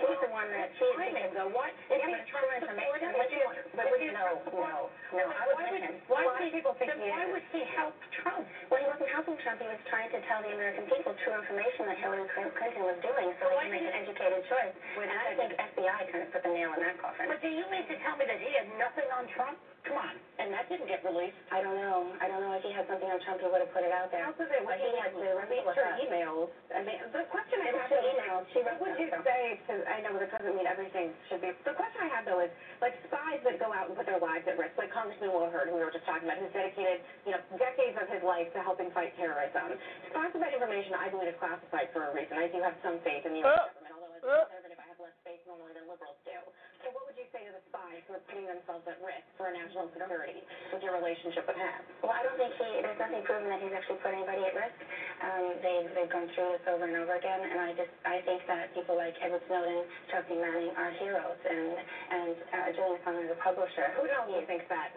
She's 0.00 0.20
the 0.24 0.32
one 0.32 0.48
that, 0.50 0.68
she's 0.80 0.94
timing, 0.96 1.30
though, 1.36 1.52
what? 1.52 1.70
It's 1.92 2.00
Trump 2.00 2.24
true 2.32 2.50
information. 2.56 3.12
What 3.12 3.26
Is 3.28 3.32
you 3.36 3.44
want- 3.44 3.58
but 3.76 3.84
is 3.86 3.90
what 3.92 4.00
he 4.00 4.06
you- 4.08 4.16
a 4.16 4.24
Trump 4.24 4.44
no, 4.50 4.88
no, 5.12 5.24
I 5.28 5.44
was 5.46 5.56
why 5.56 5.64
with 5.68 5.72
would, 5.76 5.82
him. 5.84 5.94
why 6.08 6.22
A 6.22 6.26
lot 6.26 6.34
of 6.36 6.40
would- 6.40 6.52
people 6.56 6.72
think 6.80 6.92
he 6.96 7.10
why 7.10 7.24
would 7.26 7.42
he 7.52 7.62
help 7.76 7.94
Trump? 8.10 8.44
Well, 8.70 8.80
he 8.80 8.86
wasn't 8.88 9.10
helping 9.10 9.36
Trump. 9.38 9.60
He 9.60 9.68
was 9.68 9.80
trying 9.92 10.10
to 10.10 10.20
tell 10.26 10.40
the 10.42 10.52
American 10.56 10.86
people 10.88 11.12
true 11.24 11.34
information 11.34 11.86
that 11.86 11.98
Hillary 11.98 12.28
Clinton 12.28 12.82
was 12.84 12.96
doing 13.04 13.34
so 13.40 13.48
they 13.48 13.56
can 13.60 13.70
make 13.70 13.82
an 13.82 13.94
educated 13.94 14.46
choice. 14.48 14.74
And 14.96 15.10
I 15.10 15.34
think 15.36 15.52
FBI 15.60 16.04
kind 16.10 16.22
of 16.24 16.32
put 16.32 16.42
the 16.42 16.48
nail 16.50 16.72
in 16.74 16.80
that 16.80 16.96
coffin. 16.98 17.28
But 17.28 17.40
do 17.42 17.48
you 17.48 17.66
mean 17.68 17.86
to 17.86 17.96
tell 18.00 18.16
me 18.16 18.24
that 18.26 18.38
he 18.40 18.52
had 18.54 18.68
nothing 18.78 19.10
on 19.12 19.28
Trump? 19.28 19.58
Come 19.84 19.96
on. 19.96 20.12
And 20.38 20.52
that 20.52 20.68
didn't 20.68 20.86
get 20.88 21.02
released. 21.04 21.36
I 21.50 21.62
don't 21.64 21.74
know. 21.76 22.12
I 22.20 22.28
don't 22.28 22.40
know 22.44 22.52
if 22.52 22.62
he 22.62 22.70
had 22.70 22.86
something 22.86 23.08
on 23.10 23.18
Trump, 23.20 23.40
he 23.40 23.46
would 23.48 23.60
have 23.64 23.72
put 23.72 23.82
it 23.82 23.92
out 23.92 24.10
there. 24.12 24.24
How 24.24 24.32
could 24.32 24.52
it, 24.52 24.60
But 24.64 24.76
he 24.76 24.92
had 25.00 25.12
to 25.12 25.18
release 25.18 25.64
her 25.64 25.96
emails? 26.04 26.50
I 26.74 26.82
mean, 26.84 27.00
the 27.12 27.24
question 27.32 27.60
I 27.64 27.72
have 27.72 27.90
is, 27.92 28.04
emails. 28.04 28.44
She 28.52 28.60
would 28.60 28.98
you 29.00 29.08
say 29.24 29.58
to, 29.68 29.74
I 29.90 29.98
know 30.06 30.14
that 30.14 30.30
doesn't 30.30 30.54
mean 30.54 30.70
everything 30.70 31.10
should 31.26 31.42
be, 31.42 31.50
the 31.66 31.74
question 31.74 31.98
I 32.06 32.10
have 32.14 32.22
though 32.22 32.38
is, 32.38 32.50
like 32.78 32.94
spies 33.10 33.42
that 33.42 33.58
go 33.58 33.74
out 33.74 33.90
and 33.90 33.98
put 33.98 34.06
their 34.06 34.22
lives 34.22 34.46
at 34.46 34.54
risk, 34.54 34.78
like 34.78 34.94
Congressman 34.94 35.34
Will 35.34 35.50
Hurd, 35.50 35.68
who 35.68 35.76
we 35.76 35.82
were 35.82 35.90
just 35.90 36.06
talking 36.06 36.30
about, 36.30 36.38
who's 36.38 36.54
dedicated, 36.54 37.02
you 37.26 37.34
know, 37.34 37.42
decades 37.58 37.98
of 37.98 38.06
his 38.06 38.22
life 38.22 38.46
to 38.54 38.62
helping 38.62 38.94
fight 38.94 39.12
terrorism. 39.18 39.74
Classified 40.14 40.54
information, 40.54 40.94
I 40.94 41.10
believe, 41.10 41.34
is 41.34 41.38
classified 41.42 41.90
for 41.90 42.06
a 42.06 42.10
reason. 42.14 42.38
I 42.38 42.46
do 42.46 42.62
have 42.62 42.78
some 42.86 43.02
faith 43.02 43.26
in 43.26 43.34
the 43.34 43.42
U.S. 43.42 43.50
Uh, 43.50 43.66
government, 43.66 43.92
although 43.98 44.14
as 44.14 44.22
uh. 44.22 44.30
a 44.30 44.46
conservative, 44.46 44.78
I 44.78 44.86
have 44.94 45.00
less 45.02 45.16
faith 45.26 45.42
normally 45.44 45.74
than 45.74 45.84
liberals 45.90 46.18
do. 46.22 46.38
So 46.80 46.88
what 46.96 47.04
would 47.04 47.18
you 47.20 47.28
say 47.28 47.44
to 47.44 47.52
the 47.52 47.60
spies 47.68 48.00
who 48.08 48.16
are 48.16 48.24
putting 48.24 48.48
themselves 48.48 48.80
at 48.88 48.96
risk 49.04 49.20
for 49.36 49.52
national 49.52 49.92
security 49.92 50.40
with 50.72 50.80
your 50.80 50.96
relationship 50.96 51.44
with 51.44 51.60
him? 51.60 51.76
Well, 52.00 52.16
I 52.16 52.24
don't 52.24 52.40
think 52.40 52.56
he, 52.56 52.80
there's 52.80 52.96
nothing 52.96 53.20
proven 53.28 53.52
that 53.52 53.60
he's 53.60 53.74
actually 53.76 54.00
put 54.00 54.16
anybody 54.16 54.48
at 54.48 54.56
risk. 54.56 54.78
Um, 55.20 55.44
they've, 55.60 55.88
they've 55.92 56.08
gone 56.08 56.24
through 56.32 56.56
this 56.56 56.64
over 56.72 56.88
and 56.88 56.96
over 56.96 57.20
again, 57.20 57.44
and 57.44 57.60
I 57.60 57.76
just, 57.76 57.92
I 58.08 58.24
think 58.24 58.40
that 58.48 58.72
people 58.72 58.96
like 58.96 59.12
Edward 59.20 59.44
Snowden, 59.44 59.84
Chelsea 60.08 60.40
Manning 60.40 60.72
are 60.80 60.88
heroes, 60.96 61.36
and, 61.44 61.76
and 62.16 62.34
uh, 62.48 62.68
Julian 62.72 62.96
Assange 63.04 63.28
is 63.28 63.32
a 63.36 63.40
publisher. 63.44 63.92
Who 64.00 64.08
knows 64.08 64.24
who 64.32 64.40
thinks 64.48 64.64
that? 64.72 64.88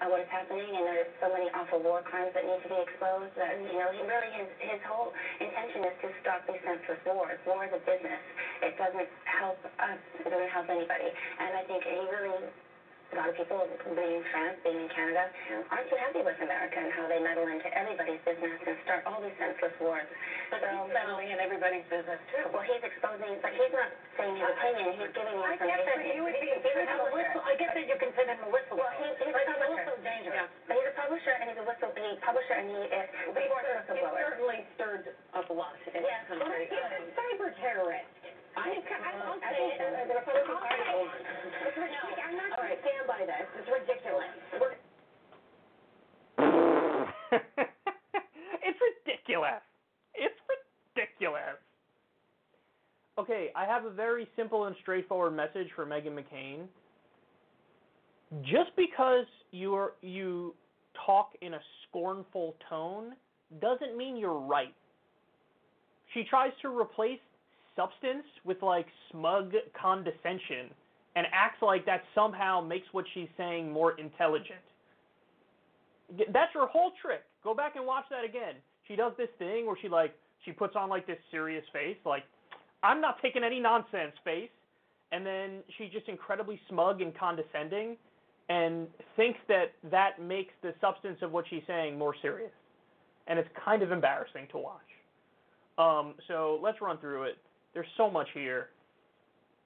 Uh, 0.00 0.08
what 0.08 0.24
is 0.24 0.30
happening, 0.32 0.64
and 0.64 0.84
there's 0.88 1.12
so 1.20 1.28
many 1.28 1.52
awful 1.52 1.80
war 1.84 2.00
crimes 2.00 2.32
that 2.32 2.44
need 2.48 2.60
to 2.64 2.70
be 2.72 2.80
exposed 2.80 3.36
that, 3.36 3.52
you 3.60 3.76
know, 3.76 3.92
he 3.92 4.00
really, 4.08 4.32
his, 4.32 4.48
his 4.56 4.80
whole 4.88 5.12
intention 5.36 5.84
is 5.84 5.96
to 6.00 6.08
stop 6.24 6.40
these 6.48 6.60
senseless 6.64 7.00
wars. 7.04 7.36
War 7.44 7.68
is 7.68 7.72
a 7.76 7.82
business. 7.84 8.22
It 8.64 8.80
doesn't 8.80 9.08
help 9.28 9.60
us. 9.60 10.00
It 10.24 10.32
doesn't 10.32 10.52
help 10.52 10.72
anybody. 10.72 11.12
And 11.12 11.52
I 11.52 11.62
think 11.68 11.84
he 11.84 12.00
really, 12.08 12.48
a 13.10 13.16
lot 13.18 13.26
of 13.26 13.34
people, 13.34 13.66
being 13.98 14.22
in 14.22 14.24
France, 14.30 14.54
being 14.62 14.78
in 14.86 14.90
Canada, 14.94 15.26
aren't 15.74 15.88
too 15.90 15.98
happy 15.98 16.22
with 16.22 16.38
America 16.38 16.78
and 16.78 16.94
how 16.94 17.10
they 17.10 17.18
meddle 17.18 17.42
into 17.50 17.66
everybody's 17.74 18.22
business 18.22 18.54
and 18.62 18.78
start 18.86 19.02
all 19.02 19.18
these 19.18 19.34
senseless 19.34 19.74
wars. 19.82 20.06
But 20.54 20.62
So, 20.62 20.70
he's 20.70 20.94
meddling 20.94 21.28
in 21.34 21.38
everybody's 21.42 21.82
business, 21.90 22.22
too. 22.30 22.46
well, 22.54 22.62
he's 22.62 22.82
exposing, 22.86 23.34
but 23.42 23.50
he's 23.50 23.74
not 23.74 23.90
saying 24.14 24.38
his 24.38 24.46
opinion. 24.46 24.86
He's 24.94 25.10
giving 25.10 25.36
the 25.36 25.42
I 25.42 25.58
get 25.58 25.82
that 25.90 25.98
he 26.06 26.18
would 26.22 26.38
be 26.38 26.50
He's 26.54 26.86
a 26.86 27.10
whistle, 27.10 27.42
I 27.42 27.54
get 27.58 27.70
that 27.74 27.86
you 27.90 27.96
consider 27.98 28.30
him 28.30 28.46
a 28.46 28.50
whistleblower. 28.54 28.78
Well, 28.78 28.94
he- 29.02 29.18
he's 29.18 29.34
a 29.34 29.34
But 29.34 29.42
he's 29.42 29.62
also 29.74 29.92
dangerous. 30.06 30.48
But 30.70 30.74
he's 30.78 30.86
a 30.90 30.94
publisher 30.94 31.34
and 31.34 31.46
he's 31.50 31.58
a 31.58 31.66
whistle, 31.66 31.90
he's 31.98 32.14
a 32.14 32.22
publisher 32.22 32.54
and 32.54 32.66
he 32.70 32.78
is 32.78 32.90
a 32.94 33.02
He 33.34 33.46
sports 33.50 33.66
he 33.90 33.98
certainly 34.22 34.58
stirred 34.78 35.04
up 35.34 35.50
a 35.50 35.54
lot 35.54 35.74
in 35.82 35.98
this 35.98 36.06
Yeah. 36.06 36.22
Well, 36.30 36.46
country. 36.46 36.70
he's 36.70 36.78
a 36.78 36.94
um, 36.94 37.10
cyber 37.18 37.50
terrorist. 37.58 38.06
I, 38.56 38.60
I, 38.60 39.10
I'll 39.24 39.38
I 39.38 39.50
say 39.52 39.70
think 39.70 39.80
it. 39.80 40.08
the 40.08 40.14
Republican 40.14 40.54
I'll 40.54 40.60
Party. 40.60 40.82
say 40.82 40.98
it. 41.00 41.10
It's 41.66 41.76
ridiculous. 41.76 42.18
I'm 42.24 42.36
not 42.36 42.50
All 42.50 42.56
going 42.58 42.68
right. 42.70 42.78
to 42.78 42.84
stand 42.84 43.04
by 43.06 43.20
this. 43.26 43.46
It's 43.58 43.70
ridiculous. 43.70 44.32
We're 44.60 44.74
it's 48.62 48.80
ridiculous. 48.80 49.62
It's 50.14 50.40
ridiculous. 50.96 51.58
Okay, 53.18 53.50
I 53.54 53.64
have 53.66 53.84
a 53.84 53.90
very 53.90 54.26
simple 54.36 54.64
and 54.66 54.76
straightforward 54.82 55.36
message 55.36 55.68
for 55.76 55.84
Meghan 55.86 56.16
McCain. 56.18 56.66
Just 58.42 58.74
because 58.76 59.26
you 59.50 59.74
are 59.74 59.92
you 60.02 60.54
talk 61.06 61.30
in 61.42 61.54
a 61.54 61.60
scornful 61.88 62.56
tone 62.68 63.14
doesn't 63.60 63.96
mean 63.96 64.16
you're 64.16 64.38
right. 64.38 64.74
She 66.14 66.24
tries 66.24 66.52
to 66.62 66.68
replace 66.76 67.18
substance 67.76 68.24
with 68.44 68.62
like 68.62 68.86
smug 69.10 69.52
condescension 69.80 70.70
and 71.16 71.26
acts 71.32 71.62
like 71.62 71.84
that 71.86 72.02
somehow 72.14 72.60
makes 72.60 72.86
what 72.92 73.04
she's 73.14 73.28
saying 73.36 73.70
more 73.70 73.98
intelligent. 73.98 74.60
That's 76.32 76.52
her 76.54 76.66
whole 76.66 76.92
trick. 77.00 77.22
Go 77.42 77.54
back 77.54 77.76
and 77.76 77.86
watch 77.86 78.04
that 78.10 78.24
again. 78.24 78.54
She 78.86 78.96
does 78.96 79.12
this 79.16 79.28
thing 79.38 79.66
where 79.66 79.76
she 79.80 79.88
like 79.88 80.14
she 80.44 80.52
puts 80.52 80.74
on 80.76 80.88
like 80.88 81.06
this 81.06 81.18
serious 81.30 81.64
face, 81.72 81.96
like 82.04 82.24
I'm 82.82 83.00
not 83.00 83.20
taking 83.20 83.44
any 83.44 83.60
nonsense 83.60 84.12
face, 84.24 84.50
and 85.12 85.24
then 85.24 85.62
she's 85.76 85.92
just 85.92 86.08
incredibly 86.08 86.60
smug 86.68 87.02
and 87.02 87.16
condescending, 87.16 87.96
and 88.48 88.86
thinks 89.16 89.38
that 89.48 89.72
that 89.90 90.20
makes 90.20 90.52
the 90.62 90.74
substance 90.80 91.18
of 91.22 91.30
what 91.30 91.44
she's 91.50 91.62
saying 91.66 91.98
more 91.98 92.14
serious, 92.22 92.52
and 93.26 93.38
it's 93.38 93.48
kind 93.64 93.82
of 93.82 93.92
embarrassing 93.92 94.48
to 94.52 94.58
watch. 94.58 94.80
Um, 95.78 96.14
so 96.26 96.58
let's 96.62 96.80
run 96.80 96.98
through 96.98 97.24
it. 97.24 97.38
There's 97.74 97.86
so 97.96 98.10
much 98.10 98.28
here. 98.34 98.68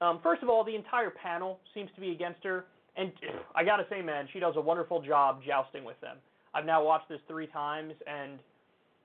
Um, 0.01 0.19
first 0.21 0.43
of 0.43 0.49
all, 0.49 0.63
the 0.63 0.75
entire 0.75 1.09
panel 1.09 1.59
seems 1.73 1.89
to 1.95 2.01
be 2.01 2.11
against 2.11 2.43
her, 2.43 2.65
and 2.97 3.11
I 3.55 3.63
gotta 3.63 3.85
say, 3.89 4.01
man, 4.01 4.27
she 4.33 4.39
does 4.39 4.55
a 4.57 4.61
wonderful 4.61 5.01
job 5.01 5.41
jousting 5.45 5.83
with 5.83 5.99
them. 6.01 6.17
I've 6.53 6.65
now 6.65 6.83
watched 6.83 7.09
this 7.09 7.19
three 7.27 7.47
times, 7.47 7.93
and 8.07 8.39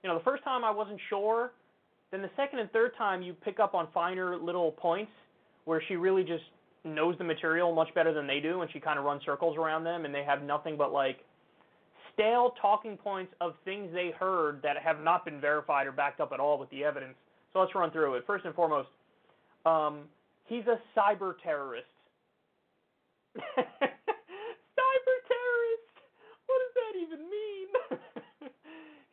you 0.02 0.08
know, 0.08 0.18
the 0.18 0.24
first 0.24 0.44
time 0.44 0.64
I 0.64 0.70
wasn't 0.70 1.00
sure. 1.08 1.52
Then 2.10 2.22
the 2.22 2.30
second 2.36 2.58
and 2.58 2.70
third 2.72 2.92
time, 2.98 3.22
you 3.22 3.34
pick 3.34 3.60
up 3.60 3.74
on 3.74 3.86
finer 3.94 4.36
little 4.36 4.72
points 4.72 5.12
where 5.64 5.82
she 5.86 5.94
really 5.94 6.24
just 6.24 6.42
knows 6.84 7.16
the 7.18 7.24
material 7.24 7.72
much 7.74 7.94
better 7.94 8.12
than 8.12 8.26
they 8.26 8.40
do, 8.40 8.62
and 8.62 8.70
she 8.72 8.80
kind 8.80 8.98
of 8.98 9.04
runs 9.04 9.22
circles 9.24 9.56
around 9.56 9.84
them, 9.84 10.04
and 10.04 10.14
they 10.14 10.24
have 10.24 10.42
nothing 10.42 10.76
but 10.76 10.92
like 10.92 11.18
stale 12.12 12.54
talking 12.60 12.96
points 12.96 13.32
of 13.40 13.54
things 13.64 13.90
they 13.92 14.12
heard 14.18 14.60
that 14.62 14.76
have 14.76 15.00
not 15.00 15.24
been 15.24 15.40
verified 15.40 15.86
or 15.86 15.92
backed 15.92 16.20
up 16.20 16.32
at 16.32 16.40
all 16.40 16.58
with 16.58 16.68
the 16.70 16.82
evidence. 16.82 17.14
So 17.52 17.60
let's 17.60 17.74
run 17.74 17.90
through 17.90 18.14
it. 18.14 18.24
First 18.26 18.44
and 18.44 18.54
foremost, 18.54 18.88
um, 19.66 20.02
he's 20.46 20.66
a 20.66 20.78
cyber 20.96 21.34
terrorist. 21.42 21.86
cyber 23.38 25.16
terrorist. 25.26 25.94
What 26.46 26.58
does 26.62 26.74
that 26.78 26.94
even 27.02 27.20
mean? 27.30 27.68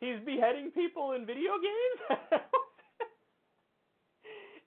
he's 0.00 0.24
beheading 0.24 0.70
people 0.70 1.12
in 1.12 1.26
video 1.26 1.52
games. 1.58 2.20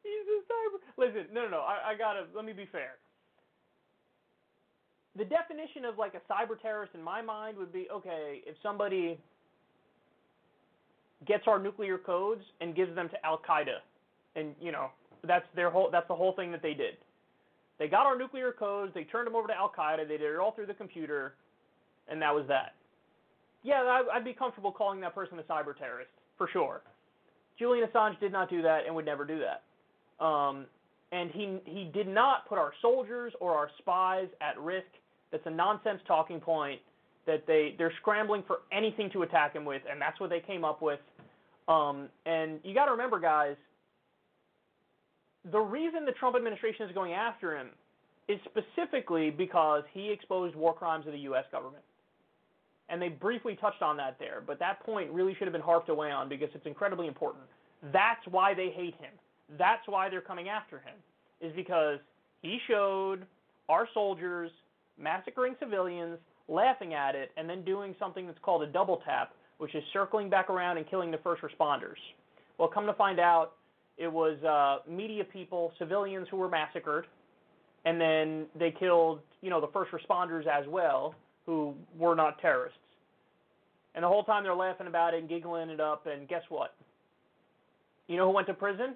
he's 0.03 0.27
a 0.27 0.39
cyber. 0.52 0.80
Listen, 0.98 1.26
no, 1.34 1.43
no, 1.43 1.49
no. 1.49 1.60
I, 1.60 1.91
I 1.91 1.95
gotta 1.98 2.26
let 2.35 2.45
me 2.45 2.53
be 2.53 2.65
fair. 2.72 2.99
The 5.18 5.26
definition 5.26 5.84
of 5.84 5.98
like 5.98 6.14
a 6.14 6.22
cyber 6.31 6.60
terrorist 6.61 6.93
in 6.95 7.03
my 7.03 7.22
mind 7.22 7.57
would 7.57 7.73
be 7.73 7.88
okay 7.91 8.41
if 8.45 8.56
somebody 8.64 9.19
gets 11.27 11.43
our 11.48 11.60
nuclear 11.60 11.98
codes 11.98 12.41
and 12.61 12.76
gives 12.76 12.93
them 12.95 13.10
to 13.10 13.26
Al 13.26 13.38
Qaeda, 13.38 13.80
and 14.35 14.56
you 14.61 14.72
know 14.72 14.89
that's 15.27 15.45
their 15.56 15.69
whole 15.69 15.89
that's 15.91 16.07
the 16.07 16.15
whole 16.15 16.34
thing 16.34 16.52
that 16.52 16.61
they 16.61 16.73
did. 16.73 16.95
They 17.80 17.88
got 17.88 18.06
our 18.06 18.18
nuclear 18.18 18.52
codes, 18.52 18.91
they 18.93 19.06
turned 19.06 19.27
them 19.27 19.35
over 19.35 19.48
to 19.48 19.56
Al 19.56 19.72
Qaeda, 19.76 20.07
they 20.07 20.18
did 20.18 20.34
it 20.34 20.38
all 20.38 20.52
through 20.52 20.68
the 20.68 20.73
computer, 20.73 21.34
and 22.07 22.22
that 22.22 22.34
was 22.34 22.45
that. 22.48 22.76
Yeah, 23.64 24.02
I'd 24.14 24.26
be 24.26 24.34
comfortable 24.34 24.72
calling 24.72 25.02
that 25.02 25.15
person 25.15 25.38
a 25.39 25.43
cyber 25.43 25.77
terrorist 25.77 26.11
for 26.38 26.48
sure. 26.52 26.81
Julian 27.60 27.88
Assange 27.88 28.19
did 28.19 28.31
not 28.31 28.49
do 28.49 28.61
that 28.64 28.81
and 28.85 28.95
would 28.95 29.06
never 29.06 29.26
do 29.26 29.39
that. 29.39 30.23
Um, 30.23 30.65
and 31.11 31.30
he 31.31 31.60
he 31.65 31.91
did 31.93 32.07
not 32.07 32.48
put 32.48 32.57
our 32.57 32.72
soldiers 32.81 33.34
or 33.39 33.53
our 33.53 33.69
spies 33.80 34.27
at 34.41 34.60
risk. 34.60 34.88
That's 35.31 35.45
a 35.45 35.52
nonsense 35.52 36.02
talking 36.07 36.39
point 36.39 36.80
that 37.27 37.45
they 37.45 37.76
they're 37.77 37.93
scrambling 38.02 38.43
for 38.48 38.60
anything 38.72 39.10
to 39.11 39.23
attack 39.23 39.53
him 39.53 39.65
with, 39.65 39.81
and 39.89 40.02
that's 40.02 40.19
what 40.19 40.30
they 40.30 40.39
came 40.39 40.64
up 40.64 40.81
with. 40.81 40.99
Um, 41.72 42.10
and 42.26 42.60
you 42.64 42.73
got 42.73 42.85
to 42.85 42.91
remember, 42.91 43.19
guys, 43.19 43.56
the 45.52 45.60
reason 45.60 46.06
the 46.06 46.11
Trump 46.11 46.35
administration 46.35 46.88
is 46.88 46.93
going 46.93 47.14
after 47.14 47.57
him 47.57 47.69
is 48.27 48.39
specifically 48.45 49.30
because 49.31 49.84
he 49.93 50.11
exposed 50.11 50.56
war 50.56 50.73
crimes 50.73 51.07
of 51.07 51.14
the 51.14 51.19
U.S. 51.19 51.45
government. 51.52 51.84
And 52.89 53.02
they 53.02 53.07
briefly 53.07 53.57
touched 53.60 53.81
on 53.81 53.95
that 53.98 54.18
there, 54.19 54.43
but 54.45 54.60
that 54.60 54.85
point 54.85 55.10
really 55.11 55.34
should 55.35 55.48
have 55.48 55.53
been 55.53 55.61
harped 55.61 55.88
away 55.88 56.11
on 56.11 56.27
because 56.27 56.49
it's 56.53 56.65
incredibly 56.65 57.07
important. 57.07 57.45
That's 57.93 58.26
why 58.30 58.53
they 58.53 58.69
hate 58.69 58.95
him. 58.95 59.14
That's 59.57 59.81
why 59.85 60.10
they're 60.10 60.22
coming 60.22 60.49
after 60.49 60.80
him, 60.80 60.95
is 61.39 61.56
because 61.56 61.99
he 62.41 62.60
showed 62.68 63.26
our 63.69 63.88
soldiers 63.93 64.52
massacring 64.99 65.56
civilians, 65.57 66.18
laughing 66.49 66.93
at 66.93 67.15
it, 67.15 67.31
and 67.38 67.49
then 67.49 67.64
doing 67.64 67.95
something 67.98 68.27
that's 68.27 68.39
called 68.41 68.61
a 68.61 68.68
double 68.68 69.02
tap, 69.06 69.34
which 69.61 69.75
is 69.75 69.83
circling 69.93 70.27
back 70.27 70.49
around 70.49 70.77
and 70.77 70.89
killing 70.89 71.11
the 71.11 71.19
first 71.19 71.43
responders. 71.43 71.97
Well, 72.57 72.67
come 72.67 72.88
to 72.88 72.93
find 72.93 73.19
out, 73.19 73.51
it 73.95 74.11
was 74.11 74.43
uh, 74.43 74.89
media 74.91 75.23
people, 75.23 75.71
civilians 75.77 76.27
who 76.31 76.38
were 76.38 76.49
massacred, 76.49 77.05
and 77.85 78.01
then 78.01 78.47
they 78.57 78.71
killed, 78.71 79.19
you 79.43 79.51
know, 79.51 79.61
the 79.61 79.67
first 79.67 79.91
responders 79.91 80.47
as 80.47 80.67
well, 80.67 81.13
who 81.45 81.75
were 81.95 82.15
not 82.15 82.41
terrorists. 82.41 82.79
And 83.93 84.03
the 84.03 84.07
whole 84.07 84.23
time 84.23 84.41
they're 84.41 84.55
laughing 84.55 84.88
about 84.88 85.13
it 85.13 85.19
and 85.19 85.29
giggling 85.29 85.69
it 85.69 85.79
up, 85.79 86.07
and 86.07 86.27
guess 86.27 86.41
what? 86.49 86.73
You 88.07 88.17
know 88.17 88.25
who 88.25 88.33
went 88.33 88.47
to 88.47 88.55
prison? 88.55 88.95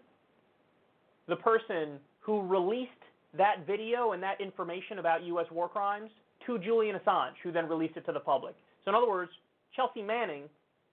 The 1.27 1.35
person 1.35 1.99
who 2.21 2.41
released 2.41 2.89
that 3.37 3.67
video 3.67 4.13
and 4.13 4.23
that 4.23 4.41
information 4.41 4.97
about 4.97 5.21
U.S. 5.25 5.45
war 5.51 5.69
crimes 5.69 6.09
to 6.47 6.57
Julian 6.57 6.97
Assange, 6.97 7.33
who 7.43 7.51
then 7.51 7.69
released 7.69 7.97
it 7.97 8.05
to 8.07 8.11
the 8.11 8.19
public. 8.19 8.55
So, 8.83 8.89
in 8.89 8.95
other 8.95 9.07
words, 9.07 9.31
Chelsea 9.75 10.01
Manning 10.01 10.43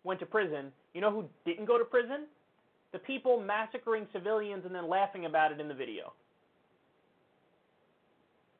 went 0.04 0.20
to 0.20 0.26
prison. 0.26 0.72
You 0.94 1.00
know 1.00 1.10
who 1.10 1.24
didn't 1.44 1.66
go 1.66 1.78
to 1.78 1.84
prison? 1.84 2.26
The 2.92 2.98
people 2.98 3.40
massacring 3.40 4.06
civilians 4.12 4.64
and 4.66 4.74
then 4.74 4.88
laughing 4.88 5.26
about 5.26 5.52
it 5.52 5.60
in 5.60 5.68
the 5.68 5.74
video. 5.74 6.12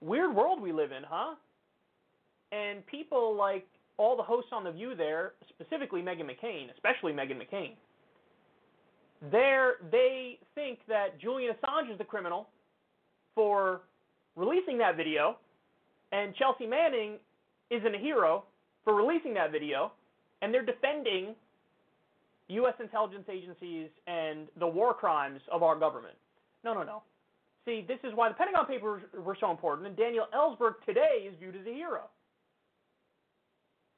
Weird 0.00 0.34
world 0.34 0.60
we 0.60 0.72
live 0.72 0.90
in, 0.90 1.02
huh? 1.08 1.34
And 2.50 2.84
people 2.86 3.36
like 3.36 3.66
all 3.98 4.16
the 4.16 4.22
hosts 4.22 4.50
on 4.52 4.64
The 4.64 4.72
View 4.72 4.94
there, 4.94 5.32
specifically 5.48 6.02
Meghan 6.02 6.24
McCain, 6.24 6.72
especially 6.72 7.12
Meghan 7.12 7.38
McCain, 7.38 7.72
there 9.30 9.74
they 9.90 10.38
think 10.54 10.80
that 10.88 11.20
Julian 11.20 11.54
Assange 11.54 11.92
is 11.92 11.98
the 11.98 12.04
criminal 12.04 12.48
for 13.34 13.82
releasing 14.34 14.78
that 14.78 14.96
video, 14.96 15.36
and 16.10 16.34
Chelsea 16.34 16.66
Manning 16.66 17.18
isn't 17.70 17.94
a 17.94 17.98
hero 17.98 18.44
for 18.84 18.94
releasing 18.94 19.34
that 19.34 19.52
video, 19.52 19.92
and 20.42 20.52
they're 20.52 20.66
defending 20.66 21.34
U.S. 22.48 22.74
intelligence 22.80 23.24
agencies 23.30 23.88
and 24.06 24.48
the 24.58 24.66
war 24.66 24.92
crimes 24.92 25.40
of 25.50 25.62
our 25.62 25.78
government. 25.78 26.16
No, 26.64 26.74
no, 26.74 26.82
no. 26.82 27.02
See, 27.64 27.84
this 27.86 27.98
is 28.02 28.12
why 28.14 28.28
the 28.28 28.34
Pentagon 28.34 28.66
Papers 28.66 29.02
were 29.24 29.36
so 29.40 29.50
important, 29.50 29.86
and 29.86 29.96
Daniel 29.96 30.26
Ellsberg 30.34 30.74
today 30.84 31.28
is 31.28 31.34
viewed 31.38 31.54
as 31.56 31.66
a 31.66 31.72
hero 31.72 32.02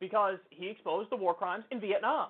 because 0.00 0.36
he 0.50 0.68
exposed 0.68 1.10
the 1.10 1.16
war 1.16 1.34
crimes 1.34 1.64
in 1.70 1.80
Vietnam. 1.80 2.28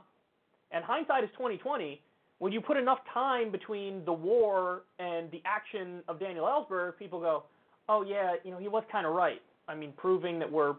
And 0.70 0.84
hindsight 0.84 1.24
is 1.24 1.30
2020. 1.32 2.00
When 2.38 2.52
you 2.52 2.60
put 2.60 2.76
enough 2.76 2.98
time 3.12 3.50
between 3.50 4.04
the 4.04 4.12
war 4.12 4.82
and 4.98 5.30
the 5.30 5.42
action 5.44 6.02
of 6.08 6.20
Daniel 6.20 6.46
Ellsberg, 6.46 6.96
people 6.98 7.20
go, 7.20 7.44
"Oh 7.88 8.02
yeah, 8.02 8.36
you 8.44 8.50
know, 8.50 8.58
he 8.58 8.68
was 8.68 8.84
kind 8.90 9.06
of 9.06 9.14
right." 9.14 9.42
I 9.66 9.74
mean, 9.74 9.92
proving 9.96 10.38
that 10.38 10.50
we're 10.50 10.76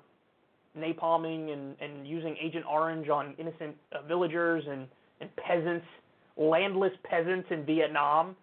napalming 0.77 1.51
and, 1.53 1.75
and 1.79 2.07
using 2.07 2.35
Agent 2.41 2.65
Orange 2.69 3.09
on 3.09 3.33
innocent 3.37 3.75
uh, 3.91 4.01
villagers 4.07 4.63
and, 4.69 4.87
and 5.21 5.29
peasants, 5.35 5.85
landless 6.37 6.93
peasants 7.03 7.47
in 7.51 7.65
Vietnam. 7.65 8.35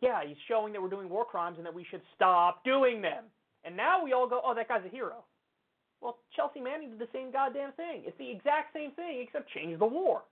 Yeah, 0.00 0.20
he's 0.26 0.36
showing 0.48 0.72
that 0.72 0.82
we're 0.82 0.90
doing 0.90 1.08
war 1.08 1.24
crimes 1.24 1.56
and 1.58 1.66
that 1.66 1.74
we 1.74 1.86
should 1.90 2.02
stop 2.16 2.64
doing 2.64 3.00
them. 3.00 3.24
And 3.64 3.76
now 3.76 4.02
we 4.02 4.12
all 4.12 4.28
go, 4.28 4.40
oh, 4.44 4.54
that 4.54 4.68
guy's 4.68 4.84
a 4.84 4.88
hero. 4.88 5.24
Well, 6.00 6.18
Chelsea 6.34 6.60
Manning 6.60 6.90
did 6.90 6.98
the 6.98 7.08
same 7.12 7.30
goddamn 7.30 7.72
thing. 7.72 8.02
It's 8.04 8.18
the 8.18 8.28
exact 8.28 8.74
same 8.74 8.90
thing, 8.92 9.24
except 9.24 9.48
change 9.54 9.78
the 9.78 9.86
war. 9.86 10.22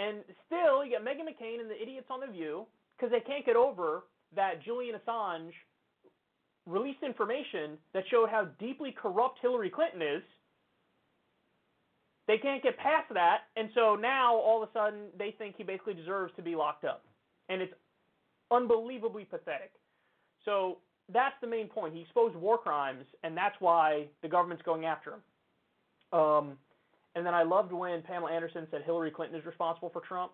And 0.00 0.18
still, 0.46 0.84
you 0.84 0.98
got 0.98 1.02
Meghan 1.06 1.26
McCain 1.26 1.60
and 1.60 1.70
the 1.70 1.80
idiots 1.80 2.06
on 2.10 2.20
The 2.20 2.26
View 2.26 2.66
because 2.96 3.12
they 3.12 3.20
can't 3.20 3.46
get 3.46 3.56
over 3.56 4.02
that 4.34 4.62
Julian 4.64 4.96
Assange 4.98 5.52
released 6.68 7.02
information 7.02 7.78
that 7.94 8.04
showed 8.10 8.28
how 8.28 8.48
deeply 8.58 8.92
corrupt 8.92 9.38
Hillary 9.40 9.70
Clinton 9.70 10.02
is. 10.02 10.22
They 12.26 12.36
can't 12.36 12.62
get 12.62 12.76
past 12.76 13.06
that, 13.14 13.44
and 13.56 13.70
so 13.74 13.96
now 13.96 14.36
all 14.36 14.62
of 14.62 14.68
a 14.68 14.72
sudden 14.72 15.06
they 15.18 15.34
think 15.38 15.54
he 15.56 15.64
basically 15.64 15.94
deserves 15.94 16.32
to 16.36 16.42
be 16.42 16.54
locked 16.54 16.84
up. 16.84 17.04
And 17.48 17.62
it's 17.62 17.72
unbelievably 18.50 19.24
pathetic. 19.24 19.72
So 20.44 20.78
that's 21.12 21.34
the 21.40 21.46
main 21.46 21.68
point. 21.68 21.94
He 21.94 22.02
exposed 22.02 22.36
war 22.36 22.58
crimes, 22.58 23.04
and 23.24 23.34
that's 23.34 23.56
why 23.60 24.08
the 24.22 24.28
government's 24.28 24.62
going 24.62 24.84
after 24.84 25.14
him. 25.14 26.18
Um, 26.18 26.58
and 27.14 27.24
then 27.24 27.34
I 27.34 27.42
loved 27.42 27.72
when 27.72 28.02
Pamela 28.02 28.30
Anderson 28.30 28.66
said 28.70 28.82
Hillary 28.84 29.10
Clinton 29.10 29.38
is 29.38 29.46
responsible 29.46 29.88
for 29.88 30.02
Trump. 30.02 30.32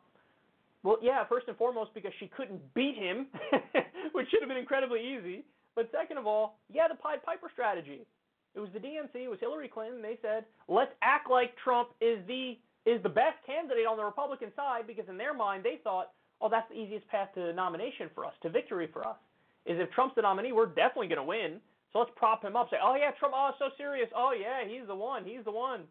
Well, 0.82 0.98
yeah, 1.00 1.24
first 1.28 1.48
and 1.48 1.56
foremost 1.56 1.94
because 1.94 2.12
she 2.20 2.26
couldn't 2.26 2.60
beat 2.74 2.96
him, 2.96 3.28
which 4.12 4.28
should 4.30 4.40
have 4.40 4.48
been 4.48 4.58
incredibly 4.58 5.00
easy. 5.00 5.44
But 5.74 5.90
second 5.90 6.18
of 6.18 6.26
all, 6.26 6.58
yeah, 6.72 6.88
the 6.88 6.94
Pied 6.94 7.22
Piper 7.22 7.50
strategy. 7.52 8.06
It 8.54 8.60
was 8.60 8.70
the 8.72 8.78
DNC, 8.78 9.14
it 9.14 9.28
was 9.28 9.40
Hillary 9.40 9.68
Clinton. 9.68 10.00
They 10.00 10.18
said, 10.22 10.44
let's 10.68 10.92
act 11.02 11.28
like 11.28 11.56
Trump 11.62 11.90
is 12.00 12.18
the 12.26 12.56
is 12.86 13.02
the 13.02 13.08
best 13.08 13.40
candidate 13.46 13.86
on 13.86 13.96
the 13.96 14.04
Republican 14.04 14.52
side 14.54 14.86
because 14.86 15.08
in 15.08 15.16
their 15.16 15.32
mind 15.32 15.64
they 15.64 15.80
thought, 15.82 16.12
oh, 16.40 16.50
that's 16.50 16.68
the 16.68 16.76
easiest 16.76 17.08
path 17.08 17.28
to 17.34 17.52
nomination 17.54 18.10
for 18.14 18.26
us, 18.26 18.34
to 18.42 18.50
victory 18.50 18.88
for 18.92 19.06
us. 19.06 19.16
Is 19.64 19.80
if 19.80 19.90
Trump's 19.92 20.14
the 20.14 20.22
nominee, 20.22 20.52
we're 20.52 20.66
definitely 20.66 21.08
going 21.08 21.18
to 21.18 21.24
win. 21.24 21.60
So 21.92 22.00
let's 22.00 22.10
prop 22.16 22.44
him 22.44 22.54
up. 22.56 22.68
Say, 22.70 22.76
oh 22.82 22.94
yeah, 22.96 23.12
Trump, 23.18 23.34
oh 23.36 23.52
so 23.58 23.70
serious. 23.78 24.08
Oh 24.14 24.32
yeah, 24.38 24.68
he's 24.68 24.86
the 24.86 24.94
one. 24.94 25.24
He's 25.24 25.44
the 25.44 25.52
one. 25.52 25.84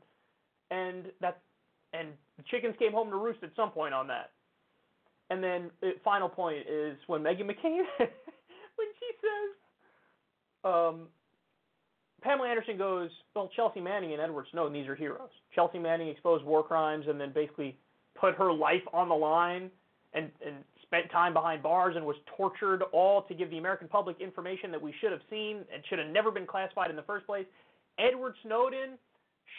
And 0.69 1.05
that, 1.21 1.41
and 1.93 2.09
the 2.37 2.43
chickens 2.51 2.75
came 2.77 2.91
home 2.91 3.09
to 3.09 3.17
roost 3.17 3.41
at 3.41 3.49
some 3.55 3.71
point 3.71 3.93
on 3.93 4.07
that. 4.07 4.31
And 5.29 5.43
then 5.43 5.71
the 5.81 5.89
uh, 5.89 5.91
final 6.03 6.29
point 6.29 6.67
is 6.69 6.97
when 7.07 7.21
Meghan 7.21 7.49
McCain, 7.49 7.81
when 7.97 8.89
she 8.99 9.09
says, 9.17 9.62
um, 10.63 11.07
Pamela 12.23 12.49
Anderson 12.49 12.77
goes, 12.77 13.09
well, 13.35 13.49
Chelsea 13.55 13.81
Manning 13.81 14.13
and 14.13 14.21
Edward 14.21 14.45
Snowden, 14.51 14.73
these 14.73 14.87
are 14.87 14.95
heroes. 14.95 15.29
Chelsea 15.53 15.77
Manning 15.77 16.07
exposed 16.07 16.43
war 16.43 16.63
crimes 16.63 17.05
and 17.07 17.19
then 17.19 17.31
basically 17.33 17.77
put 18.19 18.35
her 18.35 18.51
life 18.51 18.81
on 18.93 19.09
the 19.09 19.15
line 19.15 19.69
and, 20.13 20.31
and 20.45 20.55
spent 20.83 21.11
time 21.11 21.33
behind 21.33 21.61
bars 21.61 21.95
and 21.95 22.05
was 22.05 22.15
tortured 22.37 22.81
all 22.93 23.23
to 23.23 23.33
give 23.33 23.49
the 23.49 23.57
American 23.57 23.87
public 23.87 24.21
information 24.21 24.71
that 24.71 24.81
we 24.81 24.93
should 25.01 25.11
have 25.11 25.21
seen 25.29 25.57
and 25.73 25.83
should 25.89 25.99
have 25.99 26.07
never 26.07 26.31
been 26.31 26.47
classified 26.47 26.89
in 26.89 26.95
the 26.95 27.03
first 27.03 27.25
place. 27.25 27.45
Edward 27.99 28.35
Snowden 28.43 28.97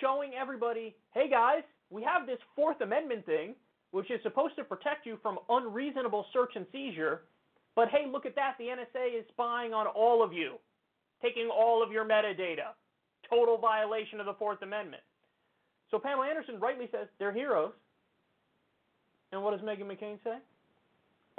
showing 0.00 0.32
everybody, 0.40 0.94
hey 1.12 1.28
guys, 1.28 1.62
we 1.90 2.02
have 2.02 2.26
this 2.26 2.38
Fourth 2.56 2.80
Amendment 2.80 3.26
thing, 3.26 3.54
which 3.90 4.10
is 4.10 4.20
supposed 4.22 4.56
to 4.56 4.64
protect 4.64 5.06
you 5.06 5.18
from 5.22 5.38
unreasonable 5.48 6.24
search 6.32 6.52
and 6.56 6.66
seizure. 6.72 7.22
But 7.76 7.88
hey, 7.88 8.06
look 8.10 8.24
at 8.24 8.34
that. 8.36 8.54
The 8.58 8.64
NSA 8.64 9.18
is 9.18 9.24
spying 9.28 9.74
on 9.74 9.86
all 9.86 10.22
of 10.22 10.32
you 10.32 10.54
taking 11.22 11.48
all 11.48 11.82
of 11.82 11.92
your 11.92 12.04
metadata. 12.04 12.74
Total 13.28 13.56
violation 13.56 14.20
of 14.20 14.26
the 14.26 14.34
Fourth 14.34 14.62
Amendment. 14.62 15.02
So 15.90 15.98
Pamela 15.98 16.28
Anderson 16.28 16.60
rightly 16.60 16.88
says 16.90 17.06
they're 17.18 17.32
heroes. 17.32 17.72
And 19.32 19.42
what 19.42 19.52
does 19.52 19.60
Meghan 19.66 19.86
McCain 19.86 20.18
say? 20.22 20.36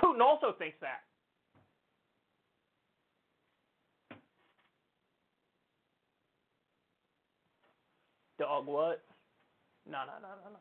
Putin 0.01 0.21
also 0.21 0.53
thinks 0.57 0.77
that. 0.81 1.01
Dog, 8.37 8.65
what? 8.65 9.03
No, 9.89 9.99
no, 9.99 10.13
no, 10.21 10.27
no, 10.43 10.51
no. 10.51 10.59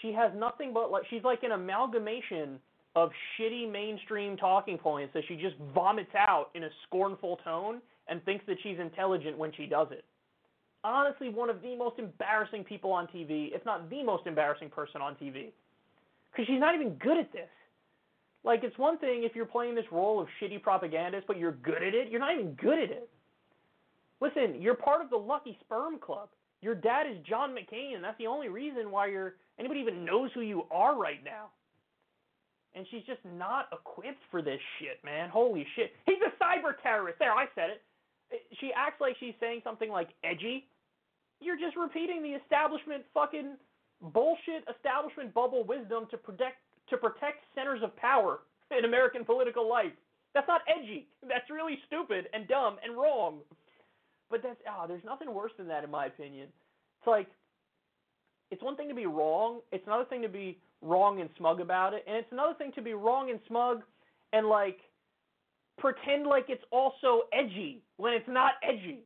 She 0.00 0.12
has 0.12 0.30
nothing 0.36 0.72
but 0.72 0.90
like 0.90 1.04
she's 1.08 1.24
like 1.24 1.42
an 1.42 1.52
amalgamation 1.52 2.58
of 2.94 3.10
shitty 3.36 3.70
mainstream 3.70 4.36
talking 4.36 4.78
points 4.78 5.12
that 5.14 5.24
she 5.26 5.34
just 5.34 5.56
vomits 5.74 6.14
out 6.14 6.50
in 6.54 6.64
a 6.64 6.68
scornful 6.86 7.38
tone 7.42 7.80
and 8.08 8.24
thinks 8.24 8.44
that 8.46 8.56
she's 8.62 8.78
intelligent 8.78 9.38
when 9.38 9.52
she 9.56 9.66
does 9.66 9.88
it. 9.90 10.04
Honestly, 10.82 11.30
one 11.30 11.48
of 11.48 11.62
the 11.62 11.74
most 11.76 11.98
embarrassing 11.98 12.64
people 12.64 12.92
on 12.92 13.06
TV, 13.06 13.54
if 13.54 13.64
not 13.64 13.88
the 13.88 14.02
most 14.02 14.26
embarrassing 14.26 14.68
person 14.68 15.00
on 15.00 15.14
TV. 15.14 15.50
Because 16.30 16.46
she's 16.46 16.60
not 16.60 16.74
even 16.74 16.90
good 16.94 17.16
at 17.16 17.32
this. 17.32 17.48
Like, 18.44 18.62
it's 18.62 18.76
one 18.76 18.98
thing 18.98 19.24
if 19.24 19.34
you're 19.34 19.46
playing 19.46 19.74
this 19.74 19.86
role 19.90 20.20
of 20.20 20.28
shitty 20.40 20.62
propagandist, 20.62 21.26
but 21.26 21.38
you're 21.38 21.52
good 21.52 21.82
at 21.82 21.94
it. 21.94 22.10
You're 22.10 22.20
not 22.20 22.34
even 22.34 22.52
good 22.60 22.78
at 22.78 22.90
it. 22.90 23.08
Listen, 24.20 24.60
you're 24.60 24.74
part 24.74 25.00
of 25.00 25.08
the 25.08 25.16
Lucky 25.16 25.56
Sperm 25.64 25.98
Club. 25.98 26.28
Your 26.60 26.74
dad 26.74 27.06
is 27.10 27.16
John 27.28 27.54
McCain, 27.54 27.94
and 27.94 28.04
that's 28.04 28.18
the 28.18 28.26
only 28.26 28.48
reason 28.48 28.90
why 28.90 29.06
you're 29.06 29.34
anybody 29.58 29.80
even 29.80 30.04
knows 30.04 30.30
who 30.34 30.40
you 30.40 30.64
are 30.70 30.98
right 30.98 31.22
now. 31.24 31.48
And 32.74 32.86
she's 32.90 33.04
just 33.06 33.20
not 33.36 33.68
equipped 33.72 34.22
for 34.30 34.42
this 34.42 34.60
shit, 34.78 35.02
man. 35.04 35.30
Holy 35.30 35.66
shit. 35.76 35.92
He's 36.06 36.18
a 36.26 36.42
cyber 36.42 36.72
terrorist. 36.82 37.18
There, 37.18 37.32
I 37.32 37.46
said 37.54 37.70
it. 37.70 37.82
She 38.60 38.70
acts 38.76 39.00
like 39.00 39.16
she's 39.20 39.34
saying 39.40 39.60
something 39.64 39.90
like 39.90 40.08
edgy. 40.24 40.66
You're 41.40 41.58
just 41.58 41.76
repeating 41.76 42.22
the 42.22 42.30
establishment 42.40 43.04
fucking 43.12 43.56
bullshit 44.00 44.64
establishment 44.68 45.32
bubble 45.34 45.64
wisdom 45.64 46.06
to 46.10 46.16
protect 46.16 46.58
to 46.90 46.96
protect 46.96 47.44
centers 47.54 47.80
of 47.82 47.96
power 47.96 48.40
in 48.76 48.84
American 48.84 49.24
political 49.24 49.68
life. 49.68 49.92
That's 50.34 50.48
not 50.48 50.62
edgy. 50.68 51.06
That's 51.22 51.48
really 51.50 51.78
stupid 51.86 52.28
and 52.32 52.48
dumb 52.48 52.76
and 52.84 52.96
wrong. 52.96 53.38
But 54.30 54.42
that's 54.42 54.58
ah, 54.68 54.86
there's 54.86 55.04
nothing 55.04 55.32
worse 55.32 55.52
than 55.56 55.68
that 55.68 55.84
in 55.84 55.90
my 55.90 56.06
opinion. 56.06 56.48
It's 57.00 57.06
like 57.06 57.28
it's 58.50 58.62
one 58.62 58.76
thing 58.76 58.88
to 58.88 58.94
be 58.94 59.06
wrong, 59.06 59.60
it's 59.72 59.86
another 59.86 60.04
thing 60.04 60.22
to 60.22 60.28
be 60.28 60.58
wrong 60.82 61.20
and 61.20 61.30
smug 61.38 61.60
about 61.60 61.94
it, 61.94 62.04
and 62.06 62.16
it's 62.16 62.30
another 62.30 62.54
thing 62.54 62.72
to 62.74 62.82
be 62.82 62.94
wrong 62.94 63.30
and 63.30 63.40
smug 63.48 63.82
and 64.32 64.46
like 64.46 64.78
pretend 65.78 66.26
like 66.26 66.46
it's 66.48 66.64
also 66.70 67.22
edgy 67.32 67.82
when 67.96 68.12
it's 68.12 68.28
not 68.28 68.52
edgy. 68.62 69.00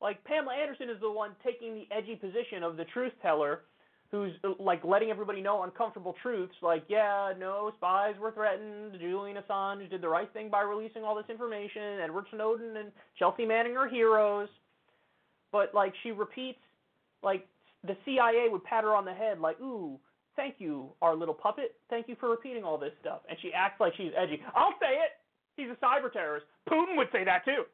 Like 0.00 0.22
Pamela 0.24 0.54
Anderson 0.54 0.88
is 0.88 1.00
the 1.00 1.10
one 1.10 1.32
taking 1.44 1.74
the 1.74 1.86
edgy 1.94 2.16
position 2.16 2.62
of 2.62 2.76
the 2.76 2.84
truth 2.84 3.12
teller 3.22 3.60
who's 4.10 4.32
like 4.58 4.82
letting 4.84 5.10
everybody 5.10 5.40
know 5.40 5.62
uncomfortable 5.62 6.16
truths 6.20 6.54
like 6.62 6.82
yeah 6.88 7.32
no 7.38 7.70
spies 7.76 8.14
were 8.20 8.32
threatened 8.32 8.96
julian 8.98 9.36
assange 9.36 9.88
did 9.88 10.00
the 10.02 10.08
right 10.08 10.32
thing 10.32 10.50
by 10.50 10.62
releasing 10.62 11.04
all 11.04 11.14
this 11.14 11.30
information 11.30 12.00
edward 12.02 12.24
snowden 12.34 12.76
and 12.76 12.90
chelsea 13.18 13.44
manning 13.44 13.76
are 13.76 13.88
heroes. 13.88 14.48
But 15.52 15.74
like 15.74 15.92
she 16.02 16.10
repeats 16.10 16.58
like 17.22 17.46
the 17.84 17.96
cia 18.04 18.48
would 18.50 18.64
pat 18.64 18.84
her 18.84 18.96
on 18.96 19.04
the 19.04 19.14
head 19.14 19.38
like 19.38 19.60
ooh 19.60 19.98
thank 20.36 20.56
you 20.58 20.90
our 21.02 21.14
little 21.14 21.34
puppet. 21.34 21.74
Thank 21.88 22.08
you 22.08 22.16
for 22.18 22.30
repeating 22.30 22.64
all 22.64 22.78
this 22.78 22.92
stuff. 23.00 23.20
And 23.28 23.38
she 23.42 23.52
acts 23.52 23.80
like 23.80 23.92
she's 23.96 24.12
edgy. 24.16 24.42
I'll 24.54 24.74
say 24.80 24.94
it 24.94 25.19
he's 25.56 25.68
a 25.68 25.84
cyber 25.84 26.12
terrorist 26.12 26.46
putin 26.68 26.96
would 26.96 27.08
say 27.12 27.24
that 27.24 27.44
too 27.44 27.64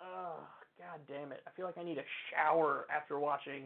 Ugh. 0.00 0.44
God 0.78 1.00
damn 1.08 1.32
it. 1.32 1.42
I 1.46 1.50
feel 1.56 1.66
like 1.66 1.76
I 1.76 1.82
need 1.82 1.98
a 1.98 2.04
shower 2.30 2.86
after 2.94 3.18
watching 3.18 3.64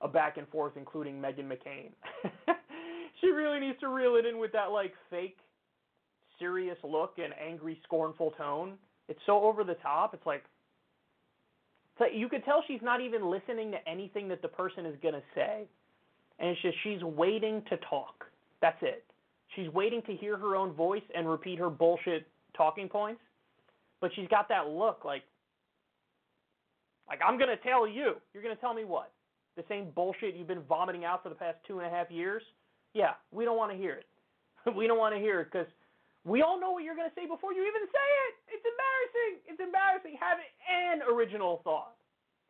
a 0.00 0.08
back 0.08 0.36
and 0.36 0.48
forth 0.48 0.74
including 0.76 1.20
Meghan 1.20 1.48
McCain. 1.50 1.90
she 3.20 3.28
really 3.28 3.60
needs 3.60 3.78
to 3.80 3.88
reel 3.88 4.16
it 4.16 4.26
in 4.26 4.38
with 4.38 4.52
that 4.52 4.70
like 4.70 4.94
fake 5.10 5.38
serious 6.38 6.76
look 6.84 7.14
and 7.22 7.32
angry 7.34 7.80
scornful 7.84 8.32
tone. 8.32 8.74
It's 9.08 9.20
so 9.26 9.42
over 9.42 9.64
the 9.64 9.74
top. 9.74 10.14
It's 10.14 10.26
like 10.26 10.44
it's 11.94 12.00
like 12.00 12.12
you 12.14 12.28
could 12.28 12.44
tell 12.44 12.62
she's 12.68 12.82
not 12.82 13.00
even 13.00 13.28
listening 13.28 13.72
to 13.72 13.88
anything 13.88 14.28
that 14.28 14.42
the 14.42 14.48
person 14.48 14.86
is 14.86 14.94
going 15.02 15.14
to 15.14 15.22
say. 15.34 15.64
And 16.38 16.50
it's 16.50 16.62
just 16.62 16.76
she's 16.84 17.02
waiting 17.02 17.62
to 17.70 17.76
talk. 17.88 18.26
That's 18.60 18.78
it. 18.82 19.04
She's 19.54 19.68
waiting 19.68 20.02
to 20.02 20.14
hear 20.14 20.36
her 20.36 20.56
own 20.56 20.72
voice 20.72 21.02
and 21.14 21.28
repeat 21.28 21.58
her 21.58 21.70
bullshit 21.70 22.26
talking 22.56 22.88
points. 22.88 23.20
But 24.00 24.10
she's 24.14 24.28
got 24.28 24.48
that 24.48 24.68
look 24.68 25.04
like 25.04 25.22
like, 27.08 27.20
I'm 27.26 27.38
to 27.54 27.62
tell 27.62 27.86
you. 27.86 28.16
You're 28.34 28.42
to 28.54 28.60
tell 28.60 28.74
me 28.74 28.84
what? 28.84 29.12
The 29.56 29.64
same 29.68 29.90
bullshit 29.94 30.34
you've 30.34 30.48
been 30.48 30.62
vomiting 30.68 31.04
out 31.04 31.22
for 31.22 31.28
the 31.28 31.34
past 31.34 31.58
two 31.66 31.78
and 31.78 31.86
a 31.86 31.90
half 31.90 32.10
years? 32.10 32.42
Yeah, 32.94 33.14
we 33.30 33.44
don't 33.44 33.56
want 33.56 33.72
to 33.72 33.78
hear 33.78 34.02
it. 34.02 34.06
we 34.76 34.86
don't 34.86 34.98
want 34.98 35.14
to 35.14 35.20
hear 35.20 35.40
it 35.40 35.48
because 35.50 35.66
we 36.24 36.42
all 36.42 36.60
know 36.60 36.72
what 36.72 36.82
you're 36.82 36.96
to 37.08 37.14
say 37.14 37.26
before 37.26 37.52
you 37.52 37.62
even 37.62 37.86
say 37.86 38.08
it. 38.26 38.34
It's 38.58 38.66
embarrassing. 38.66 39.34
It's 39.46 39.60
embarrassing. 39.62 40.18
Have 40.18 40.38
an 40.68 41.02
original 41.14 41.60
thought. 41.62 41.94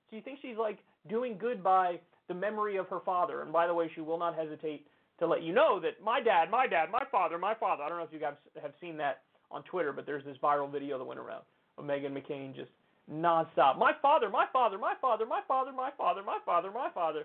So 0.09 0.17
you 0.17 0.23
think 0.23 0.39
she's 0.41 0.57
like 0.57 0.79
doing 1.09 1.37
good 1.37 1.63
by 1.63 2.01
the 2.29 2.35
memory 2.35 2.77
of 2.77 2.89
her 2.89 3.01
father. 3.05 3.43
And 3.43 3.53
by 3.53 3.67
the 3.67 3.75
way, 3.75 3.91
she 3.95 4.01
will 4.01 4.19
not 4.19 4.35
hesitate 4.35 4.87
to 5.19 5.27
let 5.27 5.43
you 5.43 5.53
know 5.53 5.81
that 5.81 6.03
my 6.03 6.21
dad, 6.21 6.51
my 6.51 6.67
dad, 6.67 6.91
my 6.91 7.03
father, 7.11 7.39
my 7.39 7.55
father. 7.55 7.83
I 7.83 7.89
don't 7.89 7.99
know 7.99 8.05
if 8.05 8.13
you 8.13 8.19
guys 8.19 8.35
have 8.61 8.73
seen 8.81 8.97
that 8.99 9.23
on 9.51 9.63
Twitter, 9.65 9.93
but 9.93 10.07
there's 10.07 10.25
this 10.25 10.37
viral 10.43 10.71
video 10.71 10.99
that 10.99 11.05
went 11.05 11.21
around 11.21 11.43
of 11.79 11.85
Meghan 11.85 12.13
McCain 12.13 12.55
just 12.55 12.71
nonstop. 13.11 13.79
My 13.79 13.93
father, 14.03 14.29
my 14.29 14.47
father, 14.53 14.79
my 14.79 14.95
father, 15.01 15.27
my 15.27 15.41
father, 15.47 15.73
my 15.73 15.91
father, 15.97 16.23
my 16.23 16.39
father, 16.45 16.71
my 16.71 16.91
father. 16.93 17.25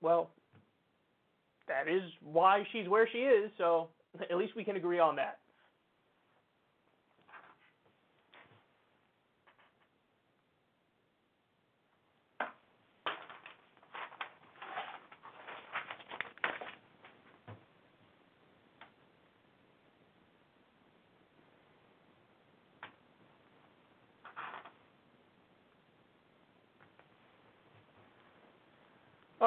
Well, 0.00 0.30
that 1.66 1.88
is 1.88 2.02
why 2.22 2.64
she's 2.72 2.88
where 2.88 3.08
she 3.10 3.18
is, 3.18 3.50
so 3.58 3.88
at 4.30 4.36
least 4.36 4.56
we 4.56 4.64
can 4.64 4.76
agree 4.76 4.98
on 4.98 5.16
that. 5.16 5.38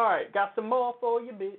All 0.01 0.07
right, 0.07 0.33
got 0.33 0.53
some 0.55 0.67
more 0.67 0.95
for 0.99 1.21
you, 1.21 1.31
bitch. 1.31 1.57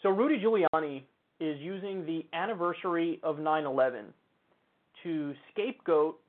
So 0.00 0.10
Rudy 0.10 0.38
Giuliani 0.38 1.02
is 1.40 1.58
using 1.58 2.06
the 2.06 2.24
anniversary 2.32 3.18
of 3.24 3.38
9/11 3.38 4.04
to 5.02 5.34
scapegoat 5.50 6.20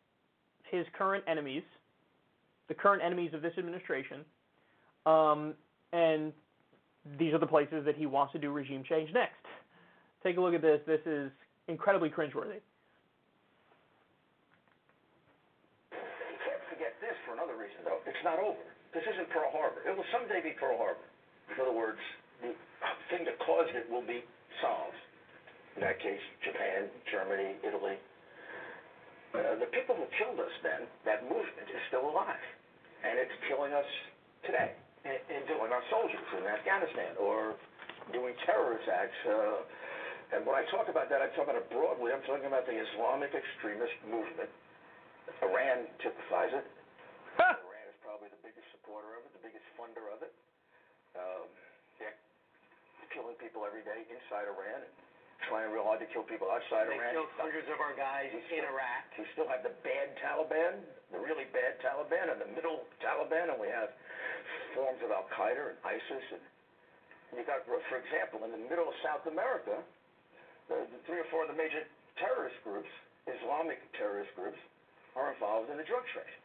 his 0.64 0.88
current 0.98 1.24
enemies, 1.28 1.62
the 2.70 2.74
current 2.74 3.04
enemies 3.04 3.32
of 3.36 3.44
this 3.44 3.56
administration, 3.60 4.26
um, 5.06 5.54
and 5.94 6.34
these 7.20 7.36
are 7.36 7.40
the 7.40 7.46
places 7.46 7.86
that 7.86 7.96
he 7.96 8.08
wants 8.08 8.34
to 8.34 8.40
do 8.40 8.52
regime 8.52 8.84
change 8.84 9.14
next. 9.14 9.46
Take 10.24 10.38
a 10.38 10.42
look 10.42 10.56
at 10.56 10.64
this. 10.64 10.82
This 10.88 11.06
is 11.06 11.32
incredibly 11.68 12.10
cringeworthy. 12.10 12.62
It's 18.06 18.15
not 18.26 18.42
over. 18.42 18.66
This 18.90 19.06
isn't 19.06 19.30
Pearl 19.30 19.54
Harbor. 19.54 19.86
It 19.86 19.94
will 19.94 20.10
someday 20.10 20.42
be 20.42 20.58
Pearl 20.58 20.82
Harbor. 20.82 21.06
In 21.54 21.62
other 21.62 21.78
words, 21.78 22.02
the 22.42 22.58
thing 23.14 23.22
that 23.30 23.38
caused 23.46 23.70
it 23.78 23.86
will 23.86 24.04
be 24.04 24.26
solved. 24.66 24.98
In 25.78 25.86
that 25.86 26.02
case, 26.02 26.20
Japan, 26.42 26.90
Germany, 27.06 27.62
Italy. 27.62 28.02
Uh, 29.36 29.62
the 29.62 29.70
people 29.70 29.94
who 29.94 30.10
killed 30.18 30.42
us 30.42 30.52
then, 30.66 30.90
that 31.06 31.22
movement 31.30 31.70
is 31.70 31.78
still 31.92 32.10
alive. 32.10 32.42
And 33.06 33.22
it's 33.22 33.36
killing 33.46 33.76
us 33.78 33.86
today. 34.42 34.74
And, 35.06 35.22
killing 35.46 35.70
our 35.70 35.86
soldiers 35.94 36.26
in 36.34 36.42
Afghanistan 36.50 37.14
or 37.22 37.54
doing 38.10 38.34
terrorist 38.50 38.90
acts. 38.90 39.22
Uh, 39.22 39.62
and 40.34 40.42
when 40.50 40.58
I 40.58 40.66
talk 40.74 40.90
about 40.90 41.14
that, 41.14 41.22
I 41.22 41.30
talk 41.38 41.46
about 41.46 41.62
it 41.62 41.70
broadly. 41.70 42.10
I'm 42.10 42.26
talking 42.26 42.50
about 42.50 42.66
the 42.66 42.74
Islamic 42.74 43.38
extremist 43.38 43.94
movement. 44.10 44.50
Iran 45.46 45.86
typifies 46.02 46.58
it 46.58 46.66
is 47.96 48.04
probably 48.04 48.28
the 48.28 48.42
biggest 48.44 48.68
supporter 48.86 49.18
of 49.18 49.26
it, 49.26 49.34
the 49.34 49.42
biggest 49.42 49.66
funder 49.74 50.06
of 50.14 50.22
it. 50.22 50.30
Um, 51.18 51.50
they're 51.98 52.14
killing 53.10 53.34
people 53.42 53.66
every 53.66 53.82
day 53.82 54.06
inside 54.14 54.46
Iran 54.46 54.86
and 54.86 54.94
trying 55.50 55.74
real 55.74 55.86
hard 55.90 56.06
to 56.06 56.10
kill 56.14 56.22
people 56.22 56.54
outside 56.54 56.86
They 56.86 57.02
Iran. 57.02 57.18
killed 57.18 57.34
hundreds 57.42 57.66
of 57.74 57.82
our 57.82 57.98
guys 57.98 58.30
in 58.30 58.62
Iraq. 58.62 59.04
We 59.18 59.26
still 59.34 59.50
have 59.50 59.66
the 59.66 59.74
bad 59.82 60.14
Taliban, 60.22 60.86
the 61.10 61.18
really 61.18 61.50
bad 61.50 61.82
Taliban, 61.82 62.30
and 62.30 62.38
the 62.38 62.50
middle 62.54 62.86
Taliban, 63.02 63.50
and 63.50 63.58
we 63.58 63.74
have 63.74 63.90
forms 64.78 65.02
of 65.02 65.10
Al 65.10 65.26
Qaeda 65.34 65.74
and 65.74 65.78
ISIS. 65.82 66.26
And 67.34 67.42
you 67.42 67.46
got, 67.48 67.66
for 67.66 67.98
example, 67.98 68.46
in 68.46 68.54
the 68.54 68.62
middle 68.70 68.86
of 68.86 68.96
South 69.02 69.26
America, 69.26 69.82
the, 70.70 70.86
the 70.94 71.00
three 71.10 71.18
or 71.26 71.28
four 71.34 71.42
of 71.46 71.50
the 71.50 71.58
major 71.58 71.82
terrorist 72.22 72.58
groups, 72.62 72.90
Islamic 73.26 73.82
terrorist 73.98 74.30
groups, 74.38 74.60
are 75.18 75.32
involved 75.34 75.72
in 75.74 75.78
the 75.80 75.88
drug 75.88 76.04
trade. 76.14 76.38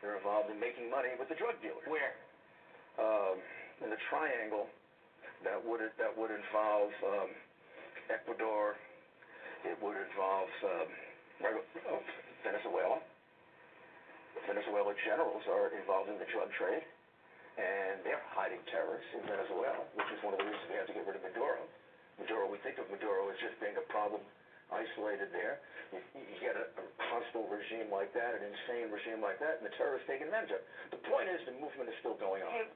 They're 0.00 0.16
involved 0.16 0.50
in 0.50 0.58
making 0.62 0.90
money 0.90 1.10
with 1.18 1.26
the 1.26 1.34
drug 1.34 1.58
dealers. 1.58 1.82
Where? 1.90 2.14
Um, 2.98 3.38
in 3.82 3.90
the 3.90 4.00
triangle, 4.10 4.66
that 5.42 5.58
would 5.58 5.82
that 5.98 6.12
would 6.14 6.30
involve 6.30 6.90
um, 7.02 7.30
Ecuador. 8.10 8.78
It 9.66 9.74
would 9.82 9.98
involve 9.98 10.50
um, 10.62 10.88
oh, 11.90 12.02
Venezuela. 12.46 12.98
Venezuela 14.46 14.94
generals 15.02 15.42
are 15.50 15.74
involved 15.74 16.08
in 16.08 16.18
the 16.22 16.28
drug 16.30 16.48
trade, 16.54 16.86
and 17.58 18.00
they're 18.06 18.22
hiding 18.32 18.62
terrorists 18.70 19.10
in 19.18 19.26
Venezuela, 19.26 19.82
which 19.98 20.08
is 20.14 20.18
one 20.22 20.32
of 20.32 20.38
the 20.38 20.46
reasons 20.46 20.66
we 20.70 20.78
have 20.78 20.86
to 20.86 20.94
get 20.94 21.04
rid 21.04 21.18
of 21.18 21.24
Maduro. 21.26 21.58
Maduro, 22.22 22.46
we 22.46 22.58
think 22.62 22.78
of 22.78 22.86
Maduro 22.86 23.28
as 23.34 23.38
just 23.42 23.58
being 23.58 23.74
a 23.74 23.86
problem 23.90 24.22
isolated 24.70 25.28
there. 25.32 25.60
You, 25.92 26.00
you 26.14 26.36
get 26.40 26.56
a, 26.56 26.68
a 26.76 26.84
hostile 27.10 27.48
regime 27.48 27.88
like 27.92 28.12
that, 28.12 28.36
an 28.36 28.44
insane 28.44 28.92
regime 28.92 29.20
like 29.22 29.40
that, 29.40 29.60
and 29.60 29.64
the 29.64 29.74
terrorists 29.76 30.06
taking 30.08 30.28
advantage 30.28 30.52
of 30.52 30.60
it. 30.60 30.66
The 30.92 31.02
point 31.08 31.28
is, 31.28 31.40
the 31.48 31.56
movement 31.56 31.88
is 31.88 31.96
still 32.00 32.16
going 32.16 32.42
on. 32.42 32.68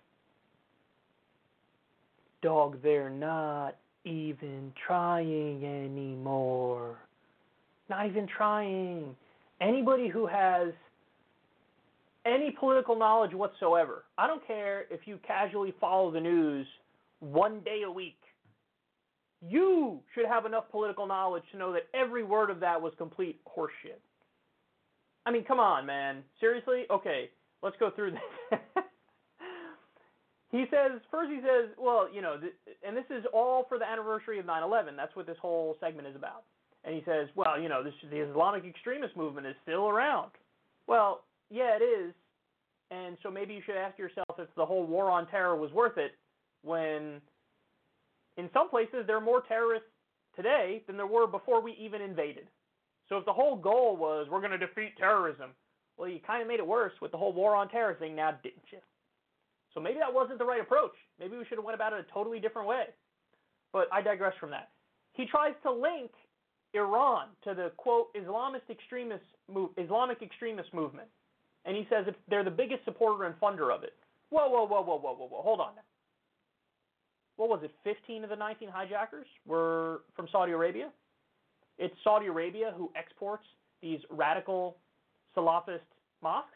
Dog, 2.43 2.83
they're 2.83 3.11
not 3.11 3.77
even 4.05 4.73
trying 4.87 5.65
anymore. 5.65 6.97
Not 7.89 8.07
even 8.07 8.27
trying. 8.27 9.15
Anybody 9.61 10.09
who 10.09 10.27
has 10.27 10.73
any 12.25 12.55
political 12.59 12.99
knowledge 12.99 13.33
whatsoever, 13.33 14.05
I 14.19 14.27
don't 14.27 14.45
care 14.47 14.87
if 14.91 15.01
you 15.07 15.19
casually 15.27 15.75
follow 15.81 16.11
the 16.11 16.21
news 16.21 16.67
one 17.21 17.61
day 17.61 17.83
a 17.87 17.91
week, 17.91 18.17
you 19.47 20.01
should 20.15 20.27
have 20.27 20.47
enough 20.47 20.71
political 20.71 21.07
knowledge 21.07 21.43
to 21.53 21.59
know 21.59 21.73
that 21.73 21.89
every 21.95 22.23
word 22.23 22.51
of 22.51 22.61
that 22.61 22.81
was 22.81 22.93
complete 22.97 23.41
horseshit. 23.47 24.01
I 25.27 25.31
mean, 25.31 25.45
come 25.45 25.61
on, 25.61 25.87
man. 25.87 26.23
Seriously? 26.41 26.85
Okay, 26.91 27.31
let's 27.63 27.77
go 27.79 27.91
through 27.91 28.13
this. 28.13 28.61
he 30.51 30.65
says, 30.71 31.01
first 31.11 31.31
he 31.31 31.41
says, 31.41 31.71
well, 31.79 32.09
you 32.13 32.23
know, 32.23 32.39
th- 32.39 32.55
and 32.87 32.97
this 32.97 33.05
is 33.11 33.25
all 33.33 33.67
for 33.69 33.79
the 33.79 33.89
anniversary 33.89 34.39
of 34.39 34.47
9/11. 34.47 34.97
That's 34.97 35.15
what 35.15 35.27
this 35.27 35.39
whole 35.41 35.77
segment 35.81 36.09
is 36.09 36.17
about. 36.17 36.45
And 36.85 36.95
he 36.95 37.03
says, 37.05 37.29
well, 37.37 37.61
you 37.61 37.69
know, 37.69 37.83
this, 37.85 37.95
the 38.11 38.29
Islamic 38.29 38.65
extremist 38.65 39.17
movement 39.17 39.47
is 39.47 39.55
still 39.63 39.89
around. 39.89 40.33
Well, 40.89 41.23
yeah, 41.51 41.77
it 41.81 41.83
is. 41.83 42.13
And 42.91 43.17
so 43.23 43.31
maybe 43.31 43.55
you 43.55 43.63
should 43.65 43.77
ask 43.77 43.99
yourself 43.99 44.27
if 44.39 44.49
the 44.57 44.67
whole 44.67 44.85
war 44.85 45.11
on 45.11 45.27
terror 45.29 45.57
was 45.57 45.71
worth 45.73 45.97
it 45.97 46.13
when 46.63 47.21
in 48.37 48.49
some 48.53 48.69
places 48.71 49.05
there 49.07 49.17
are 49.17 49.21
more 49.21 49.43
terrorists 49.43 49.89
today 50.37 50.83
than 50.87 50.97
there 50.97 51.07
were 51.07 51.27
before 51.27 51.61
we 51.61 51.73
even 51.73 52.01
invaded. 52.01 52.47
So 53.09 53.17
if 53.19 53.25
the 53.25 53.33
whole 53.33 53.57
goal 53.57 53.97
was 53.97 54.29
we're 54.31 54.41
going 54.41 54.53
to 54.53 54.59
defeat 54.59 54.97
terrorism, 54.97 55.51
well, 55.97 56.09
you 56.09 56.21
kind 56.27 56.43
of 56.43 56.49
made 56.49 56.61
it 56.61 56.67
worse 56.67 56.93
with 57.01 57.13
the 57.13 57.19
whole 57.19 57.33
war 57.33 57.55
on 57.55 57.69
terror 57.69 57.95
thing 57.95 58.17
now, 58.17 58.33
didn't 58.43 58.65
you? 58.71 58.79
So 59.75 59.81
maybe 59.81 59.99
that 59.99 60.13
wasn't 60.13 60.39
the 60.39 60.45
right 60.45 60.61
approach. 60.61 60.93
Maybe 61.19 61.37
we 61.37 61.45
should 61.45 61.59
have 61.59 61.65
went 61.65 61.75
about 61.75 61.93
it 61.93 62.05
a 62.09 62.13
totally 62.13 62.41
different 62.41 62.69
way. 62.69 62.85
But 63.73 63.89
I 63.93 64.03
digress 64.03 64.35
from 64.39 64.51
that. 64.51 64.71
He 65.13 65.27
tries 65.27 65.55
to 65.63 65.73
link 65.73 66.11
Iran 66.75 67.29
to 67.45 67.55
the 67.55 67.73
quote 67.77 68.15
Islamist 68.15 68.69
extremist 68.71 69.25
move, 69.53 69.71
Islamic 69.77 70.23
extremist 70.23 70.73
movement, 70.73 71.09
and 71.65 71.77
he 71.77 71.87
says 71.91 72.07
they're 72.29 72.45
the 72.45 72.51
biggest 72.51 72.85
supporter 72.85 73.25
and 73.25 73.39
funder 73.41 73.75
of 73.75 73.83
it. 73.83 73.95
Whoa, 74.31 74.49
whoa, 74.49 74.67
whoa, 74.67 74.83
whoa, 74.83 74.99
whoa, 74.99 75.15
whoa, 75.15 75.29
whoa! 75.29 75.43
Hold 75.43 75.61
on 75.61 75.75
now. 75.77 75.83
What 77.37 77.49
was 77.49 77.61
it? 77.63 77.73
15 77.85 78.25
of 78.25 78.31
the 78.31 78.37
19 78.37 78.69
hijackers 78.69 79.27
were 79.47 80.03
from 80.15 80.29
Saudi 80.31 80.53
Arabia. 80.53 80.91
It's 81.79 81.95
Saudi 82.05 82.27
Arabia 82.27 82.73
who 82.77 82.91
exports 82.95 83.45
these 83.81 84.01
radical 84.11 84.77
Salafist 85.37 85.81
mosques, 86.23 86.49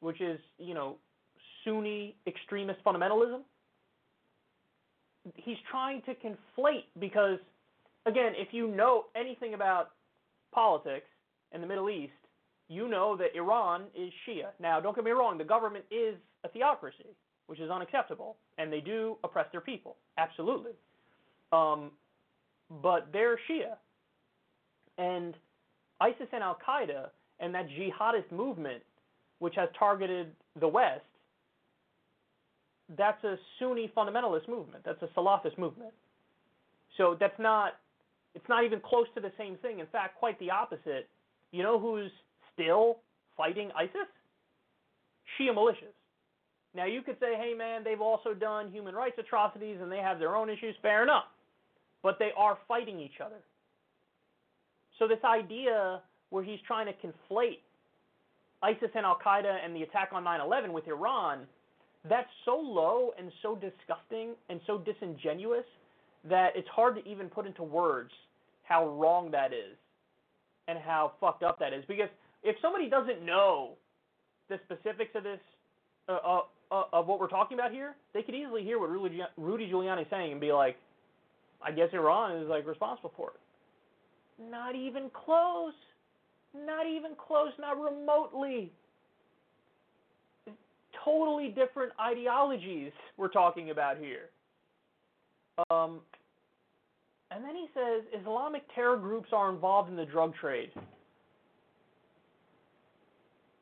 which 0.00 0.20
is 0.20 0.38
you 0.58 0.74
know 0.74 0.96
Sunni 1.64 2.14
extremist 2.26 2.84
fundamentalism. 2.84 3.40
He's 5.34 5.56
trying 5.70 6.02
to 6.02 6.14
conflate 6.14 6.84
because, 7.00 7.38
again, 8.04 8.32
if 8.36 8.48
you 8.52 8.68
know 8.68 9.06
anything 9.16 9.54
about 9.54 9.92
politics 10.52 11.06
in 11.52 11.62
the 11.62 11.66
Middle 11.66 11.88
East, 11.88 12.12
you 12.68 12.88
know 12.88 13.16
that 13.16 13.34
Iran 13.34 13.84
is 13.94 14.12
Shia. 14.26 14.48
Now, 14.60 14.80
don't 14.80 14.94
get 14.94 15.04
me 15.04 15.12
wrong, 15.12 15.38
the 15.38 15.44
government 15.44 15.84
is 15.90 16.16
a 16.44 16.48
theocracy, 16.48 17.16
which 17.46 17.58
is 17.58 17.70
unacceptable, 17.70 18.36
and 18.58 18.72
they 18.72 18.80
do 18.80 19.16
oppress 19.24 19.46
their 19.52 19.60
people, 19.60 19.96
absolutely. 20.18 20.72
Um, 21.52 21.90
but 22.82 23.08
they're 23.12 23.38
Shia. 23.48 23.76
And 24.98 25.34
ISIS 26.00 26.26
and 26.32 26.42
Al 26.42 26.58
Qaeda 26.66 27.08
and 27.40 27.54
that 27.54 27.66
jihadist 27.68 28.30
movement, 28.30 28.82
which 29.38 29.54
has 29.56 29.68
targeted 29.78 30.32
the 30.60 30.68
West, 30.68 31.02
that's 32.96 33.22
a 33.24 33.36
Sunni 33.58 33.90
fundamentalist 33.96 34.48
movement. 34.48 34.84
That's 34.84 35.02
a 35.02 35.08
Salafist 35.18 35.58
movement. 35.58 35.92
So 36.96 37.16
that's 37.18 37.38
not 37.38 37.74
it's 38.34 38.48
not 38.48 38.64
even 38.64 38.80
close 38.80 39.06
to 39.14 39.20
the 39.20 39.32
same 39.38 39.56
thing. 39.58 39.78
In 39.78 39.86
fact, 39.86 40.18
quite 40.18 40.38
the 40.40 40.50
opposite. 40.50 41.08
You 41.52 41.62
know 41.62 41.78
who's 41.78 42.10
still 42.52 42.98
fighting 43.36 43.70
ISIS? 43.76 44.08
Shia 45.38 45.54
militias. 45.54 45.94
Now 46.74 46.86
you 46.86 47.02
could 47.02 47.16
say, 47.20 47.34
hey 47.36 47.54
man, 47.56 47.82
they've 47.84 48.00
also 48.00 48.34
done 48.34 48.70
human 48.70 48.94
rights 48.94 49.16
atrocities 49.18 49.78
and 49.80 49.90
they 49.90 49.98
have 49.98 50.18
their 50.18 50.34
own 50.36 50.50
issues. 50.50 50.74
Fair 50.82 51.02
enough. 51.02 51.24
But 52.02 52.18
they 52.18 52.30
are 52.36 52.58
fighting 52.66 53.00
each 53.00 53.20
other. 53.24 53.40
So 54.98 55.08
this 55.08 55.22
idea 55.24 56.02
where 56.30 56.42
he's 56.42 56.60
trying 56.66 56.86
to 56.86 56.92
conflate 56.92 57.60
ISIS 58.62 58.90
and 58.94 59.04
Al 59.04 59.18
Qaeda 59.24 59.64
and 59.64 59.74
the 59.74 59.82
attack 59.82 60.10
on 60.12 60.24
9/11 60.24 60.72
with 60.72 60.86
Iran 60.88 61.46
that's 62.08 62.28
so 62.44 62.56
low 62.56 63.12
and 63.18 63.32
so 63.42 63.54
disgusting 63.56 64.34
and 64.50 64.60
so 64.66 64.78
disingenuous 64.78 65.64
that 66.28 66.50
it's 66.54 66.68
hard 66.68 66.96
to 66.96 67.08
even 67.08 67.28
put 67.28 67.46
into 67.46 67.62
words 67.62 68.10
how 68.62 68.88
wrong 68.88 69.30
that 69.30 69.52
is 69.52 69.76
and 70.68 70.78
how 70.78 71.12
fucked 71.20 71.42
up 71.42 71.58
that 71.58 71.72
is. 71.72 71.84
Because 71.86 72.08
if 72.42 72.56
somebody 72.60 72.88
doesn't 72.88 73.24
know 73.24 73.76
the 74.48 74.58
specifics 74.64 75.14
of 75.14 75.22
this, 75.22 75.40
uh, 76.08 76.40
uh, 76.70 76.84
of 76.92 77.06
what 77.06 77.20
we're 77.20 77.28
talking 77.28 77.58
about 77.58 77.72
here, 77.72 77.94
they 78.12 78.22
could 78.22 78.34
easily 78.34 78.62
hear 78.62 78.78
what 78.78 78.90
Rudy, 78.90 79.20
Rudy 79.36 79.70
Giuliani 79.70 80.02
is 80.02 80.06
saying 80.10 80.32
and 80.32 80.40
be 80.40 80.52
like, 80.52 80.76
I 81.62 81.70
guess 81.70 81.88
Iran 81.92 82.36
is 82.42 82.48
like 82.48 82.66
responsible 82.66 83.12
for 83.16 83.30
it. 83.30 84.50
Not 84.50 84.74
even 84.74 85.10
close. 85.12 85.74
Not 86.54 86.86
even 86.86 87.12
close. 87.16 87.52
Not 87.58 87.78
remotely 87.80 88.72
totally 91.04 91.48
different 91.48 91.92
ideologies 92.00 92.92
we're 93.16 93.28
talking 93.28 93.70
about 93.70 93.98
here. 93.98 94.30
Um, 95.70 96.00
and 97.30 97.44
then 97.44 97.54
he 97.54 97.66
says 97.74 98.20
Islamic 98.20 98.62
terror 98.74 98.96
groups 98.96 99.28
are 99.32 99.52
involved 99.52 99.90
in 99.90 99.96
the 99.96 100.04
drug 100.04 100.34
trade. 100.40 100.70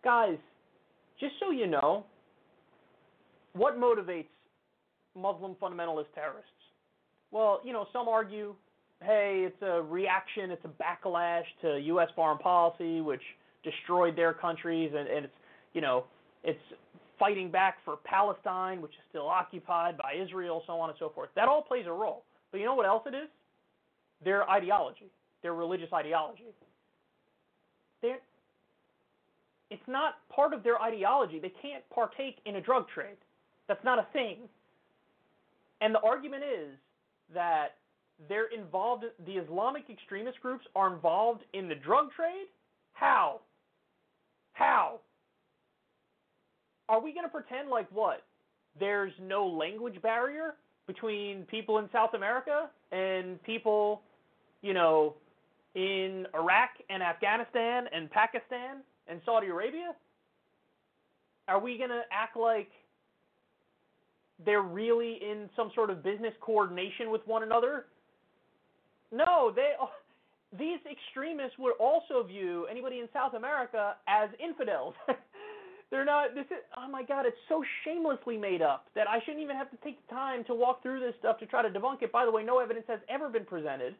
Guys, 0.05 0.37
just 1.21 1.35
so 1.41 1.51
you 1.51 1.67
know, 1.67 2.05
what 3.55 3.79
motivates 3.79 4.29
Muslim 5.17 5.55
fundamentalist 5.61 6.07
terrorists? 6.15 6.51
Well, 7.31 7.61
you 7.65 7.73
know, 7.73 7.87
some 7.93 8.09
argue, 8.09 8.55
hey, 9.03 9.45
it's 9.47 9.63
a 9.63 9.83
reaction, 9.83 10.51
it's 10.51 10.65
a 10.65 10.83
backlash 10.83 11.45
to 11.63 11.79
U.S. 11.79 12.09
foreign 12.15 12.39
policy, 12.39 13.01
which 13.01 13.23
destroyed 13.65 14.17
their 14.17 14.33
countries, 14.33 14.93
and, 14.97 15.09
and 15.09 15.25
it's, 15.25 15.35
you 15.73 15.81
know, 15.81 16.05
it's 16.45 16.61
fighting 17.19 17.51
back 17.51 17.77
for 17.85 17.97
Palestine, 18.05 18.83
which 18.83 18.93
is 18.93 19.05
still 19.09 19.29
occupied 19.29 19.97
by 19.97 20.15
Israel, 20.21 20.63
so 20.67 20.75
on 20.75 20.91
and 20.91 20.99
so 20.99 21.11
forth. 21.15 21.31
That 21.37 21.49
all 21.49 21.63
plays 21.63 21.85
a 21.87 21.93
role. 21.93 22.25
But 22.51 22.59
you 22.59 22.67
know 22.67 22.75
what 22.75 22.87
else 22.87 23.05
it 23.07 23.15
is? 23.15 23.29
Their 24.25 24.49
ideology, 24.49 25.11
their 25.43 25.55
religious 25.55 25.93
ideology. 25.93 26.45
They're, 28.03 28.19
it's 29.71 29.83
not 29.87 30.17
part 30.29 30.53
of 30.53 30.63
their 30.63 30.81
ideology. 30.83 31.39
They 31.39 31.53
can't 31.63 31.83
partake 31.95 32.37
in 32.45 32.57
a 32.57 32.61
drug 32.61 32.87
trade. 32.93 33.17
That's 33.69 33.85
not 33.85 33.99
a 33.99 34.07
thing. 34.13 34.49
And 35.81 35.95
the 35.95 36.01
argument 36.01 36.43
is 36.45 36.71
that 37.35 37.77
they're 38.29 38.53
involved, 38.55 39.05
the 39.27 39.33
Islamic 39.33 39.85
extremist 39.91 40.41
groups 40.41 40.65
are 40.77 40.93
involved 40.93 41.43
in 41.55 41.69
the 41.69 41.75
drug 41.75 42.13
trade? 42.13 42.47
How? 42.93 43.41
How? 44.53 45.01
are 46.93 47.01
we 47.01 47.13
going 47.13 47.25
to 47.25 47.31
pretend 47.31 47.71
like 47.71 47.89
what? 47.91 48.23
There's 48.79 49.13
no 49.21 49.47
language 49.47 50.01
barrier 50.03 50.55
between 50.87 51.45
people 51.45 51.79
in 51.79 51.89
South 51.91 52.15
America 52.15 52.69
and 52.91 53.43
people, 53.45 54.03
you 54.61 54.75
know, 54.75 55.15
in 55.75 56.27
Iraq 56.35 56.71
and 56.91 57.03
Afghanistan 57.03 57.85
and 57.95 58.11
Pakistan 58.11 58.83
and 59.09 59.23
Saudi 59.25 59.47
Arabia? 59.47 59.93
Are 61.49 61.59
we 61.59 61.79
going 61.79 61.91
to 61.91 62.03
act 62.13 62.37
like 62.37 62.69
they're 64.45 64.63
really 64.63 65.19
in 65.23 65.49
some 65.57 65.71
sort 65.75 65.91
of 65.91 66.03
business 66.03 66.35
coordination 66.41 67.11
with 67.11 67.21
one 67.27 67.43
another? 67.43 67.87
No, 69.11 69.53
they 69.55 69.73
these 70.59 70.81
extremists 70.91 71.59
would 71.59 71.75
also 71.81 72.23
view 72.23 72.67
anybody 72.71 72.99
in 72.99 73.09
South 73.13 73.35
America 73.35 73.97
as 74.07 74.29
infidels. 74.39 74.95
They're 75.91 76.05
not. 76.05 76.35
This 76.35 76.47
is. 76.47 76.65
Oh 76.77 76.89
my 76.89 77.03
God! 77.03 77.27
It's 77.27 77.37
so 77.49 77.63
shamelessly 77.85 78.39
made 78.39 78.63
up 78.63 78.87
that 78.95 79.07
I 79.09 79.21
shouldn't 79.21 79.43
even 79.43 79.57
have 79.57 79.71
to 79.71 79.77
take 79.85 80.01
the 80.07 80.15
time 80.15 80.43
to 80.45 80.55
walk 80.55 80.83
through 80.83 81.01
this 81.01 81.15
stuff 81.19 81.39
to 81.41 81.47
try 81.47 81.63
to 81.63 81.69
debunk 81.69 82.03
it. 82.03 82.11
By 82.11 82.25
the 82.25 82.31
way, 82.31 82.43
no 82.43 82.61
evidence 82.61 82.87
has 82.89 83.01
ever 83.11 83.29
been 83.29 83.45
presented 83.45 83.95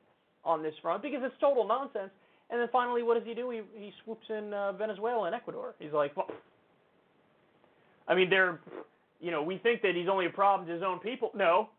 on 0.45 0.63
this 0.63 0.75
front 0.81 1.03
because 1.03 1.21
it's 1.23 1.35
total 1.39 1.67
nonsense. 1.67 2.11
And 2.49 2.61
then 2.61 2.69
finally, 2.73 3.03
what 3.03 3.19
does 3.19 3.27
he 3.27 3.35
do? 3.35 3.51
He 3.51 3.61
he 3.79 3.93
swoops 4.05 4.27
in 4.31 4.55
uh, 4.55 4.73
Venezuela 4.73 5.25
and 5.25 5.35
Ecuador. 5.35 5.75
He's 5.79 5.93
like, 5.93 6.17
well, 6.17 6.29
I 8.09 8.15
mean, 8.15 8.31
they're, 8.31 8.61
you 9.23 9.31
know, 9.31 9.43
we 9.43 9.57
think 9.59 9.81
that 9.83 9.95
he's 9.95 10.09
only 10.11 10.27
a 10.27 10.31
problem 10.31 10.67
to 10.67 10.75
his 10.75 10.83
own 10.83 10.99
people. 10.99 11.31
No, 11.35 11.71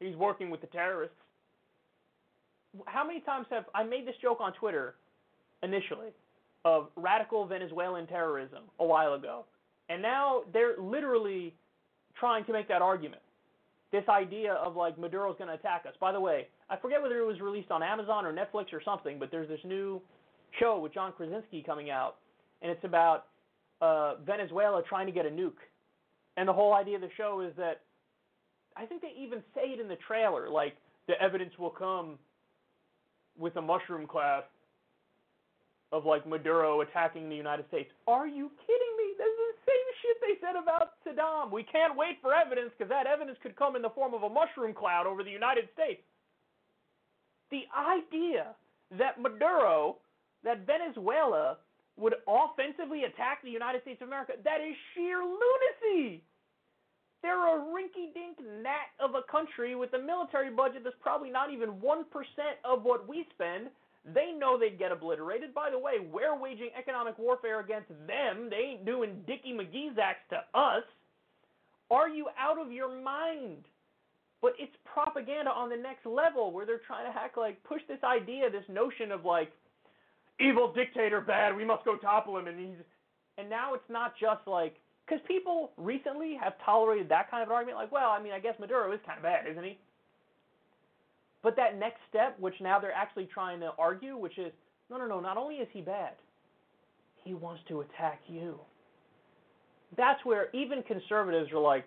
he's 0.00 0.16
working 0.16 0.48
with 0.48 0.60
the 0.60 0.68
terrorists. 0.68 1.16
How 2.86 3.04
many 3.04 3.20
times 3.20 3.46
have 3.50 3.64
I 3.74 3.82
made 3.82 4.06
this 4.06 4.14
joke 4.22 4.38
on 4.40 4.52
Twitter 4.52 4.94
initially 5.62 6.08
of 6.64 6.88
radical 6.94 7.46
Venezuelan 7.46 8.06
terrorism 8.06 8.64
a 8.78 8.84
while 8.84 9.14
ago, 9.14 9.44
and 9.88 10.00
now 10.00 10.42
they're 10.52 10.76
literally 10.78 11.54
trying 12.18 12.44
to 12.44 12.52
make 12.52 12.68
that 12.68 12.82
argument. 12.82 13.22
This 13.92 14.04
idea 14.08 14.54
of 14.54 14.76
like 14.76 14.98
Maduro's 14.98 15.36
going 15.38 15.48
to 15.48 15.54
attack 15.54 15.86
us. 15.88 15.94
By 16.00 16.12
the 16.12 16.20
way, 16.20 16.48
I 16.70 16.76
forget 16.76 17.02
whether 17.02 17.18
it 17.18 17.26
was 17.26 17.40
released 17.40 17.70
on 17.70 17.82
Amazon 17.82 18.26
or 18.26 18.32
Netflix 18.32 18.72
or 18.72 18.82
something, 18.84 19.18
but 19.18 19.30
there's 19.30 19.48
this 19.48 19.60
new 19.64 20.00
show 20.60 20.78
with 20.78 20.94
John 20.94 21.12
Krasinski 21.16 21.62
coming 21.62 21.90
out, 21.90 22.16
and 22.62 22.70
it's 22.70 22.84
about 22.84 23.26
uh, 23.80 24.16
Venezuela 24.24 24.82
trying 24.88 25.06
to 25.06 25.12
get 25.12 25.26
a 25.26 25.30
nuke. 25.30 25.62
And 26.36 26.48
the 26.48 26.52
whole 26.52 26.74
idea 26.74 26.96
of 26.96 27.00
the 27.00 27.10
show 27.16 27.40
is 27.40 27.52
that 27.56 27.80
I 28.76 28.84
think 28.84 29.00
they 29.00 29.14
even 29.18 29.42
say 29.54 29.72
it 29.72 29.80
in 29.80 29.88
the 29.88 29.96
trailer, 30.06 30.50
like 30.50 30.76
the 31.08 31.20
evidence 31.20 31.52
will 31.58 31.70
come 31.70 32.18
with 33.38 33.56
a 33.56 33.62
mushroom 33.62 34.06
cloud 34.06 34.44
of 35.92 36.04
like 36.04 36.26
Maduro 36.26 36.80
attacking 36.80 37.28
the 37.28 37.36
United 37.36 37.66
States. 37.68 37.90
Are 38.06 38.26
you 38.26 38.50
kidding 38.66 38.92
me? 38.98 39.14
This 39.16 39.26
is 39.26 39.38
the 39.54 39.70
same 39.70 39.86
shit 40.02 40.16
they 40.20 40.46
said 40.46 40.56
about 40.60 40.92
Saddam. 41.06 41.50
We 41.52 41.62
can't 41.62 41.96
wait 41.96 42.18
for 42.20 42.34
evidence 42.34 42.70
because 42.76 42.90
that 42.90 43.06
evidence 43.06 43.38
could 43.42 43.56
come 43.56 43.76
in 43.76 43.82
the 43.82 43.90
form 43.90 44.12
of 44.12 44.22
a 44.22 44.28
mushroom 44.28 44.74
cloud 44.74 45.06
over 45.06 45.22
the 45.22 45.30
United 45.30 45.68
States. 45.72 46.02
The 47.50 47.64
idea 47.72 48.48
that 48.98 49.20
Maduro, 49.20 49.96
that 50.44 50.66
Venezuela 50.66 51.58
would 51.96 52.14
offensively 52.28 53.04
attack 53.04 53.42
the 53.42 53.50
United 53.50 53.82
States 53.82 54.02
of 54.02 54.08
America, 54.08 54.32
that 54.44 54.60
is 54.60 54.76
sheer 54.94 55.20
lunacy. 55.24 56.22
They're 57.22 57.56
a 57.56 57.60
rinky 57.60 58.12
dink 58.12 58.38
gnat 58.38 58.92
of 59.00 59.14
a 59.14 59.22
country 59.30 59.74
with 59.74 59.92
a 59.94 59.98
military 59.98 60.50
budget 60.50 60.84
that's 60.84 60.96
probably 61.00 61.30
not 61.30 61.50
even 61.52 61.80
1% 61.80 62.04
of 62.64 62.82
what 62.82 63.08
we 63.08 63.26
spend. 63.34 63.68
They 64.14 64.30
know 64.30 64.56
they'd 64.58 64.78
get 64.78 64.92
obliterated. 64.92 65.52
By 65.52 65.70
the 65.70 65.78
way, 65.78 65.94
we're 65.98 66.38
waging 66.38 66.70
economic 66.78 67.18
warfare 67.18 67.60
against 67.60 67.88
them. 68.06 68.48
They 68.50 68.76
ain't 68.76 68.84
doing 68.84 69.24
Dickie 69.26 69.56
McGee's 69.56 69.98
acts 69.98 70.28
to 70.30 70.44
us. 70.56 70.84
Are 71.90 72.08
you 72.08 72.28
out 72.38 72.60
of 72.60 72.70
your 72.70 73.02
mind? 73.02 73.64
But 74.42 74.52
it's 74.58 74.76
propaganda 74.84 75.50
on 75.50 75.70
the 75.70 75.76
next 75.76 76.06
level 76.06 76.52
where 76.52 76.66
they're 76.66 76.84
trying 76.86 77.06
to 77.06 77.12
hack 77.12 77.36
like 77.36 77.62
push 77.64 77.80
this 77.88 77.98
idea, 78.04 78.50
this 78.50 78.68
notion 78.68 79.10
of 79.10 79.24
like 79.24 79.50
evil 80.40 80.72
dictator 80.72 81.20
bad, 81.20 81.56
we 81.56 81.64
must 81.64 81.84
go 81.84 81.96
topple 81.96 82.36
him 82.38 82.46
and 82.46 82.58
he's 82.58 82.76
and 83.38 83.50
now 83.50 83.74
it's 83.74 83.88
not 83.90 84.14
just 84.18 84.46
like 84.46 84.76
because 85.06 85.22
people 85.26 85.70
recently 85.76 86.36
have 86.42 86.54
tolerated 86.64 87.08
that 87.10 87.30
kind 87.30 87.42
of 87.42 87.50
argument, 87.50 87.78
like, 87.78 87.92
well, 87.92 88.10
I 88.10 88.20
mean, 88.20 88.32
I 88.32 88.40
guess 88.40 88.54
Maduro 88.58 88.92
is 88.92 88.98
kind 89.06 89.18
of 89.18 89.22
bad, 89.22 89.46
isn't 89.48 89.62
he? 89.62 89.78
But 91.42 91.54
that 91.56 91.78
next 91.78 91.98
step, 92.08 92.36
which 92.40 92.54
now 92.60 92.80
they're 92.80 92.92
actually 92.92 93.28
trying 93.32 93.60
to 93.60 93.70
argue, 93.78 94.16
which 94.16 94.36
is, 94.36 94.52
no, 94.90 94.98
no, 94.98 95.06
no, 95.06 95.20
not 95.20 95.36
only 95.36 95.56
is 95.56 95.68
he 95.72 95.80
bad, 95.80 96.14
he 97.22 97.34
wants 97.34 97.62
to 97.68 97.82
attack 97.82 98.20
you. 98.26 98.58
That's 99.96 100.24
where 100.24 100.48
even 100.52 100.82
conservatives 100.82 101.52
are 101.52 101.60
like, 101.60 101.84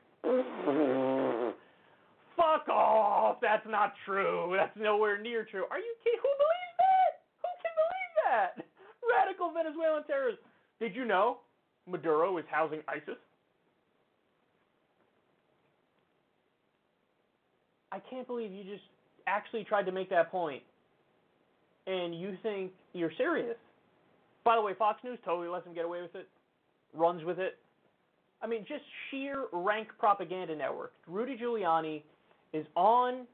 fuck 2.38 2.70
off, 2.70 3.38
that's 3.42 3.68
not 3.68 3.94
true, 4.06 4.54
that's 4.56 4.76
nowhere 4.78 5.22
near 5.22 5.44
true. 5.44 5.66
Are 5.70 5.80
you 5.80 5.94
kidding? 6.04 6.20
Who 6.24 6.30
believes 6.40 6.78
that? 6.80 7.20
Who 7.44 7.52
can 7.60 7.74
believe 7.76 8.14
that? 8.30 8.66
Radical 9.18 9.52
Venezuelan 9.52 10.04
terrorists. 10.06 10.44
Did 10.80 10.96
you 10.96 11.06
know 11.06 11.38
Maduro 11.88 12.38
is 12.38 12.46
housing 12.50 12.82
ISIS? 12.88 13.18
I 17.92 18.00
can't 18.10 18.28
believe 18.28 18.52
you 18.52 18.64
just 18.64 18.84
actually 19.28 19.64
tried 19.64 19.84
to 19.84 19.92
make 19.92 20.10
that 20.10 20.32
point 20.32 20.62
and 21.88 22.20
you 22.20 22.38
think 22.44 22.72
you're 22.94 23.12
serious. 23.18 23.56
By 24.44 24.56
the 24.56 24.62
way, 24.62 24.74
Fox 24.78 25.04
News 25.04 25.18
totally 25.26 25.48
lets 25.48 25.66
him 25.66 25.74
get 25.74 25.86
away 25.86 26.02
with 26.02 26.16
it, 26.16 26.28
runs 26.94 27.24
with 27.24 27.40
it. 27.40 27.58
I 28.42 28.48
mean, 28.48 28.66
just 28.68 28.84
sheer 29.10 29.46
rank 29.52 29.90
propaganda 29.98 30.56
network. 30.56 30.94
Rudy 31.08 31.38
Giuliani 31.38 32.04
is 32.54 32.66
on 32.76 33.26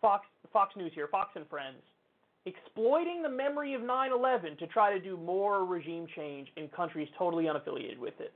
Fox 0.00 0.24
Fox 0.52 0.74
News 0.76 0.92
here, 0.94 1.08
Fox 1.08 1.30
and 1.34 1.46
Friends, 1.48 1.82
exploiting 2.46 3.22
the 3.22 3.28
memory 3.28 3.74
of 3.74 3.82
9/11 3.82 4.56
to 4.58 4.66
try 4.66 4.92
to 4.92 4.98
do 4.98 5.16
more 5.16 5.64
regime 5.64 6.06
change 6.06 6.50
in 6.56 6.68
countries 6.68 7.08
totally 7.18 7.44
unaffiliated 7.44 7.98
with 7.98 8.18
it. 8.20 8.32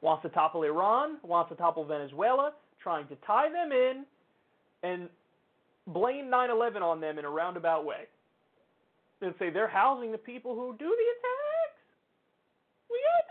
Wants 0.00 0.22
to 0.22 0.28
topple 0.30 0.62
Iran, 0.62 1.18
wants 1.22 1.50
to 1.50 1.56
topple 1.56 1.84
Venezuela, 1.84 2.54
trying 2.80 3.06
to 3.08 3.16
tie 3.16 3.48
them 3.48 3.72
in 3.72 4.06
and 4.82 5.08
blame 5.86 6.28
9/11 6.30 6.82
on 6.82 7.00
them 7.00 7.18
in 7.18 7.24
a 7.24 7.30
roundabout 7.30 7.84
way. 7.84 8.06
And 9.20 9.34
say 9.38 9.50
they're 9.50 9.68
housing 9.68 10.12
the 10.12 10.18
people 10.18 10.54
who 10.54 10.76
do 10.76 10.88
the 10.88 11.08
attacks. 11.16 11.80
We 12.90 13.00
gotta 13.02 13.23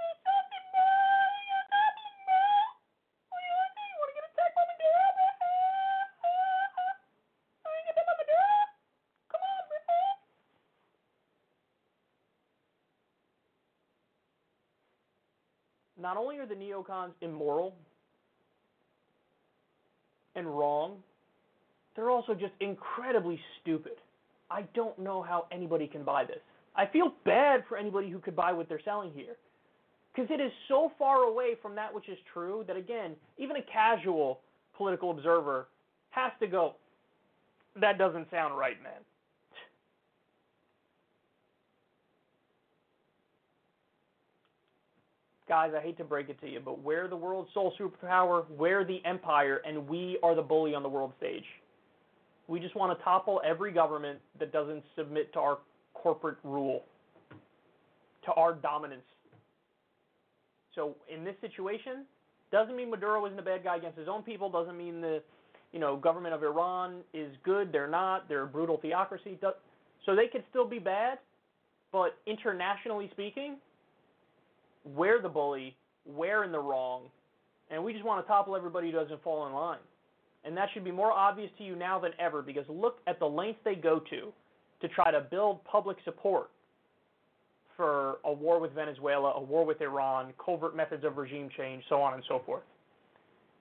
Not 16.04 16.18
only 16.18 16.38
are 16.38 16.46
the 16.46 16.54
neocons 16.54 17.14
immoral 17.22 17.74
and 20.36 20.46
wrong, 20.46 20.98
they're 21.96 22.10
also 22.10 22.34
just 22.34 22.52
incredibly 22.60 23.40
stupid. 23.62 23.94
I 24.52 24.64
don't 24.76 25.00
know 25.00 25.22
how 25.22 25.48
anybody 25.50 25.88
can 25.88 26.04
buy 26.04 26.26
this. 26.26 26.40
I 26.76 26.88
feel 26.88 27.14
bad 27.24 27.64
for 27.70 27.78
anybody 27.78 28.10
who 28.10 28.20
could 28.20 28.36
buy 28.36 28.52
what 28.52 28.68
they're 28.68 28.82
selling 28.84 29.12
here. 29.16 29.38
Because 30.14 30.30
it 30.30 30.42
is 30.42 30.52
so 30.68 30.92
far 31.00 31.24
away 31.24 31.56
from 31.62 31.74
that 31.76 31.94
which 31.94 32.10
is 32.10 32.18
true 32.34 32.66
that, 32.68 32.76
again, 32.76 33.16
even 33.38 33.56
a 33.56 33.62
casual 33.62 34.42
political 34.76 35.10
observer 35.10 35.68
has 36.10 36.34
to 36.42 36.48
go, 36.48 36.76
that 37.80 37.98
doesn't 37.98 38.30
sound 38.30 38.58
right, 38.58 38.82
man. 38.84 39.02
Guys, 45.54 45.70
I 45.78 45.82
hate 45.84 45.98
to 46.00 46.04
break 46.04 46.30
it 46.30 46.42
to 46.42 46.50
you, 46.50 46.60
but 46.60 46.82
we're 46.82 47.08
the 47.08 47.16
world's 47.16 47.48
sole 47.54 47.74
superpower, 47.80 48.44
we're 48.50 48.84
the 48.84 49.00
empire, 49.06 49.62
and 49.68 49.88
we 49.88 50.18
are 50.24 50.34
the 50.34 50.42
bully 50.42 50.74
on 50.74 50.82
the 50.82 50.90
world 50.90 51.14
stage. 51.20 51.44
We 52.48 52.60
just 52.60 52.76
want 52.76 52.98
to 52.98 53.04
topple 53.04 53.40
every 53.46 53.72
government 53.72 54.18
that 54.40 54.52
doesn't 54.52 54.84
submit 54.96 55.32
to 55.34 55.40
our 55.40 55.60
corporate 55.94 56.40
rule, 56.44 56.86
to 58.26 58.32
our 58.32 58.54
dominance. 58.54 59.04
So 60.74 60.96
in 61.08 61.24
this 61.24 61.36
situation, 61.40 62.06
doesn't 62.52 62.76
mean 62.76 62.90
Maduro 62.90 63.24
isn't 63.28 63.38
a 63.38 63.44
bad 63.44 63.64
guy 63.64 63.78
against 63.78 64.00
his 64.00 64.08
own 64.08 64.24
people. 64.24 64.50
Doesn't 64.50 64.76
mean 64.76 65.02
the, 65.02 65.22
you 65.72 65.80
know, 65.80 65.96
government 65.96 66.34
of 66.34 66.42
Iran 66.42 67.02
is 67.14 67.32
good. 67.46 67.72
They're 67.72 67.88
not. 67.88 68.28
They're 68.28 68.46
a 68.46 68.48
brutal 68.48 68.80
theocracy. 68.82 69.38
So 70.04 70.16
they 70.16 70.26
could 70.32 70.46
still 70.50 70.68
be 70.68 70.80
bad, 70.80 71.20
but 71.92 72.18
internationally 72.26 73.08
speaking, 73.12 73.58
we're 74.84 75.22
the 75.22 75.30
bully. 75.30 75.76
We're 76.05 76.43
in 76.43 76.51
the 76.51 76.60
wrong, 76.60 77.03
and 77.72 77.84
we 77.84 77.93
just 77.93 78.03
want 78.03 78.23
to 78.23 78.27
topple 78.27 78.55
everybody 78.55 78.91
who 78.91 78.97
doesn't 78.97 79.23
fall 79.23 79.47
in 79.47 79.53
line. 79.53 79.80
And 80.43 80.57
that 80.57 80.68
should 80.73 80.84
be 80.84 80.91
more 80.91 81.11
obvious 81.11 81.49
to 81.57 81.64
you 81.64 81.76
now 81.76 81.99
than 81.99 82.11
ever 82.19 82.41
because 82.41 82.65
look 82.68 82.97
at 83.07 83.19
the 83.19 83.26
lengths 83.26 83.61
they 83.64 83.76
go 83.76 83.99
to 84.10 84.34
to 84.81 84.88
try 84.89 85.11
to 85.11 85.22
build 85.22 85.64
public 85.64 85.97
support 86.03 86.49
for 87.77 88.18
a 88.26 88.31
war 88.31 88.60
with 88.60 88.73
Venezuela, 88.73 89.31
a 89.34 89.41
war 89.41 89.65
with 89.65 89.81
Iran, 89.81 90.34
covert 90.43 90.76
methods 90.76 91.05
of 91.05 91.18
regime 91.18 91.49
change, 91.57 91.84
so 91.88 92.01
on 92.01 92.14
and 92.14 92.23
so 92.27 92.41
forth. 92.45 92.64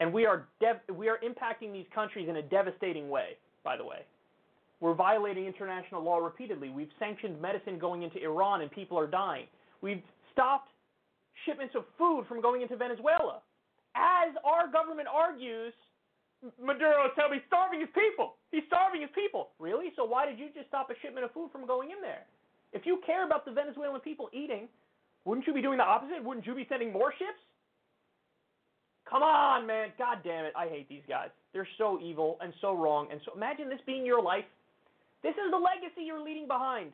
And 0.00 0.12
we 0.12 0.26
are 0.26 0.48
dev- 0.60 0.80
we 0.92 1.08
are 1.08 1.18
impacting 1.24 1.72
these 1.72 1.86
countries 1.94 2.28
in 2.28 2.36
a 2.36 2.42
devastating 2.42 3.08
way, 3.08 3.36
by 3.62 3.76
the 3.76 3.84
way. 3.84 4.04
We're 4.80 4.94
violating 4.94 5.46
international 5.46 6.02
law 6.02 6.18
repeatedly. 6.18 6.70
We've 6.70 6.90
sanctioned 6.98 7.40
medicine 7.40 7.78
going 7.78 8.02
into 8.02 8.20
Iran 8.20 8.62
and 8.62 8.70
people 8.70 8.98
are 8.98 9.06
dying. 9.06 9.46
We've 9.80 10.02
stopped 10.32 10.71
shipments 11.44 11.74
of 11.74 11.85
food 11.98 12.24
from 12.28 12.40
going 12.40 12.62
into 12.62 12.77
Venezuela. 12.77 13.43
As 13.94 14.35
our 14.44 14.70
government 14.70 15.09
argues, 15.09 15.74
Maduro 16.59 17.06
is 17.06 17.12
telling 17.14 17.39
he's 17.39 17.47
starving 17.47 17.81
his 17.81 17.93
people. 17.94 18.35
He's 18.51 18.66
starving 18.66 19.02
his 19.02 19.10
people. 19.14 19.51
Really? 19.59 19.93
So 19.94 20.05
why 20.05 20.27
did 20.27 20.39
you 20.39 20.48
just 20.55 20.69
stop 20.69 20.90
a 20.90 20.94
shipment 21.02 21.24
of 21.24 21.31
food 21.32 21.51
from 21.52 21.66
going 21.66 21.90
in 21.90 22.01
there? 22.01 22.27
If 22.73 22.86
you 22.86 23.01
care 23.05 23.27
about 23.27 23.44
the 23.44 23.52
Venezuelan 23.52 24.01
people 24.01 24.31
eating, 24.32 24.66
wouldn't 25.24 25.47
you 25.47 25.55
be 25.55 25.62
doing 25.62 25.78
the 25.78 25.85
opposite? 25.85 26.24
Wouldn't 26.24 26.47
you 26.47 26.55
be 26.55 26.66
sending 26.69 26.93
more 26.93 27.12
ships? 27.12 27.39
Come 29.09 29.23
on, 29.23 29.66
man. 29.66 29.93
God 29.98 30.19
damn 30.24 30.47
it. 30.47 30.55
I 30.56 30.69
hate 30.69 30.89
these 30.89 31.05
guys. 31.09 31.28
They're 31.52 31.69
so 31.77 32.01
evil 32.02 32.39
and 32.40 32.52
so 32.60 32.74
wrong. 32.74 33.09
And 33.12 33.20
so 33.24 33.32
imagine 33.36 33.69
this 33.69 33.81
being 33.85 34.06
your 34.06 34.23
life. 34.23 34.44
This 35.23 35.36
is 35.36 35.51
the 35.51 35.59
legacy 35.59 36.02
you're 36.06 36.23
leading 36.23 36.48
behind. 36.48 36.93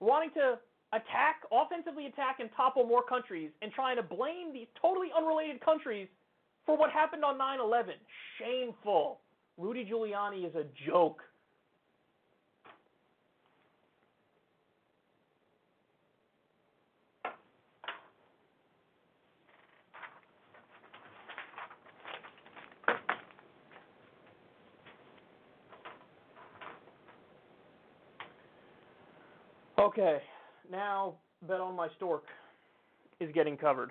wanting 0.00 0.30
to 0.34 0.58
attack, 0.92 1.42
offensively 1.52 2.06
attack, 2.06 2.40
and 2.40 2.50
topple 2.56 2.84
more 2.84 3.02
countries, 3.02 3.50
and 3.62 3.72
trying 3.72 3.96
to 3.96 4.02
blame 4.02 4.52
these 4.52 4.66
totally 4.80 5.08
unrelated 5.16 5.60
countries 5.64 6.08
for 6.66 6.76
what 6.76 6.90
happened 6.90 7.24
on 7.24 7.38
9 7.38 7.60
11. 7.60 7.94
Shameful. 8.38 9.20
Rudy 9.56 9.88
Giuliani 9.90 10.46
is 10.48 10.54
a 10.54 10.64
joke. 10.88 11.22
Okay, 29.78 30.20
now 30.70 31.14
Bet 31.46 31.60
on 31.60 31.74
My 31.74 31.88
Stork 31.96 32.24
is 33.20 33.30
getting 33.34 33.56
covered. 33.56 33.90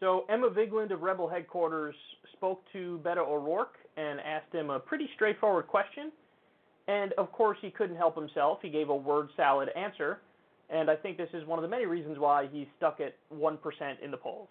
So 0.00 0.24
Emma 0.28 0.50
Vigeland 0.50 0.92
of 0.92 1.02
Rebel 1.02 1.28
headquarters 1.28 1.94
spoke 2.34 2.62
to 2.72 3.00
Beto 3.02 3.26
O'Rourke 3.26 3.76
and 3.96 4.20
asked 4.20 4.52
him 4.52 4.70
a 4.70 4.78
pretty 4.78 5.08
straightforward 5.14 5.66
question. 5.66 6.12
And 6.86 7.12
of 7.14 7.32
course, 7.32 7.58
he 7.60 7.70
couldn't 7.70 7.96
help 7.96 8.14
himself. 8.14 8.58
He 8.62 8.68
gave 8.68 8.90
a 8.90 8.96
word 8.96 9.28
salad 9.36 9.70
answer. 9.74 10.20
And 10.68 10.90
I 10.90 10.96
think 10.96 11.16
this 11.16 11.30
is 11.32 11.46
one 11.46 11.58
of 11.58 11.62
the 11.62 11.68
many 11.68 11.86
reasons 11.86 12.18
why 12.18 12.48
he's 12.52 12.66
stuck 12.76 13.00
at 13.00 13.14
1% 13.34 13.58
in 14.02 14.10
the 14.10 14.16
polls. 14.16 14.48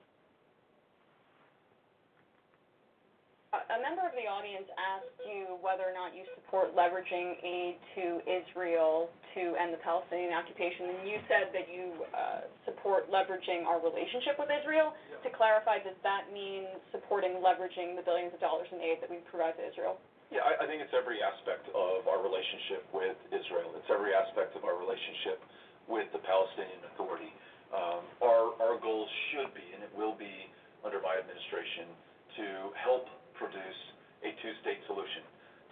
The 4.16 4.32
audience 4.32 4.72
asked 4.80 5.12
you 5.28 5.60
whether 5.60 5.84
or 5.84 5.92
not 5.92 6.16
you 6.16 6.24
support 6.40 6.72
leveraging 6.72 7.36
aid 7.44 7.76
to 8.00 8.24
Israel 8.24 9.12
to 9.36 9.44
end 9.60 9.76
the 9.76 9.82
Palestinian 9.84 10.32
occupation, 10.32 10.88
and 10.96 11.04
you 11.04 11.20
said 11.28 11.52
that 11.52 11.68
you 11.68 12.00
uh, 12.16 12.48
support 12.64 13.12
leveraging 13.12 13.68
our 13.68 13.84
relationship 13.84 14.40
with 14.40 14.48
Israel. 14.48 14.96
To 15.20 15.30
clarify, 15.36 15.84
does 15.84 16.00
that 16.08 16.32
mean 16.32 16.64
supporting 16.96 17.44
leveraging 17.44 18.00
the 18.00 18.08
billions 18.08 18.32
of 18.32 18.40
dollars 18.40 18.72
in 18.72 18.80
aid 18.80 19.04
that 19.04 19.12
we 19.12 19.20
provide 19.28 19.60
to 19.60 19.68
Israel? 19.68 20.00
Yeah, 20.32 20.48
I, 20.48 20.64
I 20.64 20.66
think 20.66 20.80
it's 20.80 20.96
every 20.96 21.20
aspect 21.20 21.68
of 21.76 22.08
our 22.08 22.24
relationship 22.24 22.88
with 22.96 23.20
Israel. 23.36 23.76
It's 23.76 23.92
every 23.92 24.16
aspect 24.16 24.56
of 24.56 24.64
our 24.64 24.80
relationship 24.80 25.44
with 25.92 26.08
the 26.16 26.24
Palestinian 26.24 26.80
Authority. 26.96 27.36
Um, 27.76 28.08
our, 28.24 28.56
our 28.64 28.80
goal 28.80 29.12
should 29.36 29.52
be, 29.52 29.68
and 29.76 29.84
it 29.84 29.92
will 29.92 30.16
be 30.16 30.48
under 30.88 31.04
my 31.04 31.20
administration, 31.20 31.92
to 32.40 32.72
help 32.80 33.12
produce 33.36 33.80
a 34.26 34.34
two-state 34.42 34.82
solution. 34.90 35.22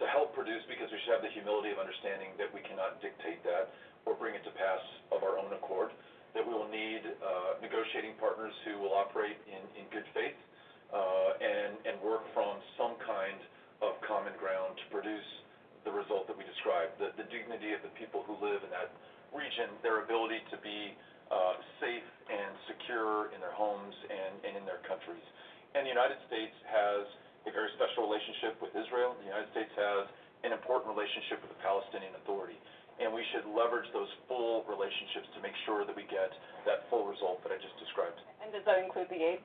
To 0.02 0.06
help 0.10 0.34
produce, 0.38 0.62
because 0.70 0.90
we 0.94 0.98
should 1.02 1.18
have 1.18 1.26
the 1.26 1.34
humility 1.34 1.74
of 1.74 1.82
understanding 1.82 2.34
that 2.38 2.50
we 2.54 2.62
cannot 2.66 3.02
dictate 3.02 3.42
that 3.46 3.74
or 4.06 4.14
bring 4.14 4.38
it 4.38 4.46
to 4.46 4.54
pass 4.54 4.82
of 5.10 5.26
our 5.26 5.42
own 5.42 5.54
accord, 5.58 5.94
that 6.34 6.42
we 6.42 6.54
will 6.54 6.70
need 6.70 7.02
uh, 7.22 7.62
negotiating 7.62 8.18
partners 8.18 8.54
who 8.66 8.82
will 8.82 8.94
operate 8.94 9.38
in, 9.46 9.62
in 9.78 9.86
good 9.94 10.06
faith 10.18 10.38
uh, 10.90 11.38
and, 11.42 11.78
and 11.86 11.96
work 12.02 12.26
from 12.34 12.58
some 12.78 12.98
kind 13.06 13.38
of 13.86 13.98
common 14.02 14.34
ground 14.42 14.78
to 14.82 14.86
produce 14.90 15.30
the 15.86 15.94
result 15.94 16.26
that 16.26 16.38
we 16.38 16.46
described, 16.48 16.98
the, 16.98 17.14
the 17.20 17.28
dignity 17.30 17.76
of 17.76 17.82
the 17.86 17.94
people 18.00 18.26
who 18.26 18.34
live 18.42 18.64
in 18.66 18.72
that 18.74 18.90
region, 19.30 19.70
their 19.86 20.06
ability 20.06 20.42
to 20.50 20.58
be 20.64 20.96
uh, 21.30 21.58
safe 21.82 22.08
and 22.30 22.52
secure 22.70 23.34
in 23.34 23.40
their 23.42 23.54
homes 23.54 23.94
and, 24.10 24.34
and 24.42 24.54
in 24.58 24.64
their 24.66 24.82
countries. 24.88 25.24
And 25.74 25.86
the 25.86 25.94
United 25.94 26.22
States 26.30 26.56
has 26.70 27.04
a 27.48 27.52
very 27.52 27.70
special 27.76 28.08
relationship 28.08 28.60
with 28.64 28.72
Israel. 28.76 29.16
The 29.20 29.28
United 29.28 29.52
States 29.52 29.72
has 29.76 30.08
an 30.48 30.52
important 30.56 30.92
relationship 30.92 31.44
with 31.44 31.52
the 31.52 31.62
Palestinian 31.64 32.16
Authority. 32.24 32.56
And 33.02 33.10
we 33.10 33.26
should 33.34 33.50
leverage 33.50 33.90
those 33.92 34.10
full 34.30 34.64
relationships 34.70 35.28
to 35.34 35.40
make 35.42 35.56
sure 35.66 35.84
that 35.84 35.96
we 35.96 36.06
get 36.08 36.30
that 36.70 36.86
full 36.94 37.10
result 37.10 37.42
that 37.44 37.52
I 37.52 37.58
just 37.58 37.74
described. 37.82 38.22
And 38.40 38.54
does 38.54 38.64
that 38.70 38.80
include 38.80 39.10
the 39.10 39.18
aid? 39.18 39.40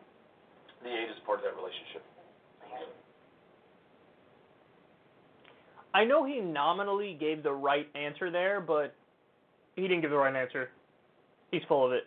The 0.84 0.92
aid 0.92 1.08
is 1.10 1.18
part 1.24 1.40
of 1.40 1.44
that 1.48 1.56
relationship. 1.56 2.04
I 5.94 6.04
know 6.04 6.24
he 6.24 6.38
nominally 6.38 7.16
gave 7.18 7.42
the 7.42 7.52
right 7.52 7.88
answer 7.96 8.30
there, 8.30 8.60
but 8.60 8.94
he 9.74 9.82
didn't 9.82 10.02
give 10.02 10.10
the 10.10 10.16
right 10.16 10.36
answer. 10.36 10.68
He's 11.50 11.62
full 11.66 11.86
of 11.86 11.92
it. 11.92 12.04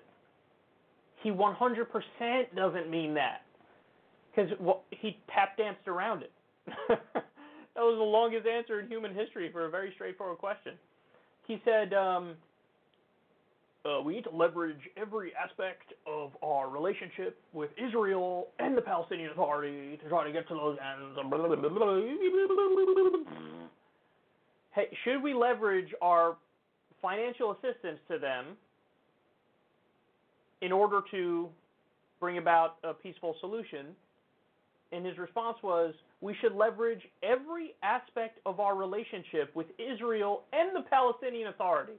He 1.23 1.31
100% 1.31 2.55
doesn't 2.55 2.89
mean 2.89 3.15
that 3.15 3.41
because 4.33 4.51
well, 4.59 4.83
he 4.91 5.17
tap 5.33 5.57
danced 5.57 5.87
around 5.87 6.23
it. 6.23 6.31
that 6.89 7.25
was 7.75 7.97
the 7.97 8.03
longest 8.03 8.47
answer 8.47 8.79
in 8.79 8.87
human 8.87 9.13
history 9.13 9.49
for 9.51 9.65
a 9.65 9.69
very 9.69 9.91
straightforward 9.95 10.37
question. 10.37 10.73
He 11.47 11.61
said, 11.65 11.93
um, 11.93 12.35
uh, 13.85 14.01
"We 14.01 14.15
need 14.15 14.23
to 14.25 14.35
leverage 14.35 14.79
every 14.95 15.33
aspect 15.35 15.93
of 16.07 16.31
our 16.43 16.69
relationship 16.69 17.39
with 17.53 17.71
Israel 17.77 18.47
and 18.59 18.77
the 18.77 18.81
Palestinian 18.81 19.31
Authority 19.31 19.97
to 19.97 20.09
try 20.09 20.25
to 20.25 20.31
get 20.31 20.47
to 20.47 20.53
those 20.53 20.77
ends." 20.79 21.17
Hey, 24.73 24.87
should 25.03 25.21
we 25.21 25.33
leverage 25.33 25.89
our 26.01 26.37
financial 27.01 27.51
assistance 27.51 27.99
to 28.09 28.19
them 28.19 28.55
in 30.61 30.71
order 30.71 31.01
to 31.11 31.49
bring 32.19 32.37
about 32.37 32.77
a 32.83 32.93
peaceful 32.93 33.35
solution? 33.41 33.87
And 34.91 35.05
his 35.05 35.17
response 35.17 35.57
was, 35.63 35.93
we 36.19 36.35
should 36.41 36.53
leverage 36.53 37.01
every 37.23 37.73
aspect 37.83 38.39
of 38.45 38.59
our 38.59 38.75
relationship 38.75 39.55
with 39.55 39.67
Israel 39.79 40.43
and 40.53 40.75
the 40.75 40.87
Palestinian 40.89 41.47
Authority. 41.47 41.93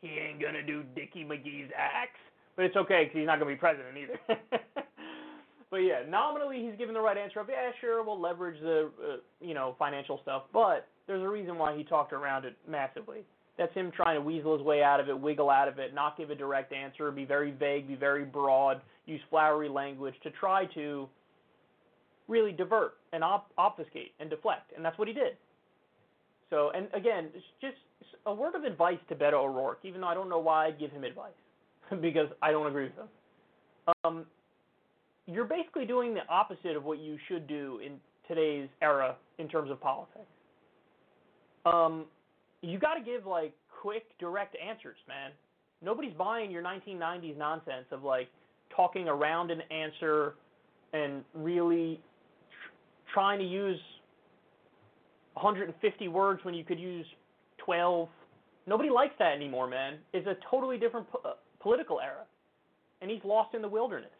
He 0.00 0.08
ain't 0.08 0.40
gonna 0.40 0.62
do 0.62 0.82
Dickie 0.94 1.24
McGee's 1.24 1.70
acts, 1.76 2.20
but 2.56 2.64
it's 2.64 2.76
okay 2.76 3.04
because 3.04 3.18
he's 3.18 3.26
not 3.26 3.38
gonna 3.38 3.50
be 3.50 3.56
president 3.56 3.96
either. 3.98 4.38
but 5.70 5.76
yeah, 5.78 6.00
nominally 6.08 6.64
he's 6.64 6.76
given 6.78 6.94
the 6.94 7.00
right 7.00 7.18
answer 7.18 7.40
of 7.40 7.48
yeah, 7.50 7.70
sure, 7.80 8.02
we'll 8.02 8.20
leverage 8.20 8.60
the 8.60 8.90
uh, 9.02 9.16
you 9.40 9.52
know 9.52 9.76
financial 9.78 10.18
stuff, 10.22 10.44
but 10.52 10.88
there's 11.06 11.22
a 11.22 11.28
reason 11.28 11.58
why 11.58 11.76
he 11.76 11.84
talked 11.84 12.12
around 12.14 12.46
it 12.46 12.56
massively. 12.66 13.24
That's 13.58 13.74
him 13.74 13.92
trying 13.94 14.16
to 14.16 14.22
weasel 14.22 14.56
his 14.56 14.64
way 14.64 14.82
out 14.82 15.00
of 15.00 15.10
it, 15.10 15.20
wiggle 15.20 15.50
out 15.50 15.68
of 15.68 15.78
it, 15.78 15.92
not 15.92 16.16
give 16.16 16.30
a 16.30 16.34
direct 16.34 16.72
answer, 16.72 17.10
be 17.10 17.26
very 17.26 17.50
vague, 17.50 17.86
be 17.86 17.94
very 17.94 18.24
broad, 18.24 18.80
use 19.10 19.20
flowery 19.28 19.68
language 19.68 20.14
to 20.22 20.30
try 20.30 20.66
to 20.74 21.08
really 22.28 22.52
divert 22.52 22.94
and 23.12 23.24
op- 23.24 23.50
obfuscate 23.58 24.12
and 24.20 24.30
deflect, 24.30 24.72
and 24.74 24.84
that's 24.84 24.98
what 24.98 25.08
he 25.08 25.14
did. 25.14 25.36
So, 26.48 26.70
and 26.74 26.88
again, 26.94 27.28
just 27.60 27.74
a 28.26 28.34
word 28.34 28.54
of 28.54 28.64
advice 28.64 28.98
to 29.08 29.14
Beto 29.14 29.34
O'Rourke, 29.34 29.80
even 29.84 30.00
though 30.00 30.08
I 30.08 30.14
don't 30.14 30.28
know 30.28 30.38
why 30.38 30.66
I'd 30.66 30.78
give 30.78 30.90
him 30.90 31.04
advice, 31.04 31.32
because 32.00 32.28
I 32.42 32.52
don't 32.52 32.66
agree 32.66 32.84
with 32.84 32.94
him. 32.94 33.94
Um, 34.04 34.26
you're 35.26 35.44
basically 35.44 35.86
doing 35.86 36.14
the 36.14 36.26
opposite 36.28 36.76
of 36.76 36.84
what 36.84 36.98
you 36.98 37.18
should 37.28 37.46
do 37.46 37.80
in 37.84 37.94
today's 38.26 38.68
era 38.82 39.16
in 39.38 39.48
terms 39.48 39.70
of 39.70 39.80
politics. 39.80 40.26
Um, 41.66 42.06
you 42.62 42.78
got 42.78 42.94
to 42.94 43.02
give 43.02 43.26
like 43.26 43.52
quick, 43.80 44.04
direct 44.18 44.56
answers, 44.56 44.96
man. 45.08 45.30
Nobody's 45.82 46.12
buying 46.14 46.50
your 46.50 46.62
1990s 46.62 47.36
nonsense 47.36 47.86
of 47.90 48.02
like 48.02 48.28
talking 48.80 49.08
around 49.08 49.50
an 49.50 49.60
answer 49.70 50.34
and 50.94 51.22
really 51.34 52.00
tr- 52.50 53.12
trying 53.12 53.38
to 53.38 53.44
use 53.44 53.78
150 55.34 56.08
words 56.08 56.40
when 56.44 56.54
you 56.54 56.64
could 56.64 56.80
use 56.80 57.04
12. 57.58 58.08
Nobody 58.66 58.88
likes 58.88 59.12
that 59.18 59.34
anymore, 59.34 59.66
man. 59.66 59.98
It's 60.14 60.26
a 60.26 60.36
totally 60.50 60.78
different 60.78 61.10
po- 61.10 61.20
uh, 61.24 61.32
political 61.60 62.00
era, 62.00 62.24
and 63.02 63.10
he's 63.10 63.20
lost 63.22 63.54
in 63.54 63.60
the 63.60 63.68
wilderness. 63.68 64.10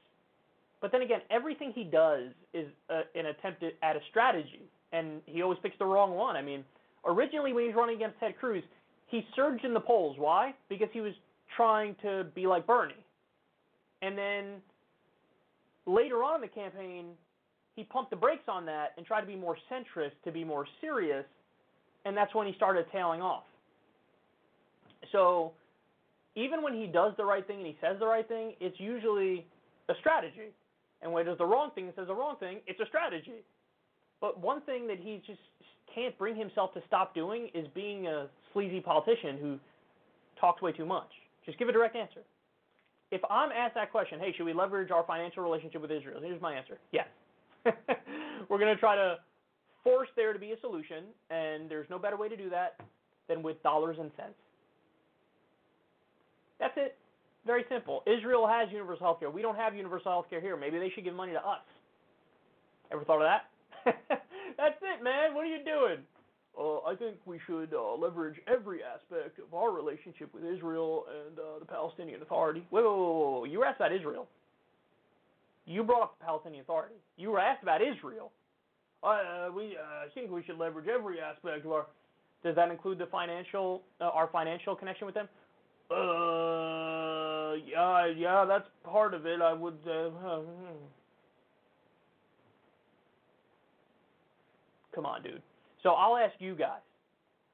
But 0.82 0.92
then 0.92 1.02
again, 1.02 1.20
everything 1.30 1.72
he 1.74 1.84
does 1.84 2.28
is 2.52 2.66
uh, 2.90 3.00
an 3.14 3.26
attempt 3.26 3.64
at 3.82 3.96
a 3.96 4.00
strategy, 4.10 4.62
and 4.92 5.22
he 5.24 5.42
always 5.42 5.58
picks 5.62 5.78
the 5.78 5.86
wrong 5.86 6.14
one. 6.14 6.36
I 6.36 6.42
mean, 6.42 6.64
originally 7.06 7.54
when 7.54 7.64
he 7.64 7.68
was 7.68 7.76
running 7.76 7.96
against 7.96 8.20
Ted 8.20 8.34
Cruz, 8.38 8.62
he 9.06 9.26
surged 9.34 9.64
in 9.64 9.72
the 9.72 9.80
polls. 9.80 10.16
Why? 10.18 10.54
Because 10.68 10.88
he 10.92 11.00
was 11.00 11.14
trying 11.56 11.96
to 12.02 12.26
be 12.34 12.46
like 12.46 12.66
Bernie. 12.66 12.94
And 14.02 14.16
then 14.16 14.44
later 15.86 16.22
on 16.22 16.36
in 16.36 16.40
the 16.40 16.48
campaign, 16.48 17.06
he 17.76 17.84
pumped 17.84 18.10
the 18.10 18.16
brakes 18.16 18.44
on 18.48 18.66
that 18.66 18.92
and 18.96 19.06
tried 19.06 19.22
to 19.22 19.26
be 19.26 19.36
more 19.36 19.56
centrist, 19.70 20.12
to 20.24 20.32
be 20.32 20.44
more 20.44 20.66
serious, 20.80 21.24
and 22.04 22.16
that's 22.16 22.34
when 22.34 22.46
he 22.46 22.54
started 22.54 22.86
tailing 22.92 23.20
off. 23.20 23.44
So 25.12 25.52
even 26.34 26.62
when 26.62 26.74
he 26.74 26.86
does 26.86 27.12
the 27.16 27.24
right 27.24 27.46
thing 27.46 27.58
and 27.58 27.66
he 27.66 27.76
says 27.80 27.96
the 27.98 28.06
right 28.06 28.26
thing, 28.26 28.54
it's 28.60 28.78
usually 28.78 29.46
a 29.88 29.94
strategy. 30.00 30.52
And 31.02 31.12
when 31.12 31.24
he 31.24 31.30
does 31.30 31.38
the 31.38 31.46
wrong 31.46 31.70
thing 31.74 31.86
and 31.86 31.94
says 31.96 32.06
the 32.06 32.14
wrong 32.14 32.36
thing, 32.38 32.58
it's 32.66 32.80
a 32.80 32.86
strategy. 32.86 33.42
But 34.20 34.38
one 34.38 34.60
thing 34.62 34.86
that 34.88 34.98
he 34.98 35.22
just 35.26 35.40
can't 35.94 36.16
bring 36.18 36.36
himself 36.36 36.72
to 36.74 36.82
stop 36.86 37.14
doing 37.14 37.48
is 37.54 37.66
being 37.74 38.06
a 38.06 38.28
sleazy 38.52 38.80
politician 38.80 39.38
who 39.40 39.58
talks 40.40 40.62
way 40.62 40.72
too 40.72 40.86
much. 40.86 41.08
Just 41.44 41.58
give 41.58 41.68
a 41.68 41.72
direct 41.72 41.96
answer. 41.96 42.20
If 43.10 43.20
I'm 43.28 43.50
asked 43.50 43.74
that 43.74 43.90
question, 43.90 44.20
hey, 44.20 44.32
should 44.36 44.44
we 44.46 44.52
leverage 44.52 44.90
our 44.90 45.04
financial 45.04 45.42
relationship 45.42 45.82
with 45.82 45.90
Israel? 45.90 46.20
Here's 46.22 46.40
my 46.40 46.54
answer 46.54 46.78
yes. 46.92 47.06
We're 47.64 48.58
going 48.58 48.74
to 48.74 48.80
try 48.80 48.96
to 48.96 49.16
force 49.82 50.08
there 50.16 50.32
to 50.32 50.38
be 50.38 50.52
a 50.52 50.60
solution, 50.60 51.04
and 51.30 51.70
there's 51.70 51.88
no 51.90 51.98
better 51.98 52.16
way 52.16 52.28
to 52.28 52.36
do 52.36 52.50
that 52.50 52.76
than 53.28 53.42
with 53.42 53.62
dollars 53.62 53.96
and 54.00 54.10
cents. 54.16 54.34
That's 56.58 56.74
it. 56.76 56.96
Very 57.46 57.64
simple. 57.70 58.02
Israel 58.06 58.46
has 58.46 58.68
universal 58.70 59.06
health 59.06 59.20
care. 59.20 59.30
We 59.30 59.42
don't 59.42 59.56
have 59.56 59.74
universal 59.74 60.12
health 60.12 60.26
care 60.28 60.40
here. 60.40 60.56
Maybe 60.56 60.78
they 60.78 60.90
should 60.90 61.04
give 61.04 61.14
money 61.14 61.32
to 61.32 61.38
us. 61.38 61.64
Ever 62.92 63.04
thought 63.04 63.22
of 63.22 63.28
that? 63.28 63.48
That's 64.58 64.76
it, 64.82 65.02
man. 65.02 65.34
What 65.34 65.44
are 65.44 65.48
you 65.48 65.64
doing? 65.64 66.04
Uh, 66.58 66.80
I 66.80 66.94
think 66.94 67.16
we 67.24 67.38
should 67.46 67.72
uh, 67.72 67.94
leverage 67.94 68.36
every 68.46 68.80
aspect 68.82 69.38
of 69.38 69.54
our 69.54 69.70
relationship 69.70 70.34
with 70.34 70.44
Israel 70.44 71.04
and 71.08 71.38
uh, 71.38 71.58
the 71.60 71.64
Palestinian 71.64 72.20
Authority. 72.22 72.66
Wait, 72.70 72.84
wait, 72.84 72.90
wait, 72.90 73.40
wait. 73.42 73.50
You 73.50 73.58
were 73.60 73.64
asked 73.64 73.80
about 73.80 73.92
Israel. 73.92 74.26
You 75.66 75.84
brought 75.84 76.02
up 76.02 76.18
the 76.18 76.24
Palestinian 76.24 76.62
Authority. 76.62 76.96
You 77.16 77.30
were 77.30 77.38
asked 77.38 77.62
about 77.62 77.80
Israel. 77.80 78.32
Uh, 79.02 79.48
we 79.54 79.76
uh, 79.76 80.08
think 80.14 80.30
we 80.30 80.42
should 80.44 80.58
leverage 80.58 80.88
every 80.88 81.20
aspect 81.20 81.64
of 81.64 81.72
our. 81.72 81.86
Does 82.42 82.56
that 82.56 82.70
include 82.70 82.98
the 82.98 83.06
financial, 83.06 83.82
uh, 84.00 84.04
our 84.04 84.28
financial 84.28 84.74
connection 84.74 85.06
with 85.06 85.14
them? 85.14 85.28
Uh, 85.90 87.54
yeah, 87.66 88.06
yeah, 88.06 88.44
that's 88.46 88.66
part 88.84 89.14
of 89.14 89.26
it. 89.26 89.40
I 89.40 89.52
would. 89.52 89.78
Hmm. 89.84 90.76
Come 94.94 95.06
on, 95.06 95.22
dude. 95.22 95.42
So 95.82 95.90
I'll 95.90 96.16
ask 96.16 96.34
you 96.38 96.54
guys. 96.54 96.80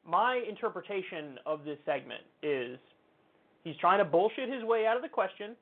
My 0.09 0.41
interpretation 0.49 1.39
of 1.47 1.65
this 1.65 1.79
segment 1.85 2.23
is 2.43 2.79
he's 3.65 3.77
trying 3.81 3.99
to 3.99 4.05
bullshit 4.05 4.49
his 4.53 4.63
way 4.63 4.87
out 4.87 4.97
of 4.97 5.03
the 5.03 5.09
question, 5.09 5.57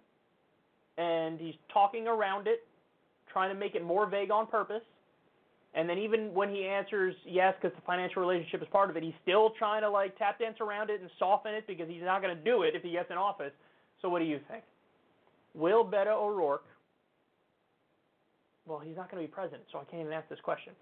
and 0.98 1.40
he's 1.40 1.54
talking 1.72 2.06
around 2.06 2.46
it, 2.46 2.66
trying 3.32 3.52
to 3.52 3.58
make 3.58 3.74
it 3.74 3.82
more 3.82 4.06
vague 4.06 4.30
on 4.30 4.46
purpose. 4.46 4.82
And 5.74 5.88
then 5.88 5.98
even 5.98 6.32
when 6.34 6.50
he 6.50 6.66
answers 6.66 7.14
yes, 7.26 7.54
because 7.60 7.74
the 7.74 7.82
financial 7.82 8.22
relationship 8.22 8.62
is 8.62 8.68
part 8.70 8.90
of 8.90 8.96
it, 8.96 9.02
he's 9.02 9.14
still 9.22 9.50
trying 9.58 9.82
to 9.82 9.90
like 9.90 10.16
tap 10.18 10.38
dance 10.38 10.58
around 10.60 10.90
it 10.90 11.00
and 11.00 11.10
soften 11.18 11.52
it 11.54 11.66
because 11.66 11.88
he's 11.88 12.02
not 12.02 12.22
going 12.22 12.36
to 12.36 12.44
do 12.44 12.62
it 12.62 12.76
if 12.76 12.82
he 12.82 12.92
gets 12.92 13.10
in 13.10 13.16
office. 13.16 13.52
So 14.00 14.08
what 14.08 14.20
do 14.20 14.26
you 14.26 14.38
think? 14.48 14.62
Will 15.54 15.84
Beto 15.84 16.14
O'Rourke? 16.14 16.66
Well, 18.66 18.78
he's 18.78 18.96
not 18.96 19.10
going 19.10 19.22
to 19.22 19.28
be 19.28 19.32
president, 19.32 19.62
so 19.72 19.78
I 19.78 19.84
can't 19.84 20.02
even 20.02 20.12
ask 20.12 20.28
this 20.28 20.38
question. 20.42 20.74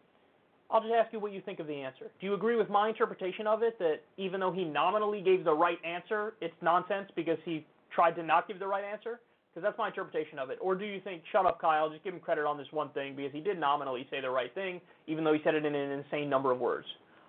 I'll 0.73 0.81
just 0.81 0.93
ask 0.95 1.13
you 1.13 1.21
what 1.21 1.33
you 1.33 1.43
think 1.43 1.61
of 1.61 1.67
the 1.67 1.75
answer. 1.75 2.11
Do 2.19 2.27
you 2.27 2.33
agree 2.33 2.57
with 2.57 2.71
my 2.71 2.89
interpretation 2.89 3.47
of 3.47 3.63
it 3.63 3.79
that 3.79 3.97
even 4.17 4.41
though 4.41 4.53
he 4.53 4.65
nominally 4.65 5.21
gave 5.21 5.45
the 5.45 5.53
right 5.53 5.79
answer, 5.85 6.33
it's 6.41 6.55
nonsense 6.63 7.11
because 7.15 7.37
he 7.45 7.67
tried 7.95 8.13
to 8.13 8.23
not 8.23 8.49
give 8.49 8.59
the 8.59 8.67
right 8.67 8.83
answer? 8.83 9.21
Because 9.53 9.67
that's 9.67 9.77
my 9.77 9.89
interpretation 9.89 10.39
of 10.39 10.49
it. 10.49 10.59
Or 10.63 10.75
do 10.75 10.87
you 10.87 10.99
think, 11.05 11.25
shut 11.31 11.45
up, 11.45 11.61
Kyle, 11.61 11.91
just 11.91 12.03
give 12.03 12.15
him 12.15 12.21
credit 12.21 12.47
on 12.47 12.57
this 12.57 12.69
one 12.71 12.89
thing 12.91 13.15
because 13.15 13.33
he 13.33 13.41
did 13.41 13.61
nominally 13.61 14.07
say 14.11 14.23
the 14.23 14.31
right 14.31 14.53
thing, 14.55 14.81
even 15.07 15.25
though 15.25 15.35
he 15.35 15.41
said 15.45 15.55
it 15.55 15.67
in 15.67 15.75
an 15.75 15.91
insane 15.91 16.31
number 16.31 16.51
of 16.51 16.59
words? 16.59 16.87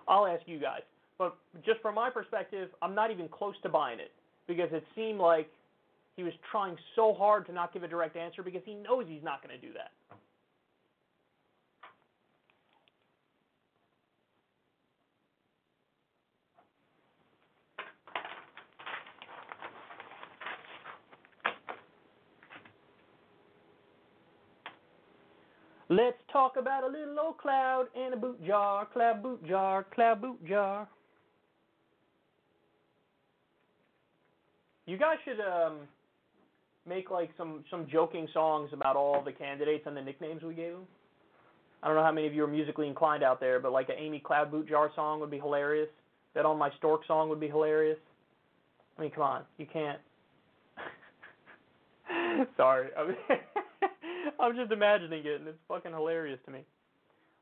I'll 0.08 0.26
ask 0.26 0.42
you 0.46 0.58
guys. 0.58 0.80
But 1.18 1.36
just 1.66 1.82
from 1.82 1.96
my 1.96 2.08
perspective, 2.08 2.70
I'm 2.80 2.94
not 2.94 3.10
even 3.10 3.28
close 3.28 3.54
to 3.62 3.68
buying 3.68 4.00
it 4.00 4.10
because 4.48 4.70
it 4.72 4.84
seemed 4.96 5.20
like 5.20 5.50
he 6.16 6.22
was 6.22 6.32
trying 6.50 6.76
so 6.96 7.12
hard 7.12 7.44
to 7.46 7.52
not 7.52 7.74
give 7.74 7.82
a 7.82 7.88
direct 7.88 8.16
answer 8.16 8.42
because 8.42 8.62
he 8.64 8.74
knows 8.74 9.04
he's 9.06 9.22
not 9.22 9.46
going 9.46 9.54
to 9.54 9.66
do 9.66 9.72
that. 9.74 9.90
Let's 25.90 26.16
talk 26.32 26.56
about 26.58 26.84
a 26.84 26.86
little 26.86 27.18
old 27.20 27.38
cloud 27.38 27.86
and 27.96 28.14
a 28.14 28.16
boot 28.16 28.44
jar, 28.46 28.86
cloud 28.86 29.22
boot 29.22 29.46
jar, 29.46 29.84
cloud 29.94 30.22
boot 30.22 30.44
jar. 30.46 30.88
You 34.86 34.96
guys 34.96 35.16
should 35.24 35.40
um, 35.40 35.80
make 36.86 37.10
like 37.10 37.30
some 37.36 37.64
some 37.70 37.86
joking 37.90 38.28
songs 38.32 38.70
about 38.72 38.96
all 38.96 39.22
the 39.22 39.32
candidates 39.32 39.84
and 39.86 39.96
the 39.96 40.02
nicknames 40.02 40.42
we 40.42 40.54
gave 40.54 40.72
them. 40.72 40.86
I 41.82 41.88
don't 41.88 41.96
know 41.96 42.02
how 42.02 42.12
many 42.12 42.26
of 42.26 42.32
you 42.32 42.44
are 42.44 42.48
musically 42.48 42.88
inclined 42.88 43.22
out 43.22 43.40
there, 43.40 43.60
but 43.60 43.70
like 43.70 43.90
an 43.90 43.96
Amy 43.98 44.18
Cloud 44.18 44.50
Boot 44.50 44.66
Jar 44.66 44.90
song 44.96 45.20
would 45.20 45.30
be 45.30 45.38
hilarious. 45.38 45.88
That 46.34 46.46
on 46.46 46.58
my 46.58 46.70
Stork 46.78 47.02
song 47.06 47.28
would 47.28 47.40
be 47.40 47.48
hilarious. 47.48 47.98
I 48.98 49.02
mean, 49.02 49.10
come 49.10 49.22
on, 49.22 49.42
you 49.58 49.66
can't. 49.70 49.98
Sorry, 52.56 52.88
I'm 54.44 54.54
just 54.54 54.72
imagining 54.72 55.22
it, 55.24 55.40
and 55.40 55.48
it's 55.48 55.58
fucking 55.68 55.92
hilarious 55.92 56.38
to 56.44 56.50
me. 56.50 56.60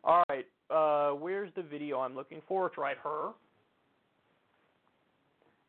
All 0.04 0.22
right, 0.28 0.46
uh, 0.70 1.10
where's 1.10 1.50
the 1.56 1.62
video 1.62 1.98
I'm 1.98 2.14
looking 2.14 2.40
for? 2.46 2.68
It's 2.68 2.78
right 2.78 2.96
here. 3.02 3.30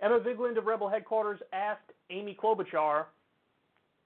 Emma 0.02 0.20
Vigeland 0.20 0.58
of 0.60 0.66
Rebel 0.66 0.90
Headquarters 0.90 1.40
asked 1.52 1.92
Amy 2.12 2.38
Klobuchar 2.42 3.06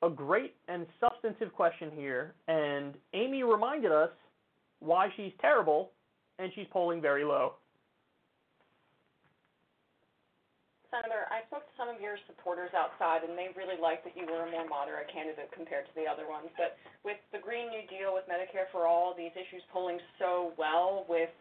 a 0.03 0.09
great 0.09 0.55
and 0.69 0.85
substantive 1.01 1.53
question 1.53 1.91
here, 1.93 2.33
and 2.47 2.93
Amy 3.13 3.43
reminded 3.43 3.91
us 3.91 4.11
why 4.79 5.09
she's 5.17 5.33
terrible, 5.41 5.91
and 6.39 6.49
she's 6.55 6.67
polling 6.71 7.01
very 7.01 7.25
low. 7.25 7.55
Senator, 10.87 11.27
I 11.27 11.43
spoke 11.51 11.67
to 11.67 11.75
some 11.75 11.91
of 11.91 11.99
your 11.99 12.15
supporters 12.31 12.71
outside, 12.71 13.27
and 13.27 13.35
they 13.35 13.51
really 13.59 13.75
liked 13.75 14.07
that 14.07 14.15
you 14.15 14.23
were 14.23 14.47
a 14.47 14.49
more 14.51 14.63
moderate 14.63 15.11
candidate 15.11 15.51
compared 15.51 15.83
to 15.83 15.93
the 15.99 16.07
other 16.07 16.23
ones. 16.23 16.47
But 16.55 16.79
with 17.03 17.19
the 17.35 17.43
Green 17.43 17.67
New 17.67 17.83
Deal, 17.91 18.15
with 18.15 18.23
Medicare 18.31 18.71
for 18.71 18.87
All, 18.87 19.11
these 19.11 19.35
issues 19.35 19.59
polling 19.75 19.99
so 20.15 20.55
well 20.55 21.03
with 21.11 21.31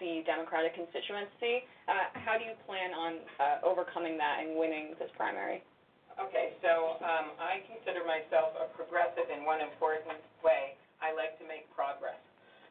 the 0.00 0.24
Democratic 0.24 0.72
constituency, 0.72 1.68
uh, 1.84 2.16
how 2.16 2.40
do 2.40 2.48
you 2.48 2.56
plan 2.64 2.96
on 2.96 3.12
uh, 3.36 3.60
overcoming 3.60 4.16
that 4.16 4.40
and 4.40 4.56
winning 4.56 4.96
this 4.96 5.12
primary? 5.20 5.60
Okay, 6.16 6.56
so 6.64 6.96
um, 7.04 7.36
I 7.36 7.60
consider 7.68 8.06
myself 8.08 8.56
a 8.56 8.72
progressive 8.72 9.28
in 9.28 9.44
one 9.44 9.60
important 9.60 10.16
way. 10.40 10.80
I 11.04 11.12
like 11.12 11.36
to 11.42 11.44
make 11.44 11.68
progress. 11.76 12.16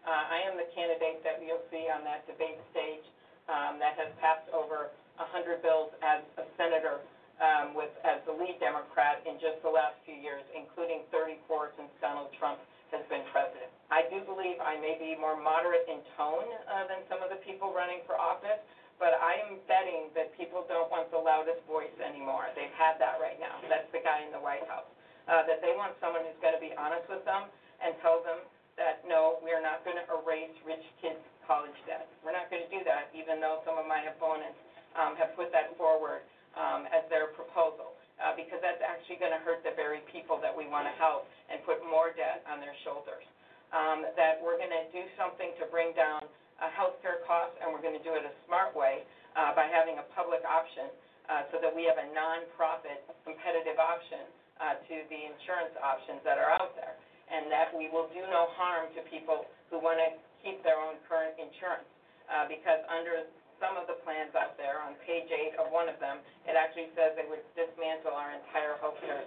Uh, 0.02 0.34
I 0.34 0.50
am 0.50 0.58
the 0.58 0.68
candidate 0.74 1.22
that 1.22 1.46
you'll 1.46 1.64
see 1.70 1.88
on 1.94 2.02
that 2.04 2.26
debate 2.26 2.58
stage 2.74 3.06
um, 3.52 3.78
that 3.78 4.00
has 4.00 4.10
passed 4.18 4.48
over 4.56 4.96
100 5.18 5.62
bills 5.62 5.94
as 6.02 6.22
a 6.38 6.46
senator 6.58 7.02
um, 7.42 7.74
with 7.74 7.92
as 8.06 8.22
the 8.30 8.34
lead 8.34 8.58
Democrat 8.62 9.22
in 9.26 9.42
just 9.42 9.60
the 9.66 9.70
last 9.70 9.98
few 10.06 10.16
years, 10.16 10.46
including 10.54 11.02
34 11.10 11.74
since 11.78 11.92
Donald 12.00 12.30
Trump 12.38 12.62
has 12.94 13.02
been 13.10 13.26
president. 13.34 13.74
I 13.90 14.06
do 14.06 14.22
believe 14.22 14.62
I 14.62 14.78
may 14.78 14.98
be 15.02 15.18
more 15.18 15.34
moderate 15.34 15.90
in 15.90 15.98
tone 16.14 16.46
uh, 16.70 16.86
than 16.86 17.02
some 17.10 17.26
of 17.26 17.34
the 17.34 17.42
people 17.42 17.74
running 17.74 18.06
for 18.06 18.14
office, 18.14 18.62
but 19.02 19.18
I 19.18 19.42
am 19.50 19.58
betting 19.66 20.14
that 20.14 20.30
people 20.38 20.62
don't 20.70 20.90
want 20.94 21.10
the 21.10 21.18
loudest 21.18 21.66
voice 21.66 21.94
anymore. 21.98 22.54
They've 22.54 22.74
had 22.78 23.02
that 23.02 23.18
right 23.18 23.42
now. 23.42 23.58
That's 23.66 23.90
the 23.90 24.02
guy 24.06 24.22
in 24.22 24.30
the 24.30 24.42
White 24.42 24.66
House. 24.70 24.88
Uh, 25.26 25.42
that 25.48 25.64
they 25.64 25.74
want 25.74 25.96
someone 26.04 26.22
who's 26.28 26.38
going 26.44 26.54
to 26.54 26.62
be 26.62 26.76
honest 26.76 27.08
with 27.08 27.24
them 27.24 27.48
and 27.82 27.96
tell 28.04 28.22
them 28.22 28.44
that 28.76 29.02
no, 29.08 29.40
we 29.40 29.56
are 29.56 29.64
not 29.64 29.82
going 29.88 29.96
to 29.96 30.06
erase 30.10 30.54
rich 30.68 30.84
kids' 31.00 31.22
college 31.48 31.76
debt. 31.88 32.10
We're 32.22 32.36
not 32.36 32.52
going 32.52 32.66
to 32.66 32.72
do 32.72 32.84
that, 32.84 33.10
even 33.16 33.40
though 33.40 33.64
some 33.64 33.80
of 33.80 33.88
my 33.88 34.04
opponents 34.10 34.60
um, 34.98 35.18
have 35.18 35.34
put 35.36 35.50
that 35.52 35.74
forward 35.78 36.26
um, 36.54 36.86
as 36.94 37.06
their 37.10 37.34
proposal, 37.34 37.98
uh, 38.22 38.38
because 38.38 38.62
that's 38.62 38.82
actually 38.82 39.18
going 39.18 39.34
to 39.34 39.42
hurt 39.42 39.66
the 39.66 39.74
very 39.74 40.06
people 40.14 40.38
that 40.42 40.54
we 40.54 40.70
want 40.70 40.86
to 40.86 40.96
help 41.02 41.26
and 41.50 41.62
put 41.66 41.82
more 41.86 42.14
debt 42.14 42.46
on 42.46 42.62
their 42.62 42.76
shoulders. 42.86 43.26
Um, 43.74 44.06
that 44.14 44.38
we're 44.38 44.62
going 44.62 44.70
to 44.70 44.86
do 44.94 45.02
something 45.18 45.50
to 45.58 45.66
bring 45.74 45.98
down 45.98 46.22
uh, 46.62 46.70
healthcare 46.78 47.26
costs, 47.26 47.58
and 47.58 47.74
we're 47.74 47.82
going 47.82 47.98
to 47.98 48.06
do 48.06 48.14
it 48.14 48.22
a 48.22 48.34
smart 48.46 48.78
way 48.78 49.02
uh, 49.34 49.58
by 49.58 49.66
having 49.66 49.98
a 49.98 50.06
public 50.14 50.46
option 50.46 50.94
uh, 51.26 51.50
so 51.50 51.58
that 51.58 51.74
we 51.74 51.90
have 51.90 51.98
a 51.98 52.08
nonprofit 52.14 53.02
competitive 53.26 53.82
option 53.82 54.30
uh, 54.62 54.78
to 54.86 55.02
the 55.10 55.20
insurance 55.26 55.74
options 55.82 56.22
that 56.22 56.38
are 56.38 56.54
out 56.54 56.78
there, 56.78 56.94
and 57.34 57.50
that 57.50 57.74
we 57.74 57.90
will 57.90 58.06
do 58.14 58.22
no 58.30 58.54
harm 58.54 58.94
to 58.94 59.02
people 59.10 59.50
who 59.74 59.82
want 59.82 59.98
to 59.98 60.14
keep 60.46 60.62
their 60.62 60.78
own 60.78 61.02
current 61.10 61.34
insurance. 61.42 61.90
Uh, 62.30 62.48
because 62.48 62.80
under 62.88 63.28
some 63.62 63.78
of 63.78 63.86
the 63.90 63.98
plans 64.06 64.34
out 64.38 64.58
there, 64.58 64.82
on 64.82 64.98
page 65.06 65.30
eight 65.30 65.54
of 65.60 65.70
one 65.74 65.90
of 65.90 65.98
them, 65.98 66.22
it 66.46 66.54
actually 66.58 66.90
says 66.94 67.14
they 67.18 67.28
would 67.28 67.44
dismantle 67.58 68.14
our 68.14 68.34
entire 68.34 68.78
healthcare, 68.82 69.26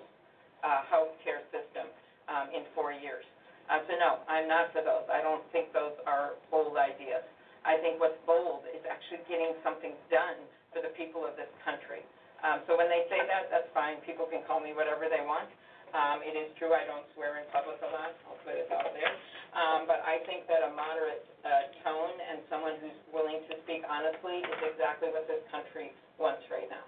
uh, 0.63 0.83
healthcare 0.91 1.43
system 1.51 1.91
um, 2.31 2.51
in 2.55 2.63
four 2.75 2.91
years. 2.95 3.27
Uh, 3.67 3.83
so 3.91 3.99
no, 3.99 4.23
I'm 4.31 4.47
not 4.47 4.71
for 4.71 4.83
those. 4.83 5.07
I 5.11 5.19
don't 5.19 5.43
think 5.51 5.75
those 5.75 5.95
are 6.07 6.39
bold 6.55 6.79
ideas. 6.79 7.27
I 7.67 7.83
think 7.83 7.99
what's 7.99 8.19
bold 8.23 8.63
is 8.71 8.79
actually 8.87 9.27
getting 9.27 9.51
something 9.67 9.91
done 10.07 10.39
for 10.71 10.79
the 10.79 10.95
people 10.95 11.27
of 11.27 11.35
this 11.35 11.51
country. 11.67 12.07
Um, 12.47 12.63
so 12.71 12.79
when 12.79 12.87
they 12.87 13.11
say 13.11 13.27
that, 13.27 13.51
that's 13.51 13.67
fine. 13.75 13.99
People 14.07 14.31
can 14.31 14.39
call 14.47 14.63
me 14.63 14.71
whatever 14.71 15.11
they 15.11 15.25
want. 15.27 15.51
Um, 15.95 16.23
it 16.25 16.35
is 16.35 16.51
true 16.59 16.75
I 16.75 16.87
don't 16.89 17.07
swear 17.15 17.39
in 17.39 17.47
public 17.55 17.79
a 17.83 17.91
lot. 17.91 18.15
I'll 18.27 18.41
put 18.43 18.59
it 18.59 18.71
out 18.71 18.91
there. 18.95 19.13
Um, 19.55 19.89
but 19.89 20.03
I 20.05 20.21
think 20.29 20.45
that 20.51 20.67
a 20.67 20.71
moderate 20.75 21.25
uh, 21.47 21.73
tone 21.87 22.17
and 22.19 22.43
someone 22.51 22.77
who's 22.83 22.99
willing 23.15 23.41
to 23.49 23.55
speak 23.65 23.87
honestly 23.87 24.45
is 24.45 24.61
exactly 24.75 25.09
what 25.15 25.25
this 25.31 25.41
country 25.49 25.95
wants 26.21 26.43
right 26.53 26.69
now. 26.69 26.85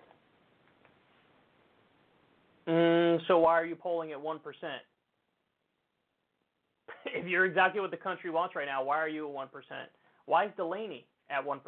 Mm, 2.69 3.21
so 3.27 3.39
why 3.39 3.57
are 3.57 3.65
you 3.65 3.77
polling 3.77 4.13
at 4.13 4.21
one 4.21 4.39
percent? 4.39 4.85
if 7.07 7.25
you're 7.25 7.47
exactly 7.47 7.81
what 7.81 7.91
the 7.91 7.97
country 7.97 8.29
wants 8.29 8.55
right 8.55 8.69
now, 8.69 8.85
why 8.85 8.99
are 9.01 9.09
you 9.09 9.27
at 9.27 9.33
one 9.33 9.49
percent? 9.49 9.89
Why 10.29 10.45
is 10.45 10.53
Delaney 10.59 11.07
at 11.31 11.43
1%? 11.43 11.61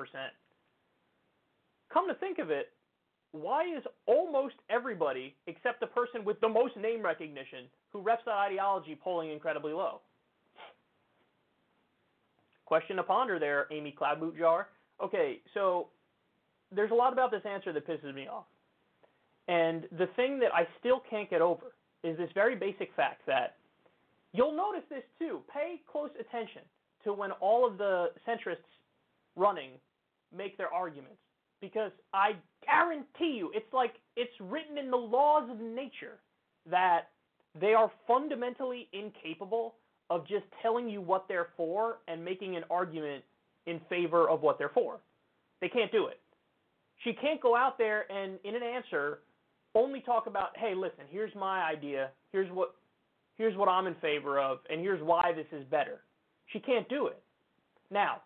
Come 1.91 2.09
to 2.09 2.15
think 2.15 2.39
of 2.39 2.51
it, 2.51 2.69
why 3.33 3.65
is 3.65 3.83
almost 4.07 4.57
everybody 4.69 5.35
except 5.47 5.81
the 5.81 5.87
person 5.87 6.25
with 6.25 6.41
the 6.41 6.49
most 6.49 6.77
name 6.77 7.03
recognition 7.03 7.67
who 7.93 8.01
reps 8.01 8.23
that 8.27 8.35
ideology 8.35 8.99
polling 9.01 9.31
incredibly 9.31 9.73
low? 9.73 10.01
Question 12.65 12.97
to 12.97 13.03
ponder 13.03 13.39
there, 13.39 13.67
Amy 13.73 13.95
Cloudbootjar. 13.99 14.67
Okay, 15.03 15.41
so 15.55 15.89
there's 16.73 16.91
a 16.91 16.95
lot 16.95 17.13
about 17.13 17.31
this 17.31 17.43
answer 17.45 17.73
that 17.73 17.87
pisses 17.87 18.15
me 18.15 18.29
off. 18.29 18.45
And 19.49 19.85
the 19.99 20.07
thing 20.15 20.39
that 20.41 20.55
I 20.55 20.67
still 20.79 21.03
can't 21.09 21.29
get 21.29 21.41
over 21.41 21.75
is 22.05 22.17
this 22.17 22.31
very 22.35 22.55
basic 22.55 22.95
fact 22.95 23.23
that 23.27 23.57
you'll 24.33 24.57
notice 24.57 24.85
this 24.89 25.03
too. 25.19 25.41
Pay 25.53 25.81
close 25.91 26.11
attention 26.19 26.63
to 27.05 27.13
when 27.13 27.33
all 27.33 27.67
of 27.67 27.79
the 27.79 28.13
centrists 28.27 28.59
running 29.37 29.71
make 30.37 30.57
their 30.57 30.73
arguments 30.73 31.19
because 31.61 31.93
I 32.13 32.33
guarantee 32.65 33.37
you 33.37 33.51
it's 33.55 33.73
like 33.73 33.95
it's 34.17 34.33
written 34.41 34.79
in 34.79 34.91
the 34.91 34.97
laws 34.97 35.49
of 35.51 35.61
nature 35.61 36.19
that 36.71 37.09
they 37.61 37.75
are 37.75 37.91
fundamentally 38.07 38.89
incapable 38.93 39.75
of 40.09 40.27
just 40.27 40.45
telling 40.63 40.89
you 40.89 41.01
what 41.01 41.27
they're 41.29 41.49
for 41.57 41.99
and 42.09 42.25
making 42.25 42.57
an 42.57 42.65
argument 42.71 43.25
in 43.67 43.81
favor 43.89 44.29
of 44.29 44.43
what 44.43 44.59
they're 44.59 44.71
for. 44.71 44.99
They 45.61 45.69
can't 45.69 45.93
do 45.93 46.07
it. 46.07 46.21
She 47.05 47.13
can't 47.13 47.41
go 47.41 47.57
out 47.57 47.79
there 47.79 48.11
and 48.11 48.39
in 48.45 48.55
an 48.55 48.63
answer 48.63 49.21
only 49.75 50.01
talk 50.01 50.27
about, 50.27 50.57
"Hey, 50.57 50.75
listen, 50.75 51.05
here's 51.09 51.35
my 51.35 51.63
idea. 51.63 52.11
Here's 52.33 52.51
what 52.51 52.75
here's 53.37 53.57
what 53.57 53.69
I'm 53.69 53.87
in 53.87 53.95
favor 53.97 54.39
of 54.39 54.61
and 54.69 54.81
here's 54.81 55.03
why 55.03 55.33
this 55.33 55.47
is 55.53 55.65
better." 55.67 56.03
She 56.47 56.61
can't 56.61 56.89
do 56.89 57.07
it. 57.07 57.23
Now, 57.91 58.23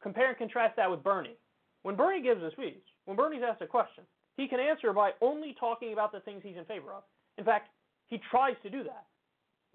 compare 0.00 0.28
and 0.28 0.38
contrast 0.38 0.76
that 0.76 0.90
with 0.90 1.02
Bernie. 1.02 1.36
When 1.82 1.96
Bernie 1.96 2.22
gives 2.22 2.42
a 2.42 2.50
speech, 2.52 2.82
when 3.06 3.16
Bernie's 3.16 3.42
asked 3.48 3.62
a 3.62 3.66
question, 3.66 4.04
he 4.36 4.48
can 4.48 4.60
answer 4.60 4.92
by 4.92 5.10
only 5.20 5.54
talking 5.58 5.92
about 5.92 6.12
the 6.12 6.20
things 6.20 6.42
he's 6.44 6.56
in 6.56 6.64
favor 6.64 6.92
of. 6.92 7.02
In 7.38 7.44
fact, 7.44 7.68
he 8.08 8.20
tries 8.30 8.56
to 8.62 8.70
do 8.70 8.82
that. 8.84 9.04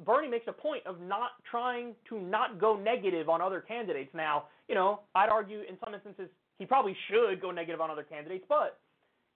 Bernie 0.05 0.27
makes 0.27 0.47
a 0.47 0.51
point 0.51 0.85
of 0.85 0.99
not 0.99 1.31
trying 1.49 1.95
to 2.09 2.19
not 2.19 2.59
go 2.59 2.75
negative 2.75 3.29
on 3.29 3.41
other 3.41 3.61
candidates. 3.61 4.09
Now, 4.13 4.45
you 4.67 4.75
know, 4.75 5.01
I'd 5.15 5.29
argue 5.29 5.59
in 5.59 5.77
some 5.83 5.93
instances 5.93 6.29
he 6.59 6.65
probably 6.65 6.95
should 7.09 7.41
go 7.41 7.51
negative 7.51 7.81
on 7.81 7.89
other 7.89 8.03
candidates, 8.03 8.45
but 8.47 8.79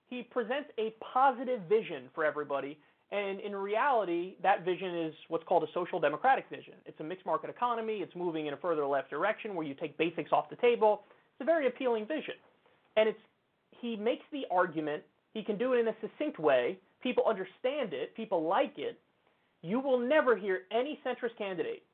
he 0.08 0.22
presents 0.22 0.70
a 0.78 0.94
positive 1.12 1.60
vision 1.68 2.08
for 2.14 2.24
everybody. 2.24 2.78
And 3.12 3.40
in 3.40 3.56
reality, 3.56 4.36
that 4.42 4.64
vision 4.64 4.96
is 4.96 5.14
what's 5.28 5.44
called 5.44 5.64
a 5.64 5.72
social 5.74 5.98
democratic 5.98 6.48
vision. 6.48 6.74
It's 6.86 6.98
a 7.00 7.04
mixed 7.04 7.26
market 7.26 7.50
economy. 7.50 7.98
It's 7.98 8.14
moving 8.14 8.46
in 8.46 8.54
a 8.54 8.56
further 8.56 8.86
left 8.86 9.10
direction 9.10 9.54
where 9.54 9.66
you 9.66 9.74
take 9.74 9.96
basics 9.98 10.30
off 10.32 10.48
the 10.48 10.56
table. 10.56 11.02
It's 11.34 11.42
a 11.42 11.44
very 11.44 11.66
appealing 11.66 12.06
vision. 12.06 12.34
And 12.96 13.08
it's 13.08 13.18
he 13.70 13.96
makes 13.96 14.24
the 14.32 14.44
argument. 14.50 15.02
He 15.32 15.42
can 15.42 15.56
do 15.56 15.72
it 15.72 15.78
in 15.78 15.88
a 15.88 15.94
succinct 16.00 16.38
way. 16.38 16.78
People 17.02 17.24
understand 17.26 17.92
it. 17.92 18.14
People 18.14 18.46
like 18.46 18.74
it 18.76 19.00
you 19.62 19.80
will 19.80 19.98
never 19.98 20.36
hear 20.36 20.62
any 20.70 20.98
centrist 21.04 21.36
candidate 21.36 21.84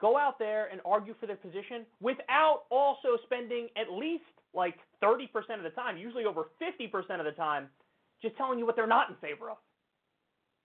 go 0.00 0.16
out 0.16 0.38
there 0.38 0.68
and 0.72 0.80
argue 0.84 1.14
for 1.20 1.26
their 1.26 1.36
position 1.36 1.84
without 2.00 2.64
also 2.70 3.20
spending 3.24 3.68
at 3.76 3.92
least 3.92 4.24
like 4.54 4.76
30% 5.04 5.28
of 5.56 5.62
the 5.62 5.70
time, 5.76 5.98
usually 5.98 6.24
over 6.24 6.48
50% 6.56 6.88
of 7.20 7.26
the 7.26 7.36
time, 7.36 7.68
just 8.22 8.34
telling 8.36 8.58
you 8.58 8.64
what 8.64 8.76
they're 8.76 8.88
not 8.88 9.10
in 9.10 9.16
favor 9.20 9.50
of. 9.50 9.58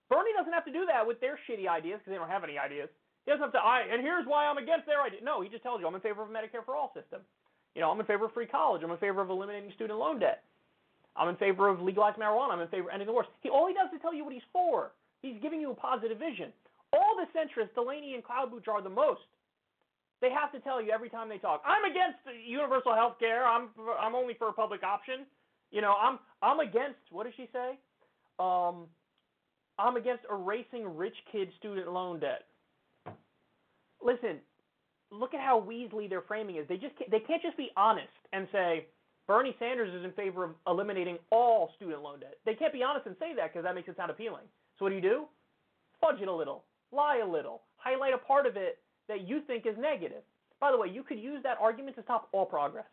Bernie 0.08 0.32
doesn't 0.36 0.52
have 0.52 0.64
to 0.64 0.72
do 0.72 0.86
that 0.86 1.06
with 1.06 1.20
their 1.20 1.38
shitty 1.44 1.68
ideas 1.68 2.00
because 2.00 2.12
they 2.12 2.16
don't 2.16 2.32
have 2.32 2.44
any 2.44 2.56
ideas. 2.56 2.88
He 3.24 3.30
doesn't 3.30 3.42
have 3.42 3.52
to, 3.52 3.60
I, 3.60 3.84
and 3.92 4.00
here's 4.00 4.24
why 4.26 4.46
I'm 4.46 4.56
against 4.56 4.86
their 4.86 5.02
idea. 5.02 5.20
No, 5.22 5.42
he 5.42 5.48
just 5.48 5.62
tells 5.62 5.80
you 5.80 5.86
I'm 5.86 5.94
in 5.94 6.00
favor 6.00 6.22
of 6.22 6.30
a 6.30 6.32
Medicare 6.32 6.64
for 6.64 6.74
all 6.74 6.92
system. 6.94 7.20
You 7.76 7.82
know, 7.82 7.90
I'm 7.90 8.00
in 8.00 8.06
favor 8.06 8.24
of 8.24 8.32
free 8.32 8.46
college. 8.46 8.80
I'm 8.82 8.90
in 8.90 8.96
favor 8.96 9.20
of 9.20 9.28
eliminating 9.28 9.70
student 9.76 9.98
loan 9.98 10.18
debt. 10.18 10.42
I'm 11.14 11.28
in 11.28 11.36
favor 11.36 11.68
of 11.68 11.82
legalized 11.82 12.16
marijuana. 12.16 12.52
I'm 12.52 12.60
in 12.60 12.68
favor 12.68 12.88
of 12.88 12.94
ending 12.94 13.06
the 13.06 13.12
wars. 13.12 13.26
He 13.42 13.50
all 13.50 13.68
he 13.68 13.74
does 13.74 13.92
is 13.94 14.00
tell 14.00 14.14
you 14.14 14.24
what 14.24 14.32
he's 14.32 14.48
for. 14.50 14.92
He's 15.20 15.36
giving 15.42 15.60
you 15.60 15.72
a 15.72 15.74
positive 15.74 16.18
vision. 16.18 16.52
All 16.94 17.20
the 17.20 17.28
centrists, 17.38 17.74
Delaney 17.74 18.14
and 18.14 18.24
Cloudbootjar 18.24 18.80
are 18.80 18.82
the 18.82 18.88
most. 18.88 19.20
They 20.22 20.30
have 20.30 20.50
to 20.52 20.60
tell 20.60 20.80
you 20.80 20.90
every 20.90 21.10
time 21.10 21.28
they 21.28 21.36
talk, 21.36 21.62
I'm 21.66 21.84
against 21.84 22.16
universal 22.46 22.94
health 22.94 23.18
care. 23.18 23.46
I'm 23.46 23.68
I'm 24.00 24.14
only 24.14 24.32
for 24.34 24.48
a 24.48 24.52
public 24.54 24.82
option. 24.82 25.26
You 25.70 25.82
know, 25.82 25.94
I'm 26.00 26.18
I'm 26.40 26.60
against 26.60 27.00
what 27.10 27.24
does 27.24 27.34
she 27.36 27.46
say? 27.52 27.76
Um, 28.38 28.86
I'm 29.78 29.96
against 29.96 30.24
erasing 30.30 30.96
rich 30.96 31.16
kid 31.30 31.50
student 31.58 31.92
loan 31.92 32.20
debt. 32.20 32.44
Listen, 34.02 34.38
look 35.10 35.34
at 35.34 35.40
how 35.40 35.60
Weasley 35.60 36.08
their 36.08 36.22
framing 36.22 36.56
is. 36.56 36.66
They 36.68 36.76
just 36.76 36.96
can't, 36.96 37.10
they 37.10 37.20
can't 37.20 37.42
just 37.42 37.56
be 37.56 37.70
honest 37.76 38.08
and 38.32 38.48
say 38.52 38.86
Bernie 39.26 39.56
Sanders 39.58 39.92
is 39.94 40.04
in 40.04 40.12
favor 40.12 40.44
of 40.44 40.50
eliminating 40.66 41.18
all 41.30 41.72
student 41.76 42.02
loan 42.02 42.20
debt. 42.20 42.34
They 42.44 42.54
can't 42.54 42.72
be 42.72 42.82
honest 42.82 43.06
and 43.06 43.16
say 43.18 43.34
that 43.36 43.52
because 43.52 43.64
that 43.64 43.74
makes 43.74 43.88
it 43.88 43.96
sound 43.96 44.10
appealing. 44.10 44.44
So 44.78 44.84
what 44.84 44.90
do 44.90 44.96
you 44.96 45.02
do? 45.02 45.24
Fudge 46.00 46.20
it 46.20 46.28
a 46.28 46.32
little, 46.32 46.64
lie 46.92 47.20
a 47.24 47.28
little, 47.28 47.62
highlight 47.76 48.14
a 48.14 48.18
part 48.18 48.46
of 48.46 48.56
it 48.56 48.78
that 49.08 49.26
you 49.26 49.40
think 49.46 49.66
is 49.66 49.74
negative. 49.78 50.22
By 50.60 50.70
the 50.70 50.78
way, 50.78 50.88
you 50.88 51.02
could 51.02 51.18
use 51.18 51.42
that 51.42 51.58
argument 51.60 51.96
to 51.96 52.02
stop 52.02 52.28
all 52.32 52.46
progress. 52.46 52.86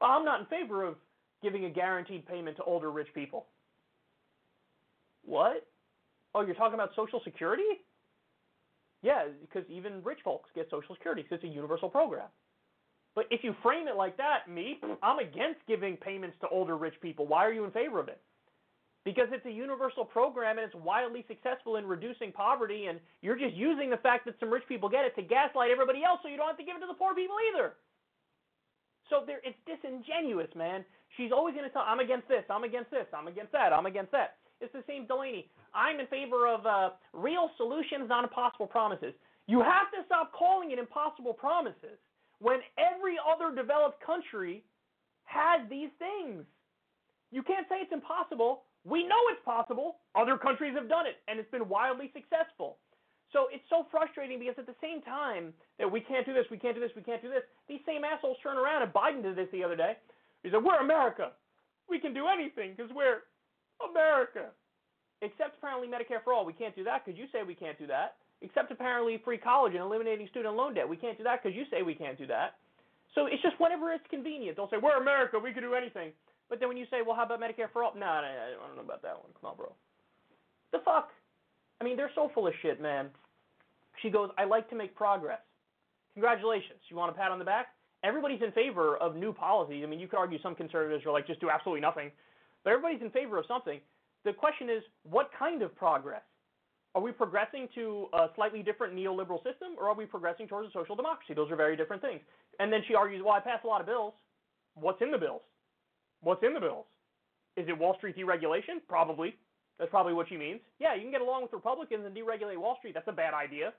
Well, 0.00 0.10
I'm 0.10 0.24
not 0.24 0.40
in 0.40 0.46
favor 0.46 0.84
of 0.84 0.96
giving 1.42 1.64
a 1.64 1.70
guaranteed 1.70 2.26
payment 2.26 2.56
to 2.56 2.62
older 2.64 2.90
rich 2.90 3.08
people. 3.14 3.46
What? 5.24 5.66
Oh, 6.34 6.42
you're 6.42 6.54
talking 6.54 6.74
about 6.74 6.90
Social 6.96 7.20
Security? 7.24 7.62
Yeah, 9.02 9.24
because 9.40 9.68
even 9.70 10.02
rich 10.02 10.18
folks 10.24 10.50
get 10.54 10.68
Social 10.70 10.94
Security 10.94 11.22
because 11.22 11.36
it's 11.42 11.50
a 11.50 11.54
universal 11.54 11.88
program. 11.88 12.28
But 13.14 13.26
if 13.30 13.42
you 13.42 13.54
frame 13.62 13.88
it 13.88 13.96
like 13.96 14.16
that, 14.18 14.48
me, 14.48 14.78
I'm 15.02 15.18
against 15.18 15.60
giving 15.66 15.96
payments 15.96 16.36
to 16.42 16.48
older 16.48 16.76
rich 16.76 16.94
people. 17.00 17.26
Why 17.26 17.44
are 17.44 17.52
you 17.52 17.64
in 17.64 17.70
favor 17.70 17.98
of 17.98 18.08
it? 18.08 18.20
because 19.04 19.28
it's 19.32 19.46
a 19.46 19.50
universal 19.50 20.04
program 20.04 20.58
and 20.58 20.66
it's 20.66 20.74
wildly 20.74 21.24
successful 21.26 21.76
in 21.76 21.86
reducing 21.86 22.32
poverty 22.32 22.86
and 22.86 23.00
you're 23.22 23.38
just 23.38 23.54
using 23.54 23.88
the 23.88 23.96
fact 23.96 24.26
that 24.26 24.34
some 24.38 24.50
rich 24.52 24.64
people 24.68 24.88
get 24.88 25.04
it 25.04 25.14
to 25.16 25.22
gaslight 25.22 25.70
everybody 25.70 26.04
else 26.04 26.20
so 26.22 26.28
you 26.28 26.36
don't 26.36 26.48
have 26.48 26.58
to 26.58 26.64
give 26.64 26.76
it 26.76 26.80
to 26.80 26.86
the 26.86 26.94
poor 26.94 27.14
people 27.14 27.36
either. 27.52 27.74
So 29.08 29.24
it's 29.26 29.58
disingenuous, 29.66 30.52
man. 30.54 30.84
She's 31.16 31.32
always 31.32 31.54
going 31.54 31.66
to 31.66 31.72
tell 31.72 31.82
I'm 31.82 31.98
against 31.98 32.28
this, 32.28 32.44
I'm 32.50 32.62
against 32.62 32.90
this, 32.90 33.06
I'm 33.12 33.26
against 33.26 33.52
that, 33.52 33.72
I'm 33.72 33.86
against 33.86 34.12
that. 34.12 34.36
It's 34.60 34.72
the 34.72 34.84
same 34.86 35.06
Delaney. 35.06 35.48
I'm 35.74 36.00
in 36.00 36.06
favor 36.06 36.46
of 36.46 36.66
uh, 36.66 36.90
real 37.12 37.50
solutions, 37.56 38.08
not 38.08 38.24
impossible 38.24 38.66
promises. 38.66 39.14
You 39.46 39.60
have 39.60 39.90
to 39.96 40.04
stop 40.06 40.32
calling 40.32 40.70
it 40.70 40.78
impossible 40.78 41.32
promises 41.32 41.98
when 42.38 42.60
every 42.78 43.16
other 43.18 43.54
developed 43.54 44.04
country 44.04 44.64
has 45.24 45.62
these 45.68 45.90
things. 45.98 46.44
You 47.30 47.42
can't 47.42 47.66
say 47.68 47.76
it's 47.82 47.92
impossible 47.92 48.62
we 48.84 49.04
know 49.04 49.20
it's 49.28 49.44
possible. 49.44 50.00
Other 50.14 50.38
countries 50.38 50.74
have 50.74 50.88
done 50.88 51.06
it, 51.06 51.20
and 51.28 51.38
it's 51.38 51.50
been 51.50 51.68
wildly 51.68 52.10
successful. 52.14 52.78
So 53.32 53.46
it's 53.52 53.64
so 53.70 53.86
frustrating 53.90 54.40
because 54.40 54.56
at 54.58 54.66
the 54.66 54.78
same 54.82 55.02
time 55.02 55.52
that 55.78 55.86
we 55.86 56.00
can't 56.00 56.26
do 56.26 56.34
this, 56.34 56.46
we 56.50 56.58
can't 56.58 56.74
do 56.74 56.80
this, 56.80 56.90
we 56.96 57.02
can't 57.02 57.22
do 57.22 57.28
this, 57.28 57.44
these 57.68 57.80
same 57.86 58.02
assholes 58.02 58.36
turn 58.42 58.56
around 58.56 58.82
and 58.82 58.92
Biden 58.92 59.22
did 59.22 59.36
this 59.36 59.46
the 59.52 59.62
other 59.62 59.76
day. 59.76 59.94
He 60.42 60.50
said, 60.50 60.64
We're 60.64 60.80
America. 60.80 61.32
We 61.88 62.00
can 62.00 62.14
do 62.14 62.26
anything 62.26 62.74
because 62.74 62.90
we're 62.94 63.29
America. 63.88 64.50
Except 65.22 65.56
apparently 65.58 65.88
Medicare 65.88 66.24
for 66.24 66.32
all. 66.32 66.44
We 66.44 66.52
can't 66.52 66.74
do 66.74 66.84
that 66.84 67.04
because 67.04 67.18
you 67.18 67.26
say 67.32 67.42
we 67.46 67.54
can't 67.54 67.78
do 67.78 67.86
that. 67.88 68.16
Except 68.40 68.72
apparently 68.72 69.20
free 69.24 69.36
college 69.36 69.74
and 69.74 69.82
eliminating 69.82 70.26
student 70.28 70.56
loan 70.56 70.72
debt. 70.72 70.88
We 70.88 70.96
can't 70.96 71.18
do 71.18 71.24
that 71.24 71.42
because 71.42 71.56
you 71.56 71.64
say 71.70 71.82
we 71.82 71.94
can't 71.94 72.16
do 72.16 72.26
that. 72.28 72.56
So 73.14 73.26
it's 73.26 73.42
just 73.42 73.60
whenever 73.60 73.92
it's 73.92 74.06
convenient. 74.08 74.56
They'll 74.56 74.70
say, 74.70 74.80
We're 74.80 74.96
America. 74.96 75.38
We 75.38 75.52
can 75.52 75.62
do 75.62 75.74
anything. 75.74 76.12
But 76.50 76.58
then 76.58 76.68
when 76.68 76.76
you 76.76 76.84
say, 76.90 76.98
well, 77.06 77.14
how 77.14 77.24
about 77.24 77.40
Medicare 77.40 77.70
for 77.72 77.84
all? 77.84 77.94
No, 77.94 78.00
no, 78.00 78.26
I 78.26 78.66
don't 78.66 78.76
know 78.76 78.82
about 78.82 79.02
that 79.02 79.14
one. 79.14 79.30
Come 79.40 79.50
on, 79.50 79.56
bro. 79.56 79.72
The 80.72 80.78
fuck? 80.84 81.10
I 81.80 81.84
mean, 81.84 81.96
they're 81.96 82.10
so 82.14 82.30
full 82.34 82.48
of 82.48 82.52
shit, 82.60 82.82
man. 82.82 83.06
She 84.02 84.10
goes, 84.10 84.30
I 84.36 84.44
like 84.44 84.68
to 84.70 84.76
make 84.76 84.94
progress. 84.96 85.38
Congratulations. 86.14 86.80
You 86.88 86.96
want 86.96 87.10
a 87.10 87.14
pat 87.14 87.30
on 87.30 87.38
the 87.38 87.44
back? 87.44 87.68
Everybody's 88.02 88.42
in 88.42 88.50
favor 88.50 88.96
of 88.96 89.14
new 89.14 89.32
policies. 89.32 89.84
I 89.86 89.88
mean, 89.88 90.00
you 90.00 90.08
could 90.08 90.18
argue 90.18 90.38
some 90.42 90.56
conservatives 90.56 91.06
are 91.06 91.12
like, 91.12 91.26
just 91.26 91.40
do 91.40 91.50
absolutely 91.50 91.80
nothing. 91.80 92.10
But 92.64 92.72
everybody's 92.72 93.02
in 93.02 93.10
favor 93.10 93.38
of 93.38 93.46
something. 93.46 93.80
The 94.24 94.32
question 94.32 94.68
is, 94.68 94.82
what 95.02 95.30
kind 95.38 95.62
of 95.62 95.74
progress? 95.74 96.22
Are 96.94 97.00
we 97.00 97.12
progressing 97.12 97.68
to 97.74 98.08
a 98.12 98.26
slightly 98.34 98.62
different 98.62 98.94
neoliberal 98.94 99.42
system, 99.44 99.78
or 99.78 99.88
are 99.88 99.94
we 99.94 100.06
progressing 100.06 100.48
towards 100.48 100.68
a 100.68 100.72
social 100.72 100.96
democracy? 100.96 101.34
Those 101.34 101.50
are 101.50 101.56
very 101.56 101.76
different 101.76 102.02
things. 102.02 102.20
And 102.58 102.72
then 102.72 102.82
she 102.86 102.94
argues, 102.94 103.22
well, 103.24 103.34
I 103.34 103.40
passed 103.40 103.64
a 103.64 103.68
lot 103.68 103.80
of 103.80 103.86
bills. 103.86 104.12
What's 104.74 105.00
in 105.00 105.10
the 105.10 105.18
bills? 105.18 105.42
What's 106.20 106.42
in 106.42 106.52
the 106.52 106.60
bills? 106.60 106.86
Is 107.56 107.66
it 107.68 107.78
Wall 107.78 107.94
Street 107.96 108.16
deregulation? 108.16 108.82
Probably. 108.88 109.36
That's 109.78 109.90
probably 109.90 110.12
what 110.12 110.28
she 110.28 110.36
means. 110.36 110.60
Yeah, 110.78 110.94
you 110.94 111.02
can 111.02 111.10
get 111.10 111.22
along 111.22 111.42
with 111.42 111.52
Republicans 111.52 112.04
and 112.04 112.14
deregulate 112.14 112.58
Wall 112.58 112.76
Street. 112.78 112.94
That's 112.94 113.08
a 113.08 113.12
bad 113.12 113.34
idea. 113.34 113.72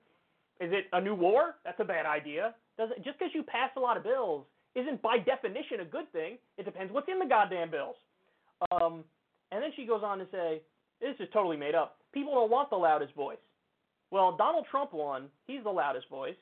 Is 0.60 0.72
it 0.72 0.86
a 0.94 1.02
new 1.02 1.14
war? 1.14 1.56
That's 1.64 1.80
a 1.80 1.86
bad 1.86 2.06
idea. 2.06 2.56
Does 2.78 2.90
it, 2.96 3.04
just 3.04 3.20
because 3.20 3.34
you 3.36 3.44
pass 3.44 3.70
a 3.78 3.80
lot 3.80 3.98
of 3.98 4.04
bills 4.04 4.46
isn't 4.76 5.02
by 5.02 5.18
definition 5.18 5.82
a 5.82 5.86
good 5.86 6.12
thing. 6.12 6.38
It 6.58 6.66
depends 6.66 6.94
what's 6.94 7.10
in 7.10 7.20
the 7.20 7.26
goddamn 7.26 7.72
bills. 7.72 7.96
Um, 8.72 9.04
and 9.52 9.62
then 9.62 9.72
she 9.76 9.86
goes 9.86 10.02
on 10.04 10.20
to 10.20 10.28
say, 10.32 10.62
this 11.02 11.16
is 11.20 11.28
totally 11.34 11.58
made 11.58 11.76
up. 11.76 11.98
People 12.14 12.34
don't 12.34 12.52
want 12.52 12.70
the 12.70 12.76
loudest 12.76 13.14
voice. 13.16 13.38
Well, 14.12 14.36
Donald 14.38 14.66
Trump 14.70 14.94
won. 14.94 15.28
He's 15.48 15.64
the 15.64 15.70
loudest 15.70 16.10
voice. 16.10 16.36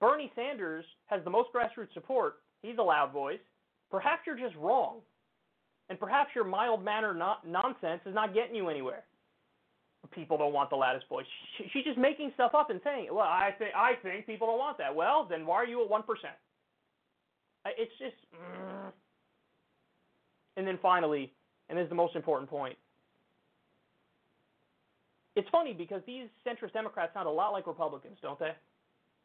Bernie 0.00 0.32
Sanders 0.34 0.84
has 1.06 1.22
the 1.24 1.30
most 1.30 1.50
grassroots 1.52 1.92
support. 1.92 2.36
He's 2.62 2.78
a 2.78 2.82
loud 2.82 3.12
voice. 3.12 3.40
Perhaps 3.90 4.22
you're 4.26 4.38
just 4.38 4.56
wrong. 4.56 4.98
And 5.90 5.98
perhaps 5.98 6.30
your 6.34 6.44
mild 6.44 6.84
manner 6.84 7.12
not 7.12 7.46
nonsense 7.46 8.00
is 8.06 8.14
not 8.14 8.32
getting 8.32 8.54
you 8.54 8.68
anywhere. 8.68 9.02
People 10.12 10.38
don't 10.38 10.54
want 10.54 10.70
the 10.70 10.76
loudest 10.76 11.08
voice. 11.08 11.26
She, 11.58 11.64
she's 11.72 11.84
just 11.84 11.98
making 11.98 12.30
stuff 12.34 12.52
up 12.54 12.70
and 12.70 12.80
saying, 12.82 13.08
"Well, 13.12 13.26
I 13.26 13.50
think 13.58 13.72
I 13.76 13.92
think 14.02 14.24
people 14.24 14.46
don't 14.46 14.58
want 14.58 14.78
that." 14.78 14.94
Well, 14.94 15.26
then 15.28 15.46
why 15.46 15.56
are 15.56 15.66
you 15.66 15.84
at 15.84 15.90
one 15.90 16.02
percent? 16.02 16.32
It's 17.66 17.92
just. 17.98 18.16
Mm. 18.34 18.92
And 20.56 20.66
then 20.66 20.78
finally, 20.80 21.32
and 21.70 21.78
is 21.78 21.88
the 21.88 21.94
most 21.94 22.16
important 22.16 22.50
point. 22.50 22.76
It's 25.36 25.48
funny 25.50 25.72
because 25.72 26.02
these 26.06 26.26
centrist 26.46 26.72
Democrats 26.72 27.14
sound 27.14 27.28
a 27.28 27.30
lot 27.30 27.50
like 27.50 27.66
Republicans, 27.66 28.18
don't 28.20 28.38
they? 28.38 28.50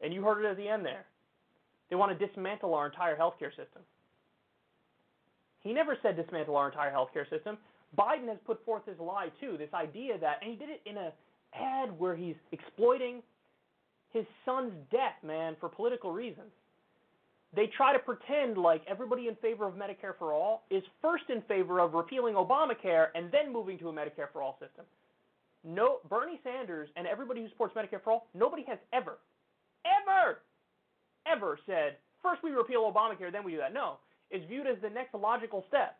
And 0.00 0.14
you 0.14 0.22
heard 0.22 0.44
it 0.44 0.48
at 0.48 0.56
the 0.56 0.68
end 0.68 0.86
there. 0.86 1.04
They 1.90 1.96
want 1.96 2.16
to 2.16 2.26
dismantle 2.26 2.72
our 2.72 2.86
entire 2.86 3.16
healthcare 3.16 3.50
system. 3.50 3.82
He 5.60 5.72
never 5.72 5.98
said 6.02 6.16
dismantle 6.16 6.56
our 6.56 6.68
entire 6.68 6.92
healthcare 6.92 7.28
system. 7.28 7.58
Biden 7.98 8.28
has 8.28 8.38
put 8.46 8.64
forth 8.64 8.86
his 8.86 8.98
lie 9.00 9.30
too, 9.40 9.56
this 9.58 9.72
idea 9.74 10.18
that, 10.18 10.38
and 10.40 10.50
he 10.50 10.56
did 10.56 10.68
it 10.68 10.80
in 10.86 10.96
a 10.96 11.12
ad 11.54 11.98
where 11.98 12.14
he's 12.14 12.36
exploiting 12.52 13.22
his 14.12 14.24
son's 14.44 14.72
death, 14.90 15.16
man, 15.24 15.56
for 15.58 15.68
political 15.68 16.12
reasons. 16.12 16.52
They 17.54 17.68
try 17.76 17.92
to 17.92 17.98
pretend 17.98 18.58
like 18.58 18.82
everybody 18.88 19.28
in 19.28 19.36
favor 19.36 19.66
of 19.66 19.74
Medicare 19.74 20.16
for 20.18 20.32
all 20.32 20.64
is 20.70 20.82
first 21.00 21.24
in 21.28 21.42
favor 21.42 21.80
of 21.80 21.94
repealing 21.94 22.34
Obamacare 22.34 23.08
and 23.14 23.30
then 23.30 23.52
moving 23.52 23.78
to 23.78 23.88
a 23.88 23.92
Medicare 23.92 24.30
for 24.32 24.42
all 24.42 24.58
system. 24.60 24.84
No, 25.64 25.98
Bernie 26.08 26.40
Sanders 26.44 26.88
and 26.96 27.06
everybody 27.06 27.42
who 27.42 27.48
supports 27.48 27.74
Medicare 27.74 28.02
for 28.02 28.12
all, 28.12 28.26
nobody 28.34 28.64
has 28.68 28.78
ever, 28.92 29.18
ever, 29.84 30.40
ever 31.26 31.58
said 31.66 31.96
first 32.26 32.42
we 32.42 32.50
repeal 32.50 32.90
Obamacare, 32.92 33.30
then 33.30 33.44
we 33.44 33.52
do 33.52 33.58
that. 33.58 33.72
No, 33.72 33.98
it's 34.30 34.44
viewed 34.48 34.66
as 34.66 34.76
the 34.82 34.90
next 34.90 35.14
logical 35.14 35.64
step, 35.68 35.96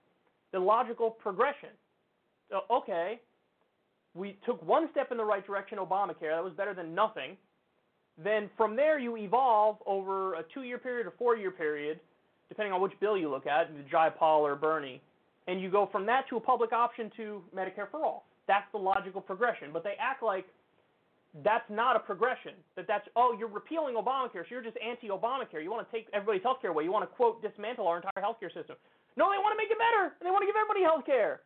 the 0.53 0.59
logical 0.59 1.11
progression. 1.11 1.71
So, 2.51 2.61
okay, 2.71 3.21
we 4.15 4.37
took 4.45 4.63
one 4.67 4.89
step 4.91 5.13
in 5.13 5.19
the 5.19 5.25
right 5.25 5.47
direction, 5.47 5.79
Obamacare. 5.79 6.35
That 6.35 6.43
was 6.43 6.53
better 6.57 6.75
than 6.75 6.95
nothing. 6.95 7.37
Then 8.23 8.49
from 8.57 8.77
there, 8.77 8.99
you 8.99 9.17
evolve 9.17 9.77
over 9.87 10.35
a 10.35 10.45
two 10.55 10.63
year 10.63 10.79
period 10.79 11.07
or 11.07 11.13
four 11.19 11.37
year 11.37 11.51
period, 11.51 12.01
depending 12.49 12.73
on 12.73 12.81
which 12.81 12.93
bill 13.01 13.17
you 13.17 13.31
look 13.31 13.47
at, 13.47 13.71
Jayapal 13.93 14.41
or 14.41 14.57
Bernie. 14.57 15.03
And 15.49 15.61
you 15.61 15.71
go 15.71 15.89
from 15.93 16.07
that 16.07 16.29
to 16.31 16.37
a 16.37 16.41
public 16.41 16.73
option 16.73 17.11
to 17.19 17.43
Medicare 17.55 17.91
for 17.91 18.05
all. 18.05 18.27
That's 18.49 18.67
the 18.73 18.79
logical 18.79 19.21
progression. 19.21 19.69
But 19.73 19.85
they 19.85 19.95
act 20.01 20.23
like 20.23 20.47
that's 21.45 21.69
not 21.69 21.97
a 21.97 22.01
progression. 22.01 22.53
That 22.77 22.87
that's 22.89 23.07
oh 23.17 23.37
you're 23.39 23.49
repealing 23.49 23.95
Obamacare, 23.95 24.49
so 24.49 24.51
you're 24.51 24.65
just 24.65 24.79
anti-Obamacare. 24.81 25.63
You 25.63 25.71
want 25.71 25.87
to 25.87 25.93
take 25.93 26.09
everybody's 26.15 26.43
health 26.43 26.59
care 26.63 26.71
away. 26.71 26.85
You 26.85 26.93
want 26.93 27.09
to 27.09 27.15
quote 27.15 27.43
dismantle 27.43 27.87
our 27.87 27.97
entire 27.97 28.25
healthcare 28.25 28.53
system. 28.55 28.77
No, 29.17 29.29
they 29.31 29.39
want 29.39 29.53
to 29.53 29.61
make 29.61 29.71
it 29.71 29.79
better. 29.79 30.17
And 30.17 30.25
they 30.25 30.31
want 30.31 30.43
to 30.43 30.47
give 30.47 30.57
everybody 30.57 30.83
health 30.83 31.05
care. 31.05 31.41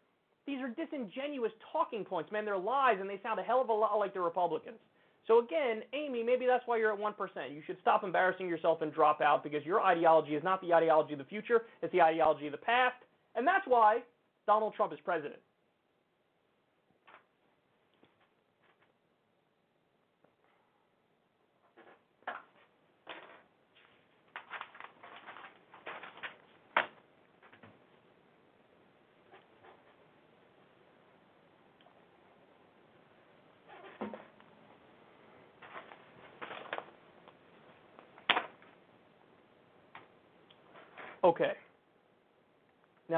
These 0.46 0.62
are 0.62 0.70
disingenuous 0.70 1.52
talking 1.72 2.04
points, 2.04 2.32
man. 2.32 2.44
They're 2.44 2.58
lies, 2.58 2.98
and 3.00 3.10
they 3.10 3.20
sound 3.22 3.38
a 3.38 3.42
hell 3.42 3.60
of 3.60 3.68
a 3.68 3.72
lot 3.72 3.98
like 3.98 4.14
the 4.14 4.20
Republicans. 4.20 4.78
So 5.26 5.38
again, 5.38 5.82
Amy, 5.92 6.22
maybe 6.22 6.46
that's 6.46 6.66
why 6.66 6.78
you're 6.78 6.92
at 6.92 6.98
one 6.98 7.14
percent. 7.14 7.50
You 7.52 7.62
should 7.66 7.78
stop 7.80 8.04
embarrassing 8.04 8.48
yourself 8.48 8.82
and 8.82 8.92
drop 8.92 9.20
out 9.20 9.42
because 9.42 9.64
your 9.64 9.80
ideology 9.82 10.34
is 10.34 10.42
not 10.42 10.60
the 10.60 10.72
ideology 10.72 11.12
of 11.12 11.18
the 11.18 11.24
future; 11.24 11.62
it's 11.82 11.92
the 11.92 12.02
ideology 12.02 12.46
of 12.46 12.52
the 12.52 12.58
past, 12.58 12.96
and 13.34 13.46
that's 13.46 13.66
why 13.66 13.98
Donald 14.46 14.74
Trump 14.74 14.92
is 14.92 14.98
president. 15.04 15.40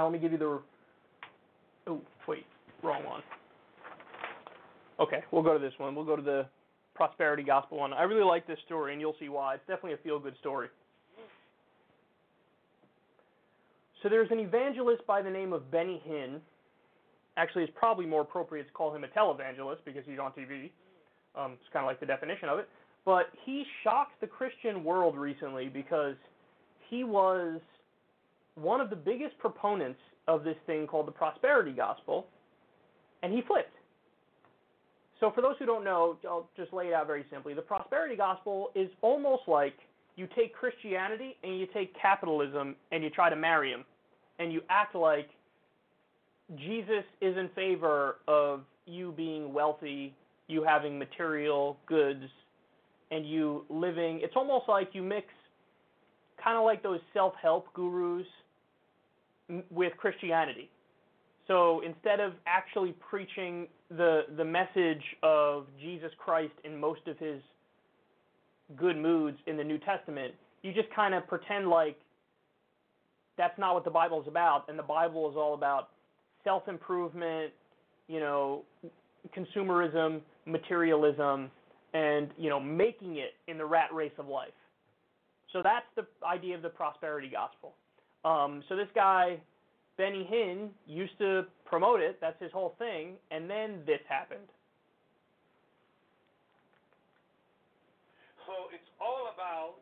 Now 0.02 0.08
let 0.08 0.14
me 0.14 0.18
give 0.18 0.32
you 0.32 0.38
the. 0.38 0.60
Oh, 1.86 2.00
wait, 2.26 2.44
wrong 2.82 3.04
one. 3.04 3.22
Okay, 4.98 5.22
we'll 5.30 5.44
go 5.44 5.52
to 5.52 5.60
this 5.60 5.74
one. 5.78 5.94
We'll 5.94 6.04
go 6.04 6.16
to 6.16 6.22
the 6.22 6.46
prosperity 6.96 7.44
gospel 7.44 7.78
one. 7.78 7.92
I 7.92 8.02
really 8.02 8.24
like 8.24 8.44
this 8.48 8.58
story, 8.66 8.90
and 8.90 9.00
you'll 9.00 9.14
see 9.20 9.28
why. 9.28 9.54
It's 9.54 9.62
definitely 9.68 9.92
a 9.92 9.98
feel 9.98 10.18
good 10.18 10.34
story. 10.40 10.70
So 14.02 14.08
there's 14.08 14.28
an 14.32 14.40
evangelist 14.40 15.06
by 15.06 15.22
the 15.22 15.30
name 15.30 15.52
of 15.52 15.70
Benny 15.70 16.02
Hinn. 16.04 16.40
Actually, 17.36 17.62
it's 17.62 17.72
probably 17.76 18.04
more 18.04 18.22
appropriate 18.22 18.64
to 18.64 18.72
call 18.72 18.92
him 18.92 19.04
a 19.04 19.08
televangelist 19.16 19.84
because 19.84 20.02
he's 20.04 20.18
on 20.18 20.32
TV. 20.32 20.70
Um, 21.36 21.52
it's 21.52 21.72
kind 21.72 21.84
of 21.84 21.86
like 21.86 22.00
the 22.00 22.06
definition 22.06 22.48
of 22.48 22.58
it. 22.58 22.68
But 23.04 23.26
he 23.44 23.62
shocked 23.84 24.20
the 24.20 24.26
Christian 24.26 24.82
world 24.82 25.16
recently 25.16 25.68
because 25.68 26.16
he 26.90 27.04
was 27.04 27.60
one 28.54 28.80
of 28.80 28.90
the 28.90 28.96
biggest 28.96 29.38
proponents 29.38 30.00
of 30.28 30.44
this 30.44 30.56
thing 30.66 30.86
called 30.86 31.06
the 31.06 31.12
prosperity 31.12 31.72
gospel, 31.72 32.26
and 33.22 33.32
he 33.32 33.42
flipped. 33.46 33.74
So, 35.20 35.30
for 35.30 35.40
those 35.40 35.54
who 35.58 35.66
don't 35.66 35.84
know, 35.84 36.16
I'll 36.28 36.48
just 36.56 36.72
lay 36.72 36.88
it 36.88 36.94
out 36.94 37.06
very 37.06 37.24
simply. 37.30 37.54
The 37.54 37.62
prosperity 37.62 38.16
gospel 38.16 38.70
is 38.74 38.88
almost 39.02 39.42
like 39.46 39.74
you 40.16 40.26
take 40.36 40.54
Christianity 40.54 41.36
and 41.42 41.58
you 41.58 41.66
take 41.72 41.94
capitalism 42.00 42.76
and 42.90 43.04
you 43.04 43.10
try 43.10 43.30
to 43.30 43.36
marry 43.36 43.70
them, 43.70 43.84
and 44.38 44.52
you 44.52 44.62
act 44.68 44.94
like 44.94 45.28
Jesus 46.56 47.04
is 47.20 47.36
in 47.36 47.48
favor 47.54 48.16
of 48.26 48.62
you 48.84 49.12
being 49.12 49.52
wealthy, 49.54 50.14
you 50.48 50.64
having 50.64 50.98
material 50.98 51.78
goods, 51.86 52.24
and 53.10 53.24
you 53.24 53.64
living. 53.68 54.20
It's 54.22 54.34
almost 54.36 54.68
like 54.68 54.90
you 54.92 55.02
mix 55.02 55.28
kind 56.42 56.58
of 56.58 56.64
like 56.64 56.82
those 56.82 57.00
self 57.12 57.34
help 57.40 57.72
gurus 57.74 58.26
with 59.70 59.92
Christianity. 59.96 60.70
So 61.46 61.82
instead 61.84 62.20
of 62.20 62.32
actually 62.46 62.94
preaching 63.08 63.66
the 63.90 64.22
the 64.36 64.44
message 64.44 65.02
of 65.22 65.66
Jesus 65.80 66.10
Christ 66.18 66.54
in 66.64 66.78
most 66.78 67.06
of 67.06 67.18
his 67.18 67.42
good 68.76 68.96
moods 68.96 69.36
in 69.46 69.56
the 69.56 69.64
New 69.64 69.78
Testament, 69.78 70.34
you 70.62 70.72
just 70.72 70.88
kind 70.94 71.14
of 71.14 71.26
pretend 71.26 71.68
like 71.68 71.96
that's 73.36 73.58
not 73.58 73.74
what 73.74 73.84
the 73.84 73.90
Bible 73.90 74.20
is 74.20 74.28
about, 74.28 74.68
and 74.68 74.78
the 74.78 74.84
Bible 74.84 75.28
is 75.30 75.36
all 75.36 75.54
about 75.54 75.88
self 76.44 76.68
improvement, 76.68 77.52
you 78.08 78.20
know, 78.20 78.62
consumerism, 79.36 80.20
materialism, 80.46 81.50
and 81.94 82.30
you 82.38 82.48
know, 82.48 82.60
making 82.60 83.16
it 83.16 83.34
in 83.48 83.58
the 83.58 83.64
rat 83.64 83.92
race 83.92 84.12
of 84.18 84.28
life. 84.28 84.50
So 85.52 85.60
that's 85.62 85.86
the 85.96 86.06
idea 86.26 86.56
of 86.56 86.62
the 86.62 86.70
prosperity 86.70 87.28
gospel. 87.28 87.74
Um, 88.24 88.62
so 88.68 88.76
this 88.76 88.88
guy, 88.94 89.40
Benny 89.98 90.26
Hinn, 90.30 90.68
used 90.86 91.18
to 91.18 91.42
promote 91.66 92.00
it. 92.00 92.18
That's 92.20 92.40
his 92.40 92.52
whole 92.52 92.74
thing. 92.78 93.14
And 93.30 93.50
then 93.50 93.80
this 93.86 94.00
happened. 94.08 94.48
So 98.46 98.52
it's 98.72 98.90
all 99.00 99.30
about 99.34 99.76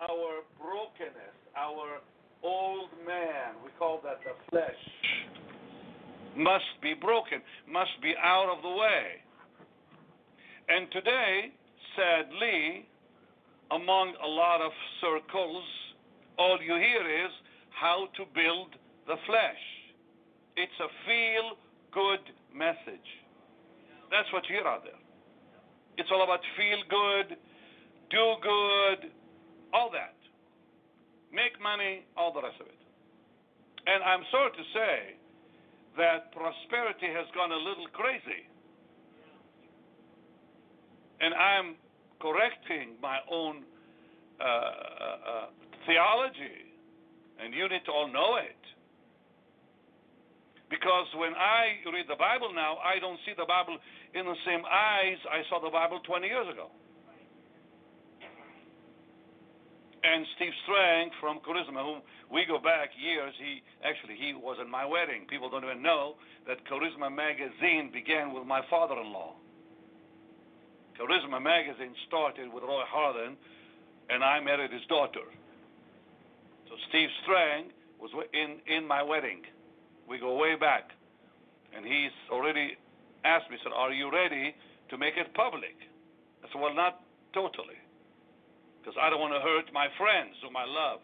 our 0.00 0.42
brokenness, 0.60 1.36
our 1.56 2.00
old 2.42 2.90
man. 3.06 3.54
We 3.64 3.70
call 3.78 4.00
that 4.04 4.20
the 4.24 4.34
flesh. 4.50 4.74
Must 6.36 6.64
be 6.82 6.92
broken, 6.92 7.40
must 7.70 7.96
be 8.02 8.12
out 8.22 8.52
of 8.54 8.62
the 8.62 8.68
way. 8.68 9.24
And 10.68 10.90
today, 10.92 11.52
sadly, 11.96 12.86
among 13.70 14.14
a 14.22 14.26
lot 14.26 14.60
of 14.60 14.72
circles, 15.00 15.64
all 16.38 16.58
you 16.62 16.74
hear 16.74 17.26
is 17.26 17.32
how 17.70 18.08
to 18.16 18.24
build 18.34 18.76
the 19.06 19.16
flesh. 19.26 19.64
It's 20.56 20.78
a 20.80 20.88
feel 21.04 21.58
good 21.92 22.22
message. 22.54 23.08
That's 24.10 24.30
what 24.32 24.44
you 24.48 24.56
hear 24.56 24.66
out 24.66 24.84
there. 24.84 25.00
It's 25.98 26.08
all 26.12 26.22
about 26.22 26.40
feel 26.56 26.80
good, 26.88 27.36
do 28.10 28.24
good, 28.42 29.10
all 29.72 29.90
that. 29.92 30.14
Make 31.32 31.60
money, 31.60 32.04
all 32.16 32.32
the 32.32 32.42
rest 32.42 32.60
of 32.60 32.66
it. 32.66 32.80
And 33.86 34.02
I'm 34.02 34.22
sorry 34.30 34.50
to 34.52 34.64
say 34.72 34.96
that 35.96 36.32
prosperity 36.32 37.08
has 37.12 37.26
gone 37.34 37.52
a 37.52 37.60
little 37.60 37.88
crazy. 37.92 38.48
And 41.20 41.32
I'm 41.32 41.76
correcting 42.20 42.96
my 43.00 43.18
own 43.30 43.64
uh, 44.40 44.44
uh, 44.44 44.48
uh 44.48 45.46
theology, 45.86 46.74
and 47.40 47.54
you 47.54 47.68
need 47.68 47.84
to 47.86 47.92
all 47.92 48.08
know 48.08 48.36
it. 48.36 48.58
Because 50.68 51.06
when 51.14 51.30
I 51.38 51.78
read 51.94 52.10
the 52.10 52.18
Bible 52.18 52.50
now, 52.52 52.82
I 52.82 52.98
don't 52.98 53.18
see 53.24 53.32
the 53.38 53.46
Bible 53.46 53.78
in 54.14 54.26
the 54.26 54.34
same 54.44 54.66
eyes 54.66 55.18
I 55.30 55.46
saw 55.48 55.62
the 55.62 55.70
Bible 55.70 56.00
20 56.02 56.26
years 56.26 56.48
ago. 56.50 56.74
and 60.06 60.26
Steve 60.36 60.54
Strang 60.62 61.10
from 61.20 61.40
Charisma, 61.42 61.82
whom 61.82 62.00
we 62.30 62.46
go 62.46 62.58
back 62.58 62.90
years. 62.94 63.34
He 63.38 63.62
actually 63.82 64.14
he 64.14 64.34
was 64.34 64.58
in 64.62 64.70
my 64.70 64.84
wedding. 64.84 65.26
People 65.28 65.50
don't 65.50 65.64
even 65.64 65.82
know 65.82 66.14
that 66.46 66.62
Charisma 66.70 67.10
magazine 67.10 67.90
began 67.92 68.32
with 68.32 68.46
my 68.46 68.62
father-in-law. 68.70 69.34
Charisma 70.98 71.42
magazine 71.42 71.94
started 72.08 72.52
with 72.52 72.64
Roy 72.64 72.82
Harthern, 72.88 73.36
and 74.10 74.24
I 74.24 74.40
married 74.40 74.72
his 74.72 74.84
daughter. 74.88 75.24
So 76.68 76.74
Steve 76.88 77.08
Strang 77.22 77.70
was 78.00 78.10
in 78.32 78.60
in 78.66 78.86
my 78.86 79.02
wedding. 79.02 79.42
We 80.08 80.18
go 80.18 80.36
way 80.36 80.56
back, 80.56 80.90
and 81.74 81.84
he's 81.84 82.14
already 82.30 82.76
asked 83.24 83.50
me, 83.50 83.56
said, 83.62 83.72
"Are 83.74 83.92
you 83.92 84.10
ready 84.10 84.54
to 84.90 84.98
make 84.98 85.16
it 85.16 85.32
public?" 85.34 85.76
I 86.42 86.48
said, 86.48 86.60
"Well, 86.60 86.74
not 86.74 87.00
totally." 87.32 87.76
because 88.86 89.02
I 89.02 89.10
don't 89.10 89.18
want 89.18 89.34
to 89.34 89.42
hurt 89.42 89.66
my 89.74 89.90
friends 89.98 90.38
whom 90.46 90.54
I 90.54 90.62
love, 90.62 91.02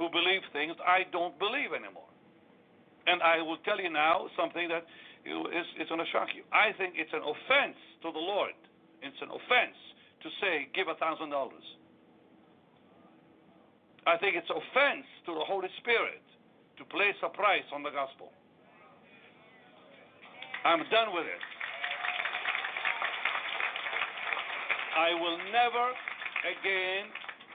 who 0.00 0.08
believe 0.08 0.40
things 0.56 0.72
I 0.80 1.04
don't 1.12 1.36
believe 1.36 1.76
anymore. 1.76 2.08
And 3.04 3.20
I 3.20 3.44
will 3.44 3.60
tell 3.68 3.76
you 3.76 3.92
now 3.92 4.32
something 4.40 4.72
that 4.72 4.88
is, 5.28 5.68
is 5.76 5.88
going 5.92 6.00
to 6.00 6.08
shock 6.08 6.32
you. 6.32 6.48
I 6.48 6.72
think 6.80 6.96
it's 6.96 7.12
an 7.12 7.20
offense 7.20 7.76
to 8.00 8.08
the 8.08 8.24
Lord. 8.24 8.56
It's 9.02 9.20
an 9.22 9.28
offense 9.30 9.78
to 10.22 10.28
say, 10.40 10.68
give 10.74 10.88
a 10.88 10.96
thousand 10.98 11.30
dollars. 11.30 11.64
I 14.06 14.16
think 14.16 14.36
it's 14.36 14.48
offense 14.48 15.06
to 15.26 15.34
the 15.34 15.44
Holy 15.44 15.68
Spirit 15.84 16.22
to 16.78 16.84
place 16.84 17.16
a 17.22 17.28
price 17.28 17.66
on 17.74 17.82
the 17.82 17.90
gospel. 17.90 18.32
I'm 20.64 20.82
done 20.90 21.14
with 21.14 21.26
it. 21.26 21.42
I 24.96 25.14
will 25.14 25.38
never 25.52 25.86
again 26.42 27.06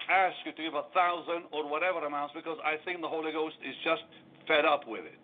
ask 0.09 0.35
you 0.45 0.51
to 0.53 0.61
give 0.63 0.75
a 0.75 0.87
thousand 0.93 1.49
or 1.51 1.67
whatever 1.67 2.05
amounts 2.05 2.33
because 2.35 2.57
I 2.63 2.77
think 2.85 3.01
the 3.01 3.07
Holy 3.07 3.31
Ghost 3.31 3.55
is 3.63 3.75
just 3.83 4.03
fed 4.47 4.63
up 4.63 4.87
with 4.87 5.03
it. 5.03 5.19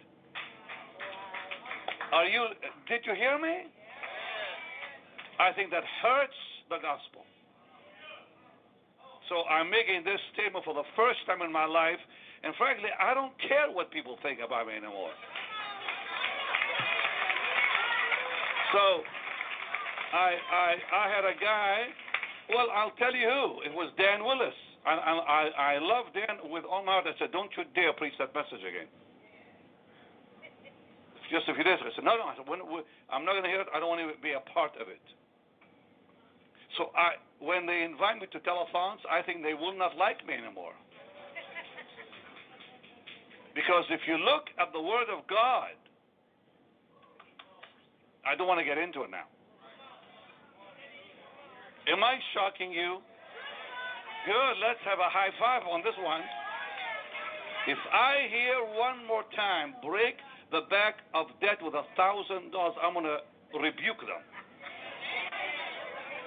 Are 2.11 2.25
you? 2.25 2.47
Did 2.87 3.01
you 3.05 3.13
hear 3.15 3.37
me? 3.37 3.69
I 5.39 5.55
think 5.55 5.71
that 5.71 5.83
hurts 6.03 6.39
the 6.69 6.77
gospel. 6.83 7.23
So 9.31 9.45
I'm 9.47 9.69
making 9.69 10.03
this 10.03 10.19
statement 10.33 10.65
for 10.65 10.73
the 10.73 10.85
first 10.95 11.23
time 11.25 11.41
in 11.41 11.51
my 11.53 11.65
life, 11.65 12.01
and 12.43 12.53
frankly, 12.57 12.89
I 12.99 13.13
don't 13.13 13.33
care 13.47 13.71
what 13.71 13.91
people 13.91 14.17
think 14.21 14.39
about 14.43 14.67
me 14.67 14.73
anymore. 14.73 15.13
So 18.73 18.83
I 20.13 20.29
I 20.35 20.69
I 20.93 21.05
had 21.09 21.25
a 21.25 21.37
guy 21.39 21.89
well, 22.49 22.73
I'll 22.73 22.97
tell 22.97 23.13
you 23.13 23.29
who. 23.29 23.61
It 23.61 23.73
was 23.73 23.93
Dan 23.93 24.25
Willis. 24.25 24.57
I, 24.81 24.97
I, 24.97 25.41
I 25.53 25.73
love 25.77 26.09
Dan 26.17 26.49
with 26.49 26.65
all 26.65 26.81
my 26.81 26.97
heart. 26.97 27.05
I 27.05 27.13
said, 27.21 27.31
don't 27.31 27.51
you 27.53 27.61
dare 27.77 27.93
preach 27.93 28.17
that 28.17 28.33
message 28.33 28.65
again. 28.65 28.89
Just 31.29 31.45
a 31.45 31.53
few 31.53 31.61
days 31.61 31.77
ago. 31.77 31.93
I 31.93 31.95
said, 31.95 32.09
no, 32.09 32.17
no. 32.17 32.25
I 32.25 32.33
said, 32.33 32.49
when, 32.49 32.65
when, 32.65 32.81
I'm 33.13 33.21
not 33.21 33.37
going 33.37 33.45
to 33.45 33.53
hear 33.53 33.61
it. 33.61 33.69
I 33.69 33.77
don't 33.77 33.89
want 33.93 34.01
to 34.01 34.17
be 34.17 34.33
a 34.33 34.41
part 34.49 34.73
of 34.81 34.89
it. 34.89 35.03
So 36.77 36.91
I, 36.95 37.17
when 37.39 37.65
they 37.65 37.83
invite 37.83 38.21
me 38.21 38.27
to 38.31 38.39
telethons, 38.39 39.01
I 39.09 39.21
think 39.25 39.43
they 39.43 39.53
will 39.53 39.77
not 39.77 39.97
like 39.97 40.25
me 40.25 40.33
anymore. 40.33 40.73
Because 43.55 43.83
if 43.89 44.01
you 44.07 44.17
look 44.17 44.45
at 44.59 44.71
the 44.71 44.81
Word 44.81 45.09
of 45.11 45.25
God, 45.27 45.73
I 48.23 48.35
don't 48.35 48.47
want 48.47 48.59
to 48.59 48.65
get 48.65 48.77
into 48.77 49.01
it 49.03 49.11
now. 49.11 49.25
Am 51.89 52.03
I 52.03 52.21
shocking 52.37 52.71
you? 52.71 53.01
Good. 54.27 54.53
Let's 54.61 54.79
have 54.85 54.99
a 54.99 55.09
high 55.09 55.33
five 55.41 55.63
on 55.65 55.81
this 55.81 55.97
one. 55.97 56.21
If 57.67 57.79
I 57.91 58.29
hear 58.29 58.61
one 58.77 59.05
more 59.07 59.23
time 59.35 59.73
break 59.81 60.15
the 60.51 60.69
back 60.69 61.01
of 61.13 61.27
debt 61.41 61.57
with 61.61 61.73
a 61.73 61.83
thousand 61.97 62.51
dollars, 62.51 62.77
I'm 62.81 62.93
going 62.93 63.09
to 63.09 63.19
rebuke 63.57 64.01
them. 64.05 64.21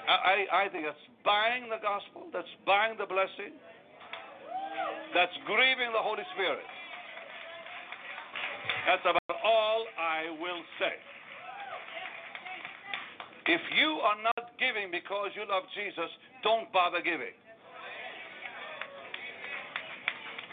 I, 0.08 0.66
I 0.66 0.68
think 0.68 0.84
that's 0.84 1.06
buying 1.24 1.70
the 1.70 1.78
gospel, 1.78 2.26
that's 2.32 2.50
buying 2.66 2.98
the 2.98 3.06
blessing, 3.06 3.54
that's 5.14 5.34
grieving 5.46 5.92
the 5.92 6.02
Holy 6.02 6.24
Spirit. 6.34 6.66
That's 8.86 9.02
about 9.06 9.38
all 9.44 9.86
I 9.98 10.30
will 10.42 10.62
say. 10.78 10.94
If 13.46 13.60
you 13.78 13.98
are 14.02 14.18
not 14.22 14.54
giving 14.58 14.90
because 14.90 15.30
you 15.34 15.42
love 15.46 15.64
Jesus, 15.74 16.10
don't 16.42 16.72
bother 16.72 17.02
giving. 17.02 17.34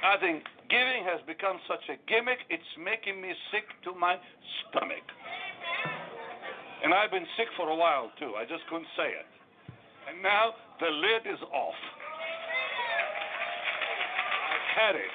I 0.06 0.18
think 0.18 0.44
giving 0.70 1.04
has 1.06 1.22
become 1.26 1.58
such 1.68 1.86
a 1.90 1.98
gimmick, 2.10 2.40
it's 2.50 2.72
making 2.78 3.22
me 3.22 3.34
sick 3.52 3.66
to 3.86 3.98
my 3.98 4.18
stomach. 4.70 5.06
And 6.84 6.94
I've 6.94 7.12
been 7.12 7.28
sick 7.36 7.48
for 7.58 7.70
a 7.70 7.76
while 7.76 8.10
too. 8.18 8.34
I 8.38 8.46
just 8.46 8.66
couldn't 8.70 8.90
say 8.96 9.10
it. 9.10 9.39
And 10.10 10.24
now 10.24 10.54
the 10.80 10.90
lid 10.90 11.34
is 11.34 11.40
off. 11.54 11.78
I've 14.50 14.70
had 14.82 14.96
it. 14.96 15.14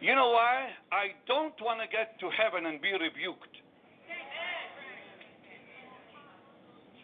You 0.00 0.14
know 0.14 0.30
why? 0.30 0.70
I 0.92 1.12
don't 1.26 1.58
want 1.60 1.80
to 1.84 1.88
get 1.90 2.18
to 2.20 2.30
heaven 2.32 2.64
and 2.66 2.80
be 2.80 2.92
rebuked. 2.92 3.54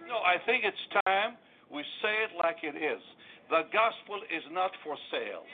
No, 0.08 0.22
I 0.22 0.36
think 0.46 0.64
it's 0.64 0.84
time 1.04 1.36
we 1.72 1.82
say 2.00 2.14
it 2.28 2.32
like 2.38 2.62
it 2.62 2.76
is. 2.76 3.02
The 3.50 3.66
gospel 3.72 4.20
is 4.30 4.44
not 4.52 4.70
for 4.84 4.96
sale. 5.10 5.44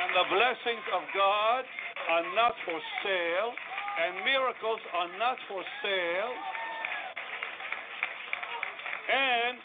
And 0.00 0.10
the 0.16 0.26
blessings 0.32 0.86
of 0.96 1.02
God 1.14 1.62
are 2.08 2.24
not 2.34 2.54
for 2.64 2.78
sale, 3.04 3.52
and 4.00 4.24
miracles 4.24 4.80
are 4.96 5.08
not 5.18 5.36
for 5.48 5.62
sale, 5.82 6.32
and 9.12 9.58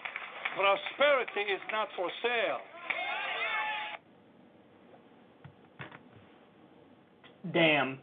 prosperity 0.58 1.52
is 1.52 1.62
not 1.72 1.88
for 1.96 2.10
sale. 2.22 2.60
Damn. 7.54 8.00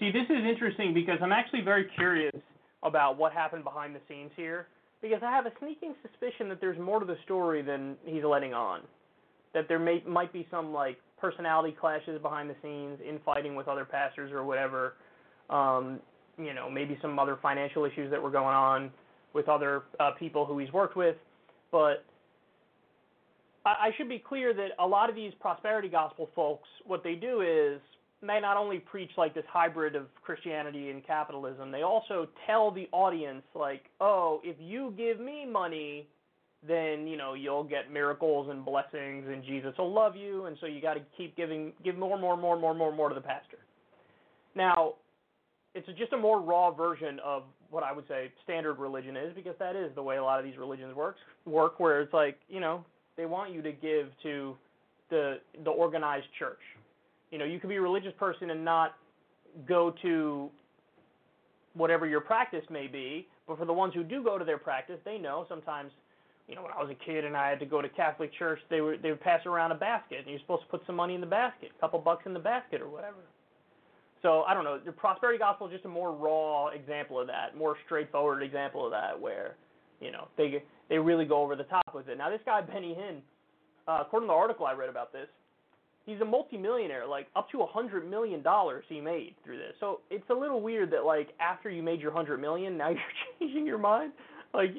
See, 0.00 0.10
this 0.10 0.24
is 0.28 0.44
interesting 0.44 0.92
because 0.92 1.18
I'm 1.22 1.32
actually 1.32 1.62
very 1.62 1.86
curious 1.96 2.34
about 2.82 3.18
what 3.18 3.32
happened 3.32 3.64
behind 3.64 3.94
the 3.94 4.00
scenes 4.08 4.30
here 4.36 4.68
because 5.02 5.20
I 5.22 5.30
have 5.30 5.46
a 5.46 5.52
sneaking 5.58 5.94
suspicion 6.02 6.48
that 6.48 6.60
there's 6.60 6.78
more 6.78 7.00
to 7.00 7.06
the 7.06 7.16
story 7.24 7.62
than 7.62 7.96
he's 8.04 8.24
letting 8.24 8.54
on. 8.54 8.80
That 9.54 9.68
there 9.68 9.78
may 9.78 10.02
might 10.06 10.32
be 10.32 10.46
some 10.50 10.72
like 10.72 10.98
personality 11.18 11.74
clashes 11.78 12.20
behind 12.20 12.50
the 12.50 12.56
scenes, 12.62 12.98
infighting 13.06 13.54
with 13.54 13.68
other 13.68 13.84
pastors 13.84 14.32
or 14.32 14.44
whatever. 14.44 14.94
Um, 15.50 16.00
you 16.38 16.52
know, 16.52 16.70
maybe 16.70 16.98
some 17.00 17.18
other 17.18 17.38
financial 17.40 17.84
issues 17.84 18.10
that 18.10 18.22
were 18.22 18.30
going 18.30 18.54
on 18.54 18.90
with 19.32 19.48
other 19.48 19.82
uh, 20.00 20.10
people 20.18 20.44
who 20.44 20.58
he's 20.58 20.72
worked 20.72 20.96
with. 20.96 21.16
But 21.72 22.04
I, 23.64 23.70
I 23.70 23.90
should 23.96 24.08
be 24.08 24.18
clear 24.18 24.52
that 24.54 24.68
a 24.78 24.86
lot 24.86 25.08
of 25.10 25.16
these 25.16 25.32
prosperity 25.40 25.88
gospel 25.88 26.28
folks, 26.34 26.68
what 26.84 27.02
they 27.02 27.14
do 27.14 27.40
is 27.42 27.80
they 28.22 28.40
not 28.40 28.56
only 28.56 28.78
preach 28.78 29.10
like 29.16 29.34
this 29.34 29.44
hybrid 29.48 29.94
of 29.94 30.06
Christianity 30.24 30.90
and 30.90 31.06
capitalism, 31.06 31.70
they 31.70 31.82
also 31.82 32.28
tell 32.46 32.70
the 32.70 32.88
audience 32.92 33.42
like, 33.54 33.84
"Oh, 34.00 34.40
if 34.42 34.56
you 34.58 34.94
give 34.96 35.20
me 35.20 35.46
money, 35.46 36.08
then 36.66 37.06
you 37.06 37.16
know 37.16 37.34
you'll 37.34 37.64
get 37.64 37.92
miracles 37.92 38.48
and 38.48 38.64
blessings, 38.64 39.28
and 39.28 39.44
Jesus 39.44 39.74
will 39.78 39.92
love 39.92 40.16
you, 40.16 40.46
and 40.46 40.56
so 40.60 40.66
you 40.66 40.80
got 40.80 40.94
to 40.94 41.02
keep 41.16 41.36
giving, 41.36 41.72
give 41.84 41.96
more, 41.96 42.18
more, 42.18 42.36
more, 42.36 42.58
more, 42.58 42.74
more, 42.74 42.92
more 42.92 43.08
to 43.08 43.14
the 43.14 43.20
pastor." 43.20 43.58
Now, 44.54 44.94
it's 45.76 45.98
just 45.98 46.12
a 46.12 46.16
more 46.16 46.40
raw 46.40 46.70
version 46.70 47.20
of 47.24 47.42
what 47.70 47.82
I 47.82 47.92
would 47.92 48.08
say 48.08 48.30
standard 48.44 48.78
religion 48.78 49.16
is, 49.16 49.34
because 49.34 49.54
that 49.58 49.76
is 49.76 49.94
the 49.94 50.02
way 50.02 50.16
a 50.16 50.24
lot 50.24 50.38
of 50.38 50.44
these 50.44 50.56
religions 50.56 50.94
works 50.94 51.20
work, 51.44 51.78
where 51.78 52.00
it's 52.00 52.12
like 52.12 52.38
you 52.48 52.60
know 52.60 52.84
they 53.16 53.26
want 53.26 53.52
you 53.52 53.62
to 53.62 53.72
give 53.72 54.08
to 54.22 54.56
the 55.10 55.38
the 55.64 55.70
organized 55.70 56.26
church 56.38 56.60
you 57.30 57.38
know, 57.38 57.44
you 57.44 57.58
can 57.58 57.68
be 57.68 57.76
a 57.76 57.80
religious 57.80 58.12
person 58.18 58.50
and 58.50 58.64
not 58.64 58.94
go 59.66 59.94
to 60.02 60.48
whatever 61.74 62.06
your 62.06 62.20
practice 62.20 62.64
may 62.70 62.86
be, 62.86 63.26
but 63.46 63.58
for 63.58 63.64
the 63.64 63.72
ones 63.72 63.94
who 63.94 64.02
do 64.02 64.22
go 64.22 64.38
to 64.38 64.44
their 64.44 64.58
practice, 64.58 64.98
they 65.04 65.18
know 65.18 65.44
sometimes, 65.48 65.92
you 66.48 66.54
know, 66.54 66.62
when 66.62 66.72
I 66.72 66.82
was 66.82 66.90
a 66.90 67.04
kid 67.04 67.24
and 67.24 67.36
I 67.36 67.48
had 67.50 67.60
to 67.60 67.66
go 67.66 67.82
to 67.82 67.88
Catholic 67.88 68.32
church, 68.38 68.60
they 68.70 68.80
were 68.80 68.96
they 68.96 69.10
would 69.10 69.20
pass 69.20 69.44
around 69.46 69.72
a 69.72 69.74
basket 69.74 70.20
and 70.20 70.28
you're 70.28 70.40
supposed 70.40 70.62
to 70.62 70.68
put 70.68 70.86
some 70.86 70.96
money 70.96 71.14
in 71.14 71.20
the 71.20 71.26
basket, 71.26 71.70
a 71.76 71.80
couple 71.80 71.98
bucks 71.98 72.24
in 72.26 72.32
the 72.32 72.40
basket 72.40 72.80
or 72.80 72.88
whatever. 72.88 73.16
So 74.22 74.42
I 74.42 74.54
don't 74.54 74.64
know. 74.64 74.78
The 74.84 74.92
prosperity 74.92 75.38
gospel 75.38 75.66
is 75.66 75.72
just 75.72 75.84
a 75.84 75.88
more 75.88 76.12
raw 76.12 76.68
example 76.68 77.20
of 77.20 77.26
that, 77.26 77.56
more 77.56 77.76
straightforward 77.84 78.42
example 78.42 78.84
of 78.84 78.92
that, 78.92 79.18
where 79.18 79.56
you 80.00 80.10
know 80.10 80.28
they 80.36 80.62
they 80.88 80.98
really 80.98 81.24
go 81.24 81.42
over 81.42 81.56
the 81.56 81.64
top 81.64 81.94
with 81.94 82.08
it. 82.08 82.18
Now 82.18 82.30
this 82.30 82.40
guy 82.44 82.60
Benny 82.60 82.96
Hinn, 82.98 83.18
uh, 83.86 84.02
according 84.02 84.28
to 84.28 84.32
the 84.32 84.36
article 84.36 84.66
I 84.66 84.72
read 84.72 84.88
about 84.88 85.12
this, 85.12 85.28
he's 86.06 86.20
a 86.20 86.24
multimillionaire. 86.24 87.06
Like 87.06 87.28
up 87.36 87.50
to 87.50 87.62
a 87.62 87.66
hundred 87.66 88.08
million 88.08 88.42
dollars 88.42 88.84
he 88.88 89.00
made 89.00 89.34
through 89.44 89.58
this. 89.58 89.74
So 89.80 90.00
it's 90.10 90.28
a 90.30 90.34
little 90.34 90.60
weird 90.60 90.90
that 90.92 91.04
like 91.04 91.28
after 91.38 91.70
you 91.70 91.82
made 91.82 92.00
your 92.00 92.12
hundred 92.12 92.40
million, 92.40 92.76
now 92.76 92.88
you're 92.90 93.00
changing 93.38 93.66
your 93.66 93.78
mind. 93.78 94.12
Like 94.54 94.70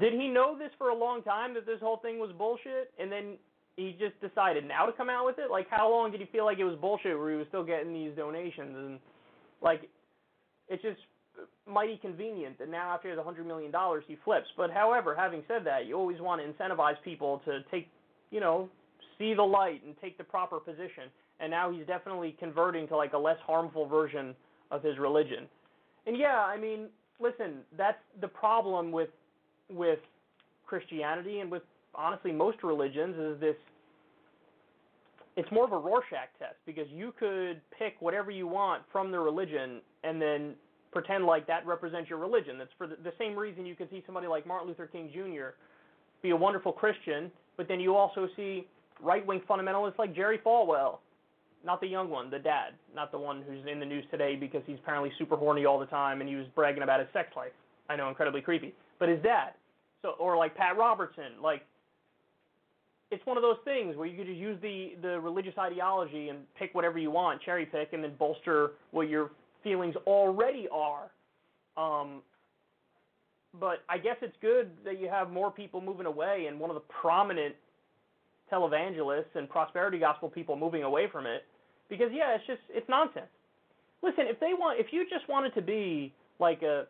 did 0.00 0.12
he 0.12 0.28
know 0.28 0.56
this 0.58 0.70
for 0.78 0.88
a 0.88 0.94
long 0.94 1.22
time 1.22 1.54
that 1.54 1.66
this 1.66 1.80
whole 1.80 1.98
thing 1.98 2.18
was 2.18 2.30
bullshit, 2.36 2.92
and 2.98 3.10
then 3.10 3.36
he 3.76 3.96
just 3.98 4.20
decided 4.20 4.66
now 4.66 4.86
to 4.86 4.92
come 4.92 5.08
out 5.08 5.24
with 5.24 5.38
it? 5.38 5.50
Like, 5.50 5.66
how 5.70 5.90
long 5.90 6.10
did 6.10 6.20
he 6.20 6.26
feel 6.26 6.44
like 6.44 6.58
it 6.58 6.64
was 6.64 6.76
bullshit 6.76 7.18
where 7.18 7.30
he 7.30 7.36
was 7.36 7.46
still 7.48 7.64
getting 7.64 7.92
these 7.92 8.12
donations 8.16 8.76
and 8.76 8.98
like, 9.60 9.88
it's 10.68 10.82
just 10.82 10.98
mighty 11.66 11.96
convenient 11.96 12.58
that 12.58 12.68
now 12.68 12.92
after 12.92 13.08
he 13.08 13.10
has 13.10 13.18
a 13.18 13.22
hundred 13.22 13.46
million 13.46 13.70
dollars 13.70 14.04
he 14.06 14.16
flips. 14.24 14.46
But 14.56 14.70
however, 14.70 15.14
having 15.16 15.42
said 15.48 15.64
that, 15.64 15.86
you 15.86 15.96
always 15.96 16.20
want 16.20 16.42
to 16.42 16.46
incentivize 16.46 16.96
people 17.04 17.40
to 17.44 17.60
take, 17.70 17.88
you 18.30 18.40
know, 18.40 18.68
see 19.18 19.34
the 19.34 19.42
light 19.42 19.82
and 19.84 19.94
take 20.00 20.18
the 20.18 20.24
proper 20.24 20.58
position. 20.58 21.04
And 21.40 21.50
now 21.50 21.72
he's 21.72 21.86
definitely 21.86 22.36
converting 22.38 22.86
to 22.88 22.96
like 22.96 23.12
a 23.14 23.18
less 23.18 23.38
harmful 23.46 23.86
version 23.86 24.34
of 24.70 24.82
his 24.82 24.98
religion. 24.98 25.46
And 26.06 26.16
yeah, 26.16 26.44
I 26.44 26.58
mean, 26.58 26.88
listen, 27.20 27.58
that's 27.76 27.98
the 28.20 28.28
problem 28.28 28.92
with 28.92 29.10
with 29.70 30.00
Christianity 30.66 31.40
and 31.40 31.50
with 31.50 31.62
honestly 31.94 32.32
most 32.32 32.62
religions 32.62 33.16
is 33.18 33.40
this 33.40 33.56
it's 35.36 35.50
more 35.50 35.64
of 35.64 35.72
a 35.72 35.78
Rorschach 35.78 36.28
test 36.38 36.56
because 36.66 36.86
you 36.90 37.14
could 37.18 37.60
pick 37.78 37.94
whatever 38.00 38.30
you 38.30 38.46
want 38.46 38.82
from 38.92 39.10
the 39.10 39.18
religion 39.18 39.80
and 40.04 40.20
then 40.20 40.54
pretend 40.92 41.24
like 41.24 41.46
that 41.46 41.66
represents 41.66 42.10
your 42.10 42.18
religion. 42.18 42.58
That's 42.58 42.70
for 42.76 42.86
the, 42.86 42.96
the 43.02 43.12
same 43.18 43.34
reason 43.34 43.64
you 43.64 43.74
can 43.74 43.88
see 43.88 44.02
somebody 44.04 44.26
like 44.26 44.46
Martin 44.46 44.68
Luther 44.68 44.86
King 44.86 45.10
Jr. 45.12 45.54
be 46.22 46.30
a 46.30 46.36
wonderful 46.36 46.72
Christian, 46.72 47.30
but 47.56 47.66
then 47.66 47.80
you 47.80 47.96
also 47.96 48.28
see 48.36 48.66
right-wing 49.02 49.40
fundamentalists 49.48 49.98
like 49.98 50.14
Jerry 50.14 50.38
Falwell, 50.44 50.98
not 51.64 51.80
the 51.80 51.86
young 51.86 52.10
one, 52.10 52.30
the 52.30 52.38
dad, 52.38 52.74
not 52.94 53.10
the 53.10 53.18
one 53.18 53.42
who's 53.48 53.64
in 53.66 53.80
the 53.80 53.86
news 53.86 54.04
today 54.10 54.36
because 54.36 54.62
he's 54.66 54.78
apparently 54.82 55.12
super 55.18 55.36
horny 55.36 55.64
all 55.64 55.78
the 55.78 55.86
time 55.86 56.20
and 56.20 56.28
he 56.28 56.36
was 56.36 56.46
bragging 56.54 56.82
about 56.82 57.00
his 57.00 57.08
sex 57.14 57.28
life. 57.36 57.52
I 57.88 57.96
know, 57.96 58.08
incredibly 58.08 58.42
creepy. 58.42 58.74
But 58.98 59.08
his 59.08 59.22
dad. 59.22 59.52
So 60.02 60.10
or 60.18 60.36
like 60.36 60.56
Pat 60.56 60.76
Robertson, 60.76 61.40
like 61.42 61.62
it's 63.12 63.24
one 63.26 63.36
of 63.36 63.42
those 63.42 63.58
things 63.64 63.94
where 63.96 64.06
you 64.06 64.16
could 64.16 64.26
just 64.26 64.38
use 64.38 64.58
the 64.62 64.94
the 65.02 65.20
religious 65.20 65.54
ideology 65.58 66.30
and 66.30 66.38
pick 66.58 66.74
whatever 66.74 66.98
you 66.98 67.10
want, 67.10 67.42
cherry 67.42 67.66
pick, 67.66 67.92
and 67.92 68.02
then 68.02 68.12
bolster 68.18 68.72
what 68.90 69.08
your 69.08 69.30
feelings 69.62 69.94
already 70.06 70.66
are. 70.72 71.10
Um, 71.76 72.22
but 73.60 73.82
I 73.88 73.98
guess 73.98 74.16
it's 74.22 74.36
good 74.40 74.70
that 74.84 74.98
you 74.98 75.08
have 75.08 75.30
more 75.30 75.50
people 75.50 75.80
moving 75.82 76.06
away, 76.06 76.46
and 76.48 76.58
one 76.58 76.70
of 76.70 76.74
the 76.74 76.82
prominent 77.00 77.54
televangelists 78.50 79.34
and 79.34 79.48
prosperity 79.48 79.98
gospel 79.98 80.28
people 80.28 80.56
moving 80.56 80.82
away 80.82 81.06
from 81.12 81.26
it, 81.26 81.44
because 81.90 82.08
yeah, 82.12 82.34
it's 82.34 82.46
just 82.46 82.62
it's 82.70 82.88
nonsense. 82.88 83.26
Listen, 84.02 84.24
if 84.26 84.40
they 84.40 84.52
want, 84.58 84.80
if 84.80 84.86
you 84.90 85.04
just 85.08 85.28
wanted 85.28 85.54
to 85.54 85.62
be 85.62 86.14
like 86.40 86.62
a 86.62 86.86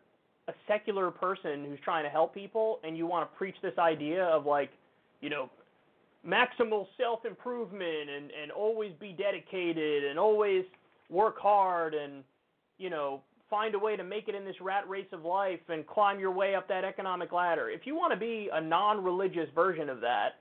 a 0.47 0.53
secular 0.67 1.11
person 1.11 1.65
who's 1.67 1.79
trying 1.83 2.03
to 2.03 2.09
help 2.09 2.33
people, 2.33 2.79
and 2.83 2.97
you 2.97 3.05
want 3.05 3.29
to 3.29 3.37
preach 3.37 3.55
this 3.61 3.77
idea 3.77 4.23
of 4.23 4.45
like, 4.45 4.71
you 5.21 5.29
know, 5.29 5.49
maximal 6.27 6.87
self 6.97 7.25
improvement 7.25 8.09
and 8.09 8.31
and 8.41 8.51
always 8.51 8.93
be 8.99 9.13
dedicated 9.13 10.05
and 10.05 10.17
always 10.17 10.63
work 11.09 11.37
hard 11.39 11.93
and 11.93 12.23
you 12.77 12.89
know 12.89 13.21
find 13.49 13.75
a 13.75 13.79
way 13.79 13.95
to 13.95 14.03
make 14.03 14.27
it 14.27 14.33
in 14.33 14.43
this 14.43 14.55
rat 14.61 14.87
race 14.89 15.05
of 15.11 15.23
life 15.23 15.59
and 15.69 15.85
climb 15.85 16.19
your 16.19 16.31
way 16.31 16.55
up 16.55 16.67
that 16.67 16.83
economic 16.83 17.31
ladder. 17.31 17.69
If 17.69 17.81
you 17.85 17.93
want 17.93 18.11
to 18.11 18.19
be 18.19 18.49
a 18.51 18.59
non-religious 18.59 19.47
version 19.53 19.89
of 19.89 20.01
that, 20.01 20.39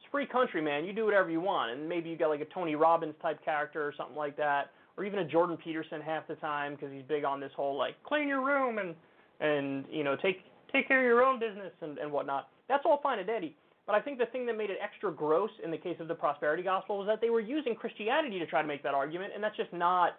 it's 0.00 0.10
free 0.10 0.24
country, 0.24 0.62
man. 0.62 0.86
You 0.86 0.94
do 0.94 1.04
whatever 1.04 1.28
you 1.28 1.42
want, 1.42 1.72
and 1.72 1.86
maybe 1.86 2.08
you 2.08 2.16
got 2.16 2.30
like 2.30 2.40
a 2.40 2.46
Tony 2.46 2.74
Robbins 2.74 3.14
type 3.20 3.44
character 3.44 3.86
or 3.86 3.92
something 3.98 4.16
like 4.16 4.34
that, 4.38 4.70
or 4.96 5.04
even 5.04 5.18
a 5.18 5.24
Jordan 5.26 5.58
Peterson 5.62 6.00
half 6.00 6.26
the 6.26 6.36
time 6.36 6.74
because 6.74 6.90
he's 6.90 7.02
big 7.06 7.24
on 7.24 7.38
this 7.38 7.52
whole 7.54 7.76
like 7.76 8.02
clean 8.02 8.28
your 8.28 8.42
room 8.42 8.78
and 8.78 8.94
and 9.40 9.84
you 9.90 10.02
know 10.02 10.16
take 10.16 10.38
take 10.72 10.88
care 10.88 11.00
of 11.00 11.04
your 11.04 11.22
own 11.22 11.38
business 11.38 11.72
and 11.82 11.98
and 11.98 12.10
whatnot. 12.10 12.48
That's 12.68 12.84
all 12.86 13.00
fine 13.02 13.18
and 13.18 13.26
dandy. 13.26 13.54
But 13.88 13.94
I 13.94 14.02
think 14.02 14.18
the 14.18 14.26
thing 14.26 14.44
that 14.44 14.56
made 14.58 14.68
it 14.68 14.76
extra 14.82 15.10
gross 15.10 15.48
in 15.64 15.70
the 15.70 15.78
case 15.78 15.96
of 15.98 16.08
the 16.08 16.14
prosperity 16.14 16.62
gospel 16.62 16.98
was 16.98 17.06
that 17.06 17.22
they 17.22 17.30
were 17.30 17.40
using 17.40 17.74
Christianity 17.74 18.38
to 18.38 18.44
try 18.44 18.60
to 18.60 18.68
make 18.68 18.82
that 18.82 18.92
argument, 18.92 19.32
and 19.34 19.42
that's 19.42 19.56
just 19.56 19.72
not. 19.72 20.18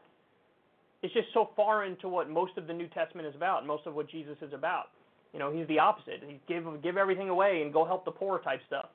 It's 1.03 1.13
just 1.13 1.27
so 1.35 1.51
foreign 1.55 1.95
to 1.97 2.09
what 2.09 2.31
most 2.31 2.57
of 2.57 2.65
the 2.65 2.73
New 2.73 2.87
Testament 2.87 3.27
is 3.27 3.35
about, 3.35 3.67
most 3.67 3.85
of 3.85 3.93
what 3.93 4.09
Jesus 4.09 4.37
is 4.41 4.53
about. 4.53 4.85
You 5.33 5.39
know, 5.39 5.51
he's 5.51 5.67
the 5.67 5.77
opposite. 5.77 6.23
He 6.25 6.39
give 6.47 6.65
give 6.81 6.97
everything 6.97 7.29
away 7.29 7.61
and 7.61 7.71
go 7.71 7.85
help 7.85 8.05
the 8.05 8.11
poor 8.11 8.39
type 8.39 8.59
stuff. 8.65 8.87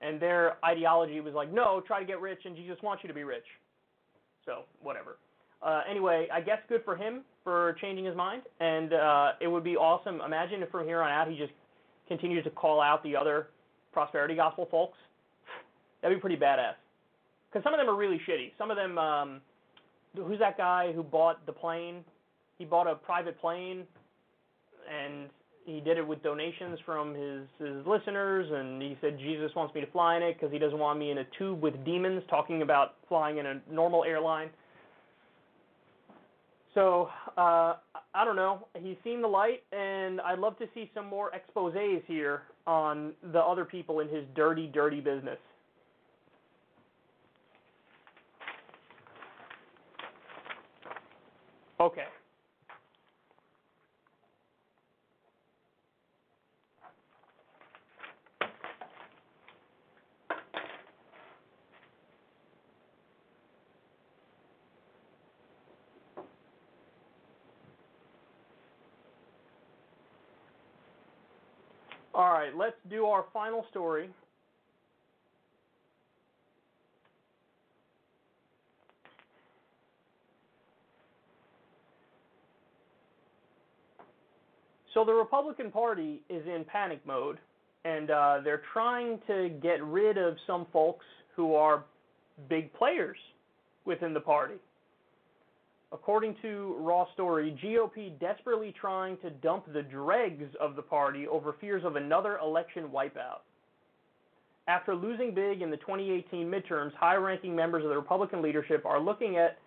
And 0.00 0.20
their 0.20 0.56
ideology 0.64 1.20
was 1.20 1.34
like, 1.34 1.52
no, 1.52 1.82
try 1.84 1.98
to 1.98 2.06
get 2.06 2.20
rich, 2.20 2.42
and 2.44 2.54
Jesus 2.54 2.76
wants 2.80 3.02
you 3.02 3.08
to 3.08 3.14
be 3.14 3.24
rich. 3.24 3.46
So 4.46 4.66
whatever. 4.80 5.18
Uh, 5.60 5.80
anyway, 5.90 6.28
I 6.32 6.42
guess 6.42 6.58
good 6.68 6.84
for 6.84 6.94
him 6.94 7.22
for 7.42 7.76
changing 7.80 8.04
his 8.04 8.14
mind, 8.14 8.42
and 8.60 8.92
uh, 8.92 9.32
it 9.40 9.48
would 9.48 9.64
be 9.64 9.76
awesome. 9.76 10.20
Imagine 10.24 10.62
if 10.62 10.70
from 10.70 10.86
here 10.86 11.02
on 11.02 11.10
out 11.10 11.28
he 11.28 11.36
just 11.36 11.52
continues 12.06 12.44
to 12.44 12.50
call 12.50 12.80
out 12.80 13.02
the 13.02 13.16
other 13.16 13.48
prosperity 13.92 14.34
gospel 14.34 14.66
folks, 14.70 14.98
that'd 16.00 16.16
be 16.16 16.20
pretty 16.20 16.36
badass. 16.36 16.74
Because 17.50 17.64
some 17.64 17.74
of 17.74 17.78
them 17.78 17.88
are 17.88 17.96
really 17.96 18.20
shitty. 18.28 18.52
Some 18.56 18.70
of 18.70 18.76
them, 18.76 18.98
um, 18.98 19.40
who's 20.16 20.38
that 20.38 20.56
guy 20.56 20.92
who 20.92 21.02
bought 21.02 21.44
the 21.46 21.52
plane? 21.52 22.04
He 22.58 22.64
bought 22.64 22.86
a 22.86 22.94
private 22.94 23.40
plane, 23.40 23.84
and 24.90 25.28
he 25.64 25.80
did 25.80 25.98
it 25.98 26.06
with 26.06 26.22
donations 26.22 26.78
from 26.84 27.14
his 27.14 27.42
his 27.58 27.86
listeners, 27.86 28.48
and 28.50 28.80
he 28.80 28.96
said 29.00 29.18
Jesus 29.18 29.50
wants 29.54 29.74
me 29.74 29.80
to 29.80 29.86
fly 29.88 30.16
in 30.16 30.22
it 30.22 30.34
because 30.34 30.52
he 30.52 30.58
doesn't 30.58 30.78
want 30.78 30.98
me 30.98 31.10
in 31.10 31.18
a 31.18 31.24
tube 31.38 31.60
with 31.60 31.84
demons, 31.84 32.22
talking 32.30 32.62
about 32.62 32.94
flying 33.08 33.38
in 33.38 33.46
a 33.46 33.60
normal 33.70 34.04
airline. 34.04 34.48
So 36.74 37.10
uh, 37.36 37.74
I 38.14 38.24
don't 38.24 38.36
know. 38.36 38.66
He's 38.80 38.96
seen 39.04 39.20
the 39.20 39.28
light, 39.28 39.62
and 39.72 40.20
I'd 40.22 40.38
love 40.38 40.58
to 40.58 40.66
see 40.74 40.90
some 40.94 41.06
more 41.06 41.30
exposés 41.30 42.02
here 42.06 42.42
on 42.66 43.12
the 43.32 43.40
other 43.40 43.64
people 43.64 44.00
in 44.00 44.08
his 44.08 44.24
dirty, 44.34 44.66
dirty 44.66 45.00
business. 45.00 45.38
Okay. 51.80 52.04
All 72.14 72.30
right, 72.42 72.56
let's 72.56 72.76
do 72.90 73.06
our 73.06 73.24
final 73.32 73.64
story. 73.70 74.10
So 84.92 85.04
the 85.04 85.12
Republican 85.12 85.70
Party 85.70 86.20
is 86.28 86.46
in 86.46 86.64
panic 86.64 87.00
mode, 87.06 87.38
and 87.84 88.10
uh, 88.10 88.40
they're 88.44 88.62
trying 88.72 89.20
to 89.26 89.48
get 89.62 89.82
rid 89.82 90.18
of 90.18 90.36
some 90.46 90.66
folks 90.72 91.06
who 91.34 91.54
are 91.54 91.84
big 92.48 92.72
players 92.74 93.16
within 93.86 94.12
the 94.12 94.20
party. 94.20 94.56
According 95.92 96.36
to 96.40 96.76
Raw 96.78 97.06
Story, 97.12 97.58
GOP 97.62 98.18
desperately 98.18 98.74
trying 98.80 99.18
to 99.18 99.30
dump 99.30 99.70
the 99.72 99.82
dregs 99.82 100.54
of 100.58 100.74
the 100.74 100.82
party 100.82 101.28
over 101.28 101.54
fears 101.60 101.84
of 101.84 101.96
another 101.96 102.38
election 102.38 102.88
wipeout. 102.88 103.40
After 104.68 104.94
losing 104.94 105.34
big 105.34 105.60
in 105.60 105.70
the 105.70 105.76
2018 105.78 106.50
midterms, 106.50 106.94
high-ranking 106.94 107.54
members 107.54 107.84
of 107.84 107.90
the 107.90 107.96
Republican 107.96 108.40
leadership 108.40 108.86
are 108.86 109.00
looking 109.00 109.36
at 109.36 109.58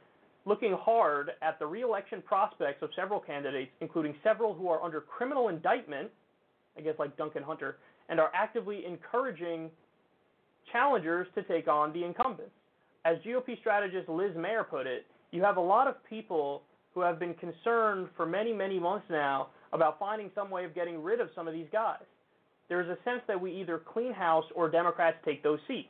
looking 0.47 0.73
hard 0.79 1.31
at 1.41 1.57
the 1.59 1.65
re-election 1.65 2.21
prospects 2.21 2.81
of 2.83 2.89
several 2.95 3.19
candidates, 3.19 3.71
including 3.81 4.15
several 4.23 4.53
who 4.53 4.67
are 4.69 4.81
under 4.83 5.01
criminal 5.01 5.49
indictment, 5.49 6.09
I 6.77 6.81
guess 6.81 6.93
like 6.99 7.17
Duncan 7.17 7.41
Hunter, 7.43 7.77
and 8.09 8.19
are 8.19 8.31
actively 8.33 8.85
encouraging 8.85 9.71
challengers 10.71 11.27
to 11.35 11.43
take 11.43 11.67
on 11.67 11.93
the 11.93 12.03
incumbents. 12.03 12.51
As 13.05 13.17
GOP 13.25 13.59
strategist 13.59 14.07
Liz 14.07 14.31
Mair 14.35 14.63
put 14.63 14.85
it, 14.87 15.05
you 15.35 15.43
have 15.43 15.57
a 15.57 15.61
lot 15.61 15.87
of 15.87 15.95
people 16.09 16.63
who 16.93 17.01
have 17.01 17.19
been 17.19 17.33
concerned 17.33 18.07
for 18.15 18.25
many, 18.25 18.53
many 18.53 18.79
months 18.79 19.05
now 19.09 19.49
about 19.73 19.99
finding 19.99 20.31
some 20.33 20.49
way 20.49 20.63
of 20.63 20.73
getting 20.73 21.03
rid 21.03 21.19
of 21.19 21.27
some 21.35 21.47
of 21.47 21.53
these 21.53 21.67
guys. 21.71 22.03
There 22.69 22.81
is 22.81 22.87
a 22.87 22.97
sense 23.03 23.21
that 23.27 23.39
we 23.39 23.51
either 23.51 23.79
clean 23.93 24.13
house 24.13 24.45
or 24.55 24.69
Democrats 24.69 25.17
take 25.25 25.43
those 25.43 25.59
seats. 25.67 25.89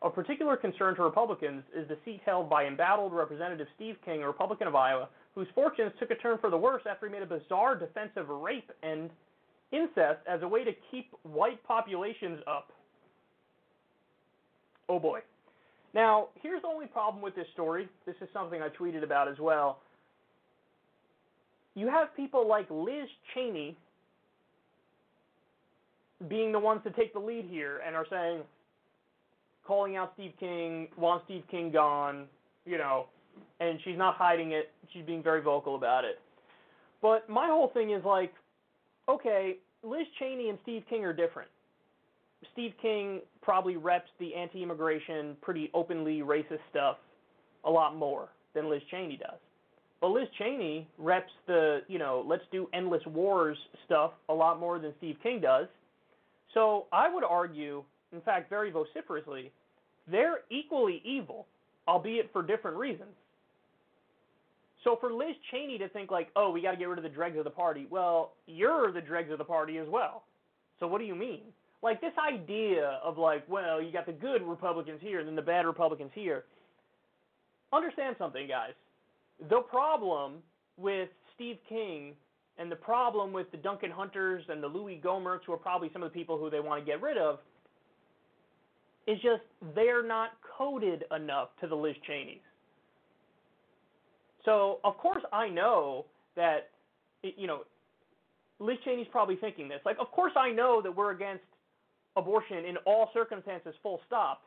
Of 0.00 0.14
particular 0.14 0.56
concern 0.56 0.94
to 0.96 1.02
Republicans 1.02 1.64
is 1.76 1.86
the 1.88 1.98
seat 2.04 2.20
held 2.24 2.48
by 2.48 2.64
embattled 2.64 3.12
Representative 3.12 3.66
Steve 3.76 3.96
King, 4.04 4.22
a 4.22 4.26
Republican 4.26 4.66
of 4.66 4.74
Iowa, 4.74 5.08
whose 5.34 5.48
fortunes 5.54 5.92
took 5.98 6.10
a 6.10 6.14
turn 6.14 6.38
for 6.40 6.50
the 6.50 6.56
worse 6.56 6.82
after 6.88 7.06
he 7.06 7.12
made 7.12 7.22
a 7.22 7.26
bizarre 7.26 7.76
defense 7.76 8.10
of 8.16 8.28
rape 8.28 8.70
and 8.82 9.10
incest 9.70 10.20
as 10.26 10.40
a 10.42 10.48
way 10.48 10.64
to 10.64 10.72
keep 10.90 11.10
white 11.24 11.62
populations 11.64 12.40
up. 12.46 12.72
Oh 14.88 14.98
boy. 14.98 15.20
Now, 15.94 16.28
here's 16.42 16.62
the 16.62 16.68
only 16.68 16.86
problem 16.86 17.22
with 17.22 17.34
this 17.34 17.46
story. 17.54 17.88
This 18.06 18.14
is 18.20 18.28
something 18.32 18.60
I 18.62 18.68
tweeted 18.68 19.02
about 19.02 19.28
as 19.28 19.38
well. 19.38 19.80
You 21.74 21.88
have 21.88 22.14
people 22.16 22.48
like 22.48 22.66
Liz 22.70 23.08
Cheney, 23.34 23.76
being 26.28 26.52
the 26.52 26.58
ones 26.58 26.80
to 26.84 26.90
take 26.90 27.12
the 27.12 27.20
lead 27.20 27.46
here 27.48 27.80
and 27.86 27.94
are 27.94 28.06
saying, 28.10 28.42
calling 29.66 29.96
out 29.96 30.12
Steve 30.14 30.32
King, 30.40 30.88
want 30.96 31.22
Steve 31.26 31.44
King 31.50 31.70
gone, 31.70 32.26
you 32.64 32.78
know, 32.78 33.06
and 33.60 33.78
she's 33.84 33.96
not 33.96 34.16
hiding 34.16 34.52
it. 34.52 34.72
She's 34.92 35.04
being 35.04 35.22
very 35.22 35.42
vocal 35.42 35.76
about 35.76 36.04
it. 36.04 36.20
But 37.00 37.28
my 37.28 37.46
whole 37.46 37.68
thing 37.68 37.92
is 37.92 38.04
like, 38.04 38.32
okay, 39.08 39.58
Liz 39.84 40.06
Cheney 40.18 40.48
and 40.48 40.58
Steve 40.62 40.82
King 40.88 41.04
are 41.04 41.12
different. 41.12 41.50
Steve 42.52 42.72
King 42.80 43.20
probably 43.42 43.76
reps 43.76 44.10
the 44.18 44.34
anti-immigration, 44.34 45.36
pretty 45.40 45.70
openly 45.74 46.20
racist 46.20 46.60
stuff 46.70 46.96
a 47.64 47.70
lot 47.70 47.96
more 47.96 48.28
than 48.54 48.70
Liz 48.70 48.82
Cheney 48.90 49.16
does. 49.16 49.38
But 50.00 50.08
Liz 50.08 50.28
Cheney 50.38 50.86
reps 50.96 51.32
the, 51.46 51.80
you 51.88 51.98
know, 51.98 52.24
let's 52.26 52.44
do 52.52 52.68
endless 52.72 53.02
wars 53.06 53.58
stuff 53.84 54.12
a 54.28 54.34
lot 54.34 54.60
more 54.60 54.78
than 54.78 54.94
Steve 54.98 55.16
King 55.22 55.40
does. 55.40 55.66
So 56.54 56.86
I 56.92 57.12
would 57.12 57.24
argue, 57.24 57.82
in 58.12 58.20
fact, 58.20 58.48
very 58.48 58.70
vociferously, 58.70 59.50
they're 60.10 60.40
equally 60.50 61.02
evil, 61.04 61.46
albeit 61.88 62.32
for 62.32 62.42
different 62.42 62.76
reasons. 62.76 63.10
So 64.84 64.96
for 65.00 65.12
Liz 65.12 65.34
Cheney 65.50 65.78
to 65.78 65.88
think 65.88 66.10
like, 66.10 66.28
oh, 66.36 66.50
we 66.50 66.62
got 66.62 66.70
to 66.70 66.76
get 66.76 66.88
rid 66.88 66.98
of 66.98 67.02
the 67.02 67.10
dregs 67.10 67.36
of 67.36 67.44
the 67.44 67.50
party, 67.50 67.86
well, 67.90 68.34
you're 68.46 68.92
the 68.92 69.00
dregs 69.00 69.32
of 69.32 69.38
the 69.38 69.44
party 69.44 69.78
as 69.78 69.88
well. 69.88 70.22
So 70.78 70.86
what 70.86 71.00
do 71.00 71.04
you 71.04 71.16
mean? 71.16 71.42
Like 71.82 72.00
this 72.00 72.12
idea 72.18 72.98
of 73.04 73.18
like, 73.18 73.44
well, 73.48 73.80
you 73.80 73.92
got 73.92 74.06
the 74.06 74.12
good 74.12 74.42
Republicans 74.42 74.98
here 75.00 75.20
and 75.20 75.28
then 75.28 75.36
the 75.36 75.42
bad 75.42 75.64
Republicans 75.64 76.10
here. 76.14 76.44
Understand 77.72 78.16
something, 78.18 78.48
guys. 78.48 78.72
The 79.48 79.60
problem 79.60 80.34
with 80.76 81.08
Steve 81.34 81.58
King 81.68 82.14
and 82.58 82.70
the 82.72 82.76
problem 82.76 83.32
with 83.32 83.50
the 83.52 83.56
Duncan 83.56 83.90
Hunters 83.90 84.44
and 84.48 84.62
the 84.62 84.66
Louis 84.66 85.00
Gohmerts, 85.04 85.40
who 85.46 85.52
are 85.52 85.58
probably 85.58 85.90
some 85.92 86.02
of 86.02 86.12
the 86.12 86.18
people 86.18 86.38
who 86.38 86.50
they 86.50 86.60
want 86.60 86.84
to 86.84 86.86
get 86.86 87.00
rid 87.00 87.16
of, 87.16 87.38
is 89.06 89.16
just 89.22 89.42
they're 89.74 90.06
not 90.06 90.30
coded 90.58 91.04
enough 91.16 91.48
to 91.60 91.66
the 91.66 91.74
Liz 91.74 91.94
Cheneys. 92.06 92.40
So 94.44 94.80
of 94.84 94.98
course 94.98 95.22
I 95.32 95.48
know 95.48 96.06
that 96.36 96.70
you 97.22 97.46
know 97.46 97.60
Liz 98.58 98.76
Cheney's 98.84 99.06
probably 99.10 99.36
thinking 99.36 99.68
this. 99.68 99.80
Like 99.84 99.96
of 100.00 100.10
course 100.10 100.32
I 100.36 100.50
know 100.50 100.82
that 100.82 100.94
we're 100.94 101.12
against 101.12 101.44
abortion 102.18 102.64
in 102.64 102.76
all 102.78 103.10
circumstances, 103.14 103.74
full 103.82 104.00
stop. 104.06 104.42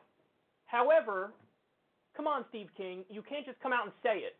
However, 0.66 1.32
come 2.16 2.26
on, 2.26 2.44
Steve 2.48 2.68
King, 2.76 3.04
you 3.10 3.22
can't 3.22 3.44
just 3.44 3.60
come 3.60 3.72
out 3.72 3.84
and 3.84 3.92
say 4.02 4.18
it. 4.18 4.36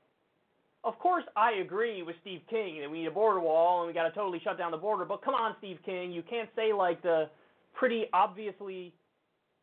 Of 0.84 0.98
course, 0.98 1.24
I 1.36 1.52
agree 1.64 2.02
with 2.02 2.16
Steve 2.22 2.40
King 2.50 2.80
that 2.80 2.90
we 2.90 3.00
need 3.00 3.06
a 3.06 3.12
border 3.12 3.40
wall 3.40 3.80
and 3.80 3.86
we 3.86 3.94
got 3.94 4.08
to 4.08 4.10
totally 4.10 4.40
shut 4.42 4.58
down 4.58 4.72
the 4.72 4.76
border. 4.76 5.04
But 5.04 5.22
come 5.22 5.34
on, 5.34 5.54
Steve 5.58 5.78
King, 5.84 6.10
you 6.10 6.22
can't 6.22 6.48
say 6.56 6.72
like 6.72 7.02
the 7.02 7.30
pretty 7.72 8.06
obviously 8.12 8.92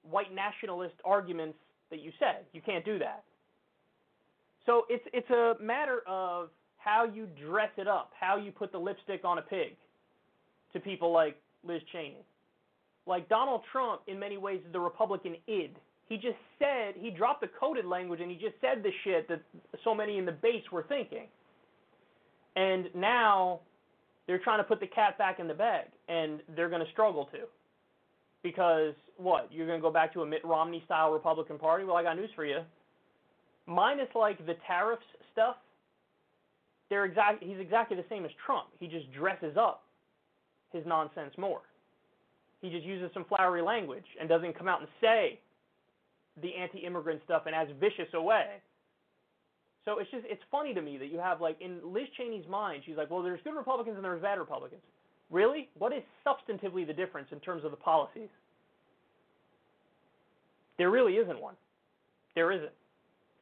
white 0.10 0.34
nationalist 0.34 0.96
arguments 1.04 1.58
that 1.90 2.02
you 2.02 2.12
said. 2.20 2.46
You 2.54 2.62
can't 2.62 2.86
do 2.86 3.00
that. 3.00 3.24
So 4.66 4.86
it's 4.90 5.04
it's 5.14 5.30
a 5.30 5.56
matter 5.62 6.02
of 6.08 6.50
how 6.78 7.06
you 7.06 7.28
dress 7.46 7.72
it 7.78 7.88
up, 7.88 8.12
how 8.18 8.38
you 8.38 8.52
put 8.52 8.72
the 8.72 8.78
lipstick 8.78 9.26
on 9.26 9.40
a 9.40 9.42
pig 9.42 9.76
to 10.74 10.80
people 10.80 11.12
like 11.12 11.36
Liz 11.64 11.82
Cheney. 11.92 12.24
Like 13.10 13.28
Donald 13.28 13.62
Trump 13.72 14.02
in 14.08 14.18
many 14.18 14.38
ways 14.38 14.62
is 14.66 14.72
the 14.72 14.80
Republican 14.80 15.36
id. 15.48 15.76
He 16.08 16.16
just 16.16 16.38
said 16.58 16.94
he 16.96 17.10
dropped 17.10 17.42
the 17.42 17.50
coded 17.60 17.86
language 17.86 18.22
and 18.22 18.32
he 18.32 18.38
just 18.38 18.56
said 18.62 18.84
the 18.84 18.92
shit 19.04 19.28
that 19.28 19.42
so 19.84 19.94
many 19.94 20.18
in 20.18 20.26
the 20.26 20.32
base 20.32 20.64
were 20.72 20.84
thinking. 20.84 21.28
And 22.56 22.86
now 22.96 23.60
they're 24.28 24.40
trying 24.40 24.60
to 24.60 24.64
put 24.64 24.80
the 24.80 24.88
cat 24.88 25.18
back 25.18 25.40
in 25.40 25.48
the 25.48 25.54
bag 25.54 25.88
and 26.08 26.40
they're 26.56 26.70
going 26.70 26.86
to 26.86 26.92
struggle 26.92 27.26
to. 27.34 27.40
Because 28.44 28.94
what? 29.18 29.50
You're 29.52 29.68
going 29.68 29.80
to 29.80 29.82
go 29.82 29.92
back 29.92 30.14
to 30.14 30.22
a 30.22 30.26
Mitt 30.26 30.46
Romney 30.46 30.82
style 30.86 31.12
Republican 31.12 31.58
Party? 31.58 31.84
Well, 31.84 31.98
I 31.98 32.04
got 32.04 32.16
news 32.16 32.30
for 32.36 32.46
you 32.46 32.62
minus 33.70 34.08
like 34.16 34.44
the 34.46 34.56
tariffs 34.68 35.04
stuff, 35.32 35.56
they're 36.90 37.06
exact. 37.06 37.44
He's 37.44 37.60
exactly 37.60 37.96
the 37.96 38.06
same 38.10 38.26
as 38.26 38.32
Trump. 38.46 38.68
He 38.80 38.88
just 38.88 39.12
dresses 39.14 39.56
up 39.58 39.84
his 40.74 40.84
nonsense 40.86 41.34
more. 41.38 41.62
He 42.62 42.70
just 42.70 42.86
uses 42.86 43.10
some 43.14 43.26
flowery 43.26 43.62
language 43.62 44.06
and 44.20 44.28
doesn't 44.28 44.58
come 44.58 44.68
out 44.68 44.82
and 44.82 44.90
say 45.00 45.40
the 46.42 46.56
anti-immigrant 46.56 47.22
stuff 47.26 47.48
in 47.48 47.54
as 47.54 47.68
vicious 47.80 48.08
a 48.14 48.22
way. 48.22 48.62
So 49.86 50.00
it's 50.00 50.12
just 50.12 50.26
it's 50.28 50.42
funny 50.52 50.74
to 50.74 50.82
me 50.82 50.98
that 50.98 51.08
you 51.08 51.18
have 51.20 51.42
like 51.42 51.60
in 51.62 51.80
Liz 51.84 52.08
Cheney's 52.18 52.48
mind, 52.48 52.84
she's 52.86 52.98
like, 52.98 53.10
well, 53.10 53.24
there's 53.24 53.40
good 53.44 53.56
Republicans 53.56 53.96
and 53.96 54.04
there's 54.04 54.22
bad 54.22 54.38
Republicans. 54.38 54.82
Really? 55.32 55.70
What 55.78 55.94
is 55.94 56.04
substantively 56.26 56.86
the 56.86 56.94
difference 56.94 57.28
in 57.32 57.40
terms 57.40 57.64
of 57.64 57.72
the 57.72 57.78
policies? 57.78 58.30
There 60.78 60.90
really 60.90 61.14
isn't 61.14 61.40
one. 61.40 61.56
There 62.36 62.52
isn't. 62.52 62.72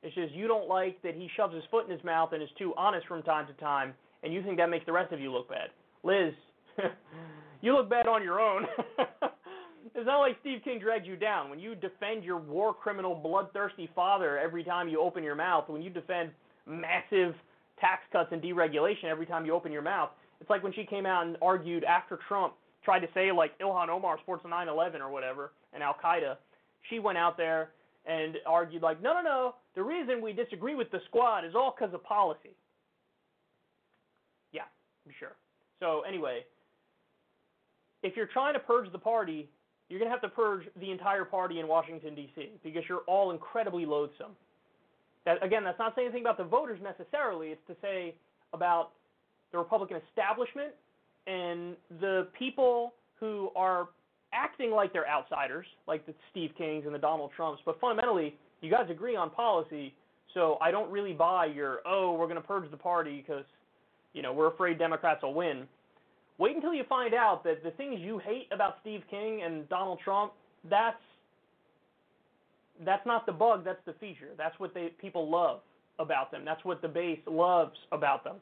It's 0.04 0.16
just 0.16 0.34
you 0.34 0.48
don't 0.48 0.68
like 0.68 1.02
that 1.02 1.16
he 1.16 1.30
shoves 1.36 1.54
his 1.54 1.64
foot 1.72 1.86
in 1.86 1.92
his 1.92 2.04
mouth 2.04 2.34
and 2.34 2.42
is 2.42 2.50
too 2.58 2.74
honest 2.78 3.08
from 3.08 3.24
time 3.24 3.48
to 3.48 3.54
time, 3.54 3.94
and 4.24 4.34
you 4.34 4.44
think 4.44 4.58
that 4.58 4.70
makes 4.70 4.86
the 4.86 4.92
rest 4.92 5.12
of 5.12 5.20
you 5.20 5.32
look 5.32 5.50
bad. 5.50 5.70
Liz, 6.04 6.34
you 7.62 7.76
look 7.76 7.90
bad 7.90 8.08
on 8.08 8.24
your 8.24 8.40
own. 8.40 8.66
it's 9.96 10.06
not 10.06 10.20
like 10.20 10.38
Steve 10.42 10.60
King 10.64 10.80
drags 10.80 11.08
you 11.08 11.16
down. 11.16 11.50
When 11.50 11.60
you 11.60 11.76
defend 11.76 12.24
your 12.24 12.38
war 12.38 12.74
criminal, 12.74 13.16
bloodthirsty 13.16 13.90
father 13.96 14.38
every 14.38 14.64
time 14.64 14.88
you 14.88 15.02
open 15.02 15.24
your 15.24 15.36
mouth, 15.36 15.66
when 15.68 15.82
you 15.82 15.90
defend 15.90 16.32
massive 16.66 17.34
tax 17.80 18.02
cuts 18.12 18.30
and 18.32 18.42
deregulation 18.42 19.06
every 19.06 19.26
time 19.26 19.46
you 19.46 19.54
open 19.54 19.72
your 19.72 19.82
mouth, 19.82 20.10
it's 20.40 20.50
like 20.50 20.64
when 20.64 20.74
she 20.74 20.86
came 20.86 21.06
out 21.06 21.26
and 21.26 21.38
argued 21.42 21.84
after 21.84 22.20
Trump 22.28 22.54
tried 22.84 23.00
to 23.00 23.08
say 23.14 23.32
like 23.32 23.58
Ilhan 23.60 23.90
Omar 23.90 24.18
supports 24.20 24.46
9/11 24.46 25.02
or 25.02 25.10
whatever 25.10 25.52
and 25.74 25.84
Al 25.84 25.96
Qaeda. 26.04 26.38
She 26.90 27.00
went 27.00 27.18
out 27.18 27.38
there 27.38 27.72
and 28.06 28.38
argued 28.46 28.82
like, 28.82 29.02
no, 29.02 29.14
no, 29.16 29.22
no, 29.22 29.56
the 29.76 29.84
reason 29.84 30.22
we 30.22 30.32
disagree 30.32 30.76
with 30.76 30.90
the 30.92 31.00
squad 31.08 31.44
is 31.44 31.54
all 31.56 31.76
because 31.78 31.94
of 31.94 32.04
policy. 32.04 32.56
Yeah, 34.54 34.62
I'm 35.06 35.14
sure. 35.20 35.36
So 35.80 36.02
anyway, 36.08 36.46
if 38.08 38.16
you're 38.16 38.28
trying 38.28 38.54
to 38.54 38.60
purge 38.60 38.92
the 38.92 38.98
party, 38.98 39.50
you're 39.90 40.00
going 40.00 40.10
to 40.10 40.14
have 40.14 40.22
to 40.22 40.30
purge 40.30 40.64
the 40.80 40.92
entire 40.92 41.26
party 41.26 41.60
in 41.60 41.68
Washington 41.68 42.16
D.C. 42.16 42.52
because 42.64 42.84
you're 42.88 43.04
all 43.08 43.32
incredibly 43.32 43.86
loathsome. 43.86 44.32
That 45.26 45.44
again, 45.44 45.64
that's 45.64 45.80
not 45.80 45.94
saying 45.96 46.08
anything 46.08 46.24
about 46.24 46.38
the 46.38 46.44
voters 46.44 46.80
necessarily. 46.82 47.50
It's 47.50 47.62
to 47.68 47.76
say 47.82 48.16
about 48.54 48.92
the 49.52 49.58
Republican 49.58 50.00
establishment 50.10 50.72
and 51.26 51.76
the 52.00 52.28
people 52.38 52.94
who 53.20 53.50
are 53.56 53.90
acting 54.34 54.72
like 54.72 54.94
they're 54.94 55.08
outsiders, 55.08 55.66
like 55.88 56.06
the 56.06 56.14
Steve 56.32 56.52
Kings 56.58 56.86
and 56.86 56.94
the 56.94 57.00
Donald 57.00 57.32
Trumps, 57.36 57.62
but 57.66 57.80
fundamentally, 57.80 58.36
you 58.62 58.72
guys 58.72 58.88
agree 58.90 59.16
on 59.16 59.30
policy. 59.30 59.94
So 60.34 60.58
I 60.62 60.72
don't 60.72 60.92
really 60.92 61.14
buy 61.14 61.46
your 61.46 61.80
oh, 61.86 62.14
we're 62.14 62.28
going 62.28 62.42
to 62.42 62.48
purge 62.48 62.70
the 62.70 62.78
party 62.78 63.24
because 63.26 63.46
you 64.14 64.22
know 64.22 64.34
we're 64.34 64.48
afraid 64.48 64.78
Democrats 64.78 65.24
will 65.24 65.34
win. 65.34 65.68
Wait 66.40 66.56
until 66.56 66.74
you 66.74 66.84
find 66.88 67.14
out 67.14 67.44
that 67.44 67.64
the 67.64 67.72
things 67.72 68.00
you 68.00 68.20
hate 68.20 68.48
about 68.52 68.76
Steve 68.82 69.02
King 69.10 69.42
and 69.44 69.68
Donald 69.70 70.00
Trump, 70.04 70.34
that's 70.70 70.98
that's 72.86 73.06
not 73.08 73.26
the 73.26 73.32
bug, 73.32 73.66
that's 73.66 73.84
the 73.86 73.94
feature. 73.94 74.30
That's 74.38 74.58
what 74.60 74.74
they 74.74 74.90
people 75.00 75.30
love 75.30 75.62
about 76.00 76.32
them. 76.32 76.44
That's 76.46 76.64
what 76.64 76.82
the 76.82 76.88
base 76.88 77.20
loves 77.26 77.76
about 77.92 78.24
them. 78.24 78.38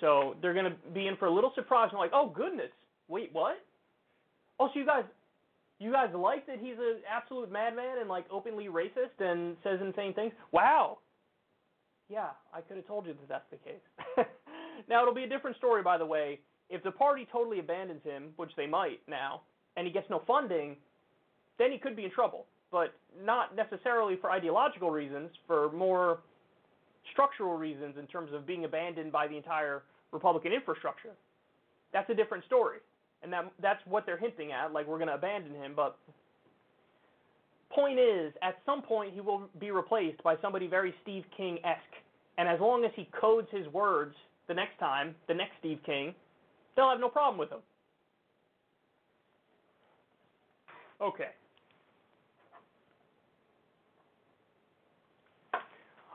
So 0.00 0.36
they're 0.42 0.54
going 0.54 0.66
to 0.66 0.76
be 0.92 1.06
in 1.06 1.16
for 1.16 1.26
a 1.26 1.30
little 1.32 1.52
surprise 1.54 1.88
and 1.92 1.98
like, 1.98 2.10
oh 2.12 2.28
goodness, 2.34 2.70
wait, 3.08 3.30
what? 3.32 3.56
Oh, 4.60 4.68
so 4.72 4.78
you 4.80 4.86
guys, 4.86 5.04
you 5.78 5.92
guys 5.92 6.10
like 6.14 6.46
that 6.46 6.58
he's 6.60 6.76
an 6.78 6.98
absolute 7.10 7.50
madman 7.50 7.98
and 8.00 8.08
like 8.08 8.26
openly 8.30 8.66
racist 8.66 9.20
and 9.20 9.56
says 9.62 9.78
insane 9.80 10.14
things? 10.14 10.32
Wow. 10.52 10.98
Yeah, 12.08 12.30
I 12.52 12.60
could 12.60 12.76
have 12.76 12.86
told 12.86 13.06
you 13.06 13.14
that 13.14 13.28
that's 13.28 13.50
the 13.50 13.56
case. 13.56 14.26
now 14.88 15.02
it'll 15.02 15.14
be 15.14 15.24
a 15.24 15.28
different 15.28 15.56
story, 15.56 15.82
by 15.82 15.96
the 15.96 16.06
way. 16.06 16.40
If 16.72 16.82
the 16.82 16.90
party 16.90 17.28
totally 17.30 17.60
abandons 17.60 18.02
him, 18.02 18.30
which 18.36 18.50
they 18.56 18.66
might 18.66 19.00
now, 19.06 19.42
and 19.76 19.86
he 19.86 19.92
gets 19.92 20.08
no 20.10 20.22
funding, 20.26 20.76
then 21.58 21.70
he 21.70 21.78
could 21.78 21.94
be 21.94 22.04
in 22.04 22.10
trouble. 22.10 22.46
But 22.72 22.94
not 23.22 23.54
necessarily 23.54 24.16
for 24.20 24.30
ideological 24.30 24.90
reasons, 24.90 25.30
for 25.46 25.70
more 25.72 26.20
structural 27.12 27.56
reasons 27.56 27.96
in 27.98 28.06
terms 28.06 28.32
of 28.32 28.46
being 28.46 28.64
abandoned 28.64 29.12
by 29.12 29.28
the 29.28 29.36
entire 29.36 29.82
Republican 30.10 30.52
infrastructure. 30.52 31.12
That's 31.92 32.08
a 32.10 32.14
different 32.14 32.44
story 32.46 32.78
and 33.22 33.32
that 33.32 33.50
that's 33.60 33.80
what 33.86 34.04
they're 34.06 34.18
hinting 34.18 34.52
at. 34.52 34.72
Like 34.72 34.86
we're 34.86 34.98
going 34.98 35.08
to 35.08 35.14
abandon 35.14 35.54
him, 35.54 35.72
but 35.74 35.96
point 37.70 37.98
is, 37.98 38.32
at 38.42 38.56
some 38.66 38.82
point 38.82 39.14
he 39.14 39.20
will 39.20 39.48
be 39.58 39.70
replaced 39.70 40.22
by 40.22 40.36
somebody 40.42 40.66
very 40.66 40.94
Steve 41.02 41.24
King 41.36 41.58
esque, 41.64 41.80
and 42.38 42.48
as 42.48 42.60
long 42.60 42.84
as 42.84 42.90
he 42.94 43.08
codes 43.18 43.48
his 43.50 43.66
words 43.68 44.14
the 44.48 44.54
next 44.54 44.78
time, 44.78 45.14
the 45.28 45.34
next 45.34 45.52
Steve 45.60 45.78
King, 45.86 46.14
they'll 46.76 46.90
have 46.90 47.00
no 47.00 47.08
problem 47.08 47.38
with 47.38 47.50
him. 47.50 47.60
Okay. 51.00 51.30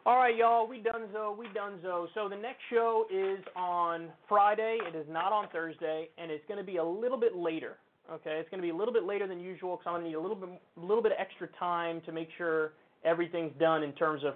All 0.06 0.16
right, 0.16 0.38
y'all, 0.38 0.66
we 0.66 0.80
done 0.80 1.10
so. 1.12 1.36
We 1.38 1.48
done 1.54 1.80
so. 1.84 2.08
So 2.14 2.30
the 2.30 2.36
next 2.38 2.62
show 2.70 3.06
is 3.12 3.44
on 3.58 4.08
Friday. 4.30 4.78
It 4.88 4.96
is 4.96 5.06
not 5.10 5.34
on 5.34 5.50
Thursday, 5.52 6.08
and 6.18 6.32
it's 6.32 6.46
going 6.48 6.60
to 6.60 6.64
be 6.64 6.78
a 6.78 6.84
little 6.84 7.20
bit 7.20 7.36
later. 7.36 7.76
Okay, 8.10 8.38
it's 8.40 8.50
going 8.50 8.62
to 8.62 8.66
be 8.66 8.70
a 8.70 8.76
little 8.76 8.94
bit 8.94 9.04
later 9.04 9.28
than 9.28 9.42
usual 9.42 9.76
because 9.76 9.84
I'm 9.86 9.94
going 9.96 10.04
to 10.04 10.08
need 10.08 10.16
a 10.16 10.22
little 10.22 10.38
bit, 10.38 10.48
a 10.78 10.80
little 10.80 11.04
bit 11.04 11.12
of 11.12 11.18
extra 11.20 11.50
time 11.60 12.00
to 12.06 12.14
make 12.14 12.30
sure 12.38 12.72
everything's 13.04 13.52
done 13.60 13.84
in 13.84 13.92
terms 13.92 14.24
of 14.24 14.36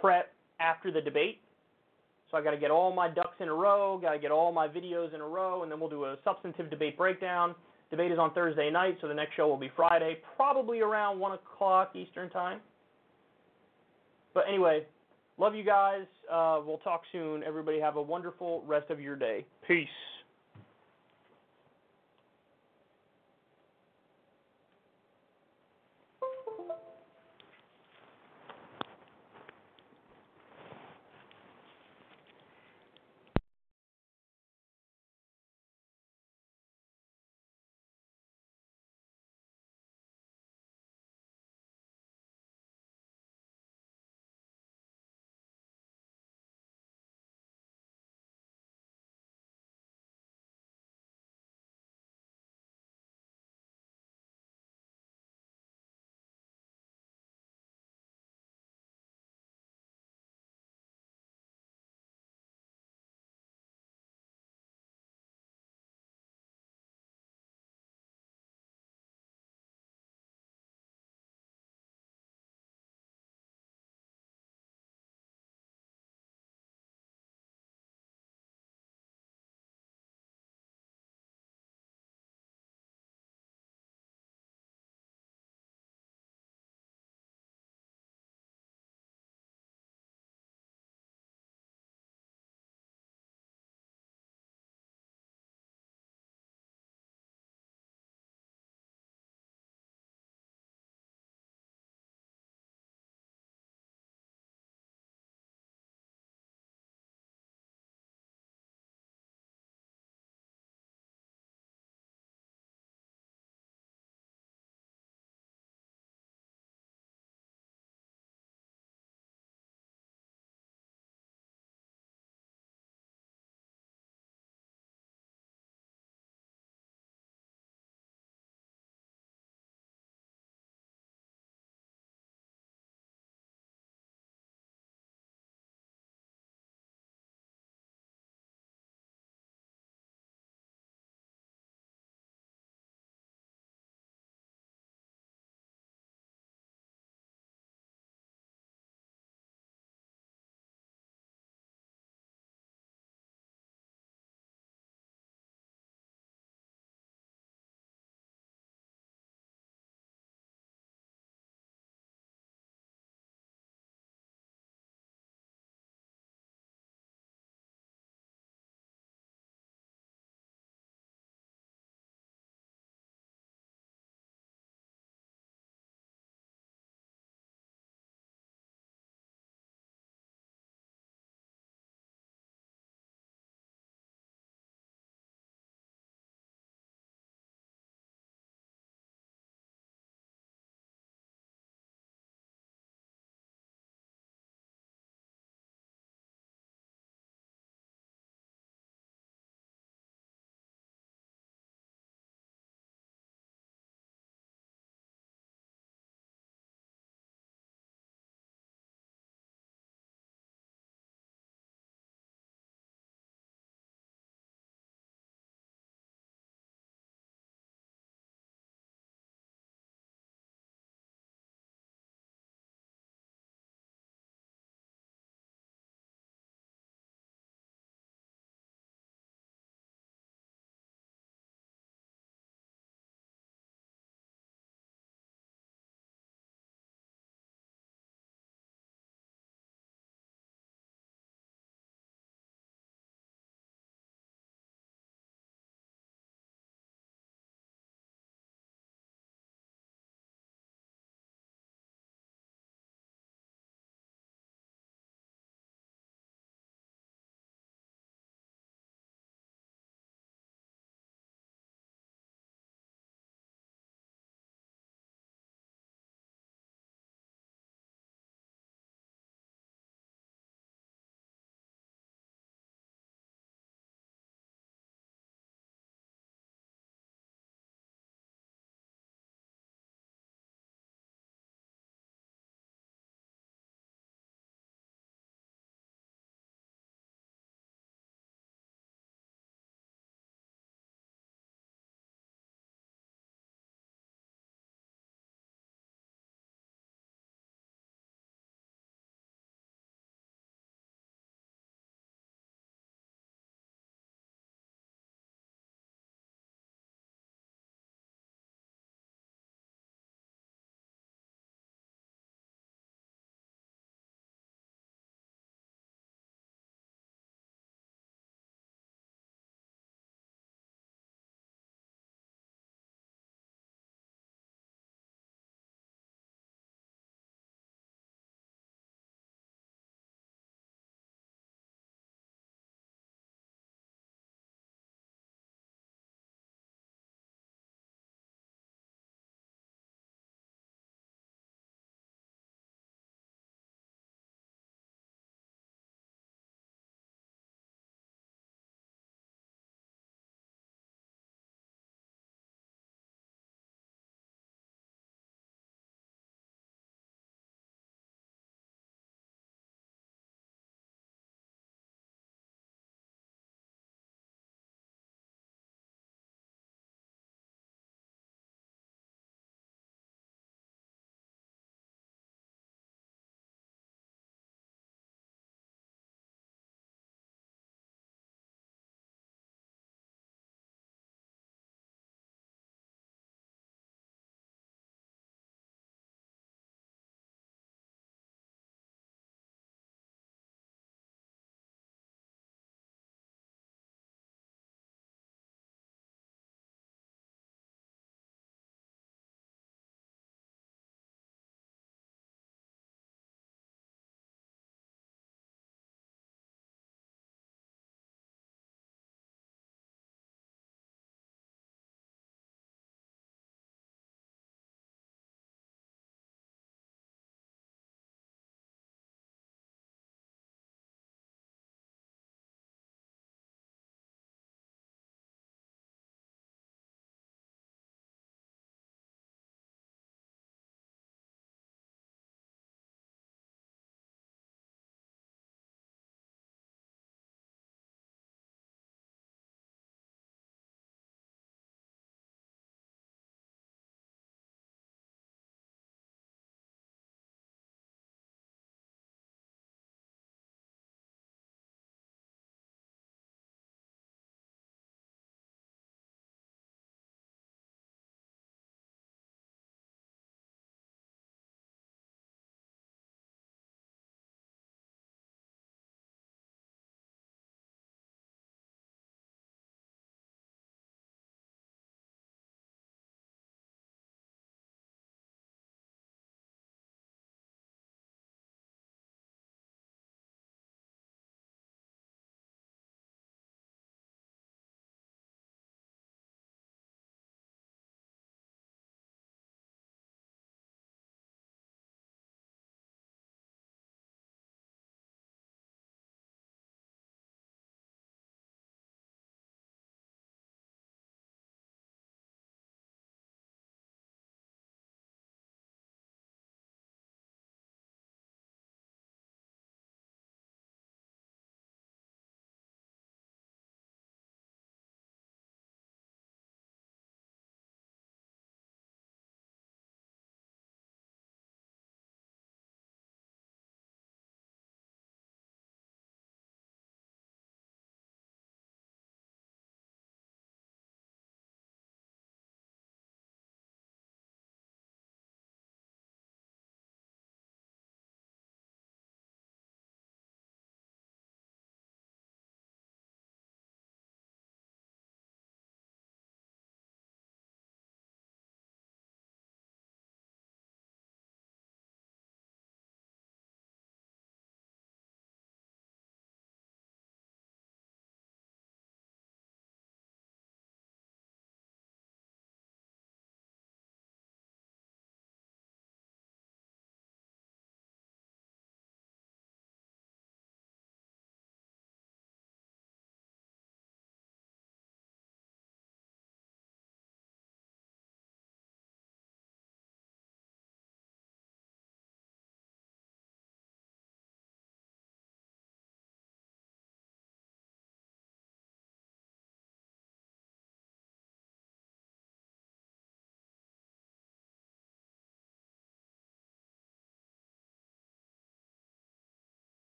prep 0.00 0.32
after 0.60 0.90
the 0.90 1.02
debate. 1.02 1.40
So 2.30 2.38
I 2.38 2.42
got 2.42 2.52
to 2.52 2.56
get 2.56 2.70
all 2.70 2.92
my 2.92 3.08
ducks 3.08 3.36
in 3.40 3.48
a 3.48 3.54
row, 3.54 3.98
got 3.98 4.12
to 4.12 4.18
get 4.18 4.30
all 4.30 4.52
my 4.52 4.68
videos 4.68 5.14
in 5.14 5.20
a 5.20 5.26
row, 5.26 5.62
and 5.62 5.70
then 5.70 5.80
we'll 5.80 5.90
do 5.90 6.04
a 6.04 6.16
substantive 6.24 6.70
debate 6.70 6.96
breakdown. 6.96 7.54
Debate 7.90 8.12
is 8.12 8.18
on 8.18 8.32
Thursday 8.34 8.70
night, 8.70 8.98
so 9.00 9.08
the 9.08 9.14
next 9.14 9.34
show 9.34 9.48
will 9.48 9.56
be 9.56 9.70
Friday, 9.74 10.18
probably 10.36 10.80
around 10.80 11.18
one 11.18 11.32
o'clock 11.32 11.96
Eastern 11.96 12.30
time. 12.30 12.60
But 14.32 14.44
anyway, 14.48 14.86
love 15.38 15.56
you 15.56 15.64
guys. 15.64 16.04
Uh, 16.30 16.60
we'll 16.64 16.78
talk 16.78 17.02
soon. 17.10 17.42
Everybody 17.42 17.80
have 17.80 17.96
a 17.96 18.02
wonderful 18.02 18.62
rest 18.64 18.90
of 18.90 19.00
your 19.00 19.16
day. 19.16 19.44
Peace. 19.66 19.88